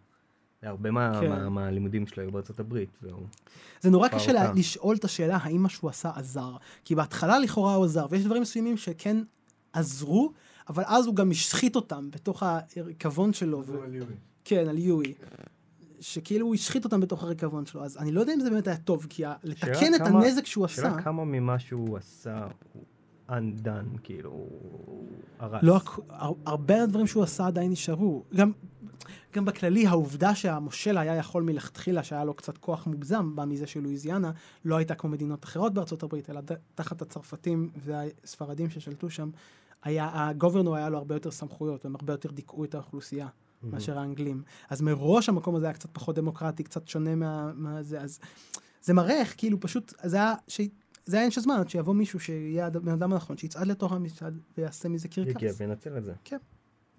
הרבה 0.64 0.92
מה- 0.92 1.18
כן. 1.22 1.30
מה- 1.30 1.50
מהלימודים 1.50 2.08
שלו 2.08 2.24
היו 2.24 2.32
בארצות 2.32 2.60
הברית. 2.60 2.90
זה 3.82 3.90
נורא 3.90 4.08
קשה. 4.08 4.54
לשאול 4.54 4.96
את 4.96 5.04
השאלה 5.04 5.38
האם 5.42 5.64
מה 5.64 5.70
שהוא 5.70 5.90
עשה 5.90 6.12
עזר. 6.16 6.56
כי 6.86 6.96
בהתחלה 6.96 7.40
לכאורה 7.40 7.76
הוא 7.76 7.86
עזר, 7.86 8.06
ויש 8.10 8.26
דברים 8.26 8.42
מסוימים 8.42 8.78
שכן 8.78 9.18
עזרו, 9.74 10.32
אבל 10.70 10.84
אז 10.88 11.08
הוא 11.08 11.16
גם 11.16 11.32
השחית 11.32 11.76
אותם 11.76 12.12
בתוך 12.12 12.44
הריקבון 12.44 13.34
שלו. 13.34 13.64
זה 13.64 13.80
ו... 13.80 13.84
על 13.84 13.96
יורי. 13.96 14.14
כן, 14.46 14.66
על 14.70 14.78
יואי. 14.78 15.14
שכאילו 16.02 16.46
הוא 16.46 16.56
השחית 16.56 16.86
אותם 16.86 17.00
בתוך 17.00 17.24
הריקבון 17.24 17.66
שלו, 17.66 17.84
אז 17.84 17.98
אני 17.98 18.12
לא 18.12 18.20
יודע 18.22 18.34
אם 18.34 18.40
זה 18.40 18.50
באמת 18.50 18.68
היה 18.68 18.78
טוב, 18.78 19.06
כי 19.10 19.24
לתקן 19.44 19.96
את 19.96 20.02
כמה- 20.02 20.20
הנזק 20.26 20.46
שהוא 20.46 20.66
עשה, 20.66 20.88
השאלה 20.88 21.02
כמה 21.02 21.26
ממה 21.26 21.60
שהוא 21.60 21.98
עשה 21.98 22.48
הוא 22.74 22.84
undone, 23.30 24.00
כאילו, 24.04 24.30
הוא 24.30 25.08
הרס. 25.40 25.64
לא, 25.64 25.80
הרבה 26.46 26.80
מהדברים 26.80 27.08
שהוא 27.08 27.24
עשה 27.24 27.48
עדיין 27.48 27.72
נשארו. 27.72 28.24
גם, 28.36 28.52
גם 29.34 29.46
בכללי, 29.46 29.88
העובדה 29.88 30.36
שהמושל 30.36 30.98
היה 30.98 31.16
יכול 31.16 31.44
מלכתחילה, 31.44 32.04
שהיה 32.04 32.24
לו 32.24 32.34
קצת 32.34 32.58
כוח 32.58 32.88
מוגזם, 32.88 33.36
בא 33.36 33.46
מזה 33.46 33.68
שלואיזיאנה, 33.68 34.32
לא 34.66 34.76
הייתה 34.78 34.96
כמו 34.96 35.10
מדינות 35.10 35.44
אחרות 35.44 35.74
בארצות 35.74 36.04
הברית, 36.04 36.30
אלא 36.30 36.42
תחת 36.76 37.02
הצרפתים 37.02 37.70
והספרדים 37.86 38.70
ששלטו 38.70 39.10
שם, 39.10 39.30
היה, 39.84 40.10
הגוברנור 40.14 40.76
היה 40.76 40.90
לו 40.90 40.98
הרבה 40.98 41.16
יותר 41.16 41.32
סמכויות, 41.32 41.86
הם 41.86 41.96
הרבה 41.96 42.14
יותר 42.14 42.32
דיכאו 42.32 42.64
את 42.64 42.76
האוכלוסייה. 42.76 43.28
מאשר 43.64 44.00
האנגלים. 44.00 44.44
אז 44.70 44.82
מראש 44.82 45.30
המקום 45.30 45.56
הזה 45.56 45.66
היה 45.66 45.74
קצת 45.74 45.90
פחות 45.94 46.16
דמוקרטי, 46.16 46.64
קצת 46.64 46.88
שונה 46.88 47.16
מה, 47.16 47.52
מה 47.56 47.84
זה, 47.84 48.02
אז 48.02 48.20
זה 48.82 48.94
מראה 48.94 49.20
איך 49.20 49.34
כאילו 49.38 49.60
פשוט, 49.60 49.94
זה 50.04 50.18
היה, 50.18 50.34
ש... 50.48 50.62
זה 51.06 51.16
היה 51.16 51.22
עניין 51.22 51.32
של 51.32 51.42
זמן, 51.42 51.56
עד 51.56 51.70
שיבוא 51.70 51.94
מישהו 51.94 52.20
שיהיה 52.20 52.68
הבן 52.68 52.92
אדם 52.92 53.14
הנכון, 53.14 53.38
שיצעד 53.38 53.68
לתוך 53.68 53.92
המצעד 53.92 54.40
ויעשה 54.58 54.90
מזה 54.90 55.08
יגיע 55.08 55.34
קרקס. 55.34 55.62
וינצל 55.62 55.98
את 55.98 56.04
זה. 56.04 56.14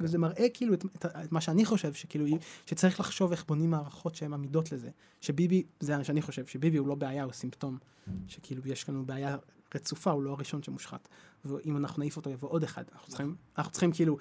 וזה 0.01 0.18
מראה 0.18 0.47
כאילו 0.55 0.74
את, 0.74 0.84
את, 0.84 1.06
את 1.06 1.32
מה 1.32 1.40
שאני 1.40 1.64
חושב, 1.64 1.94
שכאילו, 1.94 2.26
שצריך 2.66 3.01
לחשוב 3.01 3.30
איך 3.30 3.44
בונים 3.47 3.70
מערכות 3.70 4.14
שהן 4.14 4.32
עמידות 4.32 4.72
לזה. 4.72 4.90
שביבי, 5.20 5.62
זה 5.80 5.97
מה 5.97 6.05
שאני 6.05 6.22
חושב, 6.22 6.47
שביבי 6.47 6.78
הוא 6.78 6.89
לא 6.89 6.94
בעיה, 6.94 7.24
הוא 7.24 7.32
סימפטום. 7.32 7.78
שכאילו 8.26 8.62
יש 8.64 8.89
לנו 8.89 9.06
בעיה 9.06 9.36
רצופה, 9.74 10.10
הוא 10.10 10.22
לא 10.22 10.30
הראשון 10.30 10.62
שמושחת. 10.62 11.09
ואם 11.44 11.76
אנחנו 11.76 12.01
נעיף 12.01 12.16
אותו, 12.16 12.30
יבוא 12.30 12.51
עוד 12.51 12.62
אחד. 12.62 12.84
אנחנו 12.93 13.09
צריכים, 13.09 13.36
אנחנו 13.59 13.72
צריכים 13.72 13.93
כאילו 13.93 14.16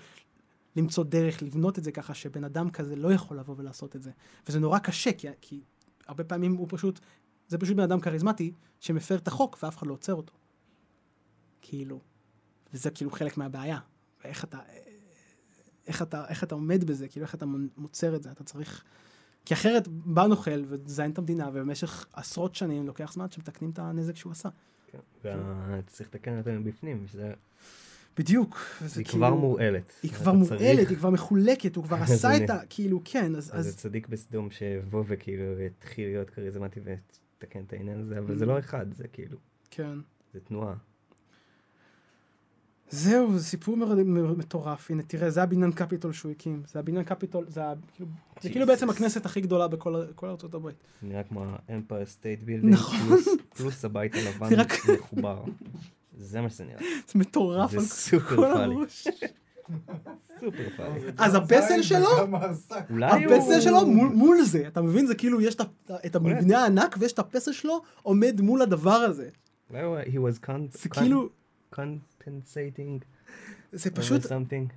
למצוא 0.76 1.04
דרך 1.04 1.44
לבנות 1.44 1.80
את 1.80 1.84
זה 1.84 1.92
ככה 1.92 2.14
שבן 2.14 2.44
אדם 2.44 2.70
כזה 2.70 2.96
לא 2.96 3.14
יכול 3.14 3.40
לבוא 3.40 3.56
ולעשות 3.58 3.96
את 3.96 4.04
זה. 4.04 4.12
וזה 4.48 4.60
נורא 4.60 4.80
קשה, 4.80 5.14
כי, 5.14 5.28
כי 5.42 5.62
הרבה 6.08 6.24
פעמים 6.24 6.56
הוא 6.56 6.68
פשוט, 6.70 7.00
זה 7.48 7.58
פשוט 7.58 7.78
בן 7.78 7.84
אדם 7.84 8.00
כריזמטי 8.00 8.54
שמפר 8.80 9.16
את 9.16 9.28
החוק 9.28 9.58
ואף 9.64 9.78
אחד 9.78 9.88
לא 9.88 9.94
עוצר 9.94 10.14
אותו. 10.14 10.34
כאילו, 11.62 12.00
וזה 12.74 12.92
כאילו 12.92 13.12
חלק 13.12 13.38
מהבעיה. 13.38 13.80
ואיך 14.24 14.44
אתה, 14.44 14.60
איך 15.88 16.02
אתה, 16.02 16.28
איך 16.28 16.44
אתה 16.44 16.56
עומד 16.56 16.84
בזה, 16.84 17.08
כאילו 17.08 17.26
איך 17.26 17.36
אתה 17.36 17.46
מוצר 17.78 18.16
את 18.16 18.24
זה, 18.24 18.32
אתה 18.32 18.44
צריך... 18.44 18.84
כי 19.46 19.54
אחרת 19.54 19.88
בא 19.88 20.28
נוכל 20.28 20.64
וזיין 20.68 21.12
את 21.12 21.18
המדינה, 21.18 21.50
ובמשך 21.54 22.06
עשרות 22.14 22.56
שנים 22.56 22.88
לוקח 22.88 23.14
זמן 23.14 23.32
שמתקנים 23.32 23.72
את 23.72 23.80
הנזק 23.80 24.16
שהוא 24.16 24.32
עשה. 24.32 24.50
כן. 24.88 25.00
ואתה 25.24 25.92
צריך 25.92 26.10
לתקן 26.10 26.38
אותה 26.38 26.52
מבפנים, 26.52 27.08
שזה... 27.08 27.34
בדיוק. 28.18 28.60
היא 28.82 28.90
כאילו- 29.06 29.08
כבר 29.10 29.34
מורעלת. 29.36 29.94
היא 30.04 30.12
כבר 30.12 30.32
צריך- 30.44 30.52
מורעלת, 30.52 30.90
היא 30.90 30.98
כבר 30.98 31.10
מחולקת, 31.10 31.76
הוא 31.76 31.84
כבר 31.84 31.96
עשה 32.04 32.38
את 32.44 32.50
ה... 32.50 32.60
כאילו, 32.70 33.02
כן, 33.06 33.36
אז... 33.36 33.52
אז 33.54 33.66
זה 33.66 33.78
צדיק 33.78 34.08
בסדום 34.08 34.52
שיבוא 34.52 35.04
וכאילו 35.08 35.62
יתחיל 35.62 36.08
להיות 36.10 36.30
כריזמטי 36.30 36.80
ויתקן 36.80 37.60
את 37.68 37.74
העניין 37.74 38.00
הזה, 38.00 38.20
אבל 38.20 38.36
Mm. 38.36 38.38
זה 38.38 38.46
לא 38.46 38.60
אחד, 38.60 38.86
זה 38.94 39.08
כאילו, 39.08 39.38
כן. 39.72 39.98
זה 40.34 40.40
תנועה. 40.40 40.74
זהו, 42.90 43.38
זה 43.38 43.44
סיפור 43.46 43.78
מטורף. 44.38 44.92
הנה, 44.92 45.04
תראה, 45.04 45.30
זה 45.30 45.44
הבניין 45.44 45.72
קפיטול 45.72 46.14
שהוא 46.14 46.32
הקים. 46.32 46.64
זה 46.68 46.80
הבניין 46.80 47.04
קפיטול, 47.06 47.46
זה 47.50 47.62
כאילו... 47.94 48.10
זה 48.42 48.50
כאילו. 48.50 48.68
בעצם 48.68 48.90
הכנסת 48.90 49.26
הכי 49.26 49.42
גדולה 49.42 49.68
בכל 49.68 50.04
כל 50.16 50.28
ארצות 50.30 50.54
הברית. 50.54 50.76
זה 51.02 51.08
נראה 51.08 51.24
כמו 51.24 51.44
ה-Empire 51.44 51.90
State 52.20 52.46
Building, 52.48 52.66
נכון. 52.68 52.98
פלוס- 53.00 53.28
פלוס 53.50 53.86
הבית 53.86 54.14
הלבן 54.16 54.50
מחובר. 55.00 55.44
זה 56.22 56.42
מה 56.42 56.50
שזה 56.50 56.64
נראה. 56.64 56.80
זה 56.80 57.20
מטורף 57.20 57.72
זה 57.72 57.78
על 57.78 57.84
סופר 57.84 58.20
כל 58.20 58.36
פאלי. 58.36 58.76
הראש. 58.76 59.08
סופר 60.40 60.70
פאלי. 60.78 61.00
אז 61.18 61.36
הפסל 61.36 61.82
שלו? 61.82 62.08
הפסל 63.04 63.62
שלו 63.62 63.86
מול, 63.88 64.42
זה, 64.44 64.68
אתה 64.68 64.82
מבין? 64.82 65.08
זה 65.08 65.16
כאילו, 65.16 65.42
יש 65.42 65.56
את 66.06 66.16
המבנה 66.16 66.64
הענק 66.64 66.96
ויש 67.00 67.12
את 67.12 67.20
הפסל 67.20 67.52
שלו 67.52 67.82
עומד 68.02 68.42
מול 68.42 68.62
הדבר 68.62 68.92
הזה. 68.92 69.30
זה 70.72 70.90
כאילו, 70.90 71.30
compensating 71.76 73.06
זה 73.72 73.92
פשוט 73.92 74.26
something. 74.26 74.74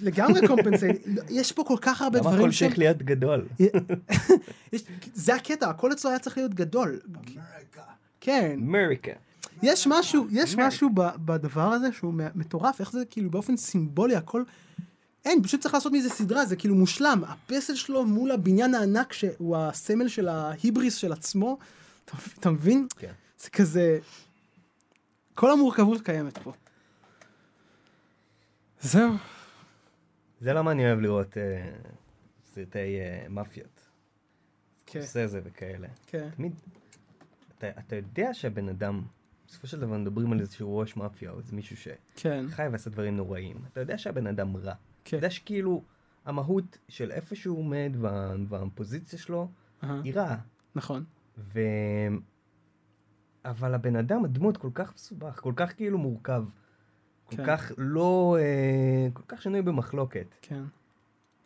לגמרי 0.00 0.46
compensate. 0.46 1.06
יש 1.30 1.52
פה 1.52 1.64
כל 1.64 1.76
כך 1.80 2.02
הרבה 2.02 2.18
למה 2.18 2.30
דברים 2.30 2.42
הכל 2.44 2.52
שהם... 2.52 2.68
צריך 2.68 2.78
להיות 2.78 3.02
גדול? 3.02 3.46
זה 5.14 5.34
הקטע, 5.34 5.70
הכל 5.70 5.92
אצלו 5.92 6.10
היה 6.10 6.18
צריך 6.18 6.38
להיות 6.38 6.54
גדול. 6.54 7.00
אמריקה. 7.08 7.82
כן. 8.20 8.58
אמריקה. 8.62 9.12
יש 9.62 9.86
משהו, 9.86 10.26
יש. 10.30 10.54
משהו 10.54 10.90
בדבר 10.94 11.72
הזה 11.72 11.92
שהוא 11.92 12.14
מטורף, 12.34 12.80
איך 12.80 12.92
זה 12.92 13.04
כאילו 13.04 13.30
באופן 13.30 13.56
סימבולי 13.56 14.16
הכל... 14.16 14.42
אין, 15.24 15.42
פשוט 15.42 15.60
צריך 15.60 15.74
לעשות 15.74 15.92
מזה 15.92 16.10
סדרה, 16.10 16.46
זה 16.46 16.56
כאילו 16.56 16.74
מושלם. 16.74 17.22
הפסל 17.28 17.74
שלו 17.74 18.04
מול 18.04 18.30
הבניין 18.30 18.74
הענק 18.74 19.12
שהוא 19.12 19.56
הסמל 19.56 20.08
של 20.08 20.28
ההיבריס 20.28 20.94
של 20.94 21.12
עצמו, 21.12 21.58
אתה, 22.04 22.16
אתה 22.38 22.50
מבין? 22.50 22.86
כן. 22.96 23.12
זה 23.38 23.50
כזה... 23.50 23.98
כל 25.34 25.50
המורכבות 25.50 26.00
קיימת 26.00 26.38
פה. 26.38 26.52
זהו. 28.80 29.12
זה 30.40 30.52
למה 30.52 30.70
אני 30.70 30.86
אוהב 30.86 31.00
לראות 31.00 31.36
אה, 31.36 31.70
סרטי 32.54 32.78
אה, 33.00 33.26
מאפיות. 33.28 33.80
כן, 34.86 35.02
סקורסזה 35.02 35.40
וכאלה. 35.44 35.88
כן. 36.06 36.28
תמיד, 36.36 36.52
אתה, 37.58 37.68
אתה 37.78 37.96
יודע 37.96 38.34
שהבן 38.34 38.68
אדם, 38.68 39.02
בסופו 39.50 39.66
של 39.66 39.80
דבר 39.80 39.98
מדברים 39.98 40.32
על 40.32 40.40
איזשהו 40.40 40.78
ראש 40.78 40.96
מאפיה, 40.96 41.30
או 41.30 41.38
איזה 41.38 41.56
מישהו 41.56 41.76
שחי 41.76 41.92
כן, 42.16 42.46
ועשה 42.72 42.90
דברים 42.90 43.16
נוראים. 43.16 43.56
אתה 43.72 43.80
יודע 43.80 43.98
שהבן 43.98 44.26
אדם 44.26 44.56
רע. 44.56 44.62
אתה 44.62 44.78
כן. 45.04 45.16
יודע 45.16 45.30
שכאילו, 45.30 45.82
המהות 46.24 46.78
של 46.88 47.10
איפה 47.10 47.34
שהוא 47.34 47.58
עומד 47.58 47.92
וה, 48.00 48.34
והפוזיציה 48.48 49.18
שלו, 49.18 49.48
היא 49.82 50.14
רעה. 50.14 50.36
נכון. 50.74 51.04
ו... 51.38 51.60
אבל 53.44 53.74
הבן 53.74 53.96
אדם, 53.96 54.24
הדמות 54.24 54.56
כל 54.56 54.70
כך 54.74 54.94
מסובך, 54.94 55.40
כל 55.40 55.52
כך 55.56 55.76
כאילו 55.76 55.98
מורכב. 55.98 56.44
כל 57.24 57.36
כן. 57.36 57.46
כך 57.46 57.72
לא... 57.78 58.36
אה, 58.40 59.08
כל 59.12 59.22
כך 59.28 59.42
שנוי 59.42 59.62
במחלוקת. 59.62 60.34
כן. 60.42 60.62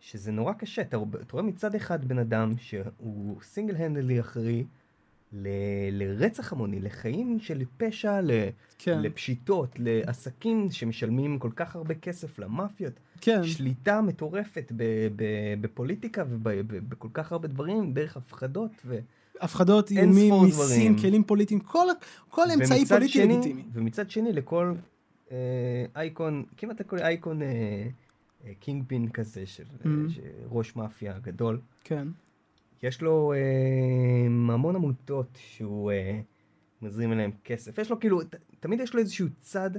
שזה 0.00 0.32
נורא 0.32 0.52
קשה. 0.52 0.82
אתה, 0.82 0.96
אתה 1.22 1.32
רואה 1.32 1.42
מצד 1.42 1.74
אחד 1.74 2.04
בן 2.04 2.18
אדם 2.18 2.52
שהוא 2.58 3.42
סינגל 3.42 3.76
הנדלי 3.76 4.20
אחראי 4.20 4.64
ל, 5.32 5.48
לרצח 5.92 6.52
המוני, 6.52 6.80
לחיים 6.80 7.38
של 7.40 7.62
פשע, 7.76 8.20
ל, 8.20 8.30
כן. 8.78 9.02
לפשיטות, 9.02 9.68
לעסקים 9.78 10.68
שמשלמים 10.70 11.38
כל 11.38 11.50
כך 11.56 11.76
הרבה 11.76 11.94
כסף 11.94 12.38
למאפיות, 12.38 12.92
כן. 13.20 13.44
שליטה 13.44 14.00
מטורפת 14.00 14.72
ב, 14.76 14.82
ב, 15.16 15.24
בפוליטיקה 15.60 16.24
ובכל 16.28 17.08
כך 17.12 17.32
הרבה 17.32 17.48
דברים, 17.48 17.92
דרך 17.94 18.16
הפחדות. 18.16 18.70
ו... 18.86 18.98
הפחדות, 19.40 19.90
איומים, 19.90 20.34
מיסים. 20.44 20.98
כלים 20.98 21.24
פוליטיים, 21.24 21.60
כל, 21.60 21.86
כל 22.28 22.42
אמצעי 22.54 22.86
פוליטי 22.86 23.08
שני- 23.12 23.24
לגיטימי. 23.34 23.62
ומצד 23.72 24.10
שני, 24.10 24.32
לכל 24.32 24.72
אה, 25.32 25.36
אייקון, 25.96 26.44
כמעט 26.56 26.80
לכל 26.80 26.98
אייקון 26.98 27.42
אה, 27.42 27.48
אה, 28.46 28.52
קינג 28.60 28.84
פין 28.86 29.08
כזה, 29.08 29.46
של 29.46 29.62
אה, 29.86 29.90
Mhm. 29.90 30.10
ש- 30.12 30.18
ראש 30.50 30.76
מאפיה 30.76 31.18
גדול, 31.22 31.60
כן. 31.84 32.08
יש 32.84 33.02
לו 33.02 33.32
אה, 33.32 34.54
המון 34.54 34.76
עמותות 34.76 35.38
שהוא 35.40 35.92
אה, 35.92 36.20
מזרים 36.82 37.12
אליהם 37.12 37.30
כסף. 37.44 37.78
יש 37.78 37.90
לו 37.90 38.00
כאילו, 38.00 38.22
ת, 38.22 38.34
תמיד 38.60 38.80
יש 38.80 38.94
לו 38.94 39.00
איזשהו 39.00 39.26
צד 39.40 39.70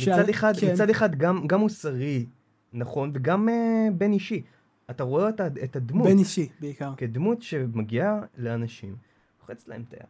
מצד 0.00 0.28
אחד, 0.28 0.52
כן. 0.60 0.72
מצד 0.72 0.90
אחד 0.90 1.14
גם, 1.14 1.46
גם 1.46 1.60
מוסרי, 1.60 2.26
נכון, 2.72 3.10
וגם 3.14 3.48
uh, 3.48 3.92
בין 3.92 4.12
אישי. 4.12 4.42
אתה 4.90 5.02
רואה 5.02 5.28
את, 5.28 5.40
את 5.64 5.76
הדמות. 5.76 6.06
בין 6.06 6.18
אישי, 6.18 6.48
בעיקר. 6.60 6.92
כדמות 6.96 7.42
שמגיעה 7.42 8.20
לאנשים, 8.38 8.96
לוחץ 9.40 9.68
להם 9.68 9.84
את 9.88 9.94
היד. 9.94 10.02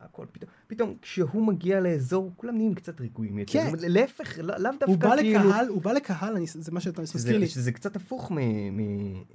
הכל 0.00 0.26
פתאום, 0.32 0.50
פתאום 0.66 0.94
כשהוא 1.02 1.46
מגיע 1.46 1.80
לאזור, 1.80 2.32
כולם 2.36 2.56
נהיים 2.56 2.74
קצת 2.74 3.00
רגועים 3.00 3.38
יותר. 3.38 3.52
כן. 3.52 3.72
להפך, 3.88 4.38
לא, 4.42 4.56
לאו 4.58 4.70
דווקא 4.70 4.84
הוא 4.86 4.96
בא 4.96 5.16
כאילו... 5.16 5.40
לקהל, 5.40 5.68
הוא 5.68 5.82
בא 5.82 5.92
לקהל, 5.92 6.36
אני, 6.36 6.46
זה 6.46 6.72
מה 6.72 6.80
שאתה 6.80 7.02
מזכיר 7.02 7.38
לי. 7.38 7.46
שזה 7.46 7.72
קצת 7.72 7.96
הפוך 7.96 8.30
מ... 8.30 8.36
מ... 8.76 8.80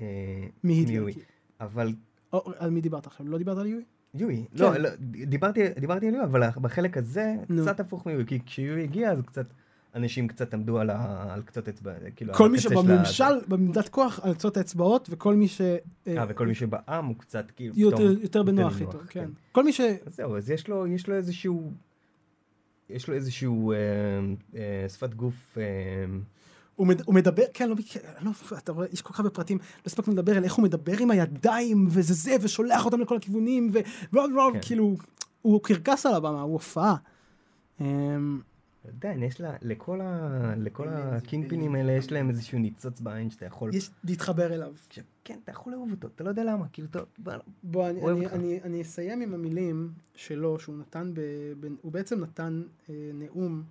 אה, 0.02 0.48
מהיטלר. 0.64 1.06
אבל... 1.62 1.94
על 2.58 2.70
מי 2.70 2.82
דיברת 2.82 3.08
עכשיו? 3.08 3.28
לא 3.28 3.38
דיברת 3.38 3.58
על 3.58 3.66
יואי? 3.66 3.84
יואי. 4.14 4.46
כן. 4.58 4.64
לא, 4.64 4.78
לא, 4.78 4.90
דיברתי, 5.28 5.62
דיברתי 5.80 6.08
על 6.08 6.14
יואי, 6.14 6.26
אבל 6.26 6.44
בחלק 6.62 6.98
הזה, 6.98 7.36
נו. 7.50 7.62
קצת 7.62 7.80
הפוך 7.80 8.06
מיואי, 8.06 8.26
כי 8.26 8.40
כשיואי 8.46 8.84
הגיע, 8.84 9.12
אז 9.12 9.22
קצת... 9.22 9.46
אנשים 9.96 10.28
קצת 10.28 10.54
עמדו 10.54 10.80
על, 10.80 10.90
ה... 10.90 11.34
על 11.34 11.42
קצות 11.42 11.68
אצבע, 11.68 11.94
כאילו, 12.16 12.34
כל 12.34 12.50
מי 12.50 12.60
שבממשל, 12.60 13.30
לה... 13.30 13.40
בממדת 13.48 13.90
כוח, 13.90 14.20
על 14.24 14.34
קצות 14.34 14.58
האצבעות, 14.58 15.08
וכל 15.12 15.36
מי 15.36 15.48
ש... 15.48 15.62
אה, 16.08 16.26
וכל 16.30 16.48
מי 16.48 16.56
שבעם 16.56 17.06
הוא 17.06 17.16
קצת 17.18 17.52
כאילו... 17.56 17.74
יותר, 17.78 17.98
פתאום, 17.98 18.22
יותר 18.22 18.44
בנוח 18.44 18.82
איתו, 18.82 19.00
כן. 19.00 19.06
כן. 19.10 19.30
כל 19.52 19.64
מי 19.64 19.74
ש... 19.74 19.82
אז 19.82 20.16
זהו, 20.16 20.38
אז 20.38 20.50
יש 20.50 20.68
לו, 20.68 20.88
יש 20.88 21.08
לו 21.08 21.16
איזשהו... 21.16 21.72
יש 22.90 23.08
לו 23.08 23.14
איזשהו 23.14 23.72
אה, 23.72 23.78
אה, 24.56 24.90
שפת 24.90 25.14
גוף... 25.14 25.58
אה, 25.58 25.64
הוא, 26.76 26.88
מד, 26.88 27.02
הוא 27.06 27.16
מדבר, 27.16 27.44
כן, 27.54 27.70
לא, 27.70 27.76
לא, 28.22 28.32
אתה 28.58 28.72
רואה, 28.72 28.88
יש 28.92 29.02
כל 29.02 29.14
כך 29.14 29.20
הרבה 29.20 29.30
פרטים, 29.30 29.58
לא 29.58 29.84
הספקנו 29.86 30.14
לדבר 30.14 30.38
על 30.38 30.44
איך 30.44 30.54
הוא 30.54 30.64
מדבר 30.64 30.98
עם 31.00 31.12
הידיים, 31.12 31.88
וזה 31.90 32.14
זה, 32.14 32.36
ושולח 32.42 32.86
אותם 32.86 33.02
לכל 33.02 33.18
הכיוונים, 33.18 33.72
ו... 33.74 33.80
כן. 34.54 34.60
כאילו, 34.62 34.96
הוא 35.42 35.64
קרקס 35.64 36.06
על 36.06 36.14
הבמה, 36.14 36.42
הוא 36.42 36.54
הופעה. 36.54 36.96
אמ, 37.82 38.42
עדיין, 38.88 39.24
יש 39.24 39.42
לה, 39.42 39.56
לכל, 39.62 40.02
ה, 40.02 40.54
לכל 40.58 40.88
הקינג 40.90 41.50
פינים 41.50 41.76
האלה 41.76 41.92
יש 41.92 42.12
להם 42.12 42.30
איזשהו 42.30 42.60
ניצוץ 42.60 43.02
בעין 43.02 43.30
שאתה 43.30 43.46
יכול... 43.46 43.76
יש 43.76 43.92
להתחבר 44.04 44.54
אליו. 44.54 44.74
כן, 45.24 45.40
אתה 45.44 45.52
יכול 45.52 45.74
לאהוב 45.74 45.92
אותו, 45.92 46.08
אתה 46.16 46.24
לא 46.24 46.30
יודע 46.30 46.44
למה, 46.44 46.68
כאילו, 46.68 46.88
אתה 46.92 47.00
בוא, 47.64 47.90
אני, 47.90 48.02
אני, 48.12 48.28
אני, 48.28 48.60
אני 48.64 48.82
אסיים 48.82 49.22
עם 49.22 49.34
המילים 49.34 49.92
שלו, 50.16 50.60
שהוא 50.60 50.78
נתן, 50.78 51.12
ב, 51.14 51.20
ב, 51.60 51.68
הוא 51.82 51.92
בעצם 51.92 52.20
נתן 52.20 52.64
אה, 52.90 53.12
נאום. 53.14 53.64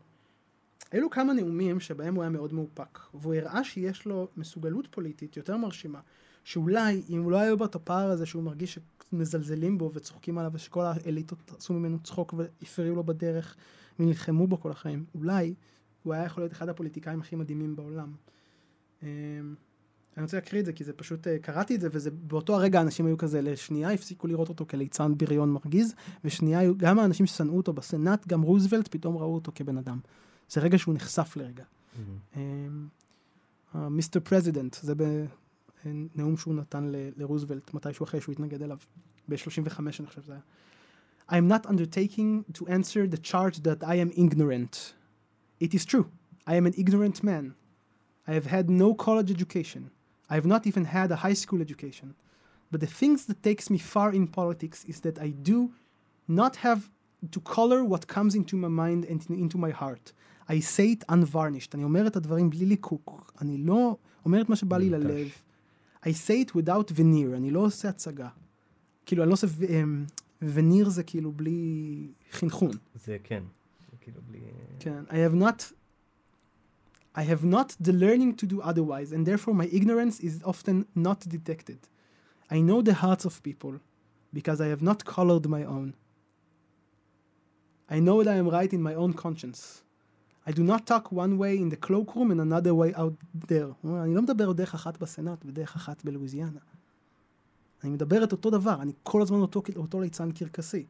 היו 0.92 1.02
לו 1.02 1.10
כמה 1.10 1.32
נאומים 1.32 1.80
שבהם 1.80 2.14
הוא 2.14 2.22
היה 2.22 2.30
מאוד 2.30 2.52
מאופק, 2.52 2.98
והוא 3.14 3.34
הראה 3.34 3.64
שיש 3.64 4.06
לו 4.06 4.28
מסוגלות 4.36 4.86
פוליטית 4.90 5.36
יותר 5.36 5.56
מרשימה, 5.56 6.00
שאולי, 6.44 7.02
אם 7.08 7.22
הוא 7.22 7.32
לא 7.32 7.36
היה 7.36 7.56
בו 7.56 7.64
את 7.64 7.74
הפער 7.74 8.10
הזה 8.10 8.26
שהוא 8.26 8.42
מרגיש 8.42 8.78
שמזלזלים 9.12 9.78
בו 9.78 9.90
וצוחקים 9.94 10.38
עליו, 10.38 10.50
ושכל 10.54 10.84
האליטות 10.84 11.52
עשו 11.58 11.74
ממנו 11.74 11.98
צחוק 11.98 12.34
והפריעו 12.36 12.94
לו 12.94 13.04
בדרך, 13.04 13.56
ונלחמו 13.98 14.46
בו 14.46 14.60
כל 14.60 14.70
החיים. 14.70 15.04
אולי 15.14 15.54
הוא 16.02 16.14
היה 16.14 16.24
יכול 16.24 16.42
להיות 16.42 16.52
אחד 16.52 16.68
הפוליטיקאים 16.68 17.20
הכי 17.20 17.36
מדהימים 17.36 17.76
בעולם. 17.76 18.12
אמ, 19.02 19.08
אני 20.16 20.24
רוצה 20.24 20.36
להקריא 20.36 20.60
את 20.60 20.66
זה 20.66 20.72
כי 20.72 20.84
זה 20.84 20.92
פשוט, 20.92 21.26
אה, 21.26 21.38
קראתי 21.38 21.74
את 21.74 21.80
זה 21.80 21.88
וזה, 21.92 22.10
באותו 22.10 22.54
הרגע 22.54 22.80
אנשים 22.80 23.06
היו 23.06 23.18
כזה, 23.18 23.42
לשנייה 23.42 23.92
הפסיקו 23.92 24.26
לראות 24.26 24.48
אותו 24.48 24.66
כליצן 24.66 25.12
בריון 25.16 25.52
מרגיז, 25.52 25.94
ושנייה 26.24 26.72
גם 26.76 26.98
האנשים 26.98 27.26
ששנאו 27.26 27.56
אותו 27.56 27.72
בסנאט, 27.72 28.26
גם 28.26 28.42
רוזוולט, 28.42 28.88
פתאום 28.88 29.16
ראו 29.16 29.34
אותו 29.34 29.52
כבן 29.54 29.78
אדם. 29.78 29.98
זה 30.50 30.60
רגע 30.60 30.78
שהוא 30.78 30.94
נחשף 30.94 31.36
לרגע. 31.36 31.64
Mr. 33.74 34.20
President, 34.20 34.76
זה 34.82 34.94
בנאום 34.94 36.36
שהוא 36.36 36.54
נתן 36.54 36.90
לרוזוולט, 37.16 37.74
מתישהו 37.74 38.04
אחרי 38.04 38.20
שהוא 38.20 38.32
התנגד 38.32 38.62
אליו, 38.62 38.78
ב-35 39.28 39.78
אני 39.78 40.06
חושב 40.06 40.22
שזה 40.22 40.32
היה. 40.32 40.40
I 41.28 41.34
am 41.34 41.48
not 41.48 41.66
undertaking 41.66 42.44
to 42.58 42.66
answer 42.66 43.06
the 43.06 43.20
charge 43.30 43.62
that 43.62 43.84
I 43.84 43.94
am 43.94 44.10
ignorant. 44.24 44.94
It 45.60 45.74
is 45.74 45.84
true. 45.84 46.06
I 46.46 46.54
am 46.56 46.66
an 46.66 46.74
ignorant 46.82 47.22
man. 47.22 47.54
I 48.26 48.32
have 48.38 48.46
had 48.46 48.68
no 48.68 48.88
college 48.94 49.30
education. 49.30 49.82
I 50.28 50.34
have 50.34 50.48
not 50.54 50.62
even 50.70 50.84
had 50.96 51.08
a 51.12 51.18
high 51.26 51.38
school 51.42 51.60
education. 51.68 52.08
But 52.72 52.80
the 52.80 52.92
things 53.00 53.26
that 53.28 53.38
takes 53.48 53.64
me 53.70 53.78
far 53.78 54.10
in 54.18 54.26
politics 54.40 54.78
is 54.92 54.98
that 55.04 55.16
I 55.26 55.30
do 55.50 55.58
not 56.40 56.54
have 56.66 56.80
to 57.34 57.40
color 57.56 57.80
what 57.92 58.02
comes 58.16 58.32
into 58.40 58.56
my 58.64 58.72
mind 58.82 59.02
and 59.10 59.18
into 59.44 59.58
my 59.66 59.72
heart. 59.82 60.06
I 60.50 60.60
say 60.60 60.96
it 60.96 61.04
unvarnished. 61.10 61.74
אני 61.74 61.84
אומר 61.84 62.06
את 62.06 62.16
הדברים 62.16 62.50
בלי 62.50 62.66
ליקוק. 62.66 63.32
אני 63.40 63.58
לא 63.58 63.96
אומר 64.24 64.42
את 64.42 64.48
מה 64.48 64.56
שבא 64.56 64.78
לי 64.78 64.90
ללב. 64.90 65.28
I 66.02 66.08
say 66.08 66.46
it 66.46 66.50
without 66.50 66.90
veneer. 66.90 67.36
אני 67.36 67.50
לא 67.50 67.60
עושה 67.60 67.88
הצגה. 67.88 68.28
כאילו, 69.06 69.22
אני 69.22 69.28
לא 69.28 69.32
עושה 69.32 69.46
וניר 70.42 70.88
זה 70.88 71.02
כאילו 71.02 71.32
בלי 71.32 72.08
חינכון. 72.30 72.70
זה 73.04 73.16
כן, 73.24 73.42
זה 73.90 73.96
כאילו 74.00 74.20
בלי... 74.28 74.40
כן, 74.78 75.04
I 75.08 75.12
have 75.12 75.34
not... 75.42 75.72
I 77.16 77.22
have 77.22 77.44
not 77.44 77.76
the 77.82 77.92
learning 77.92 78.32
to 78.36 78.46
do 78.46 78.60
otherwise, 78.62 79.12
and 79.12 79.26
therefore 79.26 79.52
my 79.52 79.68
ignorance 79.78 80.20
is 80.20 80.34
often 80.44 80.86
not 80.94 81.20
detected. 81.28 81.80
I 82.50 82.60
know 82.60 82.82
the 82.82 82.94
hearts 82.94 83.24
of 83.24 83.42
people, 83.42 83.74
because 84.32 84.60
I 84.60 84.68
have 84.74 84.82
not 84.90 85.04
colored 85.16 85.46
my 85.56 85.64
own. 85.64 85.88
I 87.96 87.98
know 88.06 88.22
that 88.22 88.32
I 88.36 88.38
am 88.42 88.48
right 88.58 88.72
in 88.72 88.82
my 88.88 88.94
own 88.94 89.12
conscience. 89.24 89.82
I 90.46 90.52
do 90.52 90.62
not 90.62 90.86
talk 90.86 91.12
one 91.12 91.38
way 91.38 91.56
in 91.58 91.68
the 91.70 91.86
cloakroom 91.86 92.30
and 92.30 92.40
another 92.40 92.74
way 92.74 92.96
out 92.96 93.46
there. 93.50 93.86
אני 93.86 94.14
לא 94.14 94.22
מדבר 94.22 94.52
דרך 94.52 94.74
אחת 94.74 94.98
בסנאט 94.98 95.44
ודרך 95.46 95.76
אחת 95.76 96.04
בלואיזיאנה. 96.04 96.60
אני 97.84 97.90
מדבר 97.90 98.24
את 98.24 98.32
אותו 98.32 98.50
דבר, 98.50 98.82
אני 98.82 98.92
כל 99.02 99.22
הזמן 99.22 99.38
אותו, 99.38 99.62
אותו 99.76 100.00
ליצן 100.00 100.32
קרקסי, 100.32 100.86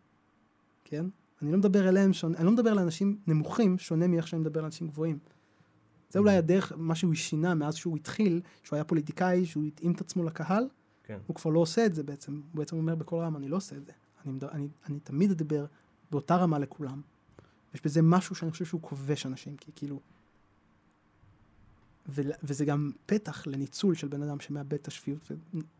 כן? 0.84 1.06
אני 1.42 1.52
לא 1.52 1.58
מדבר 1.58 1.88
אליהם, 1.88 2.12
שונה, 2.12 2.38
אני 2.38 2.46
לא 2.46 2.52
מדבר 2.52 2.74
לאנשים 2.74 3.18
נמוכים 3.26 3.78
שונה 3.78 4.06
מאיך 4.06 4.28
שאני 4.28 4.40
מדבר 4.40 4.60
לאנשים 4.60 4.88
גבוהים. 4.88 5.18
זה 6.10 6.18
אולי 6.18 6.36
הדרך, 6.36 6.72
מה 6.76 6.94
שהוא 6.94 7.14
שינה 7.14 7.54
מאז 7.54 7.74
שהוא 7.74 7.96
התחיל, 7.96 8.40
שהוא 8.62 8.76
היה 8.76 8.84
פוליטיקאי, 8.84 9.46
שהוא 9.46 9.64
התאים 9.64 9.92
את 9.92 10.00
עצמו 10.00 10.24
לקהל, 10.24 10.68
כן. 11.04 11.18
הוא 11.26 11.36
כבר 11.36 11.50
לא 11.50 11.60
עושה 11.60 11.86
את 11.86 11.94
זה 11.94 12.02
בעצם, 12.02 12.32
הוא 12.32 12.42
בעצם 12.54 12.76
אומר 12.76 12.94
בכל 12.94 13.16
רם, 13.16 13.36
אני 13.36 13.48
לא 13.48 13.56
עושה 13.56 13.76
את 13.76 13.86
זה. 13.86 13.92
אני, 14.26 14.32
אני, 14.52 14.68
אני 14.88 15.00
תמיד 15.00 15.30
אדבר 15.30 15.66
באותה 16.10 16.36
רמה 16.36 16.58
לכולם. 16.58 17.00
יש 17.73 17.81
בזה 17.81 18.01
משהו 18.01 18.35
שאני 18.35 18.51
חושב 18.51 18.65
שהוא 18.65 18.81
כובש 18.81 19.25
אנשים, 19.25 19.57
כי 19.57 19.71
כאילו, 19.75 19.99
וזה 22.43 22.65
גם 22.65 22.91
פתח 23.05 23.47
לניצול 23.47 23.95
של 23.95 24.07
בן 24.07 24.21
אדם 24.21 24.39
שמאבד 24.39 24.73
את 24.73 24.87
השפיות 24.87 25.31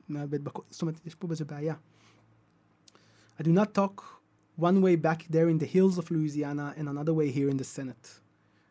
ומאבד, 0.09 0.43
בק... 0.43 0.53
זאת 0.69 0.81
אומרת, 0.81 0.99
יש 1.05 1.15
פה 1.15 1.27
בזה 1.27 1.45
בעיה. 1.45 1.75
I 3.39 3.43
do 3.43 3.47
not 3.47 3.73
talk 3.77 4.01
one 4.57 4.81
way 4.81 4.95
back 4.95 5.27
there 5.29 5.49
in 5.49 5.59
the 5.59 5.65
hills 5.65 5.97
of 5.97 6.11
Louisiana 6.11 6.73
and 6.77 6.87
another 6.87 7.13
way 7.13 7.29
here 7.29 7.49
in 7.49 7.57
the 7.57 7.63
Senate. 7.63 8.19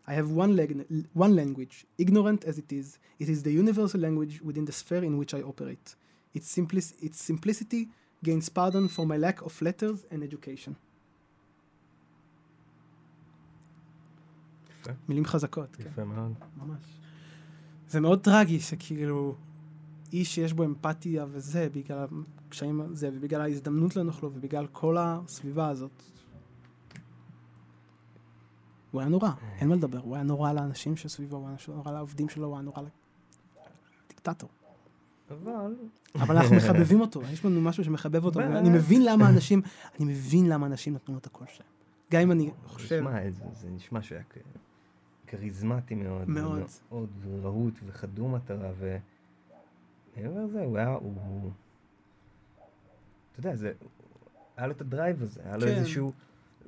I 0.07 0.15
have 0.15 0.31
one, 0.31 0.57
leg- 0.57 0.85
one 1.15 1.35
language, 1.35 1.87
ignorant 1.99 2.45
as 2.45 2.59
it 2.59 2.71
is. 2.73 2.99
It 3.19 3.29
is 3.29 3.43
the 3.43 3.53
universal 3.53 4.01
language 4.01 4.41
within 4.43 4.65
the 4.67 4.73
sphere 4.73 5.05
in 5.05 5.17
which 5.19 5.33
I 5.35 5.41
operate. 5.43 5.95
Its, 6.35 6.55
simpli- 6.57 6.95
its 7.03 7.23
simplicity 7.23 7.89
gains 8.23 8.49
pardon 8.49 8.89
for 8.89 9.07
my 9.07 9.17
lack 9.17 9.43
of 9.43 9.61
letters 9.63 10.05
and 10.11 10.23
education. 10.23 10.77
יפה. 14.80 14.92
מילים 15.10 15.26
חזקות. 15.26 15.80
יפה 15.80 15.90
כן. 15.96 16.04
מאוד. 16.04 16.34
ממש. 16.58 17.00
זה 17.90 18.00
מאוד 18.00 18.22
טרגי 18.22 18.60
שכאילו 18.60 19.36
איש 20.14 20.36
שיש 20.36 20.54
בו 20.54 20.66
אמפתיה 20.66 21.26
וזה, 21.32 21.68
בגלל 21.74 22.06
הקשיים 22.48 22.82
הזה, 22.82 23.10
ובגלל 23.14 23.42
ההזדמנות 23.42 23.96
לנוח 23.96 24.24
לו, 24.24 24.32
ובגלל 24.34 24.68
כל 24.68 24.98
הסביבה 25.00 25.70
הזאת. 25.70 25.92
הוא 28.92 29.02
היה 29.02 29.10
נורא, 29.10 29.30
אין 29.60 29.70
מה 29.70 29.76
לדבר, 29.76 30.00
הוא 30.00 30.16
היה 30.16 30.24
נורא 30.24 30.54
לאנשים 30.54 30.98
שסביבו, 30.98 31.38
הוא 31.38 31.48
היה 31.48 31.58
נורא 31.68 31.92
לעובדים 31.92 32.30
שלו, 32.30 32.48
הוא 32.48 32.56
היה 32.56 32.62
נורא 32.62 32.82
לדיקטטור. 34.06 34.50
אבל... 35.32 35.76
אבל 36.16 36.38
אנחנו 36.38 36.56
מחבבים 36.56 37.02
אותו, 37.02 37.22
יש 37.32 37.46
לנו 37.46 37.62
משהו 37.62 37.84
שמחבב 37.84 38.26
אותו, 38.26 38.40
אני 38.40 38.70
מבין 38.70 39.06
למה 39.06 39.30
אנשים, 39.30 39.62
אני 40.00 40.06
מבין 40.06 40.50
למה 40.50 40.66
אנשים 40.66 40.94
נתנו 40.94 41.14
לו 41.14 41.20
את 41.20 41.26
הקול 41.26 41.48
שלהם. 41.48 41.70
גם 42.12 42.22
אם 42.22 42.32
אני 42.32 42.52
חושב... 42.66 43.04
זה 43.54 43.70
נשמע 43.70 44.02
שהיה 44.02 44.24
כריזמטי 45.30 45.96
מאוד. 45.96 46.30
מאוד. 46.30 46.62
מאוד 46.90 47.10
רהוט 47.42 47.74
וחדור 47.86 48.36
מטרה, 48.36 48.72
ומעבר 48.78 50.44
לזה 50.44 50.64
הוא 50.64 50.78
היה, 50.78 50.90
הוא... 50.90 51.52
אתה 53.32 53.40
יודע, 53.40 53.56
זה... 53.56 53.72
היה 54.58 54.68
לו 54.68 54.74
את 54.74 54.82
ה 54.82 54.89
drive 54.89 55.22
הזה, 55.22 55.42
היה 55.44 55.58
לו 55.58 55.62
כן. 55.62 55.68
איזשהו... 55.68 56.12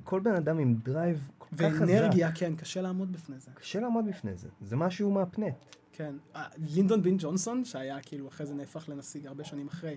כל 0.04 0.20
בן 0.20 0.34
אדם 0.34 0.58
עם 0.58 0.74
drive 0.74 1.30
כל 1.38 1.56
כך 1.56 1.72
חזק. 1.72 1.80
ואנרגיה, 1.80 2.32
כן, 2.32 2.56
קשה 2.56 2.80
לעמוד 2.80 3.12
בפני 3.12 3.38
זה. 3.38 3.50
קשה 3.54 3.80
לעמוד 3.80 4.04
בפני 4.06 4.36
זה, 4.36 4.48
זה 4.60 4.76
משהו 4.76 5.10
מהפנט. 5.10 5.54
כן, 5.92 6.14
אה, 6.36 6.48
לינדון 6.74 7.02
בין 7.02 7.16
ג'ונסון, 7.18 7.64
שהיה 7.64 8.00
כאילו 8.02 8.28
אחרי 8.28 8.46
זה 8.46 8.54
נהפך 8.54 8.88
לנשיא 8.88 9.28
הרבה 9.28 9.44
שנים 9.44 9.68
אחרי, 9.68 9.96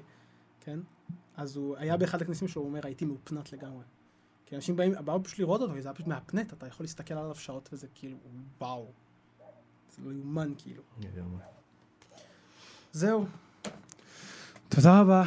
כן? 0.59 0.79
אז 1.37 1.55
הוא 1.55 1.77
היה 1.77 1.97
באחד 1.97 2.21
הכנסים 2.21 2.47
שלו, 2.47 2.61
הוא 2.61 2.69
אומר, 2.69 2.79
הייתי 2.83 3.05
מאופנת 3.05 3.53
לגמרי. 3.53 3.83
כי 4.45 4.55
אנשים 4.55 4.75
באים, 4.75 4.93
באו 5.05 5.23
פשוט 5.23 5.39
לראות 5.39 5.61
אותו, 5.61 5.73
וזה 5.73 5.87
היה 5.89 5.95
פשוט 5.95 6.07
מהפנט, 6.07 6.53
אתה 6.53 6.67
יכול 6.67 6.83
להסתכל 6.83 7.13
עליו 7.13 7.35
שעות 7.35 7.69
וזה 7.73 7.87
כאילו, 7.95 8.17
וואו. 8.61 8.87
זה 9.89 10.01
לא 10.05 10.11
יאומן 10.11 10.53
כאילו. 10.57 10.81
זהו. 12.91 13.25
תודה 14.69 15.01
רבה. 15.01 15.23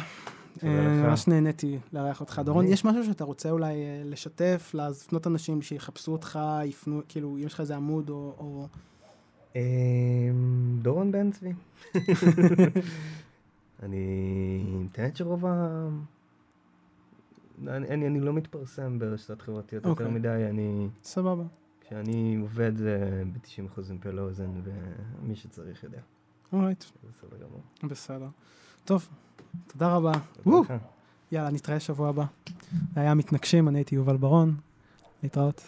ממש 0.63 1.27
נהניתי 1.27 1.79
לארח 1.93 2.19
אותך. 2.19 2.41
דורון, 2.45 2.65
יש 2.67 2.85
משהו 2.85 3.05
שאתה 3.05 3.23
רוצה 3.23 3.49
אולי 3.49 3.75
לשתף, 4.05 4.71
לפנות 4.73 5.27
אנשים 5.27 5.61
שיחפשו 5.61 6.11
אותך, 6.11 6.39
יפנו, 6.65 7.01
כאילו, 7.07 7.37
אם 7.37 7.37
יש 7.37 7.53
לך 7.53 7.59
איזה 7.59 7.75
עמוד 7.75 8.09
או... 8.09 8.67
דורון 10.81 11.11
בן 11.11 11.31
צבי. 11.31 11.53
אני 13.83 14.63
מתאמת 14.67 15.15
שרוב 15.15 15.45
ה... 15.45 15.87
אני, 17.67 17.87
אני, 17.87 18.07
אני 18.07 18.19
לא 18.19 18.33
מתפרסם 18.33 18.99
ברשתות 18.99 19.41
חברתיות 19.41 19.85
okay. 19.85 19.87
יותר 19.87 20.05
אוקיי. 20.05 20.19
מדי, 20.19 20.47
אני... 20.49 20.87
סבבה. 21.03 21.43
כשאני 21.81 22.37
עובד 22.41 22.77
זה 22.77 23.23
ב-90% 23.33 23.81
עם 23.89 23.97
פה 23.97 24.11
לאוזן, 24.11 24.61
ומי 24.63 25.35
שצריך 25.35 25.83
יודע. 25.83 25.99
אורייט. 26.53 26.83
בסדר 27.09 27.37
גמור. 27.37 27.61
בסדר. 27.83 28.27
טוב, 28.85 29.07
תודה 29.67 29.95
רבה. 29.95 30.11
תודה. 30.43 30.77
יאללה, 31.31 31.49
נתראה 31.49 31.79
שבוע 31.79 32.09
הבא. 32.09 32.25
היה 32.95 33.13
מתנגשים, 33.13 33.67
אני 33.67 33.79
הייתי 33.79 33.95
יובל 33.95 34.17
ברון. 34.17 34.55
להתראות. 35.23 35.61